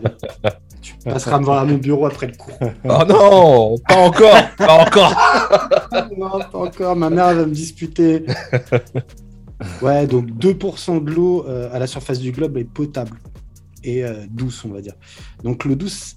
Tu 0.83 0.95
passeras 1.05 1.39
me 1.39 1.45
voir 1.45 1.59
à 1.59 1.65
mon 1.67 1.77
bureau 1.77 2.07
après 2.07 2.27
le 2.27 2.33
cours. 2.33 2.59
Oh 2.85 3.05
non, 3.07 3.77
pas 3.87 3.97
encore, 3.97 4.51
pas 4.57 4.79
encore. 4.79 5.15
non, 6.19 6.39
pas 6.51 6.59
encore. 6.59 6.97
Ma 6.97 7.11
mère 7.11 7.35
va 7.35 7.47
me 7.47 7.53
disputer. 7.53 8.25
Ouais, 9.83 10.07
donc 10.07 10.31
2% 10.31 11.05
de 11.05 11.11
l'eau 11.11 11.45
euh, 11.47 11.69
à 11.73 11.79
la 11.79 11.87
surface 11.87 12.19
du 12.19 12.33
globe 12.33 12.57
est 12.57 12.65
potable 12.65 13.19
et 13.85 14.05
euh, 14.05 14.27
douce, 14.31 14.65
on 14.65 14.71
va 14.71 14.81
dire. 14.81 14.95
Donc 15.45 15.65
l'eau 15.65 15.75
douce, 15.75 16.17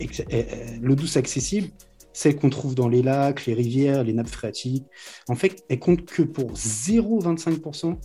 euh, 0.00 0.06
euh, 0.32 0.42
l'eau 0.80 0.94
douce 0.94 1.16
accessible, 1.16 1.68
celle 2.14 2.36
qu'on 2.36 2.48
trouve 2.48 2.74
dans 2.74 2.88
les 2.88 3.02
lacs, 3.02 3.44
les 3.44 3.52
rivières, 3.54 4.02
les 4.04 4.14
nappes 4.14 4.28
phréatiques, 4.28 4.84
en 5.28 5.34
fait, 5.34 5.64
elle 5.68 5.78
compte 5.80 6.06
que 6.06 6.22
pour 6.22 6.52
0,25% 6.52 7.90
de 7.90 7.96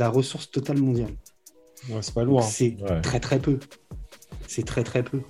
la 0.00 0.08
ressource 0.08 0.50
totale 0.50 0.78
mondiale. 0.78 1.12
Ouais, 1.90 1.98
c'est 2.00 2.14
pas 2.14 2.24
lourd. 2.24 2.40
hein. 2.40 2.42
C'est 2.42 2.76
Ouais. 2.82 3.00
très 3.02 3.20
très 3.20 3.38
peu. 3.38 3.58
C'est 4.48 4.64
très 4.64 4.82
très 4.82 5.02
peu. 5.02 5.20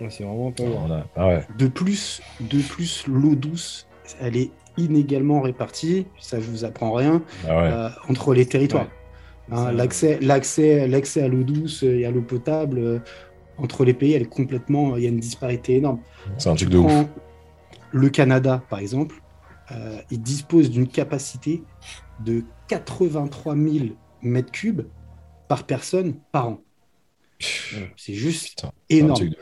Ouais, 0.00 0.10
c'est 0.10 0.22
vraiment 0.24 0.52
pas 0.52 0.64
lourd. 0.64 0.86
Ah 1.16 1.26
ouais. 1.28 1.46
De 1.58 1.66
plus, 1.66 2.20
de 2.40 2.60
plus, 2.60 3.04
l'eau 3.08 3.34
douce, 3.34 3.88
elle 4.20 4.36
est 4.36 4.50
inégalement 4.76 5.40
répartie. 5.40 6.06
Ça, 6.20 6.38
je 6.40 6.44
vous 6.50 6.64
apprends 6.64 6.92
rien. 6.92 7.22
Ah 7.48 7.56
ouais. 7.56 7.70
euh, 7.72 7.88
entre 8.10 8.34
les 8.34 8.46
territoires. 8.46 8.88
Hein, 9.50 9.72
l'accès, 9.72 10.18
l'accès, 10.20 10.86
l'accès 10.86 11.22
à 11.22 11.28
l'eau 11.28 11.42
douce 11.42 11.82
et 11.82 12.04
à 12.04 12.10
l'eau 12.10 12.22
potable 12.22 12.78
euh, 12.78 12.98
entre 13.58 13.84
les 13.84 13.92
pays, 13.94 14.12
elle 14.12 14.22
est 14.22 14.26
complètement, 14.26 14.96
il 14.96 15.02
y 15.02 15.06
a 15.06 15.10
une 15.10 15.18
disparité 15.20 15.76
énorme. 15.76 16.00
C'est 16.38 16.48
un 16.48 16.54
Tu 16.54 16.64
truc 16.66 16.74
de 16.74 16.78
ouf. 16.78 16.92
Le 17.92 18.08
Canada, 18.08 18.62
par 18.68 18.78
exemple, 18.78 19.22
euh, 19.70 20.00
il 20.10 20.20
dispose 20.20 20.70
d'une 20.70 20.88
capacité 20.88 21.62
de 22.24 22.44
83 22.68 23.54
000 23.56 23.86
mètres 24.22 24.50
cubes 24.50 24.82
par 25.48 25.64
personne 25.64 26.14
par 26.32 26.48
an. 26.48 26.62
C'est 27.96 28.14
juste 28.14 28.56
Putain, 28.56 28.72
c'est 28.88 28.96
un 29.00 29.04
énorme. 29.04 29.28
de. 29.28 29.36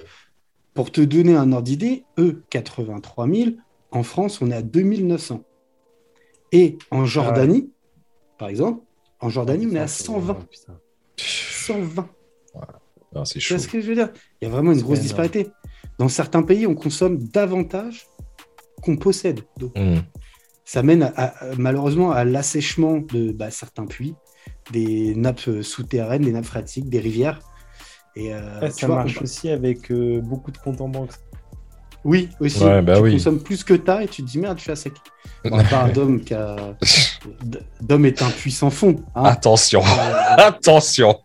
Pour 0.74 0.90
te 0.92 1.00
donner 1.00 1.34
un 1.34 1.52
ordre 1.52 1.64
d'idée, 1.64 2.04
eux, 2.18 2.44
83 2.50 3.28
000, 3.28 3.50
en 3.90 4.02
France, 4.02 4.40
on 4.40 4.50
est 4.50 4.54
à 4.54 4.62
2900. 4.62 5.42
Et 6.52 6.78
en 6.90 7.04
Jordanie, 7.04 7.70
par 8.38 8.48
exemple, 8.48 8.82
en 9.20 9.28
Jordanie, 9.28 9.66
on 9.70 9.74
est 9.74 9.80
à 9.80 9.88
120. 9.88 10.36
Oh, 10.38 10.44
putain. 10.50 10.78
120. 11.16 12.08
Ah, 13.14 13.24
c'est 13.24 13.40
ce 13.40 13.68
que 13.68 13.80
je 13.80 13.88
veux 13.88 13.94
dire? 13.94 14.12
Il 14.40 14.44
y 14.44 14.48
a 14.48 14.50
vraiment 14.50 14.72
une 14.72 14.80
grosse 14.80 14.98
énorme. 14.98 15.02
disparité. 15.02 15.48
Dans 15.98 16.08
certains 16.08 16.42
pays, 16.42 16.66
on 16.66 16.74
consomme 16.74 17.18
davantage 17.18 18.06
qu'on 18.80 18.96
possède 18.96 19.40
d'eau. 19.58 19.72
Hmm. 19.76 19.98
Ça 20.64 20.82
mène 20.82 21.02
à- 21.02 21.12
à- 21.16 21.34
malheureusement 21.58 22.12
à 22.12 22.24
l'assèchement 22.24 22.98
de 22.98 23.32
bah, 23.32 23.50
certains 23.50 23.86
puits, 23.86 24.14
des 24.72 25.14
nappes 25.16 25.48
euh, 25.48 25.62
souterraines, 25.62 26.22
des 26.22 26.32
nappes 26.32 26.44
phréatiques, 26.44 26.88
des 26.88 27.00
rivières. 27.00 27.40
Et, 28.16 28.32
euh, 28.34 28.60
Ouais, 28.60 28.70
ça 28.70 28.86
vois, 28.86 28.96
marche 28.96 29.18
on- 29.20 29.24
aussi 29.24 29.50
avec 29.50 29.90
euh, 29.90 30.20
beaucoup 30.20 30.50
de 30.52 30.58
comptes 30.58 30.80
en 30.80 30.88
banque. 30.88 31.10
Oui, 32.02 32.30
aussi. 32.40 32.64
Ouais, 32.64 32.80
bah 32.80 32.96
tu 32.96 33.02
oui. 33.02 33.12
consommes 33.12 33.42
plus 33.42 33.62
que 33.62 33.74
t'as 33.74 34.02
et 34.02 34.08
tu 34.08 34.22
te 34.22 34.26
dis 34.30 34.38
merde, 34.38 34.56
je 34.56 34.62
suis 34.62 34.72
à 34.72 34.76
sec. 34.76 34.94
Bon, 35.44 35.58
à 35.58 35.64
part 35.64 35.92
Dom 35.92 36.20
qui 36.20 36.32
a... 36.32 36.56
D- 37.42 37.58
Dom 37.82 38.06
est 38.06 38.22
un 38.22 38.30
puissant 38.30 38.70
fond. 38.70 38.96
hein. 39.14 39.24
Attention, 39.24 39.82
Euh, 39.82 40.34
attention. 40.38 41.18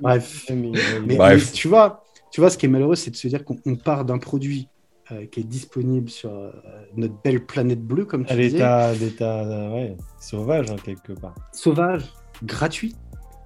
bref. 0.00 0.44
Mais, 0.50 1.16
Bref. 1.16 1.46
mais 1.46 1.52
tu 1.52 1.68
vois, 1.68 2.04
tu 2.30 2.40
vois, 2.40 2.50
ce 2.50 2.58
qui 2.58 2.66
est 2.66 2.68
malheureux, 2.68 2.96
c'est 2.96 3.10
de 3.10 3.16
se 3.16 3.28
dire 3.28 3.44
qu'on 3.44 3.56
on 3.64 3.76
part 3.76 4.04
d'un 4.04 4.18
produit 4.18 4.68
euh, 5.12 5.26
qui 5.26 5.40
est 5.40 5.44
disponible 5.44 6.08
sur 6.10 6.30
euh, 6.30 6.50
notre 6.96 7.14
belle 7.22 7.44
planète 7.46 7.82
bleue, 7.82 8.04
comme 8.04 8.24
tu 8.24 8.32
à 8.32 8.36
disais, 8.36 8.50
l'état, 8.58 8.92
l'état 8.94 9.40
euh, 9.44 9.72
ouais, 9.74 9.96
sauvage, 10.20 10.70
hein, 10.70 10.76
quelque 10.82 11.12
part. 11.12 11.34
sauvage, 11.52 12.12
gratuit, 12.44 12.94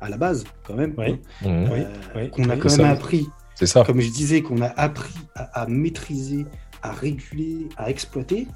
à 0.01 0.09
la 0.09 0.16
base, 0.16 0.44
quand 0.66 0.74
même. 0.74 0.94
Oui. 0.98 1.20
Hein, 1.44 1.64
Oui, 1.70 1.80
euh, 1.80 1.86
oui, 2.16 2.30
qu'on 2.30 2.48
a 2.51 2.55
oui. 2.55 2.59
quand 2.59 2.68
Ça- 2.68 2.82
même 2.82 2.93
appris, 2.93 3.26
C'est 3.55 3.66
ça. 3.66 3.84
comme 3.84 4.01
je 4.01 4.10
disais, 4.10 4.43
qu'on 4.43 4.60
a 4.60 4.66
appris 4.68 5.14
à, 5.34 5.62
à 5.62 5.66
maîtriser, 5.66 6.47
à 6.82 6.90
réguler, 6.93 7.68
à 7.76 7.90
exploiter. 7.90 8.48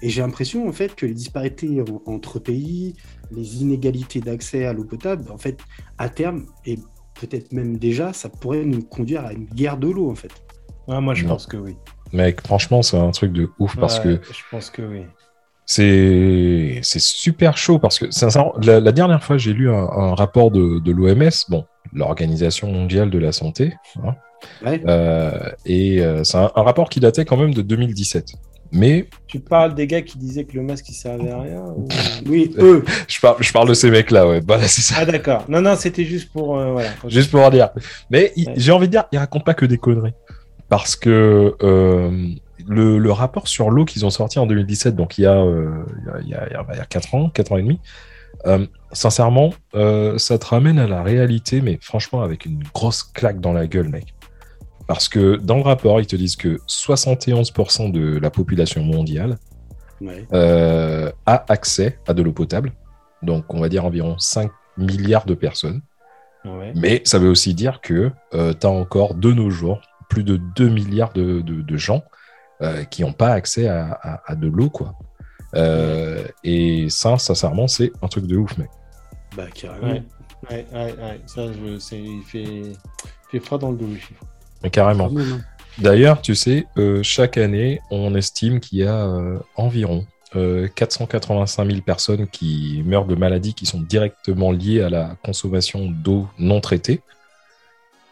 Et 0.00 0.08
j'ai 0.08 0.22
l'impression, 0.22 0.66
en 0.66 0.72
fait, 0.72 0.94
que 0.94 1.04
les 1.06 1.14
disparités 1.14 1.82
en- 1.82 2.02
entre 2.10 2.38
pays, 2.38 2.94
les 3.30 3.60
inégalités 3.62 4.20
d'accès 4.20 4.64
à 4.64 4.72
l'eau 4.72 4.84
potable, 4.84 5.30
en 5.30 5.38
fait, 5.38 5.58
à 5.98 6.08
terme, 6.08 6.46
et 6.64 6.78
peut-être 7.20 7.52
même 7.52 7.76
déjà, 7.76 8.12
ça 8.14 8.28
pourrait 8.30 8.64
nous 8.64 8.82
conduire 8.82 9.24
à 9.26 9.32
une 9.34 9.44
guerre 9.44 9.76
de 9.76 9.88
l'eau, 9.88 10.10
en 10.10 10.14
fait. 10.14 10.32
Ah, 10.88 11.00
moi, 11.00 11.14
je 11.14 11.24
Non. 11.24 11.30
pense 11.34 11.46
que 11.46 11.56
oui. 11.58 11.76
Mec, 12.14 12.40
franchement, 12.46 12.80
c'est 12.82 12.96
un 12.96 13.10
truc 13.10 13.32
de 13.32 13.50
ouf 13.58 13.76
parce 13.76 13.98
Ouais, 13.98 14.18
que 14.18 14.32
Je 14.32 14.40
pense 14.50 14.70
que 14.70 14.82
oui. 14.82 15.02
c'est 15.66 16.80
super 17.00 17.56
chaud 17.56 17.78
parce 17.78 17.98
que 17.98 18.10
sincèrement, 18.10 18.54
la, 18.62 18.80
la 18.80 18.92
dernière 18.92 19.22
fois 19.22 19.36
j'ai 19.36 19.52
lu 19.52 19.70
un, 19.70 19.74
un 19.90 20.14
rapport 20.14 20.50
de, 20.50 20.78
de 20.78 20.92
l'OMS, 20.92 21.30
bon, 21.48 21.64
l'Organisation 21.92 22.70
mondiale 22.70 23.10
de 23.10 23.18
la 23.18 23.32
santé, 23.32 23.74
hein, 24.02 24.14
Ouais. 24.64 24.82
euh, 24.86 25.30
et 25.64 26.02
euh, 26.04 26.22
c'est 26.22 26.36
un, 26.36 26.50
un 26.54 26.62
rapport 26.62 26.88
qui 26.90 27.00
datait 27.00 27.24
quand 27.24 27.36
même 27.38 27.54
de 27.54 27.62
2017. 27.62 28.32
Mais 28.72 29.08
Tu 29.28 29.38
parles 29.40 29.74
des 29.74 29.86
gars 29.86 30.02
qui 30.02 30.18
disaient 30.18 30.44
que 30.44 30.54
le 30.56 30.62
masque 30.62 30.88
il 30.88 30.94
servait 30.94 31.30
à 31.30 31.40
rien 31.40 31.62
ou- 31.76 31.86
Oui, 32.26 32.52
eux. 32.58 32.84
je 33.08 33.20
parle, 33.20 33.36
je 33.40 33.52
parle 33.52 33.68
de 33.68 33.74
ces 33.74 33.88
mecs-là, 33.90 34.26
ouais. 34.28 34.40
Bah, 34.40 34.58
c'est 34.62 34.80
ça. 34.82 34.96
Ah 34.98 35.04
d'accord. 35.06 35.44
Non, 35.48 35.60
non, 35.62 35.76
c'était 35.76 36.04
juste 36.04 36.30
pour... 36.32 36.58
euh, 36.58 36.72
voilà. 36.72 36.88
Juste 37.06 37.30
pour 37.30 37.40
en 37.40 37.50
dire. 37.50 37.70
Mais 38.10 38.32
Ouais. 38.36 38.52
j'ai 38.56 38.72
envie 38.72 38.86
de 38.86 38.90
dire, 38.92 39.04
ils 39.12 39.18
racontent 39.18 39.44
pas 39.44 39.54
que 39.54 39.64
des 39.64 39.78
conneries. 39.78 40.12
Parce 40.74 40.96
que 40.96 41.54
euh, 41.62 42.28
le, 42.66 42.98
le 42.98 43.12
rapport 43.12 43.46
sur 43.46 43.70
l'eau 43.70 43.84
qu'ils 43.84 44.04
ont 44.04 44.10
sorti 44.10 44.40
en 44.40 44.46
2017, 44.46 44.96
donc 44.96 45.18
il 45.18 45.22
y 45.22 45.26
a, 45.26 45.36
euh, 45.36 45.84
il 46.22 46.28
y 46.30 46.34
a, 46.34 46.48
il 46.48 46.52
y 46.52 46.56
a, 46.56 46.66
il 46.72 46.76
y 46.76 46.80
a 46.80 46.84
4 46.84 47.14
ans, 47.14 47.30
4 47.30 47.52
ans 47.52 47.58
et 47.58 47.62
demi, 47.62 47.78
euh, 48.48 48.66
sincèrement, 48.90 49.54
euh, 49.76 50.18
ça 50.18 50.36
te 50.36 50.46
ramène 50.46 50.80
à 50.80 50.88
la 50.88 51.04
réalité, 51.04 51.60
mais 51.60 51.78
franchement, 51.80 52.22
avec 52.22 52.44
une 52.44 52.60
grosse 52.74 53.04
claque 53.04 53.38
dans 53.40 53.52
la 53.52 53.68
gueule, 53.68 53.88
mec. 53.88 54.16
Parce 54.88 55.08
que 55.08 55.36
dans 55.36 55.58
le 55.58 55.62
rapport, 55.62 56.00
ils 56.00 56.08
te 56.08 56.16
disent 56.16 56.34
que 56.34 56.58
71% 56.66 57.92
de 57.92 58.18
la 58.18 58.30
population 58.30 58.82
mondiale 58.82 59.38
Ouais. 60.00 60.26
euh, 60.32 61.12
a 61.24 61.44
accès 61.52 62.00
à 62.08 62.14
de 62.14 62.22
l'eau 62.24 62.32
potable. 62.32 62.72
Donc, 63.22 63.54
on 63.54 63.60
va 63.60 63.68
dire 63.68 63.84
environ 63.84 64.18
5 64.18 64.50
milliards 64.76 65.24
de 65.24 65.34
personnes. 65.34 65.82
Ouais. 66.44 66.72
Mais 66.74 67.00
ça 67.04 67.20
veut 67.20 67.28
aussi 67.28 67.54
dire 67.54 67.80
que 67.80 68.10
tu 68.32 68.66
as 68.66 68.70
encore 68.70 69.14
de 69.14 69.32
nos 69.32 69.50
jours 69.50 69.80
plus 70.08 70.24
de 70.24 70.36
2 70.56 70.68
milliards 70.68 71.12
de, 71.12 71.40
de- 71.40 71.62
de 71.62 71.76
gens 71.76 72.04
euh, 72.62 72.84
qui 72.84 73.02
n'ont 73.02 73.12
pas 73.12 73.30
accès 73.32 73.68
à, 73.68 73.92
à- 74.02 74.32
à 74.32 74.34
de 74.36 74.46
l'eau. 74.48 74.70
quoi. 74.70 74.94
Euh, 75.54 76.24
et 76.42 76.88
ça, 76.90 77.18
sincèrement, 77.18 77.68
c'est 77.68 77.92
un 78.02 78.08
truc 78.08 78.26
de 78.26 78.36
ouf, 78.36 78.56
mec. 78.58 78.68
Bah, 79.36 79.46
carrément. 79.54 79.86
Ouais. 79.92 80.02
Ouais, 80.50 80.66
ouais, 80.72 80.94
ouais. 80.98 81.20
Ça, 81.26 81.46
je, 81.52 81.78
c'est, 81.78 81.98
il 82.00 82.22
fait, 82.22 82.42
il 82.42 82.76
fait 83.30 83.40
froid 83.40 83.58
dans 83.58 83.70
le 83.70 83.76
dos, 83.76 83.86
le 83.86 83.96
chiffre. 83.96 84.22
Mais 84.62 84.70
carrément. 84.70 85.10
Hein. 85.16 85.40
D'ailleurs, 85.78 86.20
tu 86.22 86.34
sais, 86.34 86.66
euh, 86.76 87.02
chaque 87.02 87.36
année, 87.38 87.80
on 87.90 88.14
estime 88.14 88.60
qu'il 88.60 88.78
y 88.78 88.84
a 88.84 89.06
euh, 89.06 89.38
environ 89.56 90.06
euh, 90.36 90.68
485 90.74 91.66
000 91.68 91.80
personnes 91.82 92.26
qui 92.28 92.82
meurent 92.84 93.06
de 93.06 93.14
maladies 93.14 93.54
qui 93.54 93.66
sont 93.66 93.80
directement 93.80 94.52
liées 94.52 94.82
à 94.82 94.88
la 94.90 95.16
consommation 95.24 95.88
d'eau 95.90 96.28
non 96.38 96.60
traitée. 96.60 97.00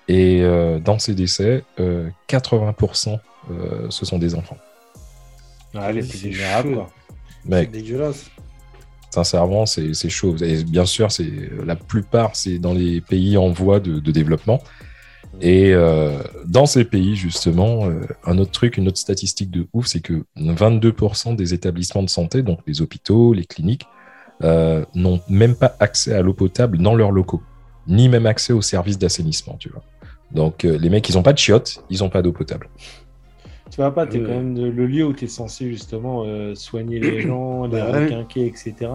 Et 0.09 0.43
euh, 0.43 0.79
dans 0.81 0.99
ces 0.99 1.15
décès, 1.15 1.65
euh, 1.81 2.11
80% 2.29 3.20
euh, 3.51 3.87
ce 3.91 4.05
sont 4.05 4.19
des 4.19 4.35
enfants. 4.35 4.59
Ah, 5.74 5.93
les 5.93 6.03
Oui, 6.03 6.09
plus 6.09 6.19
c'est 6.19 6.29
vulnérables, 6.29 6.70
chaud. 6.70 6.74
quoi. 6.74 6.91
C'est 7.49 7.49
Mec, 7.51 7.70
dégueulasse. 7.70 8.31
sincèrement, 9.11 9.66
c'est 9.66 9.95
c'est 9.95 10.09
chaud. 10.11 10.37
Et 10.43 10.65
bien 10.65 10.85
sûr, 10.87 11.11
c'est 11.12 11.31
la 11.65 11.77
plupart, 11.77 12.37
c'est 12.37 12.59
dans 12.59 12.74
les 12.74 13.01
pays 13.01 13.37
en 13.37 13.51
voie 13.51 13.81
de, 13.81 13.99
de 14.01 14.11
développement. 14.12 14.62
Et 15.41 15.73
euh, 15.74 16.23
dans 16.47 16.66
ces 16.66 16.85
pays, 16.85 17.16
justement, 17.16 17.87
euh, 17.89 18.01
un 18.24 18.39
autre 18.39 18.51
truc, 18.53 18.77
une 18.77 18.89
autre 18.89 18.99
statistique 18.99 19.51
de 19.51 19.66
ouf, 19.73 19.87
c'est 19.87 20.01
que 20.01 20.24
22% 20.37 21.37
des 21.37 21.55
établissements 21.55 22.03
de 22.03 22.11
santé, 22.11 22.43
donc 22.43 22.61
les 22.66 22.83
hôpitaux, 22.83 23.33
les 23.33 23.45
cliniques, 23.47 23.87
euh, 24.43 24.85
n'ont 24.95 25.20
même 25.29 25.55
pas 25.57 25.74
accès 25.81 26.12
à 26.15 26.23
l'eau 26.23 26.35
potable 26.35 26.79
dans 26.79 26.95
leurs 26.95 27.12
locaux, 27.12 27.43
ni 27.89 28.09
même 28.09 28.27
accès 28.27 28.53
aux 28.53 28.62
services 28.62 28.99
d'assainissement, 28.99 29.57
tu 29.59 29.70
vois. 29.70 29.83
Donc 30.35 30.65
euh, 30.65 30.79
les 30.79 30.89
mecs, 30.91 31.09
ils 31.09 31.19
ont 31.19 31.23
pas 31.23 31.33
de 31.33 31.39
chiottes, 31.39 31.83
ils 31.91 32.03
ont 32.03 32.09
pas 32.11 32.23
d'eau 32.23 32.33
potable. 32.33 32.69
Tu 33.71 33.77
vois 33.77 33.95
pas, 33.95 34.07
t'es 34.07 34.19
Ouais. 34.19 34.25
quand 34.27 34.33
même 34.35 34.55
de- 34.55 34.67
le 34.69 34.87
lieu 34.87 35.05
où 35.07 35.13
tu 35.13 35.25
es 35.25 35.29
censé 35.29 35.69
justement 35.71 36.25
euh, 36.27 36.55
soigner 36.55 36.99
les 37.01 37.21
gens, 37.27 37.65
les 37.67 37.81
Bah 37.81 37.91
ouais. 37.91 38.05
requinquer, 38.05 38.47
etc. 38.47 38.91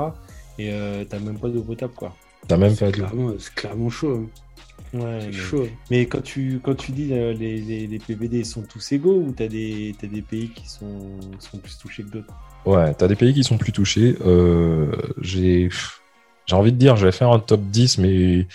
Et 0.59 0.71
euh, 0.71 1.03
t'as 1.07 1.19
même 1.19 1.39
pas 1.39 1.49
d'eau 1.49 1.61
potable, 1.63 1.93
quoi. 1.95 2.15
T'as 2.47 2.57
même 2.57 2.75
C'est 2.75 2.85
pas 2.85 2.91
d'eau. 2.91 3.05
clairement, 3.05 3.31
c'est 3.39 3.53
clairement 3.53 3.89
chaud. 3.89 4.15
hein. 4.15 4.27
Ouais, 4.93 5.19
C'est 5.21 5.27
mais, 5.27 5.33
chaud. 5.33 5.67
mais 5.91 6.05
quand 6.05 6.21
tu 6.23 6.59
quand 6.63 6.75
tu 6.75 6.91
dis 6.93 7.09
euh, 7.11 7.33
les, 7.33 7.57
les, 7.59 7.87
les 7.87 7.99
PVD 7.99 8.43
sont 8.45 8.61
tous 8.61 8.91
égaux 8.93 9.17
ou 9.27 9.31
t'as 9.35 9.47
des 9.47 9.93
t'as 9.99 10.07
des 10.07 10.21
pays 10.21 10.49
qui 10.49 10.67
sont, 10.69 11.19
sont 11.39 11.57
plus 11.57 11.77
touchés 11.77 12.03
que 12.03 12.09
d'autres? 12.09 12.33
Ouais, 12.65 12.93
t'as 12.93 13.07
des 13.07 13.15
pays 13.15 13.33
qui 13.33 13.43
sont 13.43 13.57
plus 13.57 13.71
touchés. 13.73 14.15
Euh, 14.25 14.91
j'ai 15.19 15.69
j'ai 16.45 16.55
envie 16.55 16.71
de 16.71 16.77
dire, 16.77 16.95
je 16.95 17.05
vais 17.05 17.11
faire 17.11 17.29
un 17.31 17.39
top 17.39 17.61
10, 17.63 17.97
mais 17.97 18.47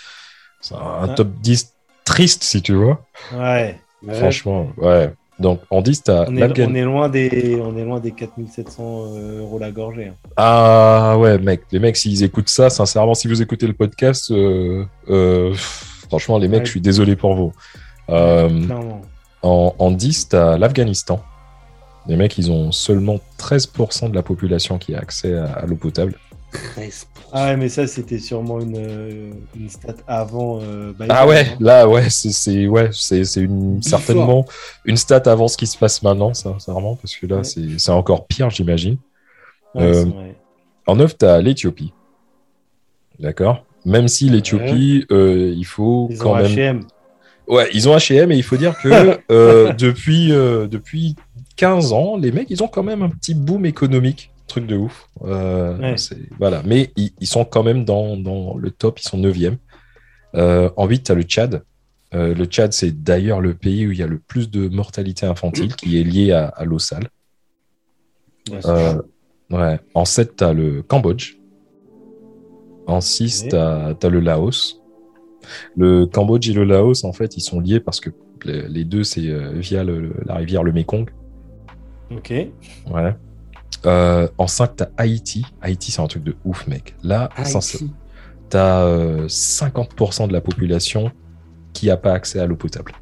un 0.71 1.07
Ah. 1.09 1.13
top 1.15 1.29
10 1.41 1.72
triste, 2.05 2.43
si 2.43 2.61
tu 2.61 2.73
vois. 2.73 3.03
Ouais. 3.33 3.77
Ouais. 4.05 4.13
Franchement, 4.15 4.67
ouais. 4.77 5.11
Donc, 5.39 5.61
en 5.71 5.81
10, 5.81 6.03
t'as 6.03 6.25
On 6.29 6.35
est, 6.37 6.61
on 6.61 6.75
est 6.75 6.81
loin 6.83 7.09
des 7.09 7.59
on 7.59 7.75
est 7.75 7.83
loin 7.83 7.99
des 7.99 8.11
4700 8.11 8.83
euh, 9.15 9.39
euros 9.39 9.57
la 9.59 9.71
gorgée. 9.71 10.07
hein. 10.09 10.15
Ah 10.37 11.15
ouais, 11.17 11.37
mec, 11.39 11.61
les 11.71 11.79
mecs, 11.79 11.97
s'ils 11.97 12.23
écoutent 12.23 12.49
ça, 12.49 12.69
sincèrement, 12.69 13.13
si 13.15 13.27
vous 13.27 13.41
écoutez 13.41 13.65
le 13.65 13.73
podcast, 13.73 14.29
euh, 14.31 14.85
euh, 15.09 15.49
pff, 15.51 16.05
franchement, 16.07 16.37
les 16.37 16.47
mecs, 16.47 16.59
Ouais. 16.59 16.65
je 16.65 16.71
suis 16.71 16.81
désolé 16.81 17.15
pour 17.15 17.33
vous. 17.33 17.51
Euh. 18.09 18.49
En, 19.41 19.73
en 19.77 19.91
10, 19.91 20.29
tu 20.29 20.35
as 20.35 20.57
l'Afghanistan. 20.57 21.21
Les 22.07 22.15
mecs, 22.15 22.37
ils 22.37 22.51
ont 22.51 22.71
seulement 22.71 23.19
13% 23.39 24.09
de 24.11 24.15
la 24.15 24.21
population 24.23 24.77
qui 24.77 24.93
a 24.93 24.99
accès 24.99 25.33
à, 25.35 25.45
à 25.53 25.65
l'eau 25.65 25.75
potable. 25.75 26.15
13%. 26.77 27.05
Ah 27.35 27.45
ouais, 27.45 27.57
mais 27.57 27.67
ça, 27.69 27.87
c'était 27.87 28.19
sûrement 28.19 28.59
une, 28.59 28.77
euh, 28.77 29.31
une 29.59 29.69
stat 29.69 29.95
avant. 30.07 30.59
euh, 30.61 30.93
Ah 31.09 31.25
ouais, 31.27 31.47
hein. 31.51 31.57
là, 31.59 31.87
ouais, 31.87 32.09
c'est 32.09 32.31
c'est- 32.31 32.67
ouais, 32.67 32.89
c'est 32.91 33.23
c'est 33.25 33.41
une, 33.41 33.81
certainement 33.81 34.45
une 34.85 34.97
stat 34.97 35.23
avant 35.25 35.47
ce 35.47 35.57
qui 35.57 35.65
se 35.67 35.77
passe 35.77 36.03
maintenant, 36.03 36.33
sincèrement, 36.33 36.95
parce 36.95 37.15
que 37.15 37.25
là, 37.25 37.37
Ouais. 37.37 37.43
c'est 37.43 37.79
c'est 37.79 37.91
encore 37.91 38.27
pire, 38.27 38.49
j'imagine. 38.51 38.97
Ouais, 39.75 39.83
Euh. 39.83 40.05
En 40.85 40.95
9, 40.97 41.17
tu 41.17 41.25
as 41.25 41.41
l'Éthiopie. 41.41 41.93
D'accord 43.19 43.65
Même 43.85 44.07
si 44.07 44.29
l'Éthiopie, 44.29 45.05
euh, 45.11 45.53
il 45.55 45.65
faut 45.65 46.07
Ils 46.11 46.17
quand 46.17 46.31
ont 46.33 46.35
même. 46.35 46.45
H&M. 46.51 46.81
Ouais, 47.47 47.69
ils 47.73 47.87
ont 47.89 47.95
H&M 47.95 48.31
et 48.31 48.35
il 48.37 48.43
faut 48.43 48.57
dire 48.57 48.77
que 48.81 48.89
euh, 49.31 49.73
depuis, 49.73 50.31
euh, 50.31 50.67
depuis 50.67 51.15
15 51.55 51.93
ans, 51.93 52.17
les 52.17 52.31
mecs, 52.31 52.49
ils 52.49 52.61
ont 52.63 52.67
quand 52.67 52.83
même 52.83 53.01
un 53.01 53.09
petit 53.09 53.33
boom 53.33 53.65
économique. 53.65 54.31
Truc 54.47 54.67
de 54.67 54.75
ouf. 54.75 55.07
Euh, 55.23 55.77
Ouais. 55.79 55.97
c'est- 55.97 56.17
Voilà. 56.37 56.61
Mais 56.65 56.91
ils, 56.97 57.11
ils 57.19 57.27
sont 57.27 57.45
quand 57.45 57.63
même 57.63 57.85
dans, 57.85 58.17
dans 58.17 58.55
le 58.57 58.69
top, 58.71 58.99
ils 58.99 59.03
sont 59.07 59.17
9e. 59.17 59.57
Euh, 60.35 60.69
en 60.77 60.85
8, 60.87 61.03
tu 61.03 61.11
as 61.11 61.15
le 61.15 61.23
Tchad. 61.23 61.63
Euh, 62.13 62.33
le 62.35 62.45
Tchad, 62.45 62.73
c'est 62.73 62.91
d'ailleurs 63.03 63.41
le 63.41 63.53
pays 63.53 63.87
où 63.87 63.91
il 63.91 63.97
y 63.97 64.03
a 64.03 64.07
le 64.07 64.19
plus 64.19 64.49
de 64.51 64.67
mortalité 64.67 65.25
infantile 65.25 65.75
qui 65.75 65.99
est 65.99 66.03
lié 66.03 66.31
à, 66.31 66.47
à 66.47 66.65
l'eau 66.65 66.77
sale. 66.79 67.09
Euh, 68.65 69.01
ouais. 69.49 69.79
En 69.93 70.05
7, 70.05 70.35
tu 70.37 70.43
as 70.43 70.53
le 70.53 70.81
Cambodge. 70.83 71.35
En 72.85 72.99
6, 73.01 73.43
Ok. 73.43 73.49
tu 73.49 73.55
as, 73.55 74.09
le 74.09 74.19
Laos. 74.19 74.81
Le 75.75 76.05
Cambodge 76.05 76.49
et 76.49 76.53
le 76.53 76.65
Laos, 76.65 77.03
en 77.05 77.13
fait, 77.13 77.37
ils 77.37 77.41
sont 77.41 77.59
liés 77.59 77.79
parce 77.79 77.99
que 77.99 78.09
les, 78.45 78.83
deux, 78.83 79.03
c'est 79.05 79.21
via 79.53 79.83
le- 79.85 80.13
la 80.25 80.35
rivière 80.35 80.63
le 80.63 80.73
Mekong. 80.73 81.09
Ok. 82.11 82.29
Ouais. 82.29 83.15
Euh, 83.85 84.27
en 84.37 84.47
5, 84.47 84.75
tu 84.77 84.83
as 84.83 84.89
Haïti. 84.97 85.45
Haïti, 85.61 85.91
c'est 85.91 86.01
un 86.01 86.07
truc 86.07 86.23
de 86.23 86.35
ouf, 86.45 86.67
mec. 86.67 86.95
Là, 87.03 87.29
Haïti. 87.35 87.91
tu 88.49 88.57
as 88.57 88.85
50% 89.27 90.27
de 90.27 90.33
la 90.33 90.41
population 90.41 91.11
qui 91.73 91.87
n'a 91.87 91.97
pas 91.97 92.13
accès 92.13 92.39
à 92.39 92.45
l'eau 92.45 92.55
potable. 92.55 92.93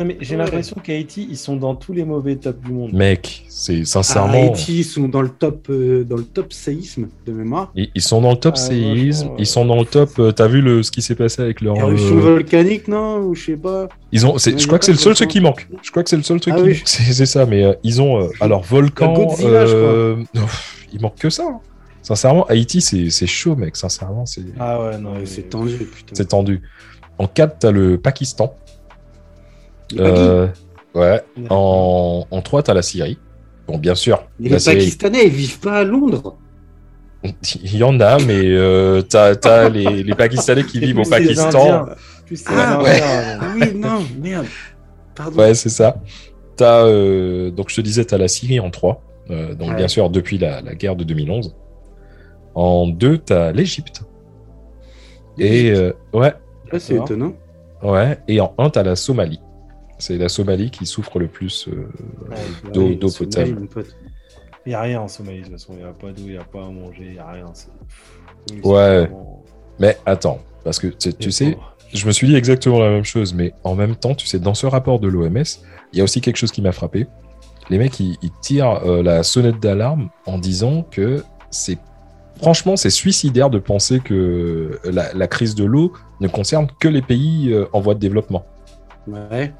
Non, 0.00 0.06
mais 0.06 0.16
j'ai 0.20 0.34
Ouais. 0.34 0.42
l'impression 0.44 0.76
qu'Haïti, 0.82 1.26
ils 1.30 1.36
sont 1.36 1.56
dans 1.56 1.74
tous 1.74 1.92
les 1.92 2.04
mauvais 2.04 2.36
tops 2.36 2.58
du 2.64 2.72
monde. 2.72 2.94
Mec, 2.94 3.44
c'est 3.50 3.82
À 3.82 3.84
sincèrement. 3.84 4.32
Haïti, 4.32 4.78
ils 4.78 4.84
sont 4.84 5.08
dans 5.08 5.20
le 5.20 5.28
top, 5.28 5.66
euh, 5.68 6.04
dans 6.04 6.16
le 6.16 6.24
top 6.24 6.54
séisme 6.54 7.08
de 7.26 7.32
mémoire. 7.32 7.70
Ils, 7.74 7.90
ils 7.94 8.00
sont 8.00 8.22
dans 8.22 8.30
le 8.30 8.38
top 8.38 8.54
Ah, 8.56 8.60
séisme, 8.60 9.28
ils 9.36 9.46
sont 9.46 9.66
dans 9.66 9.78
le 9.78 9.84
top. 9.84 10.18
euh, 10.18 10.32
T'as 10.32 10.48
vu 10.48 10.62
le, 10.62 10.82
ce 10.82 10.90
qui 10.90 11.02
s'est 11.02 11.14
passé 11.14 11.42
avec 11.42 11.60
leur. 11.60 11.76
Éruption 11.76 12.16
euh, 12.16 12.20
volcanique, 12.20 12.88
non? 12.88 13.18
Ou 13.18 13.34
je 13.34 13.44
sais 13.44 13.56
pas. 13.58 13.88
Ils 14.10 14.24
ont, 14.26 14.38
je 14.38 14.66
crois 14.66 14.78
que 14.78 14.86
c'est 14.86 14.92
le 14.92 14.96
seul 14.98 15.14
truc 15.14 15.28
qui 15.28 15.40
manque. 15.42 15.68
Je 15.82 15.90
crois 15.90 16.02
que 16.02 16.08
c'est 16.08 16.16
le 16.16 16.22
seul 16.22 16.40
truc 16.40 16.54
Ah 16.56 16.60
qui 16.60 16.64
oui. 16.64 16.70
manque. 16.70 16.82
C'est 16.86 17.26
ça, 17.26 17.44
mais 17.44 17.62
euh, 17.62 17.74
ils 17.84 18.00
ont. 18.00 18.22
euh, 18.22 18.28
alors, 18.40 18.62
volcan. 18.62 19.12
Godzilla, 19.12 19.66
je 19.66 19.76
euh, 19.76 20.16
pff, 20.32 20.86
il 20.94 21.02
manque 21.02 21.16
que 21.18 21.28
ça. 21.28 21.42
hein. 21.46 21.60
Sincèrement, 22.00 22.46
Haïti, 22.46 22.80
c'est 22.80 23.10
c'est 23.10 23.26
chaud, 23.26 23.54
mec. 23.54 23.76
Sincèrement, 23.76 24.24
c'est 24.24 24.40
Ah 24.58 24.80
ouais, 24.82 24.96
non. 24.98 25.12
C'est 25.26 25.50
tendu, 25.50 25.76
putain. 25.76 26.14
c'est 26.14 26.28
tendu. 26.28 26.62
En 27.18 27.26
4, 27.26 27.58
t'as 27.58 27.70
le 27.70 27.98
Pakistan. 27.98 28.54
Euh, 29.98 30.46
ouais. 30.94 31.20
En, 31.48 32.26
en 32.30 32.42
3, 32.42 32.62
t'as 32.62 32.74
la 32.74 32.82
Syrie. 32.82 33.18
Bon, 33.66 33.78
bien 33.78 33.94
sûr, 33.94 34.24
les 34.38 34.58
Syrie, 34.58 34.76
Pakistanais, 34.76 35.24
ils 35.26 35.32
vivent 35.32 35.60
pas 35.60 35.78
à 35.78 35.84
Londres. 35.84 36.36
il 37.62 37.76
y 37.76 37.82
en 37.82 38.00
a, 38.00 38.18
mais 38.18 38.40
euh, 38.46 39.02
t'as 39.02 39.36
t'as 39.36 39.68
les, 39.70 40.02
les 40.02 40.14
Pakistanais 40.14 40.64
qui 40.64 40.80
vivent 40.80 40.98
au 41.00 41.08
Pakistan. 41.08 41.86
Ah, 42.46 42.80
ouais. 42.82 43.00
non. 43.00 43.06
Ah 43.40 43.52
oui, 43.54 43.74
non, 43.74 44.04
merde. 44.20 44.46
Pardon. 45.14 45.36
Ouais, 45.38 45.54
c'est 45.54 45.68
ça. 45.68 45.96
T'as, 46.56 46.84
euh, 46.86 47.50
donc, 47.50 47.70
je 47.70 47.76
te 47.76 47.80
disais, 47.80 48.04
tu 48.04 48.14
as 48.14 48.18
la 48.18 48.28
Syrie 48.28 48.60
en 48.60 48.70
3. 48.70 49.02
euh, 49.30 49.54
donc, 49.54 49.70
Ouais. 49.70 49.76
bien 49.76 49.88
sûr, 49.88 50.08
depuis 50.10 50.38
la, 50.38 50.60
la 50.62 50.74
guerre 50.74 50.96
de 50.96 51.04
2011. 51.04 51.54
En 52.54 52.86
2, 52.88 53.18
tu 53.18 53.32
as 53.32 53.52
l'Égypte. 53.52 54.02
Et, 55.38 55.70
euh, 55.70 55.92
ouais, 56.12 56.32
Ah, 56.72 56.78
c'est 56.78 56.96
étonnant. 56.96 57.32
ouais. 57.82 58.18
Et 58.28 58.40
en 58.40 58.54
1, 58.58 58.70
tu 58.70 58.78
as 58.78 58.82
la 58.82 58.96
Somalie. 58.96 59.40
C'est 60.00 60.18
la 60.18 60.28
Somalie 60.28 60.70
qui 60.70 60.86
souffre 60.86 61.18
le 61.18 61.28
plus. 61.28 61.68
euh, 61.68 61.88
Ouais, 62.30 62.36
D'eau- 62.72 63.08
potable. 63.10 63.68
Il 64.66 64.70
n'y 64.70 64.74
a 64.74 64.80
rien 64.82 65.00
en 65.00 65.08
Somalie, 65.08 65.38
de 65.38 65.44
toute 65.44 65.52
façon. 65.52 65.72
Il 65.74 65.78
n'y 65.78 65.84
a 65.84 65.92
pas 65.92 66.08
d'eau, 66.08 66.22
il 66.26 66.32
n'y 66.32 66.36
a 66.36 66.44
pas 66.44 66.64
à 66.66 66.68
manger, 66.70 67.04
il 67.06 67.12
n'y 67.12 67.18
a 67.18 67.30
rien. 67.30 67.46
Ouais. 68.64 69.06
vraiment- 69.06 69.44
Mais 69.78 69.96
attends, 70.04 70.38
parce 70.64 70.78
que 70.78 70.88
tu, 70.88 71.10
sais, 71.32 71.56
je 71.94 72.06
me 72.06 72.12
suis 72.12 72.26
dit 72.26 72.36
exactement 72.36 72.78
la 72.80 72.90
même 72.90 73.04
chose, 73.04 73.32
mais 73.34 73.54
en 73.64 73.74
même 73.74 73.96
temps, 73.96 74.14
tu 74.14 74.26
sais, 74.26 74.38
dans 74.38 74.54
ce 74.54 74.66
rapport 74.66 75.00
de 75.00 75.08
l'OMS, 75.08 75.44
il 75.92 75.98
y 75.98 76.00
a 76.00 76.04
aussi 76.04 76.20
quelque 76.20 76.36
chose 76.36 76.52
qui 76.52 76.60
m'a 76.62 76.72
frappé. 76.72 77.06
Les 77.70 77.78
mecs, 77.78 77.98
ils, 78.00 78.16
ils 78.22 78.30
tirent 78.42 78.80
euh, 78.86 79.02
la 79.02 79.22
sonnette 79.22 79.60
d'alarme 79.60 80.10
en 80.26 80.38
disant 80.38 80.82
que 80.82 81.22
c'est 81.50 81.78
franchement, 82.36 82.76
c'est 82.76 82.90
suicidaire 82.90 83.48
de 83.50 83.58
penser 83.58 84.00
que 84.00 84.78
la, 84.84 85.12
la 85.14 85.26
crise 85.28 85.54
de 85.54 85.64
l'eau 85.64 85.92
ne 86.20 86.28
concerne 86.28 86.66
que 86.80 86.88
les 86.88 87.02
pays 87.02 87.52
euh, 87.52 87.66
en 87.72 87.80
voie 87.80 87.94
de 87.94 88.00
développement. 88.00 88.44
Ouais. 89.06 89.52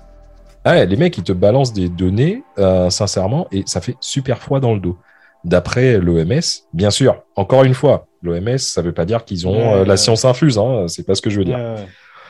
Ah 0.64 0.72
ouais, 0.72 0.86
les 0.86 0.96
mecs, 0.96 1.16
ils 1.16 1.24
te 1.24 1.32
balancent 1.32 1.72
des 1.72 1.88
données, 1.88 2.42
euh, 2.58 2.90
sincèrement, 2.90 3.46
et 3.50 3.62
ça 3.66 3.80
fait 3.80 3.96
super 4.00 4.38
froid 4.42 4.60
dans 4.60 4.74
le 4.74 4.80
dos. 4.80 4.98
D'après 5.44 5.98
l'OMS, 5.98 6.40
bien 6.74 6.90
sûr, 6.90 7.22
encore 7.34 7.64
une 7.64 7.72
fois, 7.72 8.06
l'OMS, 8.22 8.58
ça 8.58 8.82
veut 8.82 8.92
pas 8.92 9.06
dire 9.06 9.24
qu'ils 9.24 9.48
ont 9.48 9.56
Ouais, 9.56 9.80
euh, 9.80 9.84
la 9.86 9.96
science 9.96 10.24
infuse, 10.26 10.58
hein, 10.58 10.84
c'est 10.86 11.06
pas 11.06 11.14
ce 11.14 11.22
que 11.22 11.30
je 11.30 11.38
veux 11.38 11.46
dire. 11.46 11.56
Ouais, 11.56 11.64
ouais. 11.64 11.86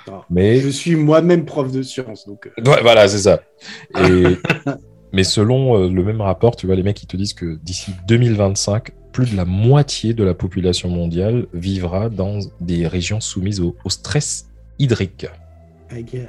Alors, 0.07 0.27
Mais 0.31 0.61
Je 0.61 0.69
suis 0.69 0.95
moi-même 0.95 1.45
prof 1.45 1.73
de 1.73 1.83
sciences, 1.83 2.27
donc. 2.29 2.47
euh, 2.47 2.71
Ouais, 2.71 2.81
voilà, 2.83 3.09
c'est 3.09 3.19
ça. 3.19 3.41
Et... 3.99 4.37
Mais 5.13 5.25
selon 5.25 5.77
euh, 5.77 5.89
le 5.89 6.05
même 6.05 6.21
rapport, 6.21 6.55
tu 6.55 6.67
vois, 6.67 6.77
les 6.77 6.85
mecs, 6.85 7.03
ils 7.03 7.09
te 7.09 7.17
disent 7.17 7.35
que 7.35 7.57
d'ici 7.65 7.93
2025, 8.07 8.93
plus 9.11 9.33
de 9.33 9.37
la 9.37 9.45
moitié 9.45 10.15
de 10.15 10.23
la 10.23 10.35
population 10.35 10.89
mondiale 10.89 11.49
vivra 11.53 12.09
dans 12.09 12.39
des 12.61 12.87
régions 12.87 13.19
soumises 13.21 13.61
au, 13.61 13.75
au 13.85 13.91
stress 13.91 14.47
hydrique. 14.79 15.27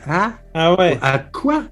Ah 0.07 0.31
Ah 0.55 0.75
ouais. 0.75 0.97
À 1.03 1.19
quoi? 1.19 1.65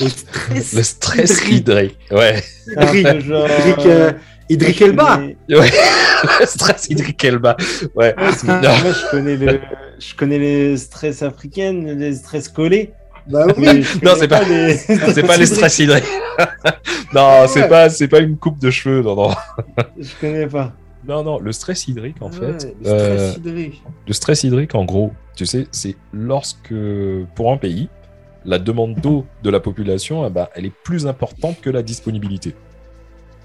Au 0.00 0.08
stress 0.08 0.72
Le 0.74 0.82
stress 0.82 1.30
hydrique. 1.30 1.52
hydrique, 1.52 1.98
ouais. 2.10 2.42
Hydrique. 2.68 3.20
genre, 3.20 3.48
Hydrique, 3.48 3.86
euh, 3.86 4.10
euh, 4.10 4.12
Hydrique 4.48 4.82
Elba 4.82 5.18
ouais. 5.18 5.34
le 6.40 6.46
stress 6.46 6.86
hydrique 6.88 7.24
Elba. 7.24 7.56
Ouais. 7.94 8.14
Moi, 8.16 8.30
je 8.32 9.10
connais 9.10 9.36
le, 9.36 9.60
je 9.98 10.14
connais 10.14 10.38
les 10.38 10.76
stress 10.76 11.22
africaines, 11.22 11.98
les 11.98 12.14
stress 12.14 12.48
collés. 12.48 12.92
Bah 13.26 13.46
oui 13.56 13.84
Non, 14.02 14.12
c'est 14.18 14.28
pas- 14.28 14.42
les- 14.44 14.76
c'est 14.76 15.22
pas 15.26 15.36
les 15.36 15.46
stress 15.46 15.78
hydriques. 15.78 16.04
non, 17.14 17.46
c'est 17.46 17.68
pas, 17.68 17.88
c'est 17.90 18.08
pas 18.08 18.20
une 18.20 18.36
coupe 18.36 18.58
de 18.58 18.70
cheveux, 18.70 19.02
non, 19.02 19.14
non. 19.14 19.34
Je 19.98 20.08
connais 20.20 20.46
pas. 20.46 20.72
Non, 21.06 21.22
non, 21.22 21.38
le 21.38 21.52
stress 21.52 21.86
hydrique, 21.88 22.16
en 22.20 22.30
fait. 22.30 22.40
Ouais, 22.64 22.74
le 22.82 22.88
euh, 22.90 23.30
stress 23.32 23.36
hydrique. 23.46 23.82
Le 24.06 24.12
stress 24.12 24.44
hydrique, 24.44 24.74
en 24.74 24.84
gros, 24.84 25.12
tu 25.36 25.46
sais, 25.46 25.66
c'est 25.70 25.96
lorsque, 26.12 26.74
pour 27.34 27.52
un 27.52 27.56
pays, 27.56 27.88
la 28.44 28.58
demande 28.58 28.94
d'eau 28.96 29.26
de 29.42 29.50
la 29.50 29.60
population, 29.60 30.26
eh 30.26 30.30
ben, 30.30 30.48
elle 30.54 30.66
est 30.66 30.72
plus 30.84 31.06
importante 31.06 31.60
que 31.60 31.70
la 31.70 31.82
disponibilité. 31.82 32.54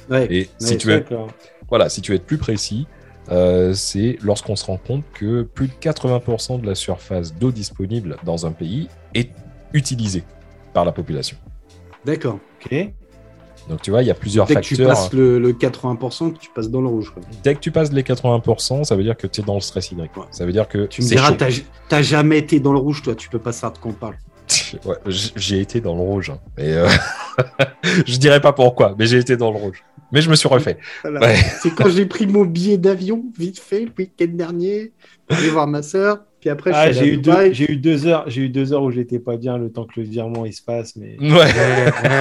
Ouais. 0.09 0.27
Et 0.29 0.49
si, 0.59 0.71
Ouais, 0.73 0.77
tu 0.77 0.87
veux, 0.87 0.99
D'accord. 0.99 1.27
voilà, 1.69 1.89
si 1.89 2.01
tu 2.01 2.11
veux 2.11 2.17
être 2.17 2.25
plus 2.25 2.37
précis, 2.37 2.87
euh, 3.31 3.73
c'est 3.73 4.17
lorsqu'on 4.21 4.55
se 4.55 4.65
rend 4.65 4.77
compte 4.77 5.03
que 5.13 5.41
plus 5.41 5.67
de 5.67 5.73
80% 5.73 6.61
de 6.61 6.65
la 6.67 6.75
surface 6.75 7.33
d'eau 7.33 7.51
disponible 7.51 8.17
dans 8.23 8.45
un 8.45 8.51
pays 8.51 8.87
est 9.15 9.31
utilisée 9.73 10.23
par 10.73 10.85
la 10.85 10.91
population. 10.91 11.37
D'accord. 12.05 12.37
Ok. 12.63 12.91
Donc 13.67 13.81
tu 13.81 13.89
vois, 13.89 14.03
il 14.03 14.05
y 14.07 14.11
a 14.11 14.13
plusieurs 14.13 14.45
Dès 14.45 14.53
que 14.55 14.59
tu 14.59 14.75
facteurs. 14.75 14.95
passes 14.95 15.11
le, 15.13 15.39
le 15.39 15.53
80%, 15.53 16.37
tu 16.37 16.51
passes 16.51 16.69
dans 16.69 16.81
le 16.81 16.87
rouge. 16.87 17.09
quoi. 17.11 17.23
Dès 17.43 17.55
que 17.55 17.59
tu 17.59 17.71
passes 17.71 17.91
les 17.91 18.03
80%, 18.03 18.83
ça 18.83 18.95
veut 18.95 19.01
dire 19.03 19.17
que 19.17 19.25
tu 19.25 19.41
es 19.41 19.43
dans 19.43 19.55
le 19.55 19.59
stress 19.59 19.91
hydrique. 19.91 20.15
Ouais. 20.15 20.23
Ça 20.29 20.45
veut 20.45 20.51
dire 20.51 20.67
que 20.67 20.85
Tu 20.85 21.01
me 21.01 21.07
diras, 21.07 21.33
t'as 21.89 22.01
jamais 22.03 22.37
été 22.37 22.59
dans 22.59 22.73
le 22.73 22.77
rouge, 22.79 23.01
toi, 23.01 23.15
tu 23.15 23.27
peux 23.27 23.39
pas 23.39 23.51
savoir 23.51 23.73
de 23.73 23.77
quoi 23.79 23.89
on 23.91 23.95
parle. 23.95 24.15
Ouais, 24.85 24.95
j'ai 25.35 25.59
été 25.59 25.81
dans 25.81 25.95
le 25.95 26.01
rouge. 26.01 26.29
hein. 26.31 26.39
Et 26.57 26.73
euh, 26.73 26.87
je 28.05 28.17
dirais 28.17 28.41
pas 28.41 28.53
pourquoi, 28.53 28.95
mais 28.97 29.05
j'ai 29.05 29.17
été 29.17 29.37
dans 29.37 29.51
le 29.51 29.57
rouge. 29.57 29.83
Mais 30.11 30.21
je 30.21 30.29
me 30.29 30.35
suis 30.35 30.47
refait. 30.47 30.77
Voilà. 31.01 31.19
Ouais. 31.21 31.35
C'est 31.61 31.73
quand 31.73 31.89
j'ai 31.89 32.05
pris 32.05 32.27
mon 32.27 32.45
billet 32.45 32.77
d'avion, 32.77 33.23
vite 33.37 33.59
fait, 33.59 33.81
le 33.85 33.91
week-end 33.97 34.27
dernier, 34.29 34.93
pour 35.27 35.37
aller 35.37 35.49
voir 35.49 35.67
ma 35.67 35.81
soeur. 35.81 36.19
Puis 36.39 36.49
après, 36.51 36.71
Ah, 36.75 36.91
je 36.91 36.97
suis 36.97 37.05
j'ai 37.05 37.11
eu 37.13 37.17
deux, 37.17 37.31
Dubaï. 37.31 37.53
j'ai 37.55 37.71
eu 37.71 37.75
deux 37.77 38.05
heures, 38.05 38.23
j'ai 38.29 38.41
eu 38.43 38.49
deux 38.49 38.71
heures 38.71 38.83
où 38.83 38.91
j'étais 38.91 39.17
pas 39.17 39.35
bien 39.35 39.57
le 39.57 39.71
temps 39.71 39.85
que 39.85 39.99
le 39.99 40.05
virement 40.05 40.45
il 40.45 40.53
se 40.53 40.61
passe, 40.61 40.95
mais 40.95 41.17
Ouais. 41.19 41.27
Ouais, 41.29 41.43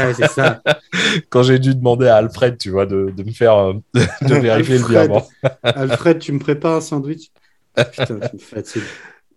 ouais, 0.07 0.15
c'est 0.17 0.31
ça. 0.31 0.63
Quand 1.29 1.43
j'ai 1.43 1.59
dû 1.59 1.75
demander 1.75 2.09
à 2.09 2.17
Alfred, 2.17 2.57
tu 2.57 2.71
vois, 2.71 2.87
de, 2.87 3.13
de 3.15 3.23
me 3.23 3.33
faire, 3.33 3.55
euh, 3.57 3.75
de, 3.95 4.01
de 4.29 4.35
vérifier 4.37 4.79
le 4.79 4.85
Alfred. 4.85 5.03
virement. 5.11 5.29
Alfred, 5.63 6.19
tu 6.21 6.33
me 6.33 6.39
prépares 6.39 6.77
un 6.77 6.81
sandwich? 6.81 7.31
Putain, 7.77 8.07
tu 8.07 8.13
me 8.37 8.39
fatigues. 8.39 8.83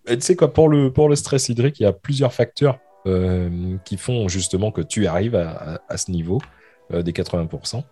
Tu 0.08 0.22
sais 0.22 0.36
quoi, 0.38 0.54
pour 0.54 0.70
le, 0.70 0.90
pour 0.94 1.10
le 1.10 1.18
stress 1.18 1.50
hydrique, 1.50 1.82
il 1.82 1.84
y 1.84 1.86
a 1.86 1.92
plusieurs 1.92 2.34
facteurs 2.34 2.80
qui 3.86 3.98
font 3.98 4.28
justement 4.28 4.72
que 4.72 4.82
tu 4.82 5.08
arrives 5.08 5.36
à, 5.36 5.50
à- 5.76 5.80
à 5.90 5.98
ce 5.98 6.12
niveau 6.12 6.40
euh, 6.94 7.02
des 7.04 7.12
80%. 7.14 7.84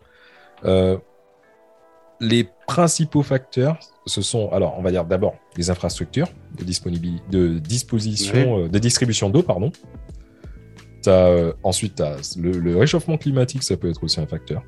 Euh, 0.66 0.98
les 2.22 2.48
principaux 2.68 3.24
facteurs, 3.24 3.78
ce 4.06 4.22
sont, 4.22 4.50
alors, 4.52 4.76
on 4.78 4.82
va 4.82 4.92
dire 4.92 5.04
d'abord 5.06 5.36
les 5.58 5.70
infrastructures 5.70 6.30
de, 6.58 6.64
disponibilité, 6.64 7.24
de 7.30 7.60
disposition, 7.60 8.60
euh, 8.60 8.68
de 8.70 8.80
distribution 8.80 9.30
d'eau, 9.30 9.44
pardon. 9.44 9.72
Euh, 11.08 11.54
ensuite, 11.64 12.02
le, 12.38 12.52
le 12.52 12.78
réchauffement 12.78 13.18
climatique, 13.18 13.64
ça 13.64 13.78
peut 13.78 13.90
être 13.90 14.04
aussi 14.04 14.20
un 14.20 14.26
facteur. 14.28 14.64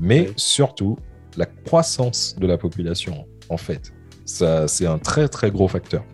Mais 0.00 0.30
surtout, 0.36 0.96
la 1.36 1.46
croissance 1.46 2.36
de 2.38 2.46
la 2.46 2.56
population, 2.56 3.26
en 3.48 3.56
fait, 3.56 3.92
ça, 4.24 4.68
c'est 4.68 4.86
un 4.86 4.98
très 4.98 5.28
très 5.28 5.50
gros 5.50 5.68
facteur. 5.68 6.04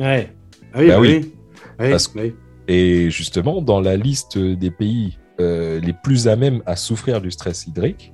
Ouais. 0.00 0.32
Ah 0.74 0.78
oui, 0.80 0.88
Bah 0.88 0.94
bah 0.94 1.00
oui. 1.00 1.20
oui. 1.22 1.32
Oui, 1.80 1.90
Parce 1.90 2.08
que- 2.08 2.18
oui. 2.18 2.34
Et 2.68 3.10
justement, 3.10 3.62
dans 3.62 3.80
la 3.80 3.96
liste 3.96 4.36
des 4.38 4.70
pays 4.70 5.18
euh, 5.40 5.78
les 5.80 5.92
plus 5.92 6.26
à 6.28 6.36
même 6.36 6.62
à 6.66 6.74
souffrir 6.76 7.20
du 7.20 7.30
stress 7.30 7.66
hydrique, 7.66 8.12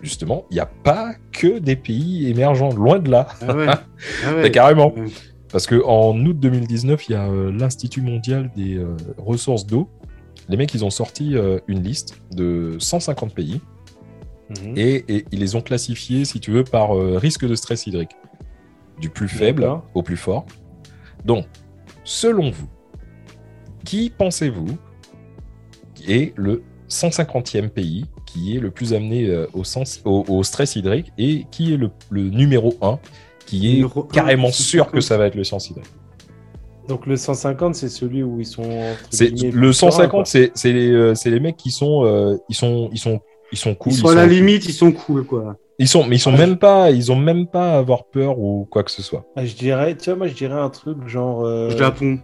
justement, 0.00 0.44
il 0.50 0.54
n'y 0.54 0.60
a 0.60 0.66
pas 0.66 1.12
que 1.32 1.58
des 1.58 1.76
pays 1.76 2.28
émergents, 2.28 2.70
loin 2.72 2.98
de 2.98 3.10
là, 3.10 3.28
Ah 3.46 3.54
ouais. 3.54 3.66
Ah 4.26 4.34
ouais. 4.34 4.50
Carrément. 4.50 4.94
Ouais. 4.94 5.04
Parce 5.52 5.66
qu'en 5.66 6.18
août 6.18 6.38
2019, 6.40 7.08
il 7.08 7.12
y 7.12 7.14
a 7.14 7.28
euh, 7.28 7.52
l'Institut 7.52 8.00
mondial 8.02 8.50
des 8.56 8.76
euh, 8.78 8.96
ressources 9.18 9.66
d'eau. 9.66 9.88
Les 10.48 10.56
mecs, 10.56 10.72
ils 10.74 10.84
ont 10.84 10.90
sorti 10.90 11.36
une 11.68 11.82
liste 11.82 12.20
de 12.34 12.76
150 12.78 13.34
pays 13.34 13.60
Mhm. 14.48 14.74
et, 14.76 15.04
et 15.14 15.24
ils 15.30 15.38
les 15.38 15.54
ont 15.54 15.60
classifiés, 15.60 16.24
si 16.24 16.40
tu 16.40 16.50
veux, 16.50 16.64
par 16.64 16.90
risque 16.96 17.46
de 17.46 17.54
stress 17.54 17.86
hydrique. 17.86 18.16
Du 19.00 19.08
plus 19.08 19.28
faible 19.28 19.70
au 19.94 20.02
plus 20.02 20.16
fort. 20.16 20.44
Donc, 21.24 21.46
selon 22.04 22.50
vous, 22.50 22.68
qui 23.84 24.10
pensez-vous 24.10 24.78
est 26.08 26.32
le 26.36 26.62
150e 26.88 27.68
pays 27.68 28.06
qui 28.26 28.56
est 28.56 28.60
le 28.60 28.70
plus 28.70 28.94
amené 28.94 29.26
euh, 29.26 29.46
au, 29.52 29.64
sens, 29.64 30.00
au, 30.04 30.24
au 30.28 30.42
stress 30.42 30.76
hydrique 30.76 31.12
et 31.18 31.46
qui 31.50 31.74
est 31.74 31.76
le, 31.76 31.90
le 32.10 32.30
numéro 32.30 32.74
1 32.80 32.98
qui 33.46 33.68
est 33.68 33.74
Numéro 33.74 34.04
carrément 34.04 34.48
150. 34.48 34.66
sûr 34.66 34.90
que 34.90 35.00
ça 35.00 35.16
va 35.16 35.26
être 35.26 35.34
le 35.34 35.44
science 35.44 35.70
hydrique. 35.70 35.86
Donc 36.88 37.06
le 37.06 37.16
150, 37.16 37.74
c'est 37.74 37.88
celui 37.88 38.22
où 38.22 38.40
ils 38.40 38.46
sont. 38.46 38.62
le 38.62 39.50
plus 39.50 39.72
sereins, 39.72 39.90
150, 39.90 40.10
quoi. 40.10 40.24
c'est 40.24 40.50
c'est 40.54 40.72
les, 40.72 40.90
euh, 40.90 41.14
c'est 41.14 41.30
les 41.30 41.40
mecs 41.40 41.56
qui 41.56 41.70
sont, 41.70 42.04
euh, 42.04 42.36
ils 42.48 42.54
sont, 42.54 42.88
ils 42.92 42.98
sont, 42.98 43.20
ils 43.52 43.58
sont 43.58 43.74
cool. 43.74 43.92
Ils 43.92 43.98
sont 43.98 44.08
à 44.08 44.14
la 44.14 44.26
limite, 44.26 44.66
ils 44.66 44.72
sont 44.72 44.92
cool, 44.92 45.24
quoi. 45.24 45.56
Ils 45.80 45.88
sont, 45.88 46.06
mais 46.06 46.16
ils 46.16 46.20
sont 46.20 46.32
Ah, 46.34 46.38
même 46.38 46.56
pas, 46.58 46.90
ils 46.90 47.10
ont 47.10 47.16
même 47.16 47.46
pas 47.46 47.72
à 47.74 47.78
avoir 47.78 48.04
peur 48.04 48.38
ou 48.38 48.68
quoi 48.70 48.84
que 48.84 48.90
ce 48.90 49.02
soit. 49.02 49.24
Ah, 49.34 49.44
je 49.44 49.54
dirais, 49.56 49.96
tu 49.96 50.10
vois, 50.10 50.16
moi 50.18 50.26
je 50.28 50.34
dirais 50.34 50.54
un 50.60 50.68
truc 50.70 51.08
genre, 51.08 51.42
euh, 51.44 51.70
Japon. 51.76 52.18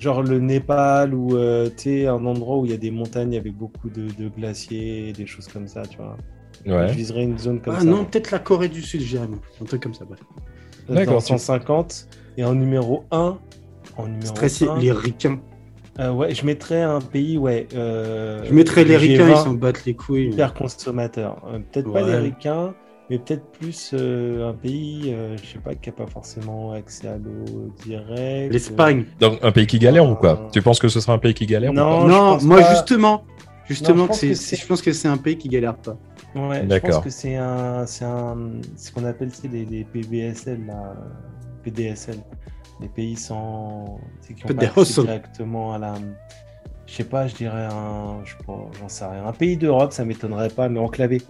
genre 0.00 0.22
le 0.22 0.40
Népal 0.40 1.14
ou 1.14 1.36
euh, 1.36 1.68
tu 1.68 1.82
sais 1.82 2.06
un 2.06 2.24
endroit 2.24 2.56
où 2.58 2.64
il 2.64 2.70
y 2.72 2.74
a 2.74 2.78
des 2.78 2.90
montagnes 2.90 3.36
avec 3.36 3.54
beaucoup 3.54 3.90
de, 3.90 4.08
de 4.18 4.28
glaciers, 4.28 5.12
des 5.12 5.26
choses 5.26 5.46
comme 5.46 5.68
ça, 5.68 5.82
tu 5.86 5.98
vois. 5.98 6.16
Je 6.64 6.72
Ouais. 6.72 6.86
viserais 6.92 7.22
une 7.24 7.38
zone 7.38 7.60
comme 7.60 7.74
Ah 7.76 7.80
ça. 7.80 7.84
non, 7.86 8.04
peut-être 8.04 8.30
la 8.30 8.38
Corée 8.38 8.68
du 8.68 8.82
Sud, 8.82 9.02
j'irais. 9.02 9.28
Un 9.60 9.64
truc 9.66 9.82
comme 9.82 9.94
ça, 9.94 10.04
bref. 10.06 10.20
Dans 10.88 10.94
D'accord, 10.94 11.20
150 11.22 12.08
et 12.38 12.44
en 12.44 12.54
numéro 12.54 13.04
1 13.10 13.38
en 13.98 14.06
numéro 14.08 14.24
Stressé, 14.26 14.66
1, 14.68 14.78
les 14.80 14.90
ricains. 14.92 15.38
euh, 16.00 16.10
ouais, 16.12 16.34
je 16.34 16.46
mettrais 16.46 16.80
un 16.82 17.00
pays 17.00 17.36
ouais. 17.36 17.68
euh, 17.74 18.42
Je 18.44 18.54
mettrais 18.54 18.84
les 18.84 18.96
ricains, 18.96 19.26
G20, 19.28 19.30
ils 19.32 19.36
s'en 19.44 19.52
battent 19.54 19.84
les 19.84 19.94
couilles. 19.94 20.28
hyper 20.30 20.54
consommateur. 20.54 21.42
Euh, 21.46 21.58
peut-être 21.58 21.92
pas 21.92 22.00
Ouais. 22.02 22.06
les 22.06 22.16
ricains, 22.16 22.74
mais 23.12 23.18
peut-être 23.18 23.44
plus 23.52 23.90
euh, 23.92 24.48
un 24.48 24.54
pays, 24.54 25.12
euh, 25.12 25.36
je 25.36 25.44
sais 25.46 25.58
pas, 25.58 25.74
qui 25.74 25.90
a 25.90 25.92
pas 25.92 26.06
forcément 26.06 26.72
accès 26.72 27.08
à 27.08 27.18
l'eau 27.18 27.70
direct. 27.84 28.50
L'Espagne. 28.50 29.04
Donc 29.20 29.38
un 29.42 29.52
pays 29.52 29.66
qui 29.66 29.78
galère 29.78 30.08
ou 30.08 30.14
quoi? 30.14 30.48
Tu 30.50 30.62
penses 30.62 30.78
que 30.78 30.88
ce 30.88 30.98
sera 30.98 31.12
un 31.12 31.18
pays 31.18 31.34
qui 31.34 31.44
galère 31.44 31.74
Non, 31.74 32.08
je 32.08 32.08
non, 32.08 32.38
moi 32.42 32.62
pas. 32.62 32.70
justement, 32.70 33.24
justement, 33.68 33.94
Non, 33.96 34.02
je 34.04 34.06
que 34.06 34.08
pense 34.08 34.18
c'est, 34.20 34.28
que 34.28 34.34
c'est- 34.34 34.56
c'est- 34.56 34.62
je 34.62 34.66
pense 34.66 34.80
que 34.80 34.92
c'est 34.94 35.08
un 35.08 35.18
pays 35.18 35.36
qui 35.36 35.50
galère 35.50 35.76
pas. 35.76 35.98
Ouais, 36.34 36.62
je 36.62 36.66
D'accord. 36.68 36.90
pense 36.90 37.04
que 37.04 37.10
c'est 37.10 37.36
un, 37.36 37.84
c'est 37.84 38.06
un, 38.06 38.34
ce 38.78 38.90
qu'on 38.90 39.04
appelle 39.04 39.30
sais, 39.34 39.48
les, 39.48 39.66
les 39.66 39.84
PBSL, 39.84 40.64
là, 40.66 40.94
PDSL, 41.62 42.16
les 42.80 42.88
pays 42.88 43.14
sans, 43.16 44.00
qui 44.26 44.32
ont 44.46 44.48
pas 44.54 44.64
accès 44.64 45.02
directement 45.02 45.74
à 45.74 45.78
la, 45.78 45.94
je 46.92 46.98
sais 46.98 47.04
pas, 47.04 47.26
je 47.26 47.34
dirais 47.34 47.68
un, 47.72 48.18
je 48.22 48.34
j'en 48.78 48.88
sais 48.88 49.06
rien, 49.06 49.24
un 49.26 49.32
pays 49.32 49.56
d'Europe, 49.56 49.94
ça 49.94 50.04
m'étonnerait 50.04 50.50
pas, 50.50 50.68
mais 50.68 50.78
enclavé. 50.78 51.22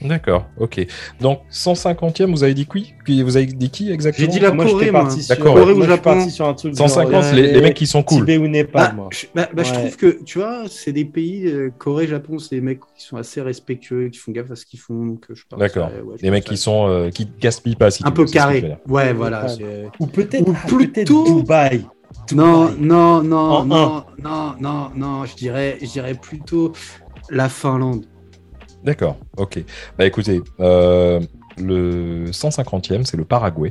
D'accord, 0.00 0.46
ok. 0.58 0.86
Donc 1.20 1.40
150e, 1.52 2.30
vous 2.30 2.42
avez 2.42 2.54
dit 2.54 2.66
qui? 2.66 3.22
Vous 3.22 3.36
avez 3.36 3.44
dit 3.44 3.68
qui 3.70 3.92
exactement? 3.92 4.24
J'ai 4.26 4.32
dit 4.32 4.40
la 4.40 4.50
moi, 4.52 4.64
Corée, 4.64 4.90
moi. 4.90 5.02
parti 5.02 5.22
sur, 5.22 5.36
D'accord, 5.36 5.52
moi, 5.52 5.60
Corée 5.60 5.74
ou 5.74 5.82
je 5.82 5.88
Japon. 5.88 6.02
parti 6.14 6.30
sur 6.30 6.48
un 6.48 6.54
truc 6.54 6.74
150, 6.74 7.12
genre, 7.22 7.34
les, 7.34 7.52
les 7.52 7.60
mecs 7.60 7.76
qui 7.76 7.86
sont 7.86 8.02
cool. 8.02 8.20
Tibet 8.20 8.38
ou 8.38 8.48
Népal, 8.48 8.88
Bah, 8.88 8.92
moi. 8.94 9.08
je, 9.12 9.26
bah, 9.34 9.48
bah, 9.52 9.62
je 9.62 9.70
Ouais. 9.72 9.76
trouve 9.78 9.96
que, 9.98 10.22
tu 10.24 10.38
vois, 10.38 10.62
c'est 10.70 10.92
des 10.92 11.04
pays, 11.04 11.46
euh, 11.48 11.70
Corée, 11.76 12.06
Japon, 12.06 12.38
c'est 12.38 12.54
des 12.56 12.62
mecs 12.62 12.80
qui 12.96 13.04
sont 13.04 13.18
assez 13.18 13.42
respectueux, 13.42 14.08
qui 14.08 14.18
font 14.18 14.32
gaffe 14.32 14.50
à 14.50 14.56
ce 14.56 14.64
qu'ils 14.64 14.80
font. 14.80 15.04
Donc, 15.04 15.26
euh, 15.30 15.34
je 15.34 15.42
pense, 15.46 15.58
D'accord. 15.58 15.88
ouais, 16.02 16.16
je 16.18 16.22
Les 16.22 16.30
mecs 16.30 16.44
qui 16.44 16.56
sont, 16.56 16.88
euh, 16.88 17.10
qui 17.10 17.28
gaspillent 17.38 17.76
pas. 17.76 17.90
Si 17.90 18.02
Un 18.06 18.10
peu 18.10 18.24
je 18.26 18.32
dire. 18.32 18.78
Ouais, 18.88 19.12
voilà. 19.12 19.44
Ou 19.98 20.06
peut-être, 20.06 20.48
Ou 20.48 20.54
ah, 20.56 20.66
peut-être 20.66 20.92
plutôt- 20.94 21.40
Dubaï. 21.40 21.84
Non, 22.32 22.70
non, 22.78 23.22
non, 23.22 23.64
non, 23.64 24.04
non, 24.22 24.54
non, 24.60 24.90
non, 24.94 25.24
je 25.24 25.34
dirais, 25.36 25.78
je 25.80 25.86
dirais 25.86 26.14
plutôt 26.14 26.72
la 27.30 27.48
Finlande. 27.48 28.04
D'accord, 28.84 29.16
ok. 29.36 29.62
Bah 29.98 30.06
écoutez, 30.06 30.40
euh, 30.60 31.20
le 31.58 32.26
150e, 32.26 33.04
c'est 33.04 33.16
le 33.16 33.24
Paraguay. 33.24 33.70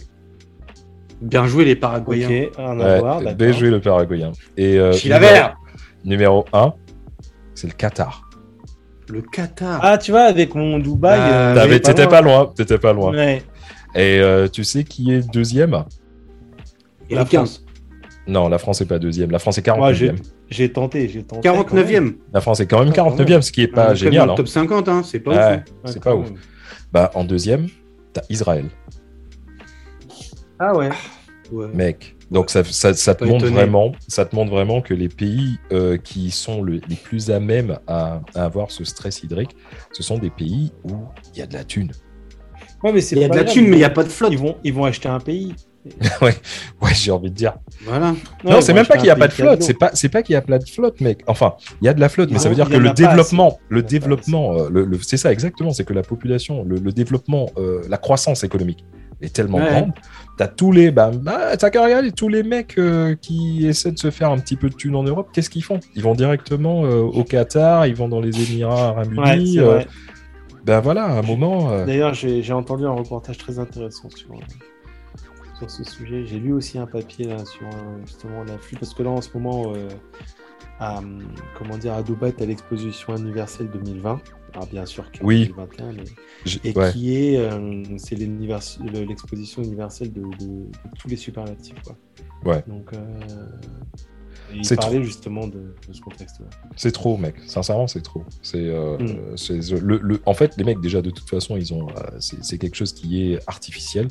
Bien 1.22 1.48
joué 1.48 1.66
les 1.66 1.76
Paraguayens. 1.76 2.48
Ouais, 2.58 3.34
bien 3.34 3.52
joué 3.52 3.70
le 3.70 3.82
Paraguayen. 3.82 4.32
Et 4.56 4.78
euh, 4.78 4.94
Chilavert. 4.94 5.56
numéro 6.06 6.46
1, 6.54 6.74
c'est 7.56 7.68
le 7.68 7.74
Qatar. 7.74 8.30
Le 9.10 9.22
Qatar. 9.22 9.80
Ah, 9.82 9.98
tu 9.98 10.12
vois, 10.12 10.22
avec 10.24 10.54
mon 10.54 10.80
Dubaï. 10.80 11.20
Euh, 11.20 11.56
euh, 11.58 11.80
T'étais 11.80 12.08
pas 12.08 12.22
loin, 12.22 12.52
t'étais 12.56 12.78
pas 12.78 12.94
loin. 12.94 13.12
Ouais. 13.12 13.44
Et 13.96 14.20
euh, 14.20 14.48
tu 14.48 14.64
sais 14.64 14.84
qui 14.84 15.12
est 15.12 15.28
deuxième? 15.34 15.84
Et 17.10 17.16
la 17.16 17.26
15. 17.26 17.32
France. 17.32 17.66
Non, 18.28 18.48
la 18.48 18.58
France 18.60 18.82
est 18.82 18.86
pas 18.86 19.00
deuxième. 19.00 19.32
La 19.32 19.40
France 19.40 19.58
est 19.58 19.68
Moi, 19.68 19.92
j'ai 19.94 20.10
49e. 20.10 20.16
j'ai 20.50 20.72
tenté, 20.72 21.08
j'ai 21.10 21.24
tenté. 21.24 21.48
49e. 21.50 22.16
La 22.34 22.42
France 22.42 22.60
est 22.60 22.68
quand 22.68 22.80
même 22.80 22.90
Ah, 22.92 22.96
quand 22.96 23.10
49e, 23.16 23.42
ce 23.42 23.52
qui 23.52 23.62
est 23.64 23.68
pas 23.68 23.90
Dans 23.90 23.96
génial. 23.96 24.28
le 24.28 24.32
hein. 24.34 24.36
top 24.36 24.48
50, 24.48 24.88
hein, 24.90 25.02
c'est 25.04 25.20
pas 25.20 25.32
Ouais, 25.32 25.38
ouf. 25.38 25.44
hein. 25.44 25.64
Ouais, 25.86 25.92
c'est 25.92 26.04
pas 26.04 26.16
ouf. 26.16 26.30
même. 26.30 26.40
Bah, 26.94 27.12
en 27.16 27.24
deuxième, 27.24 27.68
t'as 28.14 28.22
Israël, 28.30 28.66
Ah 30.60 30.76
ouais. 30.76 30.90
Ouais. 31.52 31.68
mec. 31.74 32.16
Donc 32.30 32.52
ça, 32.52 32.64
ça, 32.64 32.94
ça 32.94 33.16
te 33.16 33.24
montre 33.24 33.46
étonné. 33.46 33.56
vraiment, 33.62 33.92
ça 34.08 34.24
te 34.26 34.36
montre 34.36 34.52
vraiment 34.52 34.82
que 34.82 34.94
les 34.94 35.10
pays 35.10 35.58
euh, 35.72 35.98
qui 35.98 36.30
sont 36.30 36.62
le- 36.62 36.80
les 36.88 36.96
plus 36.96 37.32
à 37.32 37.40
même 37.40 37.80
à, 37.88 38.22
à 38.36 38.44
avoir 38.46 38.70
ce 38.70 38.84
stress 38.84 39.24
hydrique, 39.24 39.56
ce 39.92 40.04
sont 40.04 40.20
des 40.20 40.30
pays 40.30 40.72
où 40.84 40.92
il 41.34 41.40
y 41.40 41.42
a 41.42 41.48
de 41.48 41.54
la 41.56 41.64
thune. 41.64 41.92
Ouais, 42.84 42.94
mais 42.94 43.02
c'est 43.02 43.16
Il 43.16 43.22
y 43.24 43.26
a 43.26 43.30
de 43.30 43.36
la 43.36 43.46
thune, 43.46 43.66
mais 43.68 43.78
il 43.78 43.80
n'y 43.80 43.84
a 43.84 43.90
pas 43.90 44.04
de 44.04 44.10
flotte. 44.10 44.32
Ils 44.32 44.38
vont, 44.38 44.58
ils 44.64 44.74
vont 44.74 44.86
acheter 44.86 45.10
un 45.10 45.20
pays. 45.20 45.56
ouais, 46.22 46.36
ouais, 46.82 46.94
j'ai 46.94 47.12
envie 47.12 47.30
de 47.30 47.36
dire. 47.36 47.54
Voilà. 47.86 48.14
non, 48.44 48.52
Ouais, 48.56 48.62
c'est 48.62 48.74
même 48.74 48.86
pas 48.86 48.96
qu'il 48.96 49.06
n'y 49.06 49.10
a 49.10 49.16
pas 49.16 49.28
de 49.28 49.34
flotte. 49.34 49.62
C'est 49.64 49.74
pas, 49.74 49.92
c'est 49.94 50.10
pas 50.10 50.22
qu'il 50.24 50.34
y 50.34 50.36
a 50.36 50.42
pas 50.42 50.60
de 50.60 50.68
flotte, 50.68 51.00
mec. 51.02 51.22
Enfin, 51.28 51.56
il 51.82 51.86
y 51.86 51.88
a 51.88 51.94
de 51.94 52.00
la 52.02 52.10
flotte, 52.10 52.30
mais 52.30 52.36
Non, 52.36 52.42
ça 52.42 52.50
veut 52.50 52.56
dire 52.56 52.70
que 52.70 52.76
le 52.78 52.92
développement, 52.92 53.60
le 53.70 53.82
développement, 53.82 54.54
euh, 54.58 54.70
le, 54.70 54.84
le- 54.86 55.00
c'est 55.02 55.18
ça 55.18 55.32
exactement, 55.32 55.72
c'est 55.72 55.86
que 55.86 55.94
la 55.94 56.04
population, 56.04 56.64
le, 56.66 56.76
le 56.78 56.92
développement, 56.92 57.48
euh, 57.58 57.82
la 57.90 57.98
croissance 57.98 58.44
économique 58.44 58.84
est 59.22 59.34
tellement 59.34 59.58
Ouais. 59.58 59.70
grande. 59.70 59.92
T'as 60.38 60.48
tous 60.48 60.72
les, 60.72 60.92
bah, 60.92 61.12
bah, 61.14 61.58
t'as 61.58 61.70
qu'à 61.70 61.84
regarder 61.84 62.12
tous 62.12 62.30
les 62.30 62.44
mecs 62.44 62.78
euh, 62.78 63.16
qui 63.16 63.66
essaient 63.68 63.92
de 63.92 64.00
se 64.00 64.12
faire 64.12 64.32
un 64.32 64.38
petit 64.38 64.56
peu 64.56 64.70
de 64.70 64.76
thunes 64.76 64.96
en 64.96 65.04
Europe. 65.04 65.30
Qu'est-ce 65.34 65.50
qu'ils 65.50 65.64
font? 65.64 65.80
Ils 65.96 66.04
vont 66.04 66.14
directement 66.16 66.86
euh, 66.86 67.00
au 67.02 67.24
Qatar, 67.24 67.86
ils 67.88 67.96
vont 67.96 68.08
dans 68.08 68.22
les 68.22 68.38
Émirats 68.52 68.90
Arabes 68.90 69.12
Unis. 69.14 69.60
euh, 69.60 69.82
ben 70.66 70.80
voilà, 70.82 71.06
à 71.06 71.12
un 71.20 71.22
moment. 71.22 71.72
euh, 71.72 71.86
D'ailleurs, 71.86 72.14
j'ai 72.14 72.44
j'ai 72.44 72.54
entendu 72.54 72.86
un 72.86 72.92
reportage 72.92 73.38
très 73.38 73.60
intéressant 73.60 74.10
sur, 74.10 74.28
sur 75.60 75.70
ce 75.70 75.84
sujet. 75.84 76.26
J'ai 76.26 76.40
lu 76.40 76.54
aussi 76.54 76.78
un 76.78 76.88
papier 76.88 77.26
là, 77.26 77.44
sur 77.46 77.68
euh, 77.68 78.00
justement 78.06 78.44
l'afflux, 78.44 78.78
parce 78.80 78.94
que 78.94 79.04
là, 79.04 79.10
en 79.10 79.22
ce 79.22 79.30
moment, 79.38 79.74
euh, 79.76 79.90
à, 80.80 81.02
comment 81.58 81.78
dire, 81.78 81.94
à 81.94 82.04
Dubaï, 82.04 82.34
tu 82.34 82.46
l'exposition 82.46 83.16
universelle 83.18 83.70
2020. 83.70 84.22
Alors, 84.54 84.66
bien 84.68 84.86
sûr, 84.86 85.04
a 85.04 85.24
Oui. 85.24 85.48
2021, 85.50 85.92
mais 85.94 86.04
j'ai- 86.46 86.60
et 86.64 86.76
ouais. 86.78 86.92
qui 86.92 87.16
est 87.16 87.38
euh, 87.38 87.84
c'est 87.98 88.16
l'exposition 88.16 89.62
universelle 89.62 90.12
de, 90.12 90.22
de- 90.22 90.46
de 90.48 90.68
tous 90.98 91.08
les 91.08 91.18
superlatifs 91.18 91.76
quoi. 91.84 91.96
Ouais. 92.46 92.64
Donc 92.66 92.92
euh, 92.94 93.20
et 94.52 94.58
il 94.64 94.76
parlait 94.76 95.04
justement 95.04 95.46
de, 95.46 95.76
de 95.88 95.94
ce 95.94 96.02
contexte-là. 96.02 96.48
C'est 96.76 96.92
trop, 96.92 97.16
mec. 97.18 97.36
Sincèrement, 97.46 97.86
c'est 97.88 98.02
trop. 98.02 98.24
C'est, 98.42 98.58
euh, 98.70 98.98
Mm. 98.98 99.38
le, 99.86 99.98
le- 100.02 100.22
en 100.26 100.34
fait, 100.34 100.58
les 100.58 100.64
mecs, 100.64 100.82
déjà, 100.82 101.04
de 101.04 101.12
toute 101.12 101.30
façon, 101.30 101.56
ils 101.56 101.72
ont, 101.72 101.88
euh, 101.90 102.18
c'est 102.20 102.58
quelque 102.58 102.76
chose 102.76 102.94
qui 102.94 103.32
est 103.34 103.40
artificiel. 103.48 104.08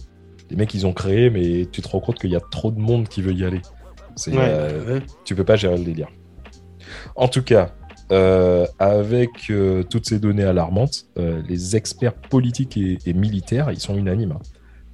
Les 0.51 0.57
mecs, 0.57 0.73
ils 0.75 0.87
ont 0.87 0.93
créé, 0.93 1.31
mais 1.31 1.67
tu 1.71 1.83
te 1.83 1.89
rends 1.89 2.01
compte 2.01 2.19
qu'il 2.19 2.31
y 2.31 2.37
a 2.37 2.41
trop 2.51 2.71
de 2.71 2.79
monde 2.81 3.09
qui 3.09 3.23
veut 3.23 3.33
y 3.33 3.45
aller. 3.45 3.61
Ouais. 4.39 4.45
euh, 4.49 4.95
Ouais. 4.95 5.03
tu 5.25 5.35
peux 5.35 5.45
pas 5.45 5.57
gérer 5.57 5.77
le 5.79 5.85
délire. 5.85 6.09
En 7.17 7.29
tout 7.29 7.43
cas, 7.43 7.75
euh, 8.13 8.67
avec 8.79 9.31
euh, 9.51 9.83
toutes 9.83 10.07
ces 10.07 10.19
données 10.19 10.45
alarmantes, 10.45 11.05
euh, 11.19 11.43
les 11.49 11.77
experts 11.77 12.15
politiques 12.15 12.77
et, 12.77 12.99
et 13.05 13.13
militaires, 13.13 13.71
ils 13.71 13.79
sont 13.81 13.97
unanimes. 13.97 14.33
hein. 14.33 14.41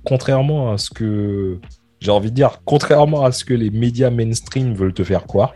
Contrairement 0.05 0.73
à 0.73 0.79
ce 0.79 0.91
que, 0.91 1.59
j'ai 2.01 2.11
envie 2.11 2.31
de 2.31 2.35
dire, 2.35 2.61
contrairement 2.65 3.25
à 3.25 3.33
ce 3.33 3.45
que 3.45 3.55
les 3.55 3.71
médias 3.71 4.11
mainstream 4.11 4.75
veulent 4.75 4.93
te 4.93 5.05
faire 5.05 5.25
croire, 5.25 5.55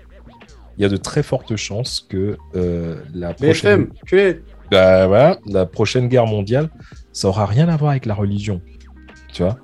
il 0.79 0.83
y 0.83 0.85
a 0.85 0.89
de 0.89 0.97
très 0.97 1.25
fortes 1.25 1.57
chances 1.57 2.07
que 2.09 2.37
euh, 2.55 3.03
la 3.13 3.35
prochaine, 3.35 3.87
BFM, 3.87 3.93
bah, 4.71 5.07
voilà, 5.09 5.39
la 5.47 5.67
prochaine 5.67 6.07
guerre 6.09 6.27
mondiale, 6.27 6.71
ça 7.13 7.29
aura 7.29 7.45
rien 7.47 7.69
à 7.69 7.77
voir 7.77 7.91
avec 7.91 8.07
la 8.07 8.15
religion. 8.15 8.63
Tu 9.33 9.43
vois? 9.43 9.59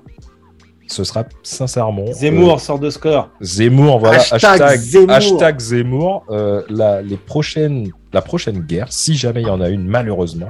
Ce 0.87 1.03
sera 1.03 1.23
sincèrement. 1.43 2.11
Zemmour 2.11 2.59
sort 2.59 2.79
de 2.79 2.89
score. 2.89 3.29
Zemmour, 3.41 3.99
voilà. 3.99 4.17
Hashtag 4.19 4.43
Hashtag, 4.43 4.79
Zemmour. 4.79 5.11
hashtag 5.11 5.59
Zemmour. 5.59 6.25
euh, 6.29 6.61
la, 6.69 7.01
les 7.01 7.17
prochaines, 7.17 7.89
la 8.13 8.21
prochaine 8.21 8.59
guerre, 8.59 8.91
si 8.91 9.15
jamais 9.15 9.41
il 9.41 9.47
y 9.47 9.51
en 9.51 9.61
a 9.61 9.69
une, 9.69 9.85
malheureusement, 9.87 10.49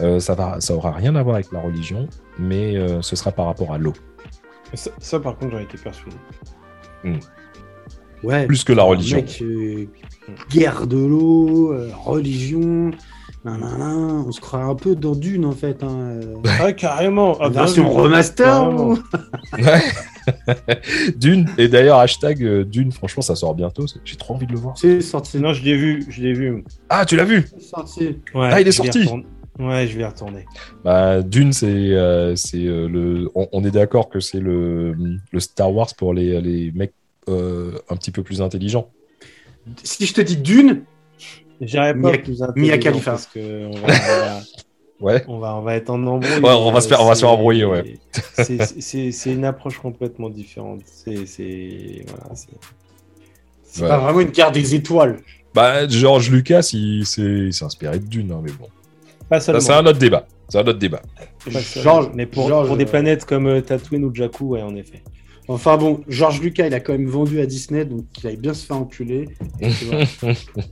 euh, 0.00 0.18
ça, 0.20 0.34
va, 0.34 0.60
ça 0.60 0.74
aura 0.74 0.92
rien 0.92 1.14
à 1.16 1.22
voir 1.22 1.36
avec 1.36 1.52
la 1.52 1.60
religion, 1.60 2.08
mais 2.38 2.76
euh, 2.76 3.00
ce 3.02 3.16
sera 3.16 3.30
par 3.32 3.46
rapport 3.46 3.72
à 3.72 3.78
l'eau. 3.78 3.92
Ça, 4.74 4.90
ça, 4.98 5.20
par 5.20 5.36
contre, 5.36 5.52
j'en 5.52 5.60
été 5.60 5.78
persuadé. 5.78 6.16
Ouais. 8.22 8.46
Plus 8.46 8.64
que 8.64 8.72
la 8.72 8.82
religion. 8.84 9.18
Mec, 9.18 9.38
euh, 9.42 9.86
guerre 10.50 10.86
de 10.86 10.96
l'eau, 10.96 11.72
euh, 11.72 11.90
religion. 12.04 12.90
On 13.44 14.32
se 14.32 14.40
croit 14.40 14.62
un 14.64 14.74
peu 14.74 14.94
dans 14.96 15.14
Dune 15.14 15.44
en 15.44 15.52
fait. 15.52 15.82
Hein. 15.82 16.20
Ah, 16.60 16.72
carrément. 16.72 17.36
Ah, 17.40 17.48
bien 17.50 17.60
version 17.60 17.90
remaster. 17.90 18.72
Ou- 18.72 18.98
Ouais. 19.58 19.82
Dune, 21.16 21.46
et 21.58 21.68
d'ailleurs, 21.68 21.98
hashtag 21.98 22.42
euh, 22.42 22.64
Dune, 22.64 22.92
franchement, 22.92 23.22
ça 23.22 23.36
sort 23.36 23.54
bientôt. 23.54 23.86
c'est- 23.86 24.00
J'ai 24.04 24.16
trop 24.16 24.34
envie 24.34 24.46
de 24.46 24.52
le 24.52 24.58
voir. 24.58 24.76
C'est 24.78 25.00
sorti. 25.02 25.38
Non, 25.38 25.52
je 25.52 25.62
l'ai 25.62 25.76
vu. 25.76 26.04
Je 26.08 26.22
l'ai 26.22 26.32
vu. 26.32 26.64
Ah, 26.88 27.04
tu 27.04 27.16
l'as 27.16 27.24
vu? 27.24 27.44
C'est 27.58 27.62
sorti. 27.68 28.06
Ouais, 28.34 28.48
Ah, 28.50 28.60
il 28.60 28.68
est 28.68 28.72
sorti. 28.72 29.06
Ouais, 29.58 29.86
je 29.86 29.96
vais 29.96 30.02
y 30.02 30.06
retourner. 30.06 30.46
bah, 30.82 31.22
Dune, 31.22 31.52
c'est 31.52 31.66
euh, 31.66 32.34
c'est, 32.36 32.64
euh, 32.66 32.88
le. 32.88 33.30
On, 33.34 33.46
on 33.52 33.64
est 33.64 33.70
d'accord 33.70 34.08
que 34.08 34.18
c'est 34.18 34.40
le, 34.40 34.94
le 35.30 35.40
Star 35.40 35.72
Wars 35.72 35.88
pour 35.96 36.12
les, 36.14 36.40
les 36.40 36.72
mecs 36.72 36.94
euh, 37.28 37.72
un 37.88 37.96
petit 37.96 38.10
peu 38.10 38.22
plus 38.22 38.40
intelligents. 38.42 38.88
Si 39.82 40.06
je 40.06 40.12
te 40.14 40.20
dis 40.20 40.36
Dune, 40.38 40.82
J'irai 41.66 41.92
pas 41.94 42.10
Mia- 42.12 42.18
plus 42.18 42.42
Mia 42.56 42.78
Khalifa. 42.78 43.10
parce 43.12 43.26
que 43.26 43.66
on 43.66 43.72
va, 43.72 43.78
on 43.82 43.86
va- 43.86 44.40
Ouais. 45.00 45.24
on 45.28 45.38
va, 45.38 45.56
on 45.56 45.62
va 45.62 45.74
être 45.74 45.90
en 45.90 46.02
embrouille. 46.06 46.38
Ouais, 46.40 46.50
on 46.52 46.70
va 46.72 46.80
se 46.80 46.88
faire- 46.88 47.00
on 47.02 47.06
va 47.06 47.14
se 47.14 47.20
faire 47.20 47.28
C'est- 47.28 47.34
embrouiller, 47.34 47.64
ouais. 47.64 47.98
c'est- 48.80 49.32
une 49.32 49.44
approche 49.44 49.78
complètement 49.78 50.30
différente. 50.30 50.80
C'est 50.86 51.26
c'est- 51.26 52.04
voilà, 52.08 52.34
c'est- 52.34 52.48
c'est 53.64 53.82
Ouais. 53.82 53.88
pas 53.88 53.98
vraiment 53.98 54.20
une 54.20 54.30
guerre 54.30 54.52
des 54.52 54.74
étoiles. 54.74 55.18
Bah, 55.52 55.86
George 55.88 56.30
Lucas, 56.30 56.70
il 56.72 57.04
s'est 57.06 57.50
inspiré 57.64 57.98
de 57.98 58.06
Dune, 58.06 58.32
hein, 58.32 58.40
mais 58.42 58.52
bon. 58.52 58.66
pas 59.28 59.40
Ça, 59.40 59.46
seulement. 59.46 59.60
c'est 59.60 59.72
un 59.72 59.86
autre 59.86 59.98
débat. 59.98 60.26
C'est 60.48 60.58
un 60.58 60.62
autre 60.66 60.78
débat. 60.78 61.02
Georges- 61.82 62.10
mais 62.14 62.26
pour, 62.26 62.48
pour 62.48 62.76
des 62.76 62.84
euh, 62.84 62.88
planètes 62.88 63.24
comme 63.24 63.46
euh, 63.46 63.60
Tatooine 63.60 64.04
ou 64.04 64.14
Jakku, 64.14 64.44
ouais, 64.50 64.62
en 64.62 64.74
effet. 64.76 65.02
Enfin 65.46 65.76
bon, 65.76 66.00
George 66.08 66.40
Lucas, 66.40 66.66
il 66.66 66.74
a 66.74 66.80
quand 66.80 66.92
même 66.92 67.06
vendu 67.06 67.40
à 67.40 67.46
Disney, 67.46 67.84
donc 67.84 68.06
il 68.22 68.26
aille 68.26 68.36
bien 68.38 68.54
se 68.54 68.64
faire 68.64 68.76
enculer. 68.78 69.28
Et 69.60 69.68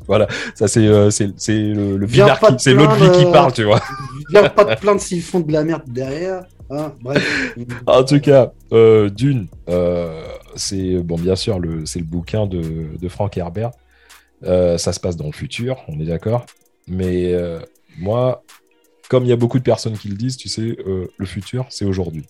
vois, 0.06 0.26
Ça, 0.54 0.66
c'est 0.66 0.86
euh, 0.86 1.10
le, 1.48 1.96
le 1.98 2.06
Viens 2.06 2.34
qui- 2.36 2.54
c'est 2.58 2.72
l'autre 2.72 2.94
vie 2.94 3.00
plaindre, 3.00 3.18
qui 3.18 3.24
euh, 3.26 3.32
parle, 3.32 3.52
tu 3.52 3.64
vois. 3.64 3.80
Viens 4.30 4.48
pas 4.48 4.74
te 4.74 4.80
plaindre 4.80 5.00
s'ils 5.00 5.20
font 5.22 5.40
de 5.40 5.52
la 5.52 5.64
merde 5.64 5.82
derrière. 5.86 6.44
Hein, 6.70 6.94
bref. 7.02 7.54
En 7.86 8.02
tout 8.02 8.20
cas, 8.20 8.52
euh, 8.72 9.10
Dune, 9.10 9.46
euh, 9.68 10.24
c'est 10.56 10.96
bon, 11.02 11.16
bien 11.16 11.36
sûr, 11.36 11.58
le, 11.58 11.84
c'est 11.84 11.98
le 11.98 12.06
bouquin 12.06 12.46
de, 12.46 12.96
de 12.98 13.08
Frank 13.08 13.36
Herbert. 13.36 13.72
Ça 14.42 14.92
se 14.92 14.98
passe 15.00 15.16
dans 15.16 15.26
le 15.26 15.32
futur, 15.32 15.76
on 15.88 16.00
est 16.00 16.06
d'accord. 16.06 16.46
Mais 16.88 17.34
moi, 17.98 18.42
comme 19.10 19.24
il 19.24 19.28
y 19.28 19.32
a 19.32 19.36
beaucoup 19.36 19.58
de 19.58 19.64
personnes 19.64 19.98
qui 19.98 20.08
le 20.08 20.16
disent, 20.16 20.38
tu 20.38 20.48
sais, 20.48 20.76
le 20.86 21.26
futur, 21.26 21.66
c'est 21.68 21.84
aujourd'hui. 21.84 22.24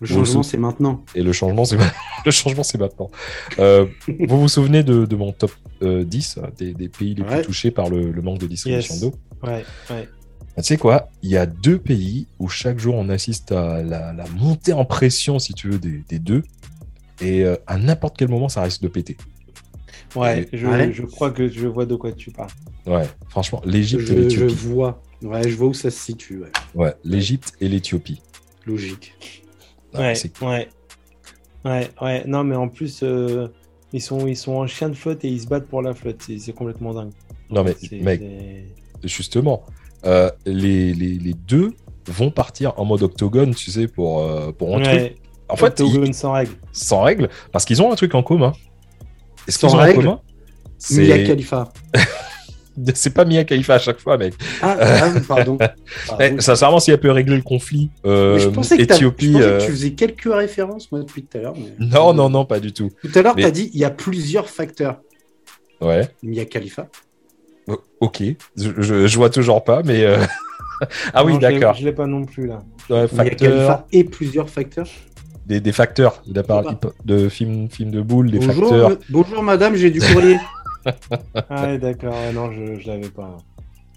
Le 0.00 0.06
changement, 0.06 0.42
c'est 0.42 0.58
maintenant. 0.58 1.04
Et 1.14 1.22
le 1.22 1.32
changement, 1.32 1.64
c'est 1.64 1.78
le 2.26 2.30
changement, 2.30 2.62
c'est 2.62 2.78
maintenant. 2.78 3.10
Euh, 3.58 3.86
vous 4.28 4.40
vous 4.42 4.48
souvenez 4.48 4.82
de, 4.82 5.06
de 5.06 5.16
mon 5.16 5.32
top 5.32 5.52
euh, 5.82 6.04
10 6.04 6.38
des, 6.58 6.74
des 6.74 6.88
pays 6.88 7.14
les 7.14 7.22
Ouais. 7.22 7.36
plus 7.38 7.46
touchés 7.46 7.70
par 7.70 7.88
le, 7.88 8.10
le 8.10 8.22
manque 8.22 8.38
de 8.38 8.46
distribution 8.46 8.94
Yes. 8.94 9.02
d'eau? 9.02 9.14
Ouais, 9.42 9.64
ouais. 9.90 10.08
Ah, 10.58 10.62
Tu 10.62 10.68
sais 10.68 10.76
quoi? 10.76 11.08
Il 11.22 11.30
y 11.30 11.36
a 11.36 11.46
deux 11.46 11.78
pays 11.78 12.26
où 12.38 12.48
chaque 12.48 12.78
jour 12.78 12.94
on 12.94 13.08
assiste 13.08 13.52
à 13.52 13.82
la, 13.82 14.12
la 14.12 14.24
montée 14.36 14.72
en 14.74 14.84
pression, 14.84 15.38
si 15.38 15.54
tu 15.54 15.68
veux, 15.70 15.78
des, 15.78 16.02
des 16.08 16.18
deux. 16.18 16.42
Et 17.22 17.44
euh, 17.44 17.56
à 17.66 17.78
n'importe 17.78 18.16
quel 18.18 18.28
moment, 18.28 18.48
ça 18.50 18.62
risque 18.62 18.82
de 18.82 18.88
péter. 18.88 19.16
Ouais, 20.14 20.42
Et- 20.52 20.56
je, 20.58 20.66
Ouais. 20.66 20.92
je 20.92 21.02
crois 21.02 21.30
que 21.30 21.48
je 21.48 21.66
vois 21.66 21.86
de 21.86 21.94
quoi 21.96 22.12
tu 22.12 22.30
parles. 22.30 22.50
Ouais, 22.86 23.06
franchement, 23.28 23.62
l'Égypte 23.64 24.02
et 24.02 24.06
Je, 24.06 24.12
je 24.14 24.18
l'Éthiopie. 24.20 24.54
vois. 24.54 25.02
Ouais, 25.22 25.48
je 25.48 25.56
vois 25.56 25.68
où 25.68 25.74
ça 25.74 25.90
se 25.90 25.98
situe. 25.98 26.40
Ouais. 26.40 26.50
Ouais, 26.74 26.94
l'Égypte 27.04 27.52
et 27.60 27.68
l'Éthiopie. 27.68 28.20
Logique. 28.66 29.14
Ah, 29.96 30.00
ouais, 30.00 30.14
c'est- 30.14 30.40
ouais. 30.42 30.68
Ouais, 31.64 31.90
ouais. 32.00 32.22
Non, 32.26 32.44
mais 32.44 32.54
en 32.56 32.68
plus, 32.68 33.00
euh, 33.02 33.48
ils, 33.92 34.00
sont, 34.00 34.26
ils 34.26 34.36
sont 34.36 34.52
en 34.52 34.66
chien 34.66 34.88
de 34.88 34.94
flotte 34.94 35.24
et 35.24 35.28
ils 35.28 35.40
se 35.40 35.46
battent 35.48 35.66
pour 35.66 35.82
la 35.82 35.94
flotte. 35.94 36.22
C'est 36.38 36.52
complètement 36.52 36.94
dingue. 36.94 37.10
Non, 37.50 37.64
mais 37.64 37.74
mec, 38.00 38.22
justement, 39.04 39.64
euh, 40.04 40.30
les, 40.44 40.92
les, 40.94 41.14
les 41.18 41.34
deux 41.34 41.72
vont 42.08 42.30
partir 42.30 42.72
en 42.76 42.84
mode 42.84 43.02
octogone, 43.02 43.54
tu 43.54 43.70
sais, 43.70 43.88
pour, 43.88 44.20
euh, 44.22 44.52
pour 44.52 44.76
un 44.76 44.80
truc. 44.82 44.94
Ouais, 44.94 45.16
En 45.48 45.56
fait, 45.56 45.78
ils- 45.80 45.84
Octogone 45.84 46.12
sans 46.12 46.32
règle. 46.32 46.52
sans 46.72 47.02
règle, 47.02 47.28
parce 47.52 47.64
qu'ils 47.64 47.82
ont 47.82 47.90
un 47.92 47.96
truc 47.96 48.14
en 48.14 48.22
commun. 48.22 48.52
Et 49.48 49.50
ce 49.52 49.58
Sans 49.58 49.68
qu'ils 49.68 49.76
ont 49.76 49.80
règle 49.80 49.98
en 49.98 50.02
commun, 50.02 50.20
Mia 50.90 51.16
c'est 51.16 51.24
Khalifa. 51.24 51.72
c'est 52.94 53.12
pas 53.14 53.24
Mia 53.24 53.44
Khalifa 53.44 53.74
à 53.74 53.78
chaque 53.78 54.00
fois, 54.00 54.18
mec. 54.18 54.34
Ah, 54.62 54.76
ah, 54.80 55.12
pardon. 55.26 55.56
Eh, 55.60 55.66
Pardon. 56.08 56.40
sincèrement, 56.40 56.80
s'il 56.80 56.94
a 56.94 56.98
pu 56.98 57.10
régler 57.10 57.36
le 57.36 57.42
conflit, 57.42 57.90
euh, 58.04 58.34
Mais 58.34 58.40
je 58.40 58.48
pensais, 58.48 58.76
que, 58.76 58.82
je 58.82 58.86
pensais 59.08 59.34
euh, 59.42 59.58
que 59.58 59.64
tu 59.64 59.70
faisais 59.72 59.90
quelques 59.92 60.32
références 60.32 60.90
moi 60.92 61.00
depuis 61.00 61.22
tout 61.22 61.38
à 61.38 61.40
l'heure. 61.40 61.54
mais- 61.56 61.86
Non, 61.86 62.12
non, 62.14 62.28
non, 62.28 62.44
pas 62.44 62.60
du 62.60 62.72
tout. 62.72 62.90
Tout 63.02 63.10
à 63.18 63.22
l'heure, 63.22 63.34
Mais- 63.36 63.42
tu 63.42 63.48
as 63.48 63.50
dit 63.50 63.70
il 63.74 63.80
y 63.80 63.84
a 63.84 63.90
plusieurs 63.90 64.48
facteurs. 64.50 65.00
Ouais, 65.80 66.08
Mia 66.22 66.44
Khalifa. 66.44 66.88
ok. 68.00 68.22
Je, 68.56 68.70
je, 68.78 69.06
je 69.06 69.16
vois 69.16 69.30
toujours 69.30 69.62
pas, 69.64 69.82
mais. 69.84 70.04
euh, 70.04 70.18
ah 71.14 71.24
oui, 71.24 71.32
Non, 71.34 71.38
d'accord. 71.38 71.74
Je 71.74 71.84
l'ai 71.84 71.92
pas 71.92 72.06
non 72.06 72.24
plus 72.24 72.46
là. 72.46 72.62
Ouais, 72.90 73.02
Mia 73.02 73.08
facteurs, 73.08 73.36
Khalifa 73.50 73.86
et 73.92 74.04
plusieurs 74.04 74.48
facteurs. 74.48 74.86
des, 75.46 75.60
des 75.60 75.72
facteurs. 75.72 76.22
Il 76.26 76.38
a 76.38 76.42
parlé 76.42 76.70
de 77.04 77.28
films 77.28 77.68
film 77.70 77.90
de 77.90 78.00
boules, 78.00 78.30
des 78.30 78.38
Bonjour, 78.38 78.68
facteurs. 78.68 78.90
me- 78.90 78.98
bonjour 79.10 79.42
madame, 79.42 79.74
j'ai 79.76 79.90
du 79.90 80.00
courrier. 80.00 80.36
Ah, 81.48 81.66
ouais, 81.66 81.78
d'accord. 81.78 82.14
non, 82.32 82.52
je, 82.52 82.78
je 82.80 82.86
l'avais 82.86 83.10
pas. 83.10 83.36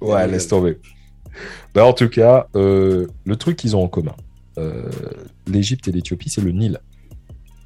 Ouais, 0.02 0.28
laisse 0.28 0.48
tomber. 0.48 0.78
Bah, 1.74 1.86
en 1.86 1.94
tout 1.94 2.10
cas, 2.10 2.48
euh, 2.56 3.08
le 3.26 3.36
truc 3.36 3.58
qu'ils 3.58 3.76
ont 3.76 3.84
en 3.84 3.88
commun, 3.88 4.16
euh, 4.58 4.90
l'Égypte 5.48 5.88
et 5.88 5.92
l'Éthiopie, 5.92 6.30
c'est 6.30 6.42
le 6.42 6.52
Nil. 6.52 6.80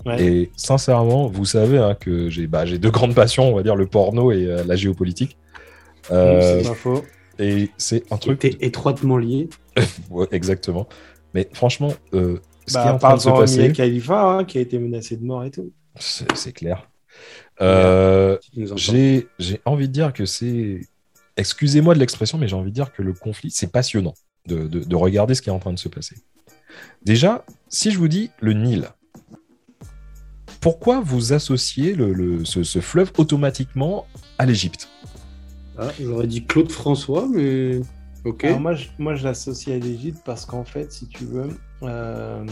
Ouais. 0.06 0.22
Et 0.24 0.52
sincèrement, 0.58 1.28
vous 1.28 1.45
savez 1.45 1.78
hein, 1.78 1.95
que 1.95 2.30
j'ai 2.30 2.48
bah, 2.48 2.66
j'ai 2.66 2.78
deux 2.78 2.91
grandes 2.91 3.16
passions, 3.16 3.50
on 3.50 3.56
va 3.56 3.64
dire 3.64 3.76
le 3.76 3.88
porno 3.88 4.32
et 4.32 4.45
euh, 4.45 4.64
la 4.66 4.76
géopolitique. 4.76 5.38
Euh, 6.12 6.62
c'est 6.62 6.70
pas 6.70 6.76
faux. 6.76 7.04
et 7.40 7.70
c'est 7.78 8.04
un 8.12 8.18
truc. 8.18 8.44
étroitement 8.62 9.18
lié. 9.18 9.50
Ouais, 10.12 10.28
exactement. 10.32 10.88
Mais 11.34 11.50
franchement, 11.54 11.94
euh, 12.14 12.40
ce 12.68 12.74
qui 12.74 12.80
est 12.80 12.84
Bah, 12.84 12.94
en 12.94 12.98
train 12.98 13.16
de 13.16 13.22
se 13.22 13.30
passer, 13.30 13.72
Khalifa 13.72 14.22
hein, 14.38 14.44
qui 14.44 14.58
a 14.58 14.62
été 14.62 14.78
menacé 14.78 15.18
de 15.18 15.24
mort 15.26 15.44
et 15.44 15.52
tout. 15.52 15.72
c'est 15.95 16.52
clair. 16.54 16.90
Euh, 17.61 18.38
j'ai 18.75 19.27
j'ai 19.39 19.61
envie 19.65 19.88
de 19.88 19.93
dire 19.93 20.13
que 20.13 20.25
c'est. 20.25 20.81
Excusez-moi 21.38 21.93
de 21.95 21.99
l'expression, 21.99 22.38
mais 22.38 22.47
j'ai 22.47 22.55
envie 22.55 22.69
de 22.71 22.75
dire 22.75 22.91
que 22.93 23.01
le 23.01 23.13
conflit, 23.13 23.49
c'est 23.51 23.71
passionnant 23.71 24.13
de, 24.47 24.67
de- 24.67 24.84
de 24.84 24.95
regarder 24.95 25.34
ce 25.35 25.41
qui 25.41 25.49
est 25.49 25.53
en 25.53 25.59
train 25.59 25.73
de 25.73 25.80
se 25.80 25.89
passer. 25.89 26.17
Déjà, 27.03 27.45
si 27.69 27.91
je 27.91 27.97
vous 27.97 28.07
dis 28.07 28.30
le 28.39 28.53
Nil, 28.53 28.89
pourquoi 30.61 31.01
vous 31.01 31.34
associez 31.34 31.93
le, 31.95 32.13
le- 32.13 32.45
ce, 32.45 32.63
ce 32.63 32.80
fleuve 32.80 33.11
automatiquement 33.17 34.05
à 34.38 34.45
l'Égypte? 34.45 34.89
Ah, 35.77 35.89
J'aurais 35.99 36.27
dit 36.27 36.45
Claude 36.45 36.71
François, 36.71 37.27
mais 37.27 37.81
ok. 38.25 38.43
Alors 38.45 38.59
moi, 38.59 38.75
je, 38.75 38.88
moi, 38.99 39.15
je 39.15 39.23
l'associe 39.23 39.75
à 39.75 39.84
l'Égypte 39.84 40.19
parce 40.23 40.45
qu'en 40.45 40.63
fait, 40.63 40.91
si 40.91 41.07
tu 41.07 41.25
veux, 41.25 41.49
euh, 41.81 42.45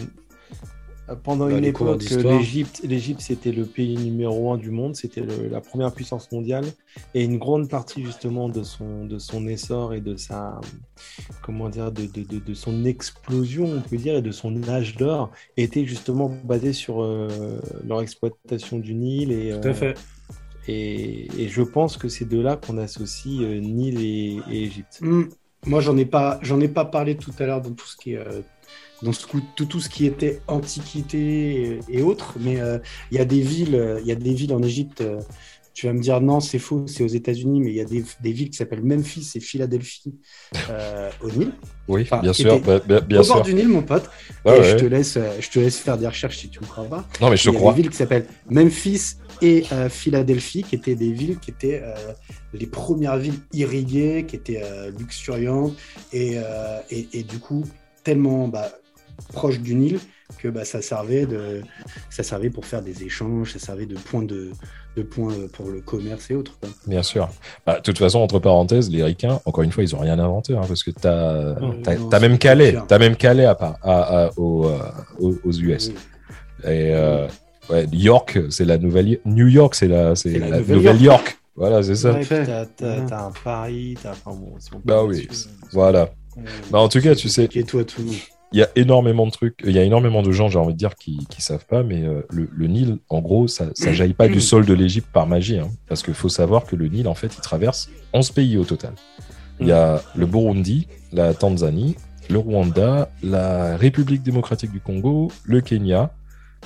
pendant 1.16 1.50
Bah, 1.50 1.62
une 1.62 1.64
époque, 1.64 1.98
d'histoire. 1.98 2.12
l'Égypte, 2.12 2.82
l'Égypte, 2.84 3.22
c'était 3.22 3.52
le 3.52 3.66
pays 3.66 3.98
numéro 3.98 4.52
un 4.54 4.58
du 4.58 4.72
monde, 4.72 4.96
c'était 4.96 5.22
le- 5.22 5.48
la 5.50 5.62
première 5.62 5.94
puissance 5.94 6.32
mondiale, 6.32 6.66
et 7.14 7.24
une 7.24 7.38
grande 7.38 7.70
partie 7.70 8.04
justement 8.06 8.50
de 8.50 8.64
son, 8.64 9.06
de 9.06 9.18
son 9.20 9.48
essor 9.48 9.94
et 9.94 10.02
de 10.02 10.16
sa, 10.16 10.62
comment 11.42 11.70
dire, 11.70 11.92
de, 11.92 12.06
de, 12.08 12.24
de, 12.24 12.40
de 12.40 12.54
son 12.54 12.86
explosion, 12.86 13.66
on 13.66 13.82
peut 13.82 13.98
dire, 13.98 14.16
et 14.18 14.22
de 14.24 14.32
son 14.32 14.68
âge 14.70 14.96
d'or, 14.98 15.32
était 15.58 15.86
justement 15.86 16.30
basée 16.30 16.74
sur 16.74 17.04
euh, 17.04 17.60
leur 17.84 18.02
exploitation 18.02 18.80
du 18.80 18.96
Nil 18.96 19.32
et, 19.32 19.52
Tout 19.62 19.68
à 19.70 19.74
euh, 19.74 19.76
fait. 19.76 19.98
et, 20.68 21.44
et 21.44 21.50
je 21.50 21.62
pense 21.64 21.98
que 21.98 22.10
c'est 22.10 22.26
de 22.26 22.40
là 22.40 22.58
qu'on 22.58 22.78
associe 22.78 23.42
euh, 23.44 23.60
Nil 23.60 24.00
et, 24.02 24.44
et 24.48 24.64
Égypte. 24.66 25.02
Hmm. 25.02 25.24
Moi, 25.66 25.80
j'en 25.82 25.98
ai 25.98 26.06
pas, 26.06 26.40
j'en 26.42 26.60
ai 26.60 26.68
pas 26.70 26.86
parlé 26.86 27.18
tout 27.18 27.34
à 27.40 27.46
l'heure 27.46 27.62
dans 27.62 27.74
tout 27.74 27.86
ce 27.88 27.96
qui 27.98 28.14
est, 28.14 28.18
euh, 28.18 28.42
coup- 29.10 29.42
tout, 29.56 29.66
tout 29.66 29.80
ce 29.80 29.90
qui 29.90 30.06
était 30.06 30.42
antiquité 30.48 31.20
et, 31.64 31.80
et 31.90 32.02
autres. 32.02 32.36
Mais 32.40 32.60
euh, 32.62 32.78
il 33.12 33.18
y 33.18 33.22
a 33.22 33.26
des 33.26 33.42
villes, 33.42 33.98
il 34.02 34.08
y 34.08 34.12
a 34.12 34.16
des 34.16 34.34
villes 34.34 34.54
en 34.54 34.62
Égypte. 34.64 35.02
euh, 35.02 35.20
tu 35.74 35.86
vas 35.88 35.94
me 35.94 36.02
dire 36.02 36.20
non, 36.20 36.42
c'est 36.42 36.60
faux, 36.60 36.86
c'est 36.86 37.02
aux 37.02 37.08
États-Unis, 37.08 37.62
mais 37.62 37.70
il 37.70 37.76
y 37.76 37.80
a 37.82 37.86
des, 37.86 38.04
des 38.22 38.34
villes 38.34 38.50
qui 38.50 38.58
s'appellent 38.58 38.84
Memphis 38.84 39.32
et 39.36 39.40
Philadelphie 39.40 40.14
euh, 40.70 41.10
au 41.22 41.32
Nil. 41.32 41.54
Oui, 41.88 42.02
Enfin, 42.02 42.20
bien 42.20 42.34
sûr, 42.34 42.60
bah, 42.60 42.82
bah, 42.86 43.00
bien 43.00 43.22
au 43.22 43.26
bord 43.26 43.38
sûr. 43.38 43.46
du 43.46 43.54
Nil, 43.54 43.70
mon 43.70 43.82
pote. 43.82 44.10
Ouais. 44.46 44.62
je 44.64 44.76
te 44.76 44.84
laisse, 44.86 45.18
je 45.40 45.50
te 45.50 45.60
laisse 45.60 45.78
faire 45.78 45.98
des 45.98 46.08
recherches 46.08 46.40
si 46.40 46.50
tu 46.50 46.60
me 46.60 46.66
crois 46.66 46.84
pas. 46.84 47.08
Non, 47.22 47.30
mais 47.30 47.38
je 47.38 47.44
te 47.46 47.50
Il 47.50 47.54
y 47.54 47.56
a 47.56 47.60
crois. 47.60 47.72
des 47.74 47.82
villes 47.82 47.90
qui 47.92 47.96
s'appellent 47.98 48.28
Memphis 48.50 49.14
et 49.42 49.64
euh, 49.72 49.88
Philadelphie, 49.88 50.64
qui 50.64 50.76
étaient 50.76 50.96
des 50.96 51.14
villes 51.14 51.40
qui 51.40 51.52
étaient 51.52 51.82
euh, 51.84 51.96
les 52.54 52.68
premières 52.68 53.18
villes 53.18 53.40
irriguées, 53.54 54.26
qui 54.28 54.36
étaient 54.36 54.62
luxuriantes 55.00 55.74
et, 56.12 56.36
et, 56.90 57.08
et 57.14 57.24
du 57.24 57.40
coup 57.40 57.64
tellement 58.04 58.48
bah, 58.50 58.72
proche 59.34 59.60
du 59.60 59.76
Nil 59.76 60.00
que 60.38 60.48
bah, 60.48 60.64
ça, 60.66 60.82
servait 60.82 61.26
de, 61.26 61.62
ça 62.10 62.24
servait 62.24 62.50
pour 62.50 62.66
faire 62.66 62.82
des 62.82 63.04
échanges, 63.04 63.54
ça 63.54 63.60
servait 63.60 63.86
de 63.86 63.96
point 63.96 64.24
de, 64.24 64.52
de 64.96 65.04
points 65.04 65.34
pour 65.52 65.70
le 65.70 65.82
commerce 65.82 66.32
et 66.32 66.36
autres. 66.36 66.58
quoi. 66.60 66.70
Bien 66.88 67.04
sûr. 67.04 67.30
Bah, 67.66 67.78
De 67.78 67.82
toute 67.82 67.98
façon, 67.98 68.20
entre 68.20 68.40
parenthèses, 68.40 68.90
les 68.90 69.04
ricains, 69.04 69.42
encore 69.46 69.64
une 69.64 69.72
fois, 69.72 69.84
ils 69.84 69.94
ont 69.96 70.00
rien 70.00 70.18
inventé, 70.20 70.56
hein, 70.56 70.62
parce 70.68 70.84
que 70.84 70.92
t'as 70.92 71.10
Euh, 71.12 71.56
as, 71.86 71.96
non, 71.96 72.10
même 72.20 72.38
clair. 72.38 72.86
t'as 72.88 73.00
même 73.00 73.16
Calais 73.18 73.46
à, 73.46 73.56
part- 73.56 73.78
à, 73.82 74.26
à- 74.26 74.30
aux, 74.38 74.66
euh, 74.68 74.80
aux, 75.20 75.36
aux 75.44 75.52
US. 75.52 75.90
Oui. 75.90 75.96
Et 76.64 76.94
euh, 76.94 77.28
ouais, 77.70 77.88
York, 77.92 78.40
c'est 78.50 78.66
la 78.66 78.78
nouvelle 78.78 79.20
New 79.26 79.48
York, 79.48 79.76
c'est 79.76 79.88
la, 79.88 80.16
c'est 80.16 80.38
la 80.40 80.50
la 80.50 80.58
nouvelle 80.60 80.78
nouvelle 80.78 81.02
York. 81.02 81.38
Voilà, 81.56 81.84
c'est 81.84 81.96
ça. 81.96 82.18
T'as, 82.28 82.66
t'as 82.66 83.26
un 83.26 83.32
Paris, 83.44 83.98
t'as. 84.02 84.12
Enfin 84.12 84.32
bon, 84.32 84.54
si 84.60 84.70
Bah 84.86 85.04
oui, 85.04 85.28
euh, 85.30 85.36
Voilà. 85.74 86.10
euh, 86.38 86.42
Bah, 86.72 86.80
en 86.80 86.88
tout 86.88 87.02
cas, 87.02 87.14
tu 87.16 87.28
sais, 87.30 87.50
Et 87.54 87.64
toi, 87.64 87.84
tout 87.84 88.02
le 88.02 88.08
monde. 88.08 88.16
Il 88.52 88.60
y 88.60 88.64
a 88.64 88.70
énormément 88.76 89.26
de 89.26 89.32
trucs, 89.32 89.62
il 89.64 89.72
y 89.72 89.80
a 89.80 89.84
énormément 89.84 90.22
de 90.22 90.32
gens, 90.32 90.50
j'ai 90.50 90.60
envie 90.60 90.74
de 90.74 90.78
dire, 90.78 90.96
qui, 90.96 91.26
qui 91.30 91.42
savent 91.42 91.66
pas, 91.66 91.84
mais 91.84 92.04
euh, 92.04 92.22
le, 92.30 92.50
le 92.52 92.68
Nil, 92.68 92.98
en 93.10 93.22
gros, 93.22 93.48
ça, 93.48 93.66
ça 93.74 93.94
jaillit 93.94 94.14
pas 94.14 94.28
du 94.28 94.42
sol 94.42 94.66
de 94.66 94.74
l'Égypte 94.74 95.08
par 95.12 95.26
magie, 95.28 95.60
hein, 95.60 95.70
parce 95.88 96.04
qu'il 96.04 96.14
faut 96.14 96.30
savoir 96.30 96.66
que 96.66 96.76
le 96.76 96.88
Nil, 96.88 97.08
en 97.08 97.16
fait, 97.16 97.34
il 97.34 97.42
traverse 97.42 97.90
11 98.14 98.32
pays 98.32 98.58
au 98.58 98.66
total. 98.66 98.94
Il 99.60 99.68
y 99.68 99.72
a 99.72 100.02
le 100.16 100.26
Burundi, 100.26 100.88
la 101.12 101.34
Tanzanie, 101.34 101.96
le 102.30 102.40
Rwanda, 102.40 103.10
la 103.22 103.78
République 103.78 104.24
démocratique 104.24 104.72
du 104.72 104.80
Congo, 104.80 105.32
le 105.44 105.62
Kenya, 105.62 106.12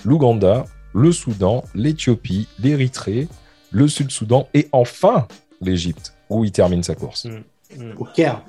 l'Ouganda, 0.05 0.65
le 0.93 1.11
Soudan, 1.11 1.63
l'Éthiopie, 1.73 2.47
l'Érythrée, 2.59 3.27
le 3.71 3.87
Sud-Soudan 3.87 4.47
et 4.53 4.69
enfin 4.71 5.27
l'Égypte, 5.61 6.13
où 6.29 6.45
il 6.45 6.51
termine 6.51 6.83
sa 6.83 6.95
course. 6.95 7.25
mm. 7.25 7.93
Au 7.97 8.05
Caire. 8.05 8.41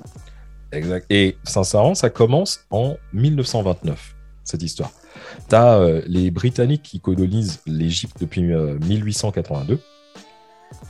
Exact. 0.71 1.05
Et 1.09 1.37
sincèrement, 1.43 1.95
ça 1.95 2.09
commence 2.09 2.65
en 2.71 2.97
1929, 3.13 4.15
cette 4.43 4.63
histoire. 4.63 4.91
Tu 5.49 5.55
as 5.55 6.01
les 6.07 6.29
Britanniques 6.31 6.83
qui 6.83 6.99
colonisent 6.99 7.61
l'Égypte 7.65 8.17
depuis 8.19 8.51
euh, 8.53 8.77
1882. 8.85 9.79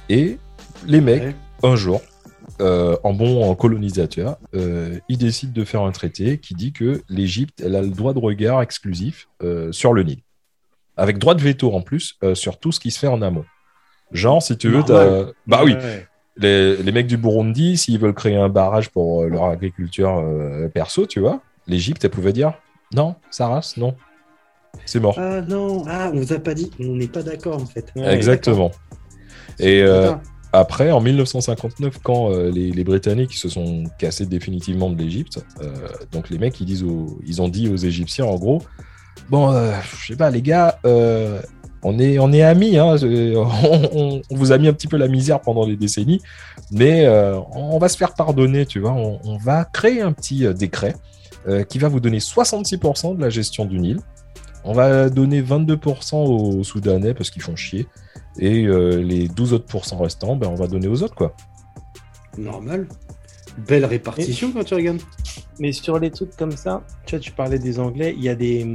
Et 0.10 0.38
les 0.86 1.02
mecs, 1.02 1.22
Ouais. 1.24 1.36
un 1.64 1.76
jour, 1.76 2.02
euh, 2.62 2.98
en 3.04 3.14
bon 3.14 3.54
colonisateur, 3.56 4.38
euh, 4.56 5.00
ils 5.10 5.18
décident 5.18 5.54
de 5.54 5.64
faire 5.64 5.82
un 5.82 5.92
traité 5.92 6.40
qui 6.40 6.56
dit 6.56 6.72
que 6.74 7.02
l'Égypte, 7.10 7.62
elle 7.64 7.76
a 7.76 7.82
le 7.82 7.90
droit 7.90 8.14
de 8.14 8.20
regard 8.20 8.62
exclusif 8.62 9.28
euh, 9.44 9.72
sur 9.72 9.94
le 9.94 10.04
Nil. 10.04 10.20
Avec 10.96 11.20
droit 11.20 11.36
de 11.36 11.42
veto 11.42 11.74
en 11.74 11.82
plus 11.82 12.16
euh, 12.24 12.34
sur 12.34 12.58
tout 12.60 12.72
ce 12.72 12.80
qui 12.80 12.90
se 12.90 12.98
fait 13.00 13.08
en 13.08 13.22
amont. 13.22 13.46
Genre, 14.12 14.42
si 14.42 14.58
tu 14.58 14.70
veux, 14.70 14.80
Normal. 14.80 15.26
t'as- 15.28 15.32
bah 15.46 15.62
oui. 15.64 15.76
Les, 16.40 16.78
les 16.78 16.92
mecs 16.92 17.08
du 17.08 17.18
Burundi, 17.18 17.78
s'ils 17.78 18.00
veulent 18.00 18.14
créer 18.14 18.36
un 18.36 18.50
barrage 18.50 18.90
pour 18.90 19.22
euh, 19.24 19.28
leur 19.30 19.46
agriculture 19.46 20.18
euh, 20.18 20.68
perso, 20.68 21.06
tu 21.06 21.20
vois, 21.20 21.42
l'Égypte, 21.68 22.04
elle 22.06 22.12
pouvait 22.12 22.34
dire 22.34 22.54
non, 22.94 23.16
ça 23.32 23.48
race, 23.48 23.78
non. 23.78 23.96
C'est 24.86 25.00
mort. 25.00 25.16
Ah 25.18 25.42
non, 25.42 25.84
ah, 25.88 26.12
on 26.14 26.18
vous 26.20 26.34
a 26.34 26.40
pas 26.40 26.54
dit, 26.54 26.72
on 26.80 26.96
n'est 26.96 27.08
pas 27.08 27.24
d'accord 27.24 27.62
en 27.62 27.66
fait. 27.66 27.92
Ouais, 27.96 28.14
Exactement. 28.14 28.72
Et 29.60 29.82
euh, 29.82 30.14
après, 30.54 30.92
en 30.92 31.02
1959, 31.02 31.98
quand 32.04 32.32
euh, 32.32 32.52
les, 32.52 32.72
les 32.72 32.84
Britanniques 32.84 33.34
se 33.34 33.50
sont 33.50 33.86
cassés 33.98 34.26
définitivement 34.28 34.90
de 34.92 34.98
l'Égypte, 35.02 35.44
donc 36.12 36.30
les 36.30 36.38
mecs, 36.38 36.60
ils, 36.62 36.66
disent 36.66 36.84
aux- 36.84 37.20
ils 37.26 37.42
ont 37.42 37.48
dit 37.50 37.68
aux 37.70 37.76
Égyptiens, 37.76 38.26
en 38.26 38.36
gros, 38.36 38.62
bon, 39.30 39.52
je 40.00 40.08
sais 40.14 40.16
pas, 40.16 40.30
les 40.30 40.42
gars, 40.44 40.80
on, 41.84 42.00
est, 42.00 42.20
on 42.20 42.32
est 42.34 42.42
amis, 42.42 42.78
hein, 42.78 42.96
on, 43.02 43.44
on- 43.94 44.22
on 44.30 44.36
vous 44.36 44.52
a 44.52 44.58
mis 44.58 44.68
un 44.68 44.74
petit 44.74 44.88
peu 44.88 44.98
la 44.98 45.08
misère 45.08 45.40
pendant 45.42 45.66
les 45.66 45.76
décennies, 45.76 46.22
mais 46.72 47.06
euh, 47.06 47.40
on 47.52 47.78
va 47.80 47.90
se 47.90 47.98
faire 47.98 48.14
pardonner, 48.14 48.66
tu 48.66 48.80
vois, 48.80 48.94
on, 48.94 49.20
on 49.24 49.38
va 49.38 49.66
créer 49.66 50.02
un 50.02 50.12
petit 50.12 50.46
euh, 50.46 50.54
décret 50.54 50.96
euh, 51.48 51.64
qui 51.64 51.78
va 51.80 51.88
vous 51.88 52.00
donner 52.00 52.18
66% 52.20 53.16
de 53.16 53.22
la 53.22 53.30
gestion 53.30 53.66
du 53.66 53.80
Nil. 53.80 54.00
On 54.64 54.74
va 54.74 55.10
donner 55.10 55.42
22% 55.42 56.16
aux 56.16 56.64
Soudanais 56.64 57.14
parce 57.14 57.30
qu'ils 57.30 57.42
font 57.42 57.56
chier. 57.56 57.88
Et 58.38 58.66
euh, 58.66 59.02
les 59.02 59.30
12 59.30 59.54
autres 59.54 59.66
pourcents 59.66 59.98
restants, 60.00 60.36
ben, 60.36 60.48
on 60.50 60.56
va 60.56 60.68
donner 60.68 60.88
aux 60.88 61.04
autres, 61.04 61.16
quoi. 61.16 61.34
Normal. 62.38 62.88
Belle 63.68 63.86
répartition 63.86 64.52
quand 64.52 64.64
tu 64.66 64.74
regardes. 64.76 65.00
Mais 65.60 65.72
sur 65.72 65.98
les 66.00 66.12
trucs 66.12 66.36
comme 66.36 66.52
ça, 66.52 66.84
tu 67.06 67.16
vois, 67.16 67.20
tu 67.20 67.32
parlais 67.32 67.58
des 67.60 67.80
Anglais, 67.80 68.14
il 68.16 68.24
y 68.24 68.30
a 68.30 68.36
des. 68.36 68.68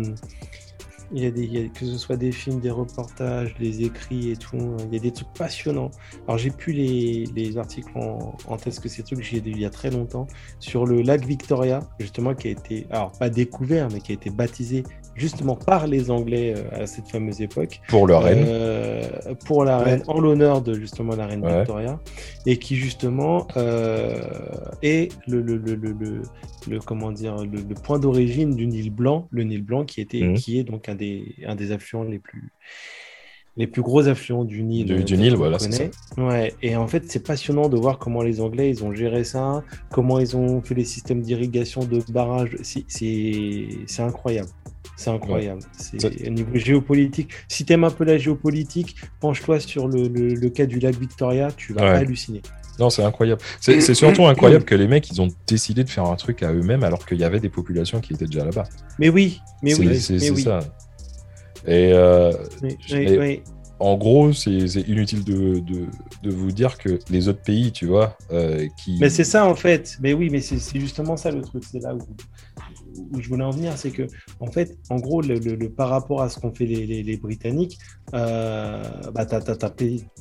Il 1.15 1.23
y 1.23 1.27
a 1.27 1.31
des, 1.31 1.71
que 1.75 1.85
ce 1.85 1.99
soit 1.99 2.17
des 2.17 2.33
films, 2.33 2.61
des 2.61 2.71
reportages, 2.71 3.55
des 3.59 3.85
écrits 3.85 4.31
et 4.31 4.37
tout, 4.37 4.57
euh, 4.57 4.77
il 4.87 4.95
y 4.95 4.97
a 4.97 5.01
des 5.01 5.13
trucs 5.13 5.33
passionnants. 5.35 5.91
Alors, 6.27 6.39
j'ai 6.39 6.51
plus 6.51 6.73
les, 6.73 7.27
les 7.35 7.59
articles 7.59 7.91
en, 7.95 8.35
en 8.47 8.57
tête, 8.57 8.65
parce 8.65 8.81
que 8.81 8.89
ces 8.89 9.03
trucs, 9.03 9.23
j'ai 9.23 9.41
lu 9.41 9.51
il 9.51 9.61
y 9.61 9.67
a 9.67 9.71
très 9.71 9.91
longtemps, 9.91 10.27
sur 10.59 10.87
le 10.87 11.03
lac 11.03 11.25
Victoria, 11.25 11.81
justement, 12.01 12.35
qui 12.35 12.49
a 12.49 12.51
été, 12.53 12.87
alors 12.91 13.13
pas 13.13 13.29
découvert, 13.29 13.89
mais 13.93 14.01
qui 14.01 14.13
a 14.13 14.15
été 14.15 14.31
baptisé 14.31 14.85
justement 15.15 15.57
par 15.57 15.87
les 15.87 16.11
Anglais 16.11 16.55
euh, 16.57 16.83
à 16.83 16.87
cette 16.87 17.09
fameuse 17.09 17.41
époque. 17.41 17.81
Pour 17.89 18.07
leur 18.07 18.23
reine. 18.23 18.45
Euh, 18.47 19.03
pour 19.47 19.65
la 19.65 19.79
reine, 19.79 20.03
en 20.07 20.21
l'honneur 20.21 20.63
de 20.63 20.75
justement 20.75 21.15
la 21.17 21.27
reine 21.27 21.45
Ouais. 21.45 21.59
Victoria, 21.59 22.01
et 22.47 22.57
qui 22.59 22.77
justement 22.77 23.47
euh, 23.57 24.21
est 24.83 25.13
le, 25.29 25.41
le, 25.43 25.57
le, 25.57 25.75
le, 25.75 25.93
le- 25.93 26.23
le- 26.69 26.79
comment 26.81 27.11
dire 27.13 27.37
le, 27.45 27.75
point 27.75 27.99
d'origine 27.99 28.55
du 28.55 28.67
Nil 28.67 28.91
blanc, 28.91 29.27
le 29.31 29.43
Nil 29.43 29.63
blanc 29.63 29.85
qui 29.85 30.01
était 30.01 30.21
Mhm. 30.23 30.35
qui 30.35 30.59
est 30.59 30.65
donc 30.65 30.89
un 30.89 30.95
des 30.95 31.35
un 31.47 31.55
des 31.57 31.73
affluents 31.73 32.05
les 32.05 32.19
plus 32.19 32.51
les 33.59 33.67
plus 33.67 33.83
gros 33.83 34.09
affluents 34.09 34.45
du 34.47 34.63
Nil. 34.63 35.05
Du- 35.05 35.19
Nil, 35.19 35.35
voilà, 35.37 35.59
c'est. 35.59 35.91
Ouais, 36.17 36.55
et 36.63 36.75
en 36.75 36.87
fait, 36.87 37.03
c'est 37.11 37.23
passionnant 37.23 37.69
de 37.69 37.77
voir 37.77 37.99
comment 37.99 38.23
les 38.23 38.41
Anglais 38.41 38.71
ils 38.71 38.83
ont 38.83 38.95
géré 38.95 39.25
ça, 39.25 39.63
comment 39.91 40.19
ils 40.19 40.35
ont 40.39 40.63
fait 40.63 40.75
les 40.75 40.87
systèmes 40.87 41.21
d'irrigation, 41.21 41.85
de 41.85 42.01
barrages. 42.11 42.57
C'est 42.63 44.01
incroyable. 44.01 44.49
C'est 45.05 45.11
incroyable. 45.11 45.61
C'est 45.77 46.01
C'est- 46.01 46.29
au 46.29 46.31
niveau 46.31 46.55
géopolitique. 46.57 47.31
Si 47.49 47.65
t'aimes 47.65 47.85
un 47.85 47.91
peu 47.91 48.05
la 48.05 48.19
géopolitique, 48.19 48.97
penche-toi 49.21 49.61
sur 49.61 49.89
le, 49.89 50.09
le- 50.09 50.35
le 50.35 50.49
cas 50.51 50.67
du 50.67 50.79
lac 50.79 50.95
Victoria, 50.97 51.49
tu 51.57 51.73
vas 51.73 51.83
Ouais. 51.83 51.89
halluciner. 51.99 52.43
Non, 52.79 52.89
c'est 52.89 53.03
incroyable. 53.05 53.41
C'est 53.61 53.95
surtout 53.95 54.27
incroyable 54.27 54.65
que 54.65 54.75
les 54.75 54.87
mecs, 54.89 55.11
ils 55.11 55.21
ont 55.21 55.29
décidé 55.47 55.85
de 55.85 55.91
faire 55.91 56.07
un 56.07 56.17
truc 56.17 56.43
à 56.43 56.53
eux-mêmes 56.53 56.85
alors 56.85 57.05
qu'il 57.05 57.19
y 57.19 57.25
avait 57.25 57.41
des 57.41 57.51
populations 57.51 58.01
qui 58.01 58.15
étaient 58.15 58.27
déjà 58.27 58.45
là-bas. 58.45 58.65
Mais 58.99 59.09
oui, 59.11 59.41
mais 59.63 59.75
oui, 59.79 59.99
c'est 60.01 60.31
oui. 60.31 60.43
ça. 60.43 60.61
Et 61.67 61.93
euh, 61.93 62.33
Mais- 62.63 62.77
mais- 62.91 63.43
en 63.79 63.97
gros, 63.97 64.33
c'est 64.33 64.51
inutile 64.87 65.25
de, 65.25 65.59
de, 65.59 65.87
de 66.23 66.31
vous 66.31 66.53
dire 66.53 66.79
que 66.79 66.99
les 67.11 67.29
autres 67.29 67.43
pays, 67.43 67.73
tu 67.73 67.87
vois, 67.87 68.17
euh, 68.33 68.67
qui. 68.83 68.97
Mais 69.01 69.11
c'est 69.11 69.25
ça 69.25 69.45
en 69.45 69.55
fait. 69.57 69.99
Mais 70.01 70.13
oui, 70.13 70.29
mais 70.31 70.41
c'est 70.41 70.59
c'est 70.59 70.79
justement 70.81 71.17
ça 71.17 71.31
le 71.33 71.43
truc. 71.43 71.65
C'est 71.71 71.81
là 71.81 71.93
où, 71.95 71.99
où 73.13 73.21
je 73.21 73.29
voulais 73.29 73.45
en 73.45 73.51
venir. 73.51 73.73
C'est 73.77 73.91
que, 73.91 74.03
en 74.41 74.47
fait, 74.51 74.77
en 74.91 74.97
gros, 74.97 75.21
le, 75.23 75.35
le- 75.35 75.55
le- 75.55 75.71
par 75.71 75.89
rapport 75.89 76.23
à 76.23 76.29
ce 76.29 76.39
qu'ont 76.41 76.53
fait 76.53 76.67
les, 76.67 76.87
les- 76.87 77.03
les 77.03 77.17
Britanniques, 77.17 77.79
euh, 78.15 78.83
bah, 79.15 79.27
t'as 79.27 79.39
as, 79.39 79.71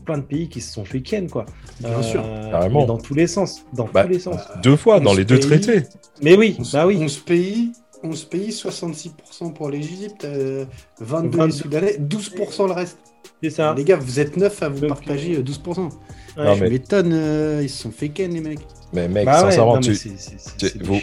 plein 0.06 0.18
de 0.18 0.24
pays 0.24 0.50
qui 0.50 0.62
se 0.62 0.74
sont 0.74 0.86
fait 0.86 1.02
ken, 1.02 1.30
quoi. 1.30 1.46
Euh, 1.84 1.90
Bien 1.90 2.02
sûr. 2.04 2.24
Carrément. 2.52 2.86
Dans 2.86 2.98
tous 2.98 3.14
les 3.14 3.28
sens. 3.28 3.64
Dans 3.74 3.88
Bah, 3.94 4.04
tous 4.04 4.10
les 4.10 4.20
sens. 4.20 4.40
Deux 4.64 4.76
fois 4.76 5.00
dans 5.00 5.12
On 5.12 5.16
les 5.16 5.26
deux 5.26 5.40
traités. 5.40 5.84
Mais 6.22 6.38
oui, 6.38 6.56
11, 6.60 6.72
bah 6.74 6.88
oui. 6.88 6.98
11 7.02 7.18
pays, 7.20 7.72
11 8.04 8.24
pays, 8.26 8.52
66% 8.52 9.54
pour 9.54 9.70
l'Égypte, 9.70 10.26
euh, 10.26 10.66
22 11.00 11.30
les 11.32 11.38
22. 11.38 11.52
Soudanais, 11.52 11.98
12% 12.00 12.68
le 12.68 12.74
reste. 12.74 12.98
C'est 13.44 13.50
ça. 13.50 13.74
Les 13.76 13.84
gars, 13.84 13.98
vous 13.98 14.20
êtes 14.20 14.38
9 14.38 14.62
à 14.64 14.70
vous 14.70 14.80
Donc, 14.82 14.90
partager 14.90 15.38
euh, 15.38 15.42
12%. 15.44 15.90
Ouais. 16.38 16.46
Non, 16.46 16.56
Je 16.56 16.64
mais- 16.64 16.70
m'étonne, 16.70 17.12
euh, 17.14 17.60
ils 17.64 17.70
se 17.70 17.84
sont 17.84 17.92
fait 17.92 18.10
ken 18.10 18.34
les 18.34 18.40
mecs. 18.40 18.60
Mais 18.94 19.08
mec, 19.08 19.26
Bah 19.26 19.44
ouais, 19.44 19.50
sincèrement, 19.52 19.74
non, 19.76 19.80
mais 19.80 19.86
tu- 19.86 19.96
c'est- 19.96 20.18
c'est- 20.18 20.36
c'est- 20.38 20.72
tu- 20.78 20.84
vous-. 20.84 21.00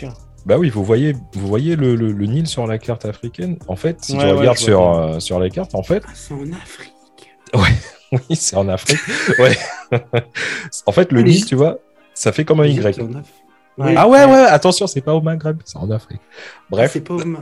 Bah 0.49 0.57
oui, 0.57 0.71
vous 0.71 0.83
voyez, 0.83 1.15
vous 1.35 1.47
voyez 1.47 1.77
le, 1.77 1.95
le- 1.95 2.11
le 2.11 2.27
Nil 2.27 2.47
sur 2.47 2.67
la 2.67 2.79
carte 2.79 3.05
africaine. 3.05 3.59
En 3.69 3.77
fait, 3.77 3.99
si 4.03 4.13
Ouais, 4.13 4.21
tu 4.21 4.25
ouais, 4.25 4.33
regardes 4.33 4.57
sur, 4.57 4.97
euh, 4.97 5.21
sur 5.21 5.39
les 5.41 5.51
cartes, 5.51 5.75
en 5.75 5.83
fait, 5.83 6.03
Ah, 6.07 6.11
c'est 6.15 6.33
en 6.33 6.51
Afrique. 6.53 6.95
oui, 8.31 8.35
c'est 8.37 8.57
en 8.57 8.67
Afrique. 8.69 8.99
ouais. 9.39 9.57
en 10.87 10.93
fait, 10.93 11.13
le 11.13 11.21
Nil, 11.23 11.45
tu 11.45 11.55
vois, 11.55 11.79
ça 12.15 12.33
fait 12.33 12.47
comme 12.47 12.61
un 12.61 12.67
Y. 12.67 12.99
Ouais. 13.77 13.95
Ah 13.95 14.09
ouais, 14.09 14.25
ouais, 14.25 14.39
attention, 14.47 14.87
c'est 14.87 15.03
pas 15.03 15.15
au 15.15 15.21
Maghreb, 15.21 15.59
c'est 15.67 15.77
en 15.77 15.91
Afrique. 15.91 16.21
Bref, 16.71 16.93
c'est 16.95 17.03
pas 17.03 17.15
au 17.15 17.25
Ma- 17.25 17.41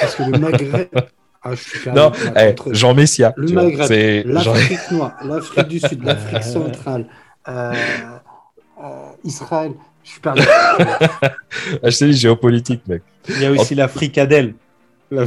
Parce 0.00 0.14
que 0.16 0.22
le 0.22 0.38
Maghreb. 0.38 0.88
Ah, 1.40 1.54
je 1.54 1.62
suis 1.62 1.88
non, 1.90 2.10
eh, 2.36 2.52
Jean 2.72 2.94
Messia. 2.94 3.32
Le 3.36 3.52
Maghreb, 3.52 4.26
l'Afrique 4.26 4.90
noire, 4.90 5.12
l'Afrique 5.22 5.68
du 5.68 5.78
Sud, 5.78 6.02
l'Afrique 6.02 6.42
centrale, 6.42 7.06
euh, 7.46 7.72
euh, 8.82 8.86
Israël. 9.22 9.70
Je 10.08 10.12
suis 10.12 10.20
perdu. 10.20 10.42
Ah, 11.82 11.90
je 11.90 12.12
géopolitique, 12.12 12.82
mec. 12.86 13.02
Il 13.28 13.42
y 13.42 13.46
a 13.46 13.50
aussi 13.50 13.74
la 13.74 13.88
fricadelle. 13.88 14.54
Wow 15.10 15.24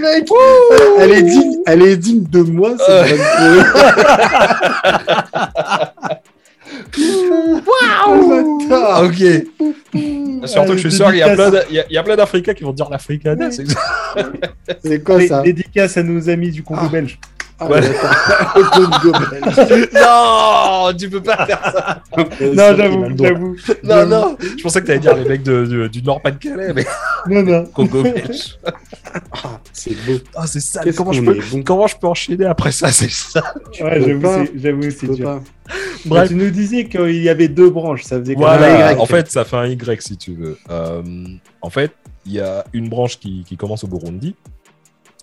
Mec, 0.00 0.28
elle 0.98 1.12
est 1.12 1.22
digne, 1.22 1.56
elle 1.66 1.82
est 1.82 1.96
digne 1.96 2.24
de 2.24 2.40
moi. 2.40 2.72
cette 2.78 3.20
Euh. 6.98 7.60
Bâtard. 8.68 9.04
ok. 9.04 10.46
Surtout 10.46 10.72
que 10.72 10.76
je 10.78 10.88
suis 10.88 10.92
sûr 10.92 11.06
qu'il 11.06 11.16
y 11.18 11.22
a 11.22 11.34
plein 11.34 11.50
de- 11.50 11.60
il 11.70 11.76
y 11.76 11.78
a- 11.80 11.84
il 11.88 11.94
y 11.94 11.98
a 11.98 12.02
plein 12.02 12.16
d'Africains 12.16 12.54
qui 12.54 12.64
vont 12.64 12.72
dire 12.72 12.88
l'Africaine. 12.90 13.50
c'est 13.50 13.62
exact. 13.62 13.80
C'est 14.84 15.02
quoi 15.02 15.20
ça 15.26 15.42
Dédicace 15.42 15.96
à 15.96 16.02
nos 16.02 16.28
amis 16.28 16.50
du 16.50 16.62
Congo 16.62 16.80
Ah. 16.84 16.88
belge. 16.90 17.18
Ah, 17.60 17.68
non, 19.94 20.92
tu 20.98 21.08
peux 21.08 21.22
pas 21.22 21.46
faire 21.46 21.62
ça. 21.62 22.02
Non, 22.40 22.76
j'avoue. 22.76 23.56
Non, 23.84 24.06
non. 24.06 24.36
Je 24.40 24.62
pensais 24.62 24.80
que 24.80 24.86
tu 24.86 24.90
allais 24.92 25.00
dire 25.00 25.14
les 25.16 25.24
mecs 25.24 25.42
de- 25.42 25.64
de- 25.66 25.88
du 25.88 26.02
Nord-Pas-de-Calais, 26.02 26.72
mais 26.74 26.84
Non, 27.28 27.42
non. 27.42 27.64
Congo 27.66 28.02
belge. 28.02 28.58
Ah, 29.44 29.60
c'est 29.72 29.94
beau. 30.04 30.18
Ah, 30.34 30.46
c'est 30.48 30.58
ça. 30.60 30.80
Comment 30.96 31.12
je, 31.12 31.22
peux, 31.22 31.36
est 31.36 31.50
bon. 31.52 31.62
comment 31.62 31.86
je 31.86 31.96
peux 31.96 32.08
enchaîner 32.08 32.46
après 32.46 32.72
ça? 32.72 32.90
C'est 32.90 33.08
ça. 33.10 33.42
Ouais, 33.80 34.00
j'avoue, 34.56 34.82
c'est- 34.90 35.06
dur. 35.14 35.40
Bref. 36.06 36.28
Tu 36.30 36.34
nous 36.34 36.50
disais 36.50 36.86
qu'il 36.86 37.22
y 37.22 37.28
avait 37.28 37.46
deux 37.46 37.70
branches, 37.70 38.02
ça 38.02 38.18
faisait 38.18 38.34
un 38.34 38.38
Voilà, 38.40 38.92
Y. 38.92 38.98
en 38.98 39.06
fait, 39.06 39.30
ça 39.30 39.44
fait 39.44 39.56
un 39.56 39.66
Y 39.66 40.02
si 40.02 40.16
tu 40.16 40.34
veux. 40.34 40.58
Euh, 40.68 41.02
en 41.62 41.70
fait, 41.70 41.92
il 42.26 42.32
y 42.32 42.40
a 42.40 42.64
une 42.72 42.88
branche 42.88 43.20
qui, 43.20 43.44
qui 43.46 43.56
commence 43.56 43.84
au 43.84 43.86
Burundi 43.86 44.34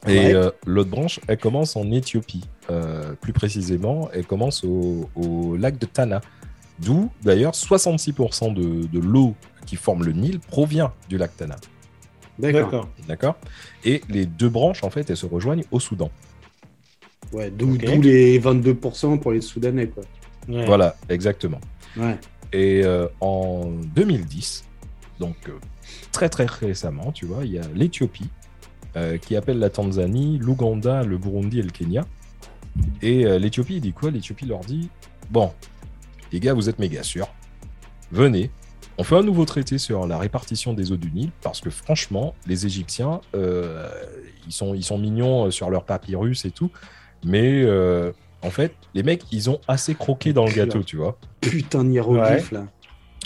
et 0.07 0.17
Ouais. 0.17 0.33
euh, 0.33 0.49
l'autre 0.65 0.89
branche, 0.89 1.19
elle 1.27 1.37
commence 1.37 1.75
en 1.75 1.91
Éthiopie. 1.91 2.43
Euh, 2.69 3.13
plus 3.21 3.33
précisément, 3.33 4.09
elle 4.13 4.25
commence 4.25 4.63
au, 4.63 5.09
au 5.15 5.55
lac 5.57 5.77
de 5.77 5.85
Tana. 5.85 6.21
D'où, 6.79 7.11
d'ailleurs, 7.21 7.53
66% 7.53 8.53
de, 8.53 8.87
de 8.87 8.99
l'eau 8.99 9.35
qui 9.67 9.75
forme 9.75 10.03
le 10.03 10.11
Nil 10.13 10.39
provient 10.39 10.91
du 11.09 11.17
lac 11.17 11.35
Tana. 11.37 11.55
D'accord. 12.39 12.89
D'accord. 13.07 13.35
Et 13.85 14.01
les 14.09 14.25
deux 14.25 14.49
branches, 14.49 14.83
en 14.83 14.89
fait, 14.89 15.09
elles 15.11 15.17
se 15.17 15.27
rejoignent 15.27 15.65
au 15.69 15.79
Soudan. 15.79 16.09
Ouais, 17.33 17.51
d'où 17.51 17.77
les 17.77 18.39
22% 18.39 19.19
pour 19.19 19.31
les 19.31 19.41
Soudanais, 19.41 19.87
quoi. 19.87 20.03
Ouais. 20.49 20.65
Voilà, 20.65 20.95
exactement. 21.09 21.59
Ouais. 21.95 22.17
Et 22.51 22.81
euh, 22.83 23.07
en 23.21 23.65
2010, 23.95 24.65
donc 25.19 25.35
euh, 25.47 25.51
très 26.11 26.27
très 26.29 26.45
récemment, 26.45 27.11
tu 27.11 27.25
vois, 27.25 27.45
il 27.45 27.51
y 27.53 27.59
a 27.59 27.61
l'Éthiopie 27.75 28.29
euh, 28.95 29.17
qui 29.17 29.35
appelle 29.35 29.59
la 29.59 29.69
Tanzanie, 29.69 30.37
l'Ouganda, 30.37 31.03
le 31.03 31.17
Burundi 31.17 31.59
et 31.59 31.63
le 31.63 31.69
Kenya. 31.69 32.05
Et 33.01 33.25
euh, 33.25 33.39
l'Éthiopie, 33.39 33.75
il 33.75 33.81
dit 33.81 33.93
quoi? 33.93 34.11
L'Éthiopie 34.11 34.45
leur 34.45 34.61
dit 34.61 34.89
Bon, 35.29 35.51
les 36.31 36.39
gars, 36.39 36.53
vous 36.53 36.69
êtes 36.69 36.79
méga 36.79 37.03
sûrs. 37.03 37.27
Venez, 38.11 38.51
on 38.97 39.03
fait 39.03 39.15
un 39.15 39.23
nouveau 39.23 39.45
traité 39.45 39.77
sur 39.77 40.05
la 40.07 40.17
répartition 40.17 40.73
des 40.73 40.91
eaux 40.91 40.97
du 40.97 41.11
Nil 41.11 41.31
parce 41.41 41.61
que 41.61 41.69
franchement, 41.69 42.35
les 42.45 42.65
Égyptiens, 42.65 43.21
euh, 43.35 43.89
ils, 44.45 44.53
sont, 44.53 44.73
ils 44.73 44.83
sont 44.83 44.97
mignons 44.97 45.45
euh, 45.45 45.51
sur 45.51 45.69
leur 45.69 45.85
papyrus 45.85 46.45
et 46.45 46.51
tout. 46.51 46.71
Mais 47.23 47.63
en 48.43 48.49
fait, 48.49 48.73
les 48.95 49.03
mecs, 49.03 49.23
ils 49.31 49.49
ont 49.51 49.59
assez 49.67 49.93
croqué 49.93 50.33
dans 50.33 50.45
le 50.45 50.51
gâteau, 50.51 50.81
tu 50.81 50.97
vois. 50.97 51.17
Putain 51.39 51.83
de 51.83 51.91
hiéroglyphe, 51.91 52.51
là. 52.51 52.65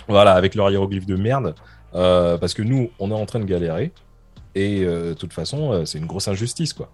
Voilà, 0.09 0.33
avec 0.33 0.53
leur 0.55 0.69
hiéroglyphe 0.69 1.05
de 1.05 1.15
merde. 1.15 1.55
parce 1.93 2.53
que 2.53 2.61
nous, 2.61 2.89
on 2.99 3.09
est 3.11 3.13
en 3.13 3.25
train 3.25 3.39
de 3.39 3.45
galérer. 3.45 3.93
Et 4.55 4.83
euh, 4.83 5.09
de 5.09 5.13
toute 5.13 5.33
façon, 5.33 5.71
euh, 5.73 5.85
c'est 5.85 5.97
une 5.97 6.05
grosse 6.05 6.27
injustice, 6.27 6.73
quoi. 6.73 6.89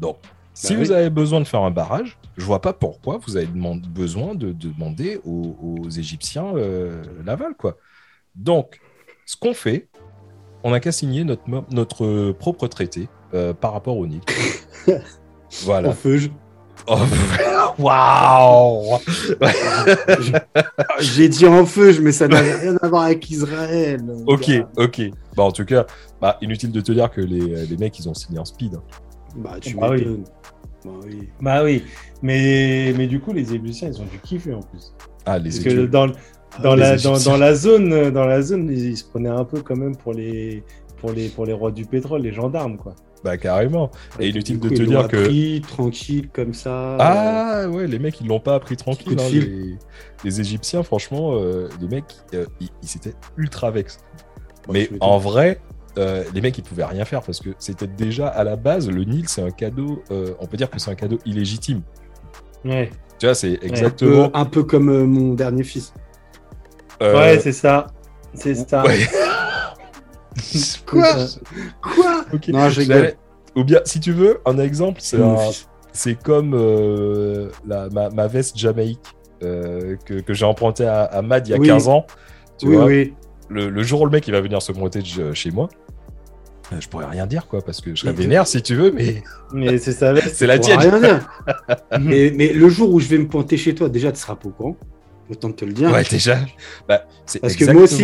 Donc, 0.00 0.16
si 0.54 0.74
Bah 0.74 0.80
vous 0.80 0.90
oui. 0.90 0.96
avez 0.96 1.10
besoin 1.10 1.40
de 1.40 1.44
faire 1.46 1.60
un 1.62 1.70
barrage, 1.70 2.18
je 2.36 2.44
vois 2.44 2.60
pas 2.60 2.72
pourquoi 2.72 3.18
vous 3.24 3.36
avez 3.36 3.46
besoin 3.46 4.34
de, 4.34 4.52
de 4.52 4.68
demander 4.68 5.20
aux, 5.24 5.56
aux 5.62 5.88
Égyptiens 5.90 6.54
euh, 6.56 7.02
l'aval, 7.24 7.54
quoi. 7.56 7.76
Donc, 8.34 8.80
ce 9.26 9.36
qu'on 9.36 9.54
fait, 9.54 9.88
on 10.64 10.70
n'a 10.70 10.80
qu'à 10.80 10.92
signer 10.92 11.24
notre, 11.24 11.42
notre 11.70 12.32
propre 12.32 12.66
traité 12.66 13.08
euh, 13.34 13.52
par 13.54 13.72
rapport 13.72 13.96
au 13.96 14.06
Nil. 14.06 14.20
voilà. 15.62 15.90
Au 15.90 15.92
feu, 15.92 16.16
je- 16.18 16.28
Oh, 16.88 16.96
Waouh 17.78 18.98
J'ai 20.98 21.28
dit 21.28 21.46
en 21.46 21.64
feu, 21.64 21.96
mais 22.00 22.10
ça 22.12 22.26
n'avait 22.28 22.54
rien 22.56 22.76
à 22.82 22.88
voir 22.88 23.04
avec 23.04 23.30
Israël. 23.30 24.02
Ok, 24.26 24.50
ok. 24.76 25.00
Bah, 25.36 25.44
en 25.44 25.52
tout 25.52 25.64
cas, 25.64 25.86
bah, 26.22 26.38
inutile 26.40 26.72
de 26.72 26.80
te 26.80 26.92
dire 26.92 27.10
que 27.10 27.20
les, 27.20 27.66
les 27.66 27.76
mecs, 27.76 27.98
ils 27.98 28.08
ont 28.08 28.14
signé 28.14 28.38
en 28.38 28.44
speed. 28.46 28.76
hein. 28.76 28.82
Bah, 29.36 29.56
tu 29.60 29.74
Bah 29.76 29.88
oui. 29.90 30.06
Bah 30.84 30.90
oui. 31.04 31.28
Bah 31.40 31.64
oui. 31.64 31.84
Mais, 32.22 32.94
mais 32.96 33.06
du 33.06 33.20
coup, 33.20 33.32
les 33.32 33.52
Égyptiens, 33.54 33.88
ils 33.88 34.00
ont 34.00 34.04
dû 34.06 34.18
kiffer 34.18 34.54
en 34.54 34.60
plus. 34.62 34.94
Ah, 35.26 35.38
les 35.38 35.50
Parce 35.50 35.58
que 35.64 35.86
dans, 35.86 36.06
dans, 36.62 36.74
les 36.74 36.80
la, 36.82 36.96
dans, 36.96 37.18
dans 37.18 37.36
la 37.36 37.54
zone, 37.54 37.92
euh, 37.92 38.10
dans 38.10 38.24
la 38.26 38.40
zone, 38.42 38.68
ils, 38.70 38.90
ils 38.90 38.96
se 38.96 39.04
prenaient 39.04 39.28
un 39.28 39.44
peu 39.44 39.60
quand 39.62 39.76
même 39.76 39.96
pour 39.96 40.12
les, 40.12 40.62
pour 40.98 41.12
les, 41.12 41.28
pour 41.28 41.44
les 41.46 41.52
rois 41.52 41.70
du 41.72 41.84
pétrole, 41.86 42.22
les 42.22 42.32
gendarmes, 42.32 42.76
quoi. 42.76 42.94
Bah, 43.24 43.36
carrément. 43.36 43.90
Et 44.18 44.30
inutile 44.30 44.58
de 44.58 44.68
te 44.68 44.74
ils 44.74 44.86
dire 44.88 45.02
l'ont 45.02 45.08
que- 45.08 45.16
appris, 45.16 45.60
tranquille, 45.66 46.28
comme 46.32 46.54
ça. 46.54 46.70
euh, 46.94 46.96
Ah, 47.00 47.68
ouais, 47.70 47.86
les 47.86 48.00
mecs, 48.00 48.20
ils 48.20 48.26
l'ont 48.26 48.40
pas 48.40 48.56
appris 48.56 48.76
tranquille. 48.76 49.16
Hein, 49.20 49.28
les, 49.32 49.76
les 50.24 50.40
Égyptiens, 50.40 50.82
franchement, 50.82 51.34
euh, 51.36 51.68
les 51.80 51.86
mecs, 51.88 52.04
euh, 52.34 52.46
ils, 52.60 52.68
ils 52.82 52.88
s'étaient 52.88 53.14
ultra 53.36 53.70
vex. 53.70 53.98
Ouais, 54.68 54.88
Mais 54.90 54.98
en 55.00 55.18
vrai, 55.18 55.60
euh, 55.98 56.24
les 56.34 56.40
mecs, 56.40 56.56
ils 56.58 56.64
pouvaient 56.64 56.84
rien 56.84 57.04
faire 57.04 57.22
parce 57.22 57.40
que 57.40 57.50
c'était 57.58 57.86
déjà 57.86 58.28
à 58.28 58.44
la 58.44 58.56
base, 58.56 58.88
le 58.88 59.04
Nil, 59.04 59.28
c'est 59.28 59.42
un 59.42 59.50
cadeau, 59.50 60.02
euh, 60.10 60.32
on 60.40 60.46
peut 60.46 60.56
dire 60.56 60.70
que 60.70 60.78
c'est 60.78 60.90
un 60.90 60.94
cadeau 60.94 61.18
illégitime. 61.26 61.82
Ouais, 62.64 62.90
Tu 63.18 63.26
vois, 63.26 63.34
c'est 63.34 63.54
Un 63.56 63.58
peu, 63.58 63.66
exactement. 63.66 64.30
un 64.36 64.44
peu 64.44 64.62
comme 64.64 64.88
euh, 64.88 65.04
mon 65.04 65.34
dernier 65.34 65.64
fils. 65.64 65.92
euh, 67.02 67.14
ouais 67.18 67.38
c'est 67.40 67.52
ça. 67.52 67.88
C'est 68.34 68.54
ça. 68.54 68.84
ouais. 68.84 68.98
Quoi 70.86 71.14
Quoi 71.82 72.24
Ok. 72.32 72.48
Non, 72.48 72.68
Ou 73.56 73.64
bien, 73.64 73.80
si 73.84 74.00
tu 74.00 74.12
veux, 74.12 74.40
un 74.46 74.58
exemple, 74.58 75.00
c'est 75.02 75.20
un- 75.20 75.36
comme 76.24 76.54
euh, 76.54 77.50
la, 77.66 77.88
ma, 77.90 78.08
ma 78.08 78.26
veste 78.26 78.56
Jamaïque 78.56 79.00
euh, 79.42 79.96
que, 80.06 80.14
que 80.20 80.32
j'ai 80.32 80.46
empruntée 80.46 80.86
à, 80.86 81.02
à 81.02 81.20
Mad 81.20 81.46
il 81.46 81.50
y 81.50 81.54
a 81.54 81.58
Oui. 81.58 81.66
15 81.66 81.88
ans. 81.88 82.06
Tu 82.58 82.66
Oui, 82.68 82.76
vois, 82.76 82.84
oui. 82.86 83.14
Le, 83.50 83.68
le 83.68 83.82
jour 83.82 84.00
où 84.00 84.04
le 84.06 84.10
mec 84.10 84.26
il 84.26 84.30
va 84.32 84.40
venir 84.40 84.62
se 84.62 84.72
pointer 84.72 85.00
de- 85.02 85.34
chez 85.34 85.50
moi, 85.50 85.68
euh, 85.74 85.81
je 86.80 86.88
pourrais 86.88 87.06
rien 87.06 87.26
dire 87.26 87.46
quoi, 87.46 87.62
parce 87.62 87.80
que 87.80 87.94
je 87.94 88.00
serais 88.00 88.12
vénère 88.12 88.46
si 88.46 88.62
tu 88.62 88.74
veux, 88.74 88.90
mais 88.92 89.22
Mais 89.52 89.78
c'est 89.78 89.92
ça. 89.92 90.14
c'est 90.20 90.46
la 90.46 90.58
tienne. 90.58 90.78
rien 90.78 91.00
dire. 91.00 91.28
mais, 92.00 92.32
mais 92.34 92.52
le 92.52 92.68
jour 92.68 92.92
où 92.92 93.00
je 93.00 93.08
vais 93.08 93.18
me 93.18 93.26
pointer 93.28 93.56
chez 93.56 93.74
toi, 93.74 93.88
déjà, 93.88 94.12
tu 94.12 94.18
seras 94.20 94.36
pas 94.36 94.48
au 94.48 94.52
courant. 94.52 94.76
Autant 95.30 95.52
te 95.52 95.64
le 95.64 95.72
dire. 95.72 95.90
Ouais, 95.90 96.04
déjà. 96.04 96.38
Bah, 96.88 97.04
c'est 97.26 97.38
Parce 97.40 97.54
que 97.54 97.64
exactement, 97.64 97.74
moi 97.74 97.84
aussi, 97.84 98.02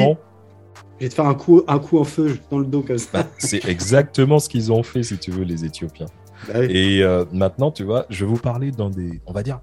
Je 1.01 1.05
vais 1.05 1.09
te 1.11 1.15
faire 1.15 1.27
un 1.27 1.35
coup, 1.35 1.63
un 1.69 1.79
coup 1.79 1.99
en 1.99 2.05
feu 2.05 2.39
dans 2.51 2.59
le 2.59 2.65
dos 2.65 2.83
comme 2.83 2.99
ça. 2.99 3.09
bah, 3.13 3.27
c'est 3.39 3.65
exactement 3.67 4.39
ce 4.39 4.49
qu'ils 4.49 4.73
ont 4.73 4.83
fait, 4.83 5.03
si 5.03 5.19
tu 5.19 5.31
veux, 5.31 5.45
les 5.45 5.65
Éthiopiens. 5.65 6.07
Bah 6.47 6.55
oui. 6.61 6.67
Et 6.71 7.03
euh, 7.03 7.25
maintenant, 7.33 7.71
tu 7.73 7.83
vois, 7.85 8.07
je 8.11 8.25
vais 8.25 8.31
vous 8.31 8.39
parler 8.39 8.71
dans 8.71 8.89
des, 8.91 9.21
on 9.27 9.33
va 9.33 9.43
dire, 9.43 9.61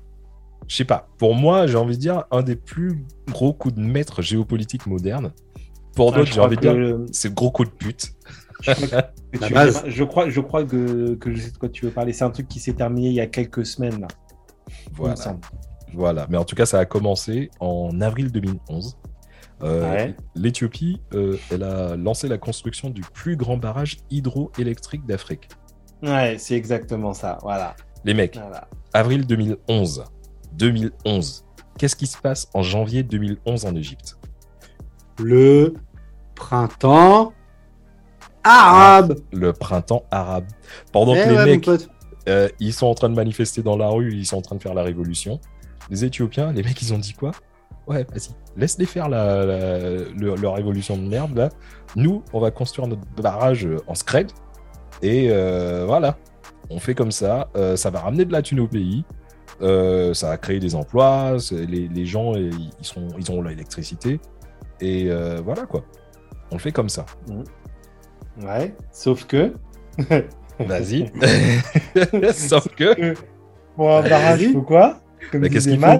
je 0.67 0.75
sais 0.75 0.83
pas. 0.85 1.07
Pour 1.17 1.33
moi, 1.33 1.67
j'ai 1.67 1.77
envie 1.77 1.95
de 1.95 2.01
dire 2.01 2.25
un 2.31 2.43
des 2.43 2.55
plus 2.55 3.03
gros 3.31 3.53
coups 3.53 3.75
de 3.75 3.79
maître 3.81 4.21
géopolitique 4.21 4.85
moderne. 4.87 5.31
Pour 5.95 6.13
Ah, 6.13 6.17
d'autres, 6.17 6.33
j'ai 6.33 6.41
envie 6.41 6.57
de 6.57 6.61
que 6.61 6.67
dire, 6.67 6.73
le- 6.75 7.05
c'est 7.13 7.33
gros 7.33 7.49
coup 7.51 7.63
de 7.63 7.69
pute. 7.69 8.14
La 9.41 9.49
base. 9.49 9.83
Je 9.87 10.03
crois, 10.03 10.29
je 10.29 10.39
crois 10.41 10.63
que, 10.63 11.15
que 11.15 11.33
je 11.33 11.41
sais 11.41 11.51
de 11.51 11.57
quoi 11.57 11.69
tu 11.69 11.85
veux 11.85 11.91
parler. 11.91 12.13
C'est 12.13 12.23
un 12.23 12.29
truc 12.29 12.47
qui 12.47 12.59
s'est 12.59 12.73
terminé 12.73 13.07
il 13.09 13.13
y 13.13 13.21
a 13.21 13.27
quelques 13.27 13.65
semaines, 13.65 14.01
là. 14.01 14.07
Voilà. 14.93 15.15
Voilà, 15.93 16.27
mais 16.29 16.37
en 16.37 16.43
tout 16.45 16.55
cas, 16.55 16.65
ça 16.65 16.79
a 16.79 16.85
commencé 16.85 17.49
en 17.59 18.01
avril 18.01 18.31
2011. 18.31 18.97
Euh, 19.63 19.89
Ouais. 19.89 20.15
L'Éthiopie, 20.35 21.01
euh, 21.13 21.37
elle 21.51 21.63
a 21.63 21.95
lancé 21.95 22.27
la 22.27 22.37
construction 22.37 22.89
du 22.89 23.01
plus 23.01 23.37
grand 23.37 23.57
barrage 23.57 23.97
hydroélectrique 24.09 25.05
d'Afrique. 25.05 25.47
Ouais, 26.03 26.35
c'est 26.37 26.55
exactement 26.55 27.13
ça. 27.13 27.37
Voilà. 27.41 27.75
Les 28.03 28.13
mecs, 28.13 28.35
voilà. 28.37 28.67
avril 28.93 29.25
2011. 29.25 30.03
2011. 30.53 31.45
Qu'est-ce 31.77 31.95
qui 31.95 32.07
se 32.07 32.17
passe 32.17 32.49
en 32.53 32.61
janvier 32.61 33.03
2011 33.03 33.65
en 33.65 33.75
Égypte? 33.75 34.17
Le 35.19 35.73
printemps 36.35 37.33
arabe. 38.45 39.15
Le 39.33 39.51
printemps 39.53 40.03
arabe. 40.11 40.45
Pendant 40.91 41.13
Eh 41.15 41.23
que 41.23 41.29
les 41.29 41.35
ouais, 41.35 41.45
mon 41.45 41.51
mecs, 41.51 41.69
euh, 42.29 42.47
ils 42.59 42.73
sont 42.73 42.87
en 42.87 42.95
train 42.95 43.09
de 43.09 43.15
manifester 43.15 43.61
dans 43.61 43.77
la 43.77 43.87
rue, 43.89 44.13
ils 44.13 44.25
sont 44.25 44.37
en 44.37 44.41
train 44.41 44.55
de 44.55 44.61
faire 44.61 44.73
la 44.73 44.83
révolution. 44.83 45.39
Les 45.89 46.05
Éthiopiens, 46.05 46.51
les 46.53 46.63
mecs, 46.63 46.81
ils 46.81 46.93
ont 46.93 46.97
dit 46.99 47.13
quoi? 47.13 47.31
Ouais, 47.87 48.03
vas-y, 48.11 48.29
laisse-les 48.57 48.85
faire 48.87 49.09
la, 49.09 49.45
la- 49.45 49.79
le- 49.79 50.35
leur 50.35 50.55
révolution 50.55 50.97
de 50.97 51.03
merde, 51.03 51.35
là. 51.37 51.49
Nous, 51.95 52.23
on 52.33 52.39
va 52.39 52.49
construire 52.49 52.87
notre 52.87 53.03
barrage 53.21 53.67
en 53.87 53.93
scred. 53.93 54.31
Et 55.03 55.27
euh, 55.29 55.83
voilà, 55.85 56.17
on 56.71 56.79
fait 56.79 56.95
comme 56.95 57.11
ça. 57.11 57.49
Euh, 57.55 57.75
ça 57.75 57.89
va 57.91 57.99
ramener 57.99 58.25
de 58.25 58.31
la 58.31 58.41
thune 58.41 58.59
au 58.61 58.67
pays. 58.67 59.03
Euh, 59.61 60.13
ça 60.15 60.29
va 60.29 60.37
créer 60.37 60.59
des 60.59 60.73
emplois. 60.73 61.37
Les, 61.51 61.87
les 61.87 62.05
gens, 62.07 62.33
ils, 62.35 62.51
sont, 62.81 63.07
ils 63.19 63.31
ont 63.31 63.41
l'électricité. 63.43 64.19
Et 64.81 65.11
euh, 65.11 65.41
voilà, 65.45 65.65
quoi. 65.67 65.83
On 66.51 66.55
le 66.55 66.59
fait 66.61 66.71
comme 66.71 66.89
ça. 66.89 67.05
Ouais. 68.41 68.73
Sauf 68.91 69.25
que. 69.25 69.53
Vas-y. 70.59 71.11
Sauf 72.33 72.67
que, 72.75 73.13
Pour 73.75 73.91
un 73.91 74.01
barrage, 74.07 74.41
il 74.41 74.53
faut 74.53 74.61
quoi? 74.61 74.99
Comme 75.31 75.41
Mais 75.41 75.49
qu'est-ce 75.49 75.67
qu'il 75.69 75.79
faut 75.79 75.99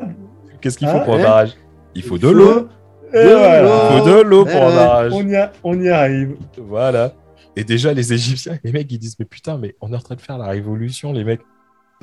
qu'est-ce 0.61 0.77
qu'il 0.77 0.87
faut 0.87 0.99
pour 1.01 1.13
un 1.15 1.17
ouais. 1.17 1.23
barrage? 1.23 1.51
Il 1.93 2.03
faut 2.03 2.17
de 2.17 2.29
l'eau. 2.29 2.67
Il 3.13 3.19
faut 3.19 4.05
de 4.09 4.21
l'eau 4.21 4.45
pour 4.45 4.55
un 4.61 4.69
ouais. 4.69 4.75
barrage. 4.75 5.11
On 5.13 5.27
y, 5.27 5.35
a- 5.35 5.51
on 5.63 5.79
y 5.81 5.89
arrive. 5.89 6.35
Voilà. 6.57 7.13
Et 7.55 7.63
déjà, 7.63 7.93
les 7.93 8.11
Égyptiens, 8.13 8.57
les 8.63 8.71
mecs, 8.71 8.91
ils 8.91 8.99
disent 8.99 9.15
Mais 9.19 9.25
putain, 9.25 9.57
mais 9.57 9.75
on 9.81 9.91
est 9.93 9.95
en 9.95 9.99
train 9.99 10.15
de 10.15 10.21
faire 10.21 10.37
la 10.37 10.47
révolution, 10.47 11.13
les 11.13 11.23
mecs. 11.23 11.41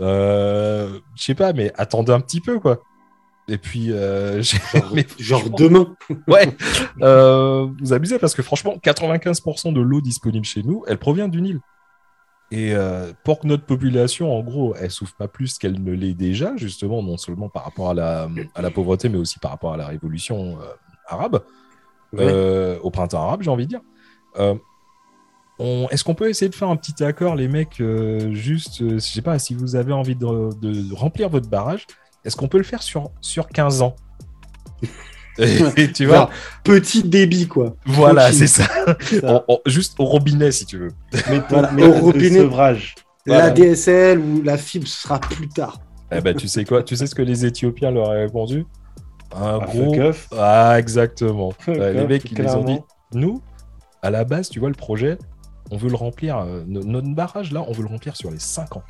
Euh, 0.01 0.99
je 1.15 1.23
sais 1.23 1.35
pas, 1.35 1.53
mais 1.53 1.71
attendez 1.77 2.13
un 2.13 2.21
petit 2.21 2.41
peu, 2.41 2.59
quoi. 2.59 2.83
Et 3.49 3.59
puis, 3.59 3.91
euh, 3.93 4.41
j'ai- 4.43 4.59
mais 4.95 5.07
Genre 5.19 5.51
demain. 5.51 5.95
Ouais. 6.29 6.57
Euh, 7.01 7.67
vous 7.81 7.93
abusez 7.93 8.19
parce 8.19 8.35
que 8.35 8.43
franchement, 8.43 8.77
95% 8.83 9.73
de 9.73 9.81
l'eau 9.81 10.01
disponible 10.01 10.45
chez 10.47 10.63
nous, 10.63 10.85
elle 10.87 10.99
provient 10.99 11.29
du 11.29 11.43
Nil. 11.43 11.61
Et 12.51 12.75
euh, 12.75 13.13
pour 13.25 13.41
que 13.41 13.47
notre 13.47 13.65
population, 13.65 14.37
en 14.37 14.43
gros, 14.43 14.75
elle 14.79 14.91
souffre 14.91 15.17
pas 15.17 15.27
plus 15.27 15.57
qu'elle 15.59 15.83
ne 15.83 15.93
l'est 15.93 16.13
déjà, 16.15 16.55
justement, 16.57 17.03
non 17.03 17.17
seulement 17.17 17.49
par 17.49 17.65
rapport 17.65 17.91
à 17.91 17.95
la, 17.95 18.29
à 18.55 18.61
la 18.63 18.71
pauvreté, 18.71 19.09
mais 19.09 19.17
aussi 19.19 19.39
par 19.39 19.51
rapport 19.51 19.73
à 19.73 19.77
la 19.79 19.87
révolution 19.87 20.59
euh, 20.61 20.65
arabe, 21.09 21.43
Ouais. 22.13 22.79
au 22.83 22.91
printemps 22.91 23.23
arabe, 23.23 23.41
j'ai 23.43 23.51
envie 23.51 23.65
de 23.65 23.71
dire. 23.71 23.81
On- 25.59 25.89
Est-ce 25.91 26.05
qu'on 26.05 26.15
peut 26.15 26.29
essayer 26.29 26.49
de 26.49 26.55
faire 26.55 26.69
un 26.69 26.77
petit 26.77 27.03
accord, 27.05 27.35
les 27.37 27.49
mecs, 27.49 27.83
juste, 28.33 28.83
je 28.95 28.99
sais 28.99 29.23
pas, 29.23 29.39
si 29.39 29.55
vous 29.55 29.77
avez 29.77 29.93
envie 29.93 30.17
de, 30.17 30.51
de 30.61 30.95
remplir 30.95 31.29
votre 31.29 31.49
barrage, 31.49 31.87
est-ce 32.25 32.37
qu'on 32.37 32.49
peut 32.49 32.59
le 32.59 32.65
faire 32.65 32.83
sur, 32.83 33.11
sur 33.21 33.49
15 33.49 33.83
ans 33.83 33.95
Et 35.39 35.91
tu 35.93 36.07
vois, 36.07 36.29
petit 36.63 37.03
débit, 37.03 37.49
quoi. 37.49 37.75
voilà, 37.87 38.31
c'est 38.33 38.47
ça. 38.47 38.67
Juste 39.67 39.95
au 39.99 40.05
robinet, 40.05 40.53
si 40.53 40.67
tu 40.67 40.79
veux. 40.79 40.91
Méthode, 41.31 41.47
Voilà, 41.51 41.73
méthode 41.73 41.91
au 41.97 42.05
robinet. 42.05 42.39
sevrage. 42.41 42.95
Voilà. 43.27 43.45
La 43.47 43.51
DSL 43.51 44.19
ou 44.19 44.43
la 44.43 44.59
fibre, 44.59 44.87
ce 44.87 45.03
sera 45.03 45.19
plus 45.21 45.49
tard. 45.49 45.79
Eh 46.11 46.21
ben, 46.21 46.37
tu 46.37 46.49
sais 46.49 46.65
quoi 46.65 46.83
Tu 46.83 46.97
sais 46.97 47.07
ce 47.07 47.15
que 47.15 47.23
les 47.23 47.47
Éthiopiens 47.47 47.91
leur 47.91 48.09
ont 48.09 48.13
répondu? 48.13 48.67
Un 49.35 49.59
Ah, 49.63 49.65
gros. 49.67 49.95
Ah, 50.37 50.79
exactement. 50.79 51.55
Ouais, 51.67 51.95
les 51.95 52.07
mecs, 52.07 52.31
ils 52.31 52.37
les 52.37 52.51
ont 52.55 52.65
dit 52.65 52.79
nous, 53.15 53.41
à 54.03 54.11
la 54.11 54.25
base, 54.25 54.51
tu 54.51 54.61
vois, 54.61 54.69
le 54.69 54.75
projet, 54.75 55.17
on 55.71 55.79
veut 55.79 55.89
le 55.89 55.97
remplir. 55.97 56.37
euh, 56.39 56.63
no- 56.67 56.83
notre 56.85 57.09
barrage, 57.15 57.53
là, 57.53 57.65
on 57.67 57.73
veut 57.73 57.83
le 57.83 57.89
remplir 57.89 58.17
sur 58.17 58.31
les 58.31 58.39
5 58.39 58.77
ans. 58.77 58.83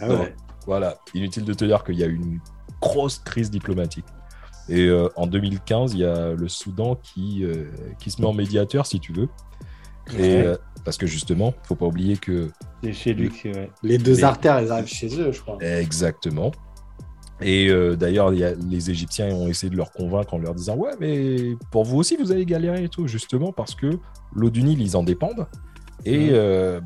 Ah 0.00 0.08
ouais. 0.08 0.34
Voilà. 0.66 0.96
Inutile 1.14 1.44
de 1.44 1.54
te 1.54 1.64
dire 1.64 1.84
qu'il 1.84 1.96
y 1.96 2.02
a 2.02 2.06
eu 2.06 2.16
une 2.16 2.40
grosse 2.80 3.18
crise 3.18 3.50
diplomatique. 3.50 4.04
Et 4.68 4.86
euh, 4.86 5.08
en 5.16 5.26
2015, 5.28 5.92
il 5.94 6.00
y 6.00 6.04
a 6.04 6.32
le 6.32 6.48
Soudan 6.48 6.96
qui, 6.96 7.44
euh, 7.44 7.66
qui 8.00 8.10
se 8.10 8.20
met 8.20 8.26
en 8.26 8.32
médiateur, 8.32 8.84
si 8.86 8.98
tu 8.98 9.12
veux. 9.12 9.28
Et, 10.12 10.16
Ouais. 10.18 10.46
euh, 10.46 10.56
parce 10.84 10.96
que 10.96 11.06
justement, 11.06 11.54
faut 11.64 11.74
pas 11.76 11.86
oublier 11.86 12.16
que 12.16 12.50
C'est 12.82 12.92
chez 12.92 13.14
lui 13.14 13.28
que 13.30 13.48
ouais. 13.48 13.70
Les 13.82 13.98
deux 13.98 14.14
Les- 14.16 14.24
artères, 14.24 14.56
elles 14.58 14.72
arrivent 14.72 14.86
chez 14.86 15.08
eux, 15.20 15.30
je 15.32 15.40
crois. 15.40 15.58
Exactement. 15.60 16.50
Et 17.40 17.68
euh, 17.68 17.96
d'ailleurs, 17.96 18.32
il 18.32 18.56
les 18.70 18.90
Égyptiens 18.90 19.28
ont 19.28 19.46
essayé 19.46 19.68
de 19.70 19.76
leur 19.76 19.92
convaincre 19.92 20.32
en 20.34 20.38
leur 20.38 20.54
disant 20.54 20.74
Ouais, 20.76 20.92
mais 21.00 21.54
pour 21.70 21.84
vous 21.84 21.98
aussi, 21.98 22.16
vous 22.16 22.32
allez 22.32 22.46
galérer 22.46 22.84
et 22.84 22.88
tout, 22.88 23.06
justement 23.06 23.52
parce 23.52 23.74
que 23.74 23.90
l'eau 24.34 24.48
du 24.50 24.62
Nil, 24.62 24.80
ils 24.80 24.96
en 24.96 25.02
dépendent. 25.02 25.46
Et 26.04 26.30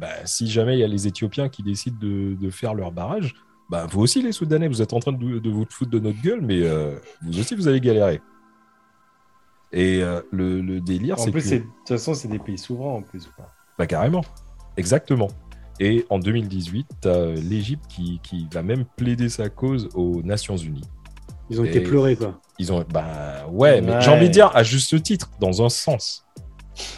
bah, 0.00 0.08
si 0.24 0.48
jamais 0.50 0.76
il 0.76 0.80
y 0.80 0.84
a 0.84 0.88
les 0.88 1.06
Éthiopiens 1.06 1.48
qui 1.50 1.62
décident 1.62 1.98
de, 2.00 2.34
de 2.34 2.50
faire 2.50 2.74
leur 2.74 2.90
barrage, 2.90 3.34
bah, 3.70 3.86
vous 3.90 4.00
aussi, 4.00 4.20
les 4.22 4.32
Soudanais, 4.32 4.68
vous 4.68 4.82
êtes 4.82 4.92
en 4.92 4.98
train 5.00 5.12
de, 5.12 5.38
de 5.38 5.50
vous 5.50 5.64
foutre 5.70 5.90
de 5.90 5.98
notre 5.98 6.20
gueule, 6.20 6.40
mais 6.42 6.60
euh, 6.62 6.98
vous 7.22 7.38
aussi, 7.38 7.54
vous 7.54 7.68
allez 7.68 7.80
galérer. 7.80 8.20
Et 9.72 10.02
euh, 10.02 10.20
le, 10.32 10.60
le 10.60 10.80
délire, 10.80 11.18
En 11.18 11.22
c'est 11.24 11.30
plus, 11.30 11.48
que. 11.48 11.54
de 11.54 11.60
toute 11.60 11.88
façon, 11.88 12.14
c'est 12.14 12.28
des 12.28 12.38
pays 12.40 12.58
souverains 12.58 12.94
en 12.96 13.02
plus. 13.02 13.26
quoi. 13.36 13.46
Bah, 13.78 13.86
carrément. 13.86 14.24
Exactement. 14.76 15.28
Et 15.78 16.04
en 16.10 16.18
2018, 16.18 16.86
t'as 17.00 17.26
l'Égypte 17.32 17.84
qui, 17.88 18.20
qui 18.22 18.46
va 18.52 18.62
même 18.62 18.84
plaider 18.96 19.28
sa 19.28 19.48
cause 19.48 19.88
aux 19.94 20.20
Nations 20.22 20.56
Unies. 20.56 20.82
Ils 21.48 21.60
ont 21.60 21.64
été 21.64 21.80
pleurés, 21.80 22.16
quoi. 22.16 22.38
Ils 22.58 22.72
ont. 22.72 22.84
Bah 22.92 23.46
ouais, 23.50 23.80
mais 23.80 23.92
Ouais. 23.94 24.00
j'ai 24.02 24.10
envie 24.10 24.28
de 24.28 24.32
dire 24.32 24.50
à 24.54 24.62
juste 24.62 25.02
titre, 25.02 25.30
dans 25.40 25.64
un 25.64 25.68
sens. 25.68 26.24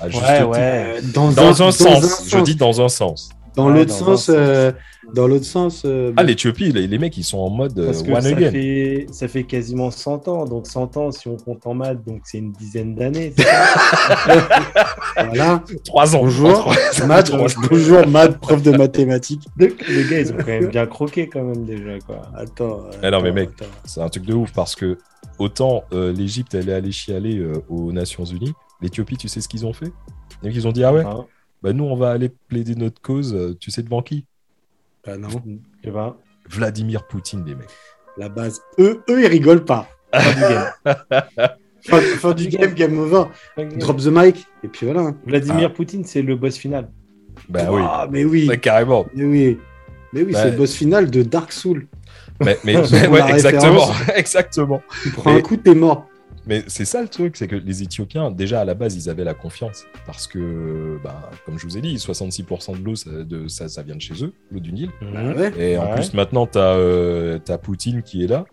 À 0.00 0.08
juste 0.10 0.22
Ouais, 0.22 0.36
titre. 0.38 0.48
ouais. 0.50 0.58
Euh, 0.60 1.00
Dans, 1.14 1.30
Dans 1.32 1.62
un, 1.62 1.66
dans 1.66 1.70
sens. 1.72 2.34
un 2.34 2.38
Je 2.38 2.42
dis 2.44 2.54
dans 2.56 2.80
un 2.82 2.88
sens. 2.88 3.30
Dans 3.54 3.66
Ouais, 3.68 3.74
l'autre 3.78 3.90
dans 3.90 3.94
sens, 3.96 4.08
un 4.08 4.16
sens. 4.16 4.28
euh, 4.30 4.72
dans 5.14 5.26
l'autre 5.26 5.44
sens. 5.44 5.82
euh, 5.84 6.12
Ah, 6.16 6.22
l'Éthiopie, 6.22 6.72
les, 6.72 6.86
les 6.86 6.98
mecs, 6.98 7.16
ils 7.18 7.22
sont 7.24 7.38
en 7.38 7.50
mode 7.50 7.78
euh, 7.78 7.86
Parce 7.86 8.02
que 8.02 8.10
one 8.10 8.22
ça 8.22 8.28
again. 8.28 8.50
fait, 8.50 9.06
ça 9.12 9.28
fait 9.28 9.44
quasiment 9.44 9.90
100 9.90 10.26
ans. 10.28 10.44
Donc 10.46 10.66
100 10.66 10.96
ans, 10.96 11.10
si 11.12 11.28
on 11.28 11.36
compte 11.36 11.66
en 11.66 11.74
maths, 11.74 12.02
donc 12.06 12.22
c'est 12.24 12.38
une 12.38 12.52
dizaine 12.52 12.94
d'années. 12.94 13.34
voilà. 15.16 15.62
Trois 15.84 16.16
ans. 16.16 16.20
Bonjour. 16.22 16.52
Trois- 16.94 17.48
bonjour, 17.70 18.06
Matt, 18.06 18.38
prof 18.38 18.62
de 18.62 18.70
mathématiques. 18.70 19.42
Donc, 19.56 19.72
les 19.88 20.04
gars, 20.08 20.20
ils 20.20 20.32
ont 20.32 20.36
quand 20.36 20.46
même 20.46 20.68
bien 20.68 20.86
croqué 20.86 21.28
quand 21.28 21.42
même 21.42 21.64
déjà. 21.64 21.98
Quoi. 22.06 22.22
Attends. 22.36 22.80
Ah 23.02 23.10
non, 23.10 23.20
mais 23.22 23.28
attends, 23.28 23.34
mec. 23.34 23.50
attends. 23.60 23.70
C'est 23.84 24.00
un 24.00 24.08
truc 24.08 24.24
de 24.24 24.34
ouf 24.34 24.52
parce 24.52 24.74
que 24.74 24.98
autant 25.38 25.84
euh, 25.92 26.12
l'Égypte, 26.12 26.54
elle 26.54 26.68
est 26.68 26.74
allée 26.74 26.92
chialer 26.92 27.38
euh, 27.38 27.54
aux 27.68 27.92
Nations 27.92 28.24
Unies, 28.24 28.52
l'Éthiopie, 28.80 29.16
tu 29.16 29.28
sais 29.28 29.40
ce 29.40 29.48
qu'ils 29.48 29.66
ont 29.66 29.72
fait? 29.72 29.92
Ils 30.42 30.66
ont 30.66 30.72
dit 30.72 30.84
Ah 30.84 30.92
ouais, 30.92 31.04
Hein, 31.04 31.26
bah 31.62 31.72
nous, 31.72 31.84
on 31.84 31.96
va 31.96 32.10
aller 32.10 32.28
plaider 32.48 32.74
notre 32.74 33.00
cause, 33.00 33.34
euh, 33.34 33.56
tu 33.58 33.70
sais 33.70 33.82
devant 33.82 34.02
qui? 34.02 34.24
Bah 35.06 35.16
non, 35.16 35.28
eh 35.84 35.90
ben, 35.90 36.16
Vladimir 36.48 37.06
Poutine, 37.06 37.44
les 37.46 37.54
mecs. 37.54 37.68
la 38.16 38.28
base. 38.28 38.60
Eux, 38.78 39.02
eux, 39.08 39.22
ils 39.22 39.26
rigolent 39.26 39.64
pas. 39.64 39.88
fin 40.12 40.32
du 40.32 40.40
game. 40.40 40.68
Fin, 41.84 42.00
fin 42.00 42.32
du 42.32 42.46
game, 42.46 42.74
game 42.74 42.96
over. 42.96 43.24
Drop 43.78 43.96
the 43.96 44.06
mic. 44.06 44.46
Et 44.62 44.68
puis 44.68 44.86
voilà. 44.86 45.12
Vladimir 45.26 45.72
Poutine, 45.72 46.04
c'est 46.04 46.22
le 46.22 46.36
boss 46.36 46.56
final. 46.56 46.88
Bah 47.48 47.72
oui, 47.72 47.82
Ah, 47.84 48.06
mais 48.08 48.24
oui. 48.24 48.48
Carrément. 48.60 49.04
Mais 49.14 49.24
oui. 49.24 49.58
Mais 50.12 50.22
oui, 50.22 50.32
Bah, 50.32 50.42
c'est 50.44 50.50
le 50.52 50.56
boss 50.58 50.74
final 50.76 51.10
de 51.10 51.22
Dark 51.24 51.50
Soul. 51.50 51.88
Mais, 52.40 52.56
ouais, 52.64 53.30
exactement, 53.32 53.88
exactement. 54.14 54.80
Tu 55.02 55.10
prends 55.10 55.32
Mais- 55.32 55.38
un 55.38 55.42
coup, 55.42 55.56
t'es 55.56 55.74
mort. 55.74 56.06
Mais 56.46 56.64
c'est 56.66 56.84
ça 56.84 57.00
le 57.02 57.08
truc, 57.08 57.36
c'est 57.36 57.46
que 57.46 57.54
les 57.54 57.82
Éthiopiens, 57.84 58.30
déjà 58.32 58.60
à 58.62 58.64
la 58.64 58.74
base, 58.74 58.96
ils 58.96 59.08
avaient 59.08 59.22
la 59.24 59.34
confiance. 59.34 59.84
Parce 60.06 60.26
que, 60.26 60.98
bah, 61.04 61.30
comme 61.46 61.56
je 61.58 61.64
vous 61.64 61.78
ai 61.78 61.80
dit, 61.80 61.94
66% 61.98 62.72
de 62.80 62.84
l'eau, 62.84 62.96
ça, 62.96 63.10
de- 63.10 63.46
ça, 63.46 63.68
ça 63.68 63.82
vient 63.82 63.94
de 63.94 64.00
chez 64.00 64.24
eux, 64.24 64.32
l'eau 64.50 64.58
du 64.58 64.72
Nil. 64.72 64.90
Ah 65.14 65.32
ouais. 65.34 65.52
Et 65.56 65.78
en 65.78 65.84
Ouais. 65.86 65.94
plus, 65.94 66.14
maintenant, 66.14 66.46
tu 66.48 66.58
as, 66.58 67.58
Poutine 67.62 68.02
qui 68.02 68.24
est 68.24 68.26
là. 68.26 68.44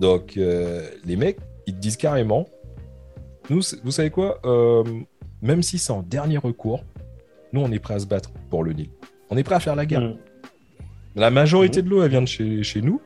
Donc, 0.00 0.36
euh, 0.36 0.88
les 1.04 1.14
mecs, 1.16 1.38
ils 1.66 1.74
te 1.74 1.78
disent 1.78 1.96
carrément, 1.96 2.48
nous, 3.50 3.60
vous 3.84 3.90
savez 3.92 4.10
quoi 4.10 4.40
Euh, 4.44 4.82
Même 5.40 5.62
si 5.62 5.78
c'est 5.78 5.92
en 5.92 6.02
dernier 6.02 6.38
recours, 6.38 6.82
nous, 7.52 7.60
on 7.60 7.70
est 7.70 7.78
prêt 7.78 7.94
à 7.94 7.98
se 8.00 8.06
battre 8.06 8.30
pour 8.50 8.64
le 8.64 8.72
Nil. 8.72 8.88
On 9.30 9.36
est 9.36 9.44
prêt 9.44 9.54
à 9.54 9.60
faire 9.60 9.76
la 9.76 9.86
guerre. 9.86 10.00
Mm. 10.00 10.16
La 11.14 11.30
majorité 11.30 11.82
de 11.82 11.88
l'eau, 11.88 12.02
elle 12.02 12.10
vient 12.10 12.22
de 12.22 12.26
chez, 12.28 12.64
chez 12.64 12.82
nous. 12.82 13.00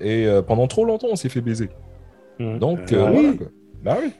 Et 0.00 0.26
euh, 0.26 0.42
pendant 0.42 0.66
trop 0.66 0.84
longtemps, 0.84 1.08
on 1.10 1.16
s'est 1.16 1.30
fait 1.30 1.40
baiser. 1.40 1.70
Mm. 2.38 2.58
Donc, 2.58 2.92
Euh, 2.92 2.96
euh, 2.96 3.10
oui. 3.10 3.14
voilà, 3.22 3.32
quoi. 3.38 3.46
Bah 3.82 3.96
oui. 4.02 4.12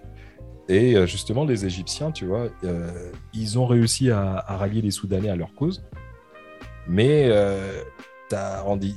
Et 0.68 0.96
euh, 0.96 1.06
justement, 1.06 1.44
les 1.44 1.66
Égyptiens, 1.66 2.12
tu 2.12 2.26
vois, 2.26 2.46
euh, 2.64 2.90
ils 3.34 3.58
ont 3.58 3.66
réussi 3.66 4.10
à, 4.10 4.36
à 4.46 4.56
rallier 4.56 4.82
les 4.82 4.90
Soudanais 4.92 5.28
à 5.28 5.36
leur 5.36 5.52
cause. 5.54 5.84
Mais 6.86 7.26
euh, 7.30 7.82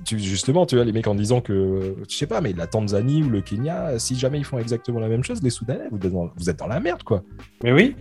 tu- 0.05 0.19
justement, 0.19 0.65
tu 0.65 0.75
vois, 0.75 0.85
les 0.85 0.91
mecs 0.91 1.07
en 1.07 1.15
disant 1.15 1.41
que, 1.41 1.95
je 2.07 2.15
sais 2.15 2.27
pas, 2.27 2.41
mais 2.41 2.53
la 2.53 2.67
Tanzanie 2.67 3.23
ou 3.23 3.29
le 3.29 3.41
Kenya, 3.41 3.97
si 3.99 4.15
jamais 4.17 4.37
ils 4.37 4.45
font 4.45 4.59
exactement 4.59 4.99
la 4.99 5.07
même 5.07 5.23
chose, 5.23 5.41
les 5.41 5.49
Soudanais, 5.49 5.87
vous 5.91 5.97
êtes 5.97 6.13
dans, 6.13 6.29
vous 6.37 6.49
êtes 6.49 6.59
dans 6.59 6.67
la 6.67 6.79
merde, 6.79 7.03
quoi. 7.03 7.23
Mais 7.63 7.71
oui. 7.73 7.95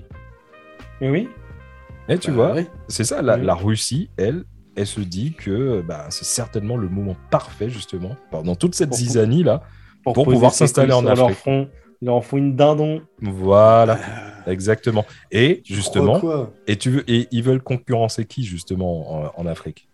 Mais 1.00 1.10
oui. 1.10 1.28
Et 2.08 2.18
tu 2.18 2.30
Bah 2.30 2.52
vois, 2.52 2.62
c'est 2.88 3.04
ça, 3.04 3.22
la, 3.22 3.36
Oui. 3.38 3.44
la 3.44 3.54
Russie, 3.54 4.10
elle, 4.18 4.44
elle 4.76 4.86
se 4.86 5.00
dit 5.00 5.32
que 5.34 5.80
bah, 5.82 6.06
c'est 6.10 6.24
certainement 6.26 6.76
le 6.76 6.88
moment 6.88 7.16
parfait, 7.30 7.70
justement, 7.70 8.16
pendant 8.30 8.54
toute 8.54 8.74
cette 8.74 8.90
Pour- 8.90 8.98
zizanie 8.98 9.42
là. 9.44 9.62
Pour 10.04 10.14
poser 10.14 10.32
pouvoir 10.34 10.52
s'installer 10.52 10.92
en 10.92 11.06
Afrique. 11.06 11.38
Ils 12.02 12.06
leur 12.06 12.24
font 12.24 12.36
une 12.36 12.56
dindon. 12.56 13.00
Voilà, 13.20 13.98
Ah, 14.44 14.50
exactement. 14.50 15.04
Et 15.30 15.62
justement, 15.64 16.20
et, 16.66 16.76
tu 16.76 16.90
veux, 16.90 17.04
et 17.10 17.28
ils 17.30 17.42
veulent 17.44 17.62
concurrencer 17.62 18.24
qui, 18.24 18.42
justement, 18.44 19.26
en, 19.36 19.40
en 19.40 19.46
Afrique? 19.46 19.88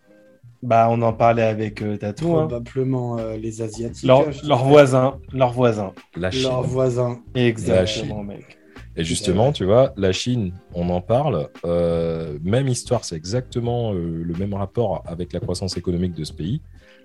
Bah, 0.63 0.89
on 0.91 1.01
en 1.03 1.13
parlait 1.13 1.43
avec 1.43 1.83
euh, 1.83 1.99
Tatou. 1.99 2.31
hein. 2.37 2.47
Probablement 2.49 3.19
euh, 3.19 3.37
les 3.37 3.61
Asiatiques. 3.63 4.09
Leur, 4.09 4.33
je 4.33 4.49
leur 4.49 4.61
sais. 4.61 4.65
voisin. 4.67 5.19
Leur 5.33 5.53
voisin. 5.53 5.93
La 6.17 6.31
Chine. 6.31 6.45
Leurs 6.45 6.63
voisins. 6.63 7.21
Exactement, 7.35 8.25
mec. 8.25 8.59
Et 8.97 9.05
justement, 9.05 9.53
tu 9.53 9.65
vois, 9.67 9.93
la 9.97 10.11
Chine, 10.11 10.55
on 10.75 10.89
en 10.89 11.01
parle. 11.03 11.49
euh, 11.65 12.39
même 12.43 12.67
histoire, 12.69 13.05
c'est 13.05 13.15
exactement 13.17 13.93
euh, 13.93 14.23
le 14.25 14.35
même 14.35 14.55
rapport 14.55 15.05
avec 15.07 15.33
la 15.35 15.41
croissance 15.41 15.77
économique 15.77 16.15
de 16.15 16.25
ce 16.25 16.33
pays. 16.33 16.63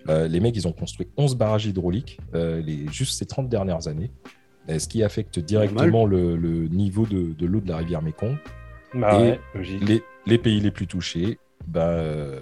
Euh, 0.09 0.27
les 0.27 0.39
mecs, 0.39 0.55
ils 0.55 0.67
ont 0.67 0.71
construit 0.71 1.07
11 1.17 1.35
barrages 1.35 1.65
hydrauliques 1.67 2.19
euh, 2.33 2.61
les, 2.61 2.87
juste 2.91 3.19
ces 3.19 3.25
30 3.25 3.49
dernières 3.49 3.87
années. 3.87 4.11
Et 4.67 4.79
ce 4.79 4.87
qui 4.87 5.03
affecte 5.03 5.39
directement 5.39 6.05
le, 6.05 6.35
le 6.37 6.67
niveau 6.69 7.05
de, 7.05 7.33
de 7.33 7.45
l'eau 7.45 7.59
de 7.59 7.67
la 7.69 7.77
rivière 7.77 8.01
Mekong. 8.01 8.37
Bah 8.93 9.13
Et 9.15 9.23
ouais. 9.23 9.39
Les, 9.81 10.03
les 10.25 10.37
pays 10.37 10.59
les 10.61 10.71
plus 10.71 10.87
touchés, 10.87 11.37
bah, 11.67 11.87
euh, 11.89 12.39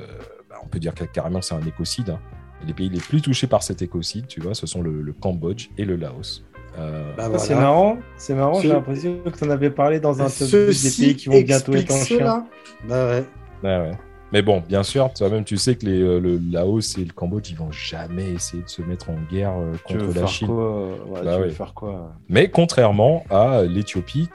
bah, 0.49 0.57
on 0.63 0.67
peut 0.67 0.79
dire 0.79 0.93
que 0.93 1.03
carrément 1.05 1.41
c'est 1.41 1.55
un 1.55 1.65
écocide. 1.65 2.09
hein. 2.11 2.19
Les 2.67 2.73
pays 2.73 2.89
les 2.89 2.99
plus 2.99 3.21
touchés 3.21 3.47
par 3.47 3.63
cet 3.63 3.81
écocide, 3.81 4.27
tu 4.27 4.39
vois, 4.39 4.53
ce 4.53 4.67
sont 4.67 4.81
le, 4.83 5.01
le 5.01 5.13
Cambodge 5.13 5.69
et 5.79 5.85
le 5.85 5.95
Laos. 5.95 6.43
Euh, 6.77 7.11
Bah, 7.17 7.23
Ah, 7.25 7.29
voilà. 7.29 7.43
C'est 7.43 7.55
marrant, 7.55 7.97
c'est 8.17 8.35
marrant, 8.35 8.53
Ce- 8.55 8.61
j'ai 8.61 8.67
l'impression 8.69 9.17
que 9.23 9.37
tu 9.37 9.43
en 9.43 9.49
avais 9.49 9.71
parlé 9.71 9.99
dans 9.99 10.21
un 10.21 10.25
top 10.25 10.47
10 10.69 10.99
des 10.99 11.05
pays 11.07 11.15
qui 11.15 11.29
vont 11.29 11.35
bientôt 11.41 11.73
être 11.73 11.91
en 11.91 11.95
chien. 12.05 12.45
Bah 12.87 13.07
ouais. 13.09 13.23
Ouais, 13.63 13.89
ouais. 13.89 13.97
Mais 14.31 14.41
bon, 14.41 14.63
bien 14.65 14.83
sûr, 14.83 15.11
toi-même, 15.13 15.43
tu 15.43 15.57
sais 15.57 15.75
que 15.75 15.85
les, 15.85 16.01
euh, 16.01 16.19
le 16.19 16.37
Laos 16.51 16.97
et 16.97 17.03
le 17.03 17.11
Cambodge, 17.11 17.49
ils 17.51 17.57
vont 17.57 17.71
jamais 17.71 18.31
essayer 18.31 18.63
de 18.63 18.69
se 18.69 18.81
mettre 18.81 19.09
en 19.09 19.17
guerre 19.29 19.53
euh, 19.57 19.73
Tu 19.85 19.93
veux 19.97 19.99
contre 19.99 20.13
la 20.13 20.19
faire 20.21 20.27
Chine. 20.29 20.47
quoi 20.47 20.87
ouais, 21.05 21.21
Bah 21.23 21.35
Tu 21.37 21.43
veux 21.43 21.49
faire 21.49 21.73
quoi 21.73 22.13
Mais 22.29 22.49
contrairement 22.49 23.23
à 23.29 23.63
l'Éthiopie 23.63 24.29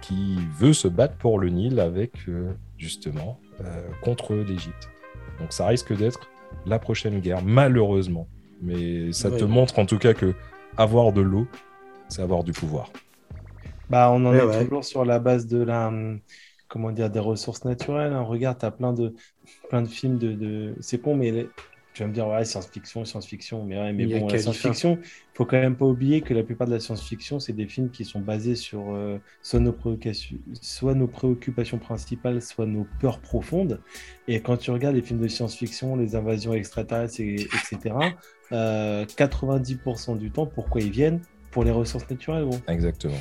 qui 0.00 0.38
veut 0.58 0.72
se 0.72 0.88
battre 0.88 1.16
pour 1.16 1.38
le 1.38 1.50
Nil 1.50 1.80
avec, 1.80 2.12
euh, 2.28 2.52
justement, 2.78 3.38
euh, 3.60 3.64
contre 4.02 4.34
l'Égypte. 4.34 4.88
Donc 5.38 5.52
ça 5.52 5.66
risque 5.66 5.94
d'être 5.94 6.20
la 6.64 6.78
prochaine 6.78 7.20
guerre, 7.20 7.42
malheureusement. 7.44 8.28
Mais 8.62 9.12
ça 9.12 9.30
te 9.30 9.44
montre 9.44 9.78
en 9.78 9.84
tout 9.84 9.98
cas 9.98 10.14
que 10.14 10.32
avoir 10.78 11.12
de 11.12 11.20
l'eau, 11.20 11.46
c'est 12.08 12.22
avoir 12.22 12.42
du 12.42 12.52
pouvoir. 12.52 12.90
Bah, 13.90 14.10
on 14.12 14.24
en 14.24 14.32
Ouais, 14.32 14.38
est 14.38 14.42
ouais. 14.44 14.64
toujours 14.64 14.84
sur 14.84 15.04
la 15.04 15.18
base 15.18 15.46
de 15.46 15.62
la. 15.62 15.92
Comment 16.68 16.92
dire, 16.92 17.10
des 17.10 17.18
ressources 17.20 17.64
naturelles. 17.64 18.12
hein. 18.12 18.22
Regarde, 18.22 18.58
tu 18.58 18.66
as 18.66 18.70
plein 18.70 18.92
de, 18.92 19.14
plein 19.68 19.82
de 19.82 19.88
films 19.88 20.18
de. 20.18 20.32
de... 20.34 20.76
C'est 20.80 21.00
con, 21.00 21.16
mais 21.16 21.30
les- 21.30 21.50
tu 21.94 22.02
vas 22.02 22.08
me 22.08 22.12
dire, 22.12 22.28
ouais, 22.28 22.44
science-fiction, 22.44 23.06
science-fiction. 23.06 23.64
Mais, 23.64 23.78
ouais, 23.78 23.92
mais 23.94 24.04
Il 24.04 24.20
bon, 24.20 24.28
la 24.28 24.36
science-fiction, 24.36 24.98
il 25.02 25.08
faut 25.34 25.46
quand 25.46 25.58
même 25.58 25.78
pas 25.78 25.86
oublier 25.86 26.20
que 26.20 26.34
la 26.34 26.42
plupart 26.42 26.66
de 26.66 26.72
la 26.74 26.78
science-fiction, 26.80 27.40
c'est 27.40 27.54
des 27.54 27.66
films 27.66 27.90
qui 27.90 28.04
sont 28.04 28.20
basés 28.20 28.54
sur 28.54 28.92
euh, 28.92 29.18
soit, 29.40 29.60
nos 29.60 29.72
préoccupations, 29.72 30.36
soit 30.60 30.94
nos 30.94 31.08
préoccupations 31.08 31.78
principales, 31.78 32.42
soit 32.42 32.66
nos 32.66 32.84
peurs 33.00 33.22
profondes. 33.22 33.82
Et 34.28 34.42
quand 34.42 34.58
tu 34.58 34.70
regardes 34.70 34.94
les 34.94 35.00
films 35.02 35.20
de 35.20 35.28
science-fiction, 35.28 35.96
les 35.96 36.14
invasions 36.16 36.52
extraterrestres, 36.52 37.20
et- 37.20 37.34
etc., 37.34 38.14
euh, 38.52 39.06
90% 39.16 40.16
du 40.16 40.30
temps, 40.30 40.46
pourquoi 40.46 40.82
ils 40.82 40.90
viennent? 40.90 41.22
Pour 41.50 41.64
les 41.64 41.70
ressources 41.70 42.08
naturelles. 42.10 42.44
Bon. 42.44 42.60
Exactement. 42.68 43.14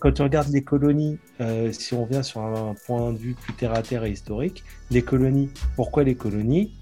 Quand 0.00 0.12
tu 0.12 0.22
regardes 0.22 0.48
les 0.52 0.62
colonies, 0.62 1.18
euh, 1.40 1.72
si 1.72 1.94
on 1.94 2.04
vient 2.04 2.22
sur 2.22 2.40
un 2.42 2.74
point 2.86 3.12
de 3.12 3.18
vue 3.18 3.34
plus 3.34 3.54
terre 3.54 3.72
à 3.72 3.82
terre 3.82 4.04
et 4.04 4.10
historique, 4.10 4.62
les 4.90 5.02
colonies, 5.02 5.50
pourquoi 5.76 6.04
les 6.04 6.14
colonies? 6.14 6.72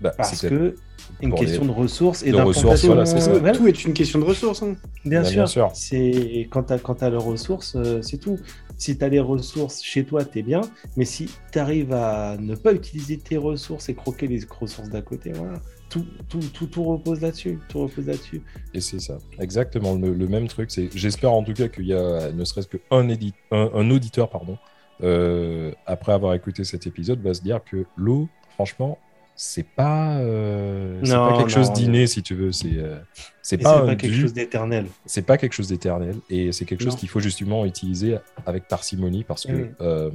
Bah, 0.00 0.12
Parce 0.16 0.40
que 0.46 0.74
une 1.22 1.34
question 1.34 1.62
les- 1.62 1.68
de 1.68 1.72
ressources 1.72 2.22
et 2.24 2.30
voilà, 2.32 2.52
ça. 3.06 3.18
Tout, 3.20 3.38
Voilà. 3.38 3.52
tout 3.52 3.66
est 3.68 3.84
une 3.84 3.94
question 3.94 4.18
de 4.18 4.24
ressources. 4.24 4.62
hein. 4.62 4.76
Bien, 5.04 5.20
Bah, 5.22 5.28
sûr. 5.28 5.34
bien 5.36 5.46
sûr. 5.46 5.70
C'est 5.74 6.48
quand 6.50 6.64
tu 6.64 6.72
as, 7.04 7.10
les 7.10 7.16
ressources, 7.16 7.76
euh, 7.76 8.02
c'est 8.02 8.18
tout. 8.18 8.38
Si 8.76 8.98
tu 8.98 9.04
as 9.04 9.08
les 9.08 9.20
ressources 9.20 9.82
chez 9.82 10.04
toi, 10.04 10.24
tu 10.24 10.40
es 10.40 10.42
bien. 10.42 10.62
Mais 10.96 11.04
si 11.04 11.30
tu 11.52 11.58
arrives 11.58 11.92
à 11.92 12.36
ne 12.38 12.54
pas 12.54 12.72
utiliser 12.72 13.18
tes 13.18 13.36
ressources 13.36 13.88
et 13.88 13.94
croquer 13.94 14.26
les 14.26 14.40
ressources 14.60 14.88
d'à 14.88 15.00
côté, 15.02 15.32
voilà. 15.32 15.60
Tout, 15.94 16.04
tout, 16.28 16.40
tout, 16.52 16.66
tout 16.66 16.82
repose 16.82 17.20
là-dessus. 17.20 17.60
Tout 17.68 17.82
repose 17.82 18.06
là-dessus. 18.08 18.42
Et 18.74 18.80
c'est 18.80 18.98
ça, 18.98 19.16
exactement 19.38 19.94
le, 19.94 20.12
le 20.12 20.26
même 20.26 20.48
truc. 20.48 20.72
C'est, 20.72 20.88
j'espère 20.92 21.30
en 21.32 21.44
tout 21.44 21.52
cas 21.54 21.68
qu'il 21.68 21.86
y 21.86 21.94
a 21.94 22.32
ne 22.32 22.44
serait-ce 22.44 22.66
qu'un 22.66 23.08
un, 23.52 23.70
un 23.72 23.90
auditeur, 23.92 24.28
pardon, 24.28 24.58
euh, 25.04 25.70
après 25.86 26.12
avoir 26.12 26.34
écouté 26.34 26.64
cet 26.64 26.88
épisode, 26.88 27.20
va 27.22 27.32
se 27.32 27.42
dire 27.42 27.60
que 27.64 27.84
l'eau, 27.96 28.28
franchement, 28.54 28.98
c'est 29.36 29.66
pas, 29.68 30.16
euh, 30.18 31.00
c'est 31.04 31.12
Non, 31.14 31.30
pas 31.30 31.36
quelque 31.38 31.50
chose 31.52 31.68
non, 31.68 31.74
d'inné, 31.74 32.06
si 32.08 32.22
tu 32.24 32.34
veux. 32.34 32.50
C'est, 32.50 32.76
euh, 32.76 32.98
c'est 33.40 33.58
pas, 33.58 33.74
c'est 33.76 33.80
un 33.82 33.86
pas 33.86 33.94
quelque 33.96 34.12
dû, 34.14 34.20
chose 34.22 34.32
d'éternel. 34.32 34.86
c'est 35.06 35.22
pas 35.26 35.38
quelque 35.38 35.52
chose 35.52 35.68
d'éternel, 35.68 36.16
et 36.28 36.50
c'est 36.50 36.64
quelque 36.64 36.82
chose 36.82 36.96
qu'il 36.96 37.08
faut 37.08 37.20
justement 37.20 37.64
utiliser 37.66 38.18
avec 38.46 38.66
parcimonie 38.66 39.22
parce 39.22 39.46
que 39.46 39.52
Oui. 39.52 39.66
euh, 39.80 40.10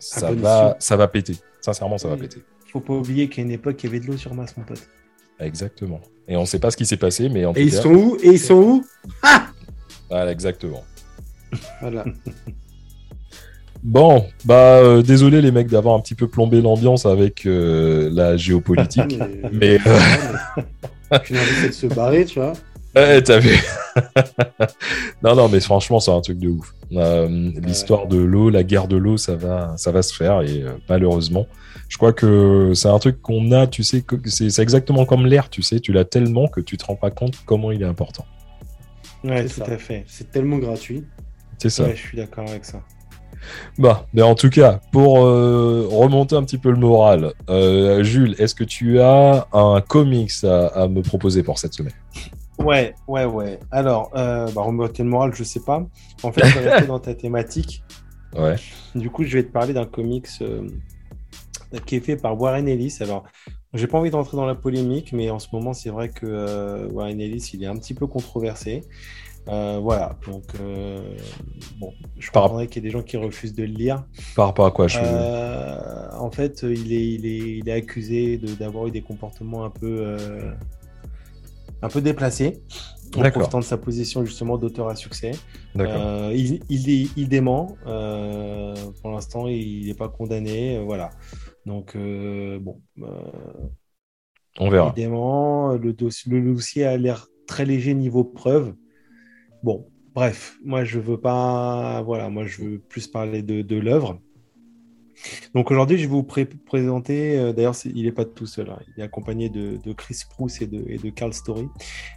ça 0.00 0.32
va, 0.32 0.76
ça 0.80 0.96
va 0.96 1.06
péter. 1.06 1.36
Sincèrement, 1.60 1.98
ça 1.98 2.08
va 2.08 2.16
péter. 2.16 2.42
Faut 2.72 2.80
pas 2.80 2.94
oublier 2.94 3.28
qu'à 3.28 3.42
une 3.42 3.52
époque, 3.52 3.80
il 3.84 3.86
y 3.86 3.88
avait 3.90 4.00
de 4.00 4.06
l'eau 4.08 4.16
sur 4.16 4.34
Mars, 4.34 4.56
mon 4.56 4.64
pote. 4.64 4.88
Exactement. 5.40 6.00
Et 6.28 6.36
on 6.36 6.46
sait 6.46 6.58
pas 6.58 6.70
ce 6.70 6.76
qui 6.76 6.86
s'est 6.86 6.96
passé, 6.96 7.28
mais 7.28 7.44
en 7.44 7.52
Et 7.52 7.54
tout 7.54 7.60
ils 7.60 7.70
cas, 7.72 7.82
sont 7.82 7.92
où 7.92 8.16
Et 8.22 8.28
ils 8.32 8.38
sont 8.38 8.54
où 8.54 8.84
voilà, 10.10 10.30
exactement. 10.32 10.84
Voilà. 11.80 12.04
Bon, 13.82 14.24
bah 14.46 14.78
euh, 14.78 15.02
désolé 15.02 15.42
les 15.42 15.50
mecs 15.50 15.66
d'avoir 15.68 15.94
un 15.94 16.00
petit 16.00 16.14
peu 16.14 16.26
plombé 16.26 16.62
l'ambiance 16.62 17.04
avec 17.04 17.44
euh, 17.44 18.08
la 18.14 18.34
géopolitique. 18.34 19.18
Mais, 19.52 19.52
Mais 19.52 19.78
euh, 19.86 19.98
mais- 21.10 21.18
Puis 21.18 21.34
envie 21.38 21.68
de 21.68 21.72
se 21.72 21.86
barrer, 21.88 22.24
tu 22.24 22.38
vois. 22.38 22.54
Ouais, 22.96 23.22
t'as 23.22 23.38
vu 23.38 23.56
Non, 25.22 25.34
non, 25.34 25.48
mais 25.48 25.60
franchement, 25.60 26.00
c'est 26.00 26.10
un 26.10 26.20
truc 26.20 26.38
de 26.38 26.48
ouf. 26.48 26.74
Euh, 26.92 27.50
L'histoire 27.62 28.06
de 28.06 28.18
l'eau, 28.18 28.50
la 28.50 28.62
guerre 28.62 28.88
de 28.88 28.96
l'eau, 28.96 29.16
ça 29.16 29.34
va, 29.36 29.74
ça 29.76 29.90
va 29.92 30.02
se 30.02 30.14
faire 30.14 30.42
et 30.42 30.62
euh, 30.62 30.72
malheureusement, 30.88 31.46
je 31.88 31.96
crois 31.96 32.12
que 32.12 32.72
c'est 32.74 32.88
un 32.88 32.98
truc 32.98 33.20
qu'on 33.22 33.52
a. 33.52 33.66
Tu 33.66 33.82
sais, 33.82 34.04
c'est 34.26 34.62
exactement 34.62 35.04
comme 35.06 35.26
l'air. 35.26 35.48
Tu 35.50 35.62
sais, 35.62 35.80
tu 35.80 35.92
l'as 35.92 36.04
tellement 36.04 36.48
que 36.48 36.60
tu 36.60 36.76
te 36.76 36.84
rends 36.84 36.96
pas 36.96 37.10
compte 37.10 37.34
comment 37.46 37.70
il 37.72 37.82
est 37.82 37.86
important. 37.86 38.26
Ouais, 39.22 39.46
C'est 39.48 39.60
tout 39.60 39.66
ça. 39.66 39.72
à 39.74 39.78
fait. 39.78 40.04
C'est 40.06 40.30
tellement 40.30 40.58
gratuit. 40.58 41.04
C'est 41.58 41.70
ça. 41.70 41.84
Ouais, 41.84 41.96
je 41.96 42.00
suis 42.02 42.16
d'accord 42.16 42.48
avec 42.48 42.64
ça. 42.64 42.80
Bah, 43.78 44.06
mais 44.14 44.22
en 44.22 44.34
tout 44.34 44.48
cas, 44.50 44.80
pour 44.90 45.24
euh, 45.24 45.86
remonter 45.90 46.34
un 46.34 46.42
petit 46.44 46.56
peu 46.58 46.70
le 46.70 46.76
moral, 46.78 47.32
euh, 47.50 48.02
Jules, 48.02 48.34
est-ce 48.38 48.54
que 48.54 48.64
tu 48.64 49.00
as 49.00 49.46
un 49.52 49.80
comics 49.82 50.32
à, 50.44 50.66
à 50.68 50.88
me 50.88 51.02
proposer 51.02 51.42
pour 51.42 51.58
cette 51.58 51.74
semaine? 51.74 51.92
Ouais, 52.58 52.94
ouais, 53.08 53.24
ouais. 53.24 53.58
Alors, 53.70 54.10
euh, 54.14 54.50
bah, 54.52 54.62
remonter 54.62 55.02
le 55.02 55.08
moral, 55.08 55.34
je 55.34 55.42
sais 55.44 55.60
pas. 55.60 55.84
En 56.22 56.32
fait, 56.32 56.44
je 56.46 56.58
vais 56.58 56.70
rester 56.70 56.86
dans 56.86 56.98
ta 57.00 57.14
thématique. 57.14 57.82
Ouais. 58.36 58.56
Du 58.94 59.10
coup, 59.10 59.24
je 59.24 59.36
vais 59.38 59.44
te 59.44 59.50
parler 59.52 59.72
d'un 59.72 59.86
comics 59.86 60.26
euh, 60.40 60.68
qui 61.86 61.96
est 61.96 62.00
fait 62.00 62.16
par 62.16 62.40
Warren 62.40 62.66
Ellis. 62.68 62.96
Alors, 63.00 63.24
j'ai 63.74 63.86
pas 63.86 63.98
envie 63.98 64.10
d'entrer 64.10 64.36
dans 64.36 64.46
la 64.46 64.54
polémique, 64.54 65.12
mais 65.12 65.30
en 65.30 65.38
ce 65.38 65.48
moment, 65.52 65.72
c'est 65.72 65.90
vrai 65.90 66.08
que 66.08 66.26
euh, 66.26 66.88
Warren 66.90 67.20
Ellis, 67.20 67.50
il 67.54 67.62
est 67.64 67.66
un 67.66 67.76
petit 67.76 67.94
peu 67.94 68.06
controversé. 68.06 68.82
Euh, 69.48 69.78
voilà, 69.82 70.16
donc 70.26 70.42
bon, 71.78 71.92
je 72.18 72.30
Par- 72.30 72.44
comprendrais 72.44 72.66
qu'il 72.66 72.82
y 72.82 72.86
ait 72.86 72.88
des 72.88 72.92
gens 72.92 73.02
qui 73.02 73.18
refusent 73.18 73.52
de 73.54 73.64
le 73.64 73.68
lire. 73.74 74.04
Par 74.34 74.46
rapport 74.46 74.64
à 74.64 74.70
quoi 74.70 74.88
je 74.88 74.98
en 76.18 76.30
fait, 76.30 76.62
il 76.62 76.92
est, 76.94 77.06
il 77.14 77.26
est, 77.26 77.58
il 77.58 77.68
est 77.68 77.72
accusé 77.72 78.38
de- 78.38 78.54
d'avoir 78.54 78.86
eu 78.86 78.90
des 78.90 79.02
comportements 79.02 79.64
un 79.64 79.70
peu, 79.70 80.16
un 81.84 81.88
peu 81.88 82.00
déplacés, 82.00 82.62
en 83.16 83.30
profitant 83.30 83.60
de 83.60 83.64
sa 83.64 83.76
position 83.76 84.24
justement 84.24 84.56
d'auteur 84.58 84.88
à 84.88 84.96
succès. 84.96 85.32
Euh, 85.76 86.32
il, 86.34 86.60
il, 86.70 87.10
il 87.16 87.28
dément. 87.28 87.76
euh, 87.86 88.74
pour 89.00 89.10
l'instant, 89.12 89.46
il 89.48 89.86
n'est 89.86 89.94
pas 89.94 90.08
condamné. 90.08 90.78
euh, 90.78 90.82
voilà. 90.82 91.10
Donc, 91.66 91.96
bon, 91.96 92.80
On 94.58 94.68
verra. 94.70 94.92
évidemment, 94.92 95.72
le, 95.74 95.92
dossier, 95.92 96.32
le 96.32 96.40
dossier 96.54 96.84
a 96.84 96.96
l'air 96.96 97.26
très 97.46 97.64
léger 97.64 97.94
niveau 97.94 98.24
preuve. 98.24 98.74
Bon, 99.62 99.86
bref, 100.14 100.56
moi 100.64 100.84
je 100.84 100.98
veux 101.00 101.18
pas, 101.20 102.02
voilà, 102.02 102.28
moi 102.30 102.44
je 102.46 102.62
veux 102.62 102.78
plus 102.78 103.06
parler 103.08 103.42
de, 103.42 103.62
de 103.62 103.76
l'œuvre. 103.76 104.20
Donc 105.54 105.70
aujourd'hui, 105.70 105.98
je 105.98 106.02
vais 106.02 106.08
vous 106.08 106.22
pré- 106.22 106.44
présenter, 106.44 107.38
euh, 107.38 107.52
d'ailleurs, 107.52 107.74
il 107.84 108.04
n'est 108.04 108.12
pas 108.12 108.24
tout 108.24 108.46
seul, 108.46 108.70
hein, 108.70 108.78
il 108.88 109.00
est 109.00 109.04
accompagné 109.04 109.48
de, 109.48 109.92
Chris 109.92 110.22
Proust 110.28 110.62
et 110.62 110.66
de, 110.66 111.10
Carl 111.10 111.32
Story, 111.32 111.68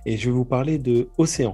et 0.05 0.17
je 0.17 0.25
vais 0.25 0.35
vous 0.35 0.45
parler 0.45 0.77
de 0.77 1.09
Océan. 1.17 1.53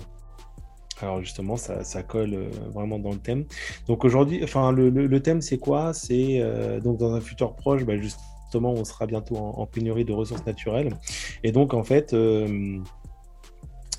Alors 1.01 1.21
justement, 1.21 1.57
ça, 1.57 2.03
colle 2.03 2.33
euh, 2.33 2.49
vraiment 2.73 2.99
dans 2.99 3.11
le 3.11 3.17
thème. 3.17 3.45
Donc 3.87 4.05
aujourd'hui, 4.05 4.41
enfin, 4.43 4.71
le, 4.71 5.19
thème, 5.19 5.41
c'est 5.41 5.57
quoi? 5.57 5.93
C'est 5.93 6.39
euh, 6.39 6.79
donc 6.79 6.97
dans 6.97 7.13
un 7.13 7.21
futur 7.21 7.55
proche, 7.55 7.83
bah, 7.83 7.97
justement, 7.97 8.71
on 8.71 8.85
sera 8.85 9.05
bientôt 9.07 9.35
en, 9.35 9.65
pénurie 9.65 10.05
de 10.05 10.13
ressources 10.13 10.45
naturelles. 10.45 10.95
Et 11.43 11.51
donc, 11.51 11.73
en 11.73 11.83
fait, 11.83 12.11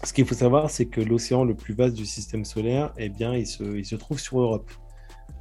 ce 0.04 0.12
qu'il 0.12 0.24
faut 0.24 0.34
savoir, 0.34 0.70
c'est 0.70 0.86
que 0.86 1.00
l'océan 1.00 1.44
le 1.44 1.54
plus 1.54 1.74
vaste 1.74 1.96
du 1.96 2.06
système 2.06 2.44
solaire, 2.44 2.92
eh 2.96 3.08
bien, 3.08 3.34
il 3.34 3.46
se, 3.46 3.64
il 3.76 3.84
se 3.84 3.96
trouve 3.96 4.20
sur 4.20 4.38
Europe. 4.38 4.70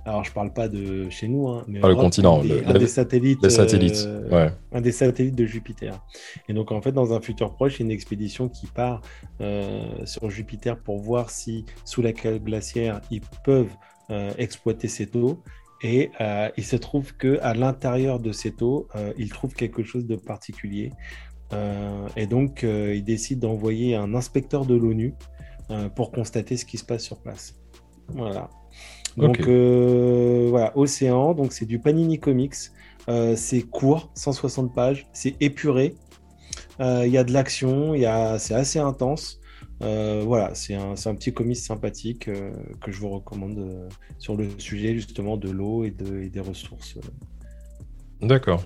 Alors, 0.05 0.23
je 0.25 0.31
parle 0.33 0.51
pas 0.51 0.67
de 0.67 1.09
chez 1.09 1.27
nous, 1.29 1.47
hein, 1.47 1.63
mais 1.67 1.79
Pas 1.79 1.87
le 1.87 1.93
Europe, 1.93 2.05
continent, 2.05 2.39
un 2.39 2.43
des, 2.43 2.47
le- 2.49 2.67
un 2.67 2.73
le- 2.73 2.79
des 2.79 2.87
satellites, 2.87 3.39
Les 3.41 3.49
satellites. 3.49 4.03
euh, 4.05 4.29
Ouais. 4.29 4.51
un 4.73 4.81
des 4.81 4.91
satellites 4.91 5.35
de 5.35 5.45
Jupiter. 5.45 5.97
Et 6.49 6.53
donc, 6.53 6.71
en 6.73 6.81
fait, 6.81 6.91
dans 6.91 7.13
un 7.13 7.21
futur 7.21 7.53
proche, 7.53 7.79
il 7.79 7.79
y 7.79 7.83
a 7.83 7.85
une 7.85 7.91
expédition 7.91 8.49
qui 8.49 8.67
part 8.67 8.99
euh, 9.39 10.05
sur 10.05 10.29
Jupiter 10.29 10.77
pour 10.77 10.99
voir 10.99 11.29
si, 11.29 11.65
sous 11.85 12.01
la 12.01 12.11
cale 12.11 12.39
glaciaire, 12.39 12.99
ils 13.11 13.21
peuvent 13.45 13.71
euh, 14.09 14.31
exploiter 14.37 14.89
cette 14.89 15.15
eau. 15.15 15.41
Et 15.85 16.11
il 16.57 16.63
se 16.63 16.77
trouve 16.77 17.13
que 17.17 17.39
à 17.41 17.53
l'intérieur 17.53 18.21
de 18.21 18.31
cette 18.31 18.61
eau, 18.61 18.87
ils 19.17 19.29
trouvent 19.29 19.53
quelque 19.53 19.83
chose 19.83 20.05
de 20.05 20.15
particulier. 20.15 20.93
Et 22.15 22.25
donc, 22.25 22.63
ils 22.63 23.03
décident 23.03 23.49
d'envoyer 23.49 23.93
un 23.93 24.15
inspecteur 24.15 24.65
de 24.65 24.75
l'ONU 24.75 25.13
pour 25.97 26.11
constater 26.13 26.55
ce 26.55 26.63
qui 26.63 26.77
se 26.77 26.85
passe 26.85 27.03
sur 27.03 27.19
place. 27.21 27.55
Voilà. 28.07 28.49
Donc, 29.17 29.37
euh, 29.47 30.47
voilà, 30.49 30.75
Océan, 30.77 31.33
donc 31.33 31.53
c'est 31.53 31.65
du 31.65 31.79
Panini 31.79 32.19
Comics. 32.19 32.55
Euh, 33.09 33.35
c'est 33.35 33.61
court, 33.63 34.11
160 34.15 34.73
pages, 34.73 35.07
c'est 35.13 35.35
épuré. 35.41 35.95
Euh, 36.79 37.03
Il 37.05 37.11
y 37.11 37.17
a 37.17 37.23
de 37.23 37.31
l'action, 37.33 37.93
il 37.93 38.01
y 38.01 38.05
a- 38.05 38.39
c'est 38.39 38.53
assez 38.55 38.79
intense. 38.79 39.39
Voilà, 39.81 40.55
c'est 40.55 40.75
un, 40.75 40.93
un 40.93 41.15
petit 41.15 41.33
comics 41.33 41.57
sympathique 41.57 42.29
que 42.81 42.91
je 42.91 42.99
vous 42.99 43.09
recommande 43.09 43.89
sur 44.17 44.37
le 44.37 44.47
sujet 44.57 44.93
justement 44.93 45.35
de 45.35 45.49
l'eau 45.49 45.83
et, 45.83 45.91
de- 45.91 46.21
et 46.21 46.29
des 46.29 46.39
ressources. 46.39 46.97
D'accord. 48.21 48.63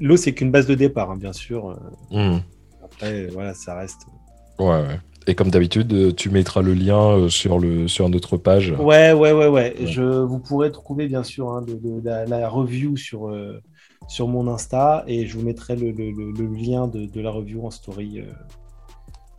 L'eau, 0.00 0.16
c'est 0.16 0.32
qu'une 0.32 0.52
base 0.52 0.66
de 0.68 0.74
départ, 0.76 1.10
hein, 1.10 1.16
bien 1.16 1.32
sûr. 1.32 1.76
Hmm. 2.12 2.38
Après, 2.84 3.26
voilà, 3.26 3.52
ça 3.54 3.74
reste. 3.76 4.02
Ouais, 4.60 4.66
ouais. 4.66 5.00
Et 5.28 5.34
comme 5.34 5.50
d'habitude, 5.50 5.92
euh, 5.92 6.12
tu 6.12 6.30
mettras 6.30 6.62
le 6.62 6.72
lien 6.72 7.10
euh, 7.10 7.28
sur, 7.28 7.58
le, 7.58 7.88
sur 7.88 8.08
notre 8.08 8.36
page. 8.36 8.70
Ouais, 8.78 9.12
ouais, 9.12 9.32
ouais, 9.32 9.48
ouais. 9.48 9.48
Ouais. 9.48 9.74
Je, 9.86 10.02
vous 10.02 10.38
pourrez 10.38 10.70
trouver 10.70 11.08
bien 11.08 11.24
sûr 11.24 11.50
hein, 11.50 11.62
de, 11.62 11.74
de- 11.74 12.00
la, 12.04 12.26
la 12.26 12.48
review 12.48 12.96
sur, 12.96 13.28
euh, 13.28 13.60
sur 14.08 14.28
mon 14.28 14.46
Insta 14.46 15.02
et 15.08 15.26
je 15.26 15.36
vous 15.36 15.44
mettrai 15.44 15.74
le, 15.74 15.90
le- 15.90 16.12
le- 16.12 16.30
le 16.30 16.46
lien 16.54 16.86
de, 16.86 17.06
de 17.06 17.20
la 17.20 17.30
review 17.30 17.66
en 17.66 17.70
story 17.70 18.20
euh, 18.20 18.30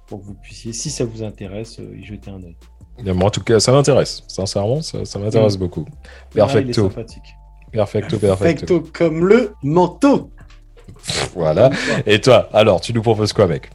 pour 0.08 0.20
que 0.22 0.26
vous 0.26 0.34
puissiez, 0.36 0.74
si 0.74 0.90
ça 0.90 1.06
vous 1.06 1.24
intéresse, 1.24 1.80
euh, 1.80 1.96
y 1.98 2.04
jeter 2.04 2.32
un 2.32 2.44
œil. 2.44 2.58
Moi, 3.14 3.28
en 3.28 3.30
tout 3.30 3.44
cas, 3.44 3.60
ça 3.60 3.72
m'intéresse. 3.72 4.24
Sincèrement, 4.28 4.82
ça, 4.82 5.06
ça 5.06 5.20
m'intéresse 5.20 5.56
Mm. 5.56 5.60
beaucoup. 5.60 5.86
Ah, 5.88 6.30
Perfecto. 6.34 6.90
Perfecto, 7.72 8.18
perfecto. 8.18 8.18
Perfecto 8.20 8.84
comme 8.94 9.26
le 9.26 9.54
manteau. 9.64 10.32
Voilà. 11.34 11.70
Et 12.06 12.20
toi, 12.20 12.50
alors, 12.54 12.82
tu 12.82 12.94
nous 12.94 13.02
proposes 13.02 13.32
quoi, 13.34 13.46
mec? 13.48 13.70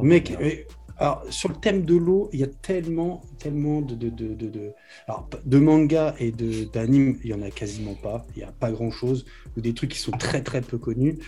Mec, 0.00 0.36
mais 0.40 0.66
Alors, 1.00 1.24
sur 1.30 1.48
le 1.48 1.54
thème 1.54 1.84
de 1.84 1.94
l'eau, 1.94 2.28
il 2.32 2.40
y 2.40 2.44
a 2.44 2.48
tellement, 2.48 3.22
tellement 3.38 3.80
de, 3.82 3.94
de, 3.94 4.08
de, 4.08 4.34
de, 4.34 4.48
de- 4.48 4.72
alors, 5.06 5.28
de 5.44 5.58
mangas 5.58 6.14
et 6.18 6.32
d'animes, 6.32 7.18
il 7.22 7.30
y 7.30 7.34
en 7.34 7.42
a 7.42 7.50
quasiment 7.50 7.94
pas. 7.94 8.26
Il 8.34 8.38
n'y 8.40 8.44
a 8.44 8.50
pas 8.52 8.72
grand-chose. 8.72 9.24
Ou 9.56 9.60
des 9.60 9.74
trucs 9.74 9.90
qui 9.92 9.98
sont 10.00 10.10
très, 10.12 10.42
très 10.42 10.60
peu 10.60 10.76
connus, 10.76 11.18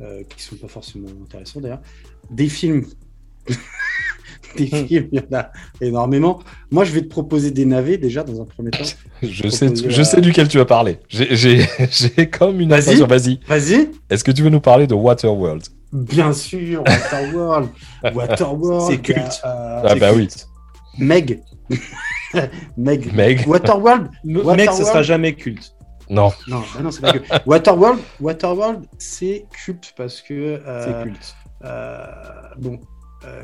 euh, 0.00 0.22
qui 0.34 0.42
sont 0.42 0.56
pas 0.56 0.68
forcément 0.68 1.08
intéressants 1.22 1.60
d'ailleurs. 1.60 1.82
Des 2.30 2.48
films. 2.48 2.86
des 4.56 4.66
films, 4.66 5.08
il 5.12 5.18
y 5.20 5.34
en 5.34 5.38
a 5.38 5.52
énormément. 5.80 6.40
Moi, 6.70 6.84
je 6.84 6.92
vais 6.92 7.02
te 7.02 7.08
proposer 7.08 7.50
des 7.50 7.64
navets 7.66 7.98
déjà 7.98 8.24
dans 8.24 8.40
un 8.40 8.44
premier 8.46 8.70
temps. 8.70 8.78
Je 9.22 9.48
sais, 9.48 9.68
je 9.88 10.02
sais 10.04 10.20
duquel 10.20 10.46
tu 10.48 10.58
vas 10.58 10.64
parler. 10.64 10.98
J'ai- 11.08 11.66
comme 12.30 12.60
une 12.60 12.72
impression. 12.72 13.06
Vas-y. 13.06 13.40
Vas-y. 13.46 13.90
Est-ce 14.08 14.22
que 14.22 14.30
tu 14.30 14.42
veux 14.42 14.48
nous 14.50 14.60
parler 14.60 14.86
de 14.86 14.94
Waterworld? 14.94 15.64
Bien 15.92 16.32
sûr, 16.32 16.82
Waterworld. 16.86 17.70
Waterworld. 18.14 18.86
C'est 18.86 18.94
a, 18.94 18.98
culte. 18.98 19.40
euh, 19.44 19.82
Ah 19.84 19.94
bah 19.94 20.12
oui. 20.14 20.28
Meg. 20.98 21.42
Meg. 22.76 23.12
Meg 23.14 23.46
Waterworld. 23.48 24.10
Waterworld- 24.24 24.56
Mec, 24.56 24.70
ce 24.72 24.84
sera 24.84 25.02
jamais 25.02 25.34
culte. 25.34 25.74
Non. 26.10 26.30
Non, 26.46 26.60
bah 26.74 26.80
non, 26.82 26.90
c'est 26.90 27.00
pas 27.02 27.12
que. 27.12 27.18
Waterworld, 27.46 28.00
Waterworld, 28.20 28.86
c'est 28.98 29.46
culte 29.64 29.92
parce 29.96 30.20
que. 30.22 30.34
euh, 30.66 30.84
C'est 30.84 31.02
culte. 31.04 31.34
euh, 31.64 32.04
bon. 32.58 32.80
euh, 33.24 33.42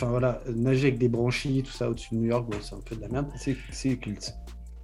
Enfin 0.00 0.06
voilà, 0.10 0.40
nager 0.54 0.86
avec 0.88 0.98
des 0.98 1.08
branchies, 1.08 1.64
tout 1.66 1.72
ça 1.72 1.90
au-dessus 1.90 2.14
de 2.14 2.20
New 2.20 2.26
York, 2.28 2.46
bon, 2.48 2.56
c'est 2.62 2.74
un 2.76 2.80
peu 2.86 2.94
de 2.94 3.00
la 3.00 3.08
merde. 3.08 3.26
C'est 3.36 3.56
c'est 3.72 3.96
culte. 3.96 4.32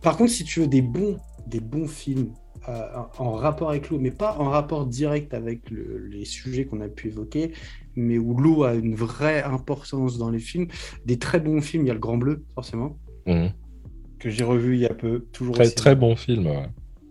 Par 0.02 0.16
contre, 0.16 0.32
si 0.32 0.42
tu 0.42 0.58
veux 0.60 0.66
des 0.66 0.82
bons, 0.82 1.18
des 1.46 1.60
bons 1.60 1.86
films 1.86 2.32
euh, 2.68 2.86
en 3.18 3.32
rapport 3.32 3.70
avec 3.70 3.90
l'eau, 3.90 3.98
mais 3.98 4.10
pas 4.10 4.36
en 4.38 4.50
rapport 4.50 4.86
direct 4.86 5.34
avec 5.34 5.70
le- 5.70 6.06
les 6.06 6.24
sujets 6.24 6.64
qu'on 6.64 6.80
a 6.80 6.88
pu 6.88 7.08
évoquer, 7.08 7.52
mais 7.96 8.18
où 8.18 8.34
l'eau 8.36 8.64
a 8.64 8.74
une 8.74 8.94
vraie 8.94 9.42
importance 9.42 10.18
dans 10.18 10.30
les 10.30 10.38
films, 10.38 10.68
des 11.04 11.18
très 11.18 11.40
bons 11.40 11.60
films, 11.60 11.84
il 11.84 11.88
y 11.88 11.90
a 11.90 11.94
Le 11.94 12.00
Grand 12.00 12.16
Bleu, 12.16 12.42
forcément. 12.54 12.98
Mhm. 13.26 13.50
Que 14.18 14.30
j'ai 14.30 14.44
revu 14.44 14.74
il 14.74 14.80
y 14.80 14.86
a 14.86 14.94
peu. 14.94 15.26
Toujours 15.32 15.54
Très, 15.54 15.70
très 15.70 15.94
bon 15.94 16.16
film. 16.16 16.46
ouais. 16.46 16.66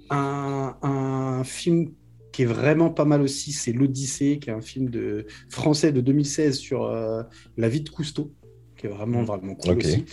Un, 0.10 0.76
un 0.82 1.44
film 1.44 1.92
qui 2.32 2.42
est 2.42 2.46
vraiment 2.46 2.90
pas 2.90 3.06
mal 3.06 3.22
aussi, 3.22 3.52
c'est 3.52 3.72
L'Odyssée, 3.72 4.40
qui 4.40 4.50
est 4.50 4.54
un 4.54 4.62
film 4.62 4.90
de, 4.90 5.28
français 5.50 5.92
de 5.92 6.02
2016 6.02 6.58
sur 6.58 6.84
euh, 6.86 7.22
la 7.58 7.70
vie 7.70 7.82
de 7.82 7.90
Cousteau, 7.90 8.34
qui 8.76 8.88
est 8.88 8.90
vraiment, 8.90 9.24
vraiment 9.24 9.54
cool 9.56 9.78
aussi. 9.78 10.06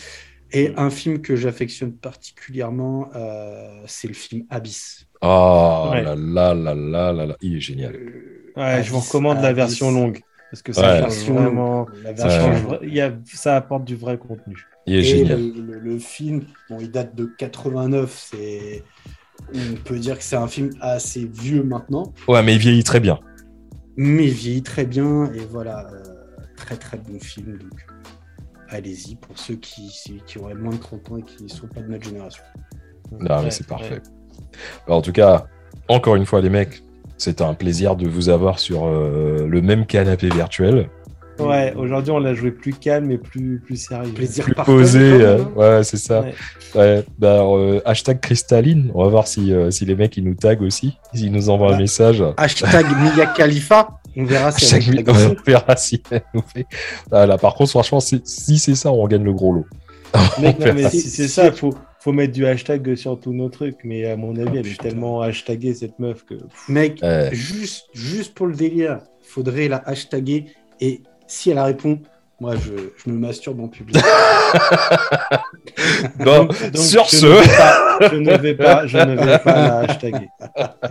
Et 0.53 0.73
un 0.77 0.91
film 0.91 1.21
que 1.21 1.37
j'affectionne 1.37 1.93
particulièrement, 1.93 3.09
euh, 3.15 3.83
c'est 3.87 4.09
le 4.09 4.15
film 4.15 4.45
Abyss. 4.51 5.07
Oh 5.23 5.89
Ouais. 5.93 6.03
là 6.03 6.15
là 6.17 6.55
là 6.55 6.75
là 6.75 7.13
là 7.13 7.27
là. 7.27 7.37
Il 7.41 7.57
est 7.57 7.61
génial. 7.61 7.95
Euh, 7.95 8.53
Ouais, 8.57 8.83
je 8.83 8.91
vous 8.91 8.97
Abyss, 8.97 9.09
recommande 9.09 9.41
la 9.43 9.53
version 9.53 9.93
longue. 9.93 10.21
Parce 10.51 10.63
que 10.63 10.73
ça 10.73 10.81
Ouais. 10.95 11.01
Version 11.01 11.35
vraiment. 11.35 11.87
La 12.03 12.17
Ça, 12.17 12.27
version 12.27 12.49
Ouais. 12.49 12.53
change 12.57 12.63
longue. 12.65 12.73
vra- 12.73 12.79
il 12.83 12.95
y 12.95 13.01
a, 13.01 13.13
ça 13.27 13.57
apporte 13.57 13.85
du 13.85 13.95
vrai 13.95 14.19
contenu. 14.19 14.57
Il 14.87 14.95
est 14.97 14.99
Et 14.99 15.03
génial. 15.05 15.41
le, 15.41 15.63
le- 15.75 15.79
le 15.79 15.99
film, 15.99 16.43
bon, 16.69 16.79
il 16.81 16.91
date 16.91 17.15
de 17.15 17.27
89, 17.39 18.11
c'est... 18.33 18.83
On 19.55 19.75
peut 19.85 19.99
dire 19.99 20.19
que 20.19 20.25
c'est 20.25 20.37
un 20.37 20.49
film 20.49 20.71
assez 20.81 21.25
vieux 21.33 21.63
maintenant, 21.63 22.13
Ouais, 22.29 22.43
mais 22.43 22.55
il 22.55 22.59
vieillit 22.59 22.85
très 22.85 23.01
bien. 23.01 23.19
mais 23.97 24.27
il 24.27 24.33
vieillit 24.35 24.63
très 24.63 24.85
bien, 24.85 25.33
et 25.33 25.41
voilà, 25.51 25.89
euh, 25.93 26.03
très 26.57 26.77
très 26.77 26.99
bon 26.99 27.19
film, 27.21 27.57
donc 27.57 27.87
allez-y 28.71 29.17
pour 29.17 29.37
ceux 29.39 29.55
qui, 29.57 29.91
qui 30.27 30.39
auraient 30.39 30.55
moins 30.55 30.73
de 30.75 30.79
30 30.81 31.11
ans 31.13 31.17
et 31.19 31.23
qui 31.23 31.43
ne 31.45 31.49
sont 31.49 31.67
pas 31.67 31.81
de 31.81 31.89
notre 31.89 32.05
génération. 32.05 32.43
Non, 33.13 33.19
mais 33.29 33.45
Ouais, 33.45 33.51
c'est 33.51 33.67
parfait. 33.67 34.01
Alors, 34.87 34.99
en 34.99 35.03
tout 35.03 35.13
cas, 35.13 35.47
encore 35.89 36.17
une 36.17 36.27
fois, 36.27 36.41
les 36.41 36.51
mecs, 36.51 36.83
c'était 37.19 37.45
un 37.45 37.55
plaisir 37.55 37.97
de 37.97 38.09
vous 38.09 38.29
avoir 38.29 38.59
sur 38.59 38.87
euh, 38.87 39.47
le 39.47 39.61
même 39.63 39.87
canapé 39.87 40.29
virtuel. 40.29 40.89
Ouais, 41.39 41.73
aujourd'hui, 41.75 42.11
on 42.13 42.19
l'a 42.19 42.35
joué 42.35 42.51
plus 42.51 42.75
calme 42.75 43.11
et 43.11 43.17
plus, 43.17 43.61
plus 43.65 43.77
sérieux. 43.77 44.13
Plaisir 44.13 44.45
Plus 44.45 44.55
posé. 44.55 45.01
euh, 45.01 45.39
hein. 45.43 45.49
ouais, 45.57 45.85
c'est 45.85 45.97
ça. 45.97 46.21
Ouais. 46.21 46.35
Ouais. 46.75 47.05
Bah, 47.19 47.33
alors, 47.35 47.57
euh, 47.57 47.81
hashtag 47.87 48.21
cristalline. 48.21 48.91
On 48.95 49.05
va 49.05 49.09
voir 49.09 49.27
si, 49.27 49.51
euh, 49.53 49.71
si 49.71 49.87
les 49.87 49.95
mecs 49.97 50.17
ils 50.19 50.25
nous 50.25 50.35
taguent 50.35 50.61
aussi. 50.63 50.99
S'ils 51.15 51.33
nous 51.33 51.49
envoient 51.49 51.69
un 51.69 51.73
Ouais. 51.73 51.79
message. 51.79 52.23
Hashtag 52.37 52.85
Mia 53.17 53.25
Khalifa, 53.27 54.00
on 54.17 54.25
verra 54.25 54.51
si 54.53 54.75
elle 54.75 54.91
mi- 54.91 55.05
on 55.07 55.35
verra 55.47 55.77
si 55.77 56.03
elle 56.11 56.23
nous 56.35 56.43
fait. 56.43 56.67
Ah, 57.13 57.27
là, 57.27 57.39
par 57.39 57.55
contre, 57.55 57.71
franchement, 57.71 58.01
si, 58.01 58.21
si 58.25 58.59
c'est 58.59 58.75
ça, 58.75 58.91
on 58.93 59.07
gagne 59.07 59.25
le 59.25 59.33
gros 59.33 59.53
lot. 59.53 59.67
Mec, 60.41 60.57
On 60.61 60.67
non, 60.67 60.75
mais 60.75 60.91
si 60.91 61.01
c'est 61.03 61.29
ça, 61.29 61.53
faut, 61.53 61.73
faut 62.01 62.13
mettre 62.13 62.33
du 62.33 62.45
hashtag 62.47 62.95
sur 62.97 63.19
tous 63.21 63.33
nos 63.33 63.49
trucs. 63.49 63.77
Mais 63.85 64.07
à 64.07 64.17
mon 64.17 64.35
avis, 64.37 64.59
elle 64.59 64.67
est 64.67 64.81
tellement 64.81 65.21
hashtagée, 65.23 65.73
cette 65.75 65.99
meuf, 65.99 66.25
que. 66.25 66.35
Mec, 66.69 66.99
Ouais. 67.03 67.29
juste, 67.33 67.87
juste 67.95 68.35
pour 68.35 68.47
le 68.47 68.55
délire, 68.57 69.01
faudrait 69.23 69.69
la 69.69 69.77
hashtaguer 69.87 70.47
et 70.81 71.03
si 71.29 71.51
elle 71.51 71.61
répond, 71.61 72.01
moi 72.41 72.55
je, 72.57 72.73
je 73.05 73.11
me 73.11 73.19
masturbe 73.19 73.61
en 73.61 73.69
public. 73.69 74.03
Bon, 76.19 76.45
Donc, 76.45 76.55
sur 76.77 77.05
je 77.05 77.17
ce, 77.17 77.27
ne 77.27 77.33
vais 77.33 77.47
pas- 77.57 77.99
je 78.11 78.17
ne 78.17 78.37
vais 78.37 78.55
pas, 78.55 78.87
je 78.87 78.99
ne 78.99 79.17
vais 79.17 79.39
pas 79.39 79.55
la 79.55 79.79
hashtaguer. 79.81 80.29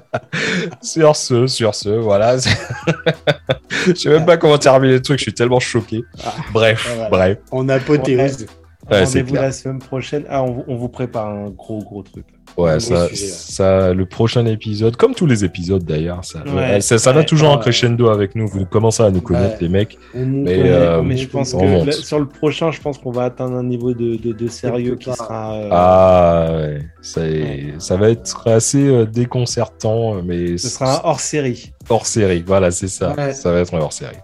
sur 0.81 1.15
ce, 1.15 1.47
sur 1.47 1.76
ce, 1.76 1.89
voilà. 1.89 2.38
Je 3.85 3.93
sais 3.93 4.09
même 4.09 4.26
pas 4.26 4.38
comment 4.38 4.57
terminer 4.57 4.93
le 4.93 5.01
truc, 5.01 5.19
je 5.19 5.23
suis 5.23 5.34
tellement 5.34 5.59
choqué. 5.59 6.01
Ah, 6.23 6.34
Bref, 6.53 6.85
voilà. 6.95 7.09
bref. 7.09 7.38
En 7.51 7.69
apothéose. 7.69 8.47
Ouais, 8.89 9.03
Rendez-vous 9.03 9.35
la 9.35 9.51
semaine 9.51 9.80
prochaine. 9.80 10.26
Ah, 10.30 10.43
on, 10.43 10.63
on 10.67 10.76
vous 10.76 10.89
prépare 10.89 11.27
un 11.27 11.49
gros, 11.49 11.80
gros 11.80 12.01
truc. 12.03 12.26
Ouais, 12.64 12.80
ça, 12.80 13.07
sujet, 13.07 13.26
ça, 13.27 13.94
le 13.94 14.06
prochain 14.06 14.45
épisode, 14.45 14.95
comme 14.95 15.14
tous 15.15 15.26
les 15.26 15.44
épisodes 15.45 15.84
d'ailleurs, 15.84 16.23
ça, 16.26 16.44
Ouais, 16.53 16.81
ça, 16.81 16.98
ça 16.98 17.11
va 17.11 17.19
ouais, 17.19 17.26
toujours 17.26 17.49
en 17.49 17.57
crescendo 17.57 18.10
avec 18.10 18.36
nous. 18.36 18.48
Vous 18.48 18.65
commencez 18.65 19.03
à 19.03 19.10
nous 19.11 19.22
connaître, 19.22 19.53
Ouais. 19.56 19.61
les 19.61 19.69
mecs. 19.69 19.98
Mais, 20.14 20.61
euh, 20.69 21.02
mais 21.02 21.18
je 21.18 21.27
pense 21.27 21.53
on 21.53 21.60
que 21.60 21.86
là, 21.88 21.91
sur 21.91 22.19
le 22.19 22.27
prochain, 22.27 22.72
je 22.72 22.80
pense 22.81 22.98
qu'on 22.98 23.11
va 23.11 23.23
atteindre 23.26 23.56
un 23.56 23.64
niveau 23.64 23.94
de, 23.94 24.15
de, 24.15 24.34
de 24.34 24.48
sérieux 24.48 24.95
qui 24.95 25.11
sera. 25.14 25.53
euh, 25.56 25.69
Ah, 25.72 26.48
ouais. 26.52 27.73
Ça 27.80 27.95
va 27.98 28.10
être 28.10 28.48
assez 28.49 28.88
euh, 28.88 29.06
déconcertant, 29.06 30.22
mais 30.23 30.57
ce 30.57 30.69
sera 30.69 30.98
un 30.98 31.02
hors 31.03 31.19
série. 31.19 31.72
hors 31.90 32.06
série. 32.06 32.44
Voilà, 32.45 32.72
c'est 32.72 32.88
ça. 32.88 33.14
Ouais. 33.18 33.34
Ça 33.34 33.52
va 33.52 33.60
être 33.60 33.73
un 33.73 33.80
hors 33.80 33.94
série. 33.94 34.18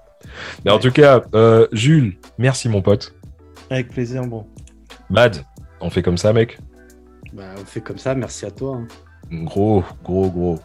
Mais 0.66 0.72
en 0.72 0.80
tout 0.80 0.92
cas, 0.92 1.22
euh, 1.34 1.68
Jules, 1.72 2.18
merci 2.38 2.68
mon 2.70 2.82
pote. 2.82 3.14
Avec 3.70 3.90
plaisir, 3.90 4.24
bon. 4.24 4.46
Mad, 5.10 5.38
on 5.82 5.90
fait 5.90 6.02
comme 6.02 6.18
ça, 6.18 6.34
mec. 6.34 6.58
Bah, 7.36 7.44
on 7.62 7.66
fait 7.66 7.82
comme 7.82 7.98
ça, 7.98 8.16
merci 8.16 8.46
à 8.46 8.52
toi. 8.52 8.78
hein. 8.78 8.88
Gros, 9.44 9.84
gros, 10.04 10.30
gros. 10.30 10.60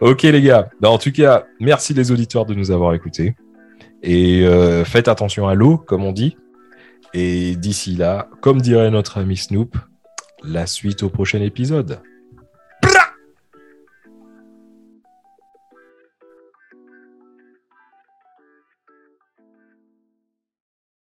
Ok 0.00 0.22
les 0.22 0.40
gars. 0.40 0.70
Bah, 0.80 0.88
en 0.88 0.96
tout 0.96 1.12
cas, 1.12 1.44
merci 1.60 1.92
les 1.92 2.10
auditeurs 2.10 2.46
de 2.46 2.54
nous 2.54 2.70
avoir 2.70 2.94
écoutés. 2.94 3.36
Et 4.02 4.46
euh, 4.46 4.84
faites 4.84 5.08
attention 5.08 5.46
à 5.46 5.54
l'eau, 5.54 5.76
comme 5.76 6.04
on 6.04 6.12
dit. 6.12 6.36
Et 7.12 7.56
d'ici 7.56 7.96
là, 7.96 8.28
comme 8.40 8.60
dirait 8.62 8.90
notre 8.90 9.18
ami 9.18 9.36
Snoop, 9.36 9.76
la 10.42 10.66
suite 10.66 11.02
au 11.02 11.10
prochain 11.10 11.40
épisode. 11.42 12.00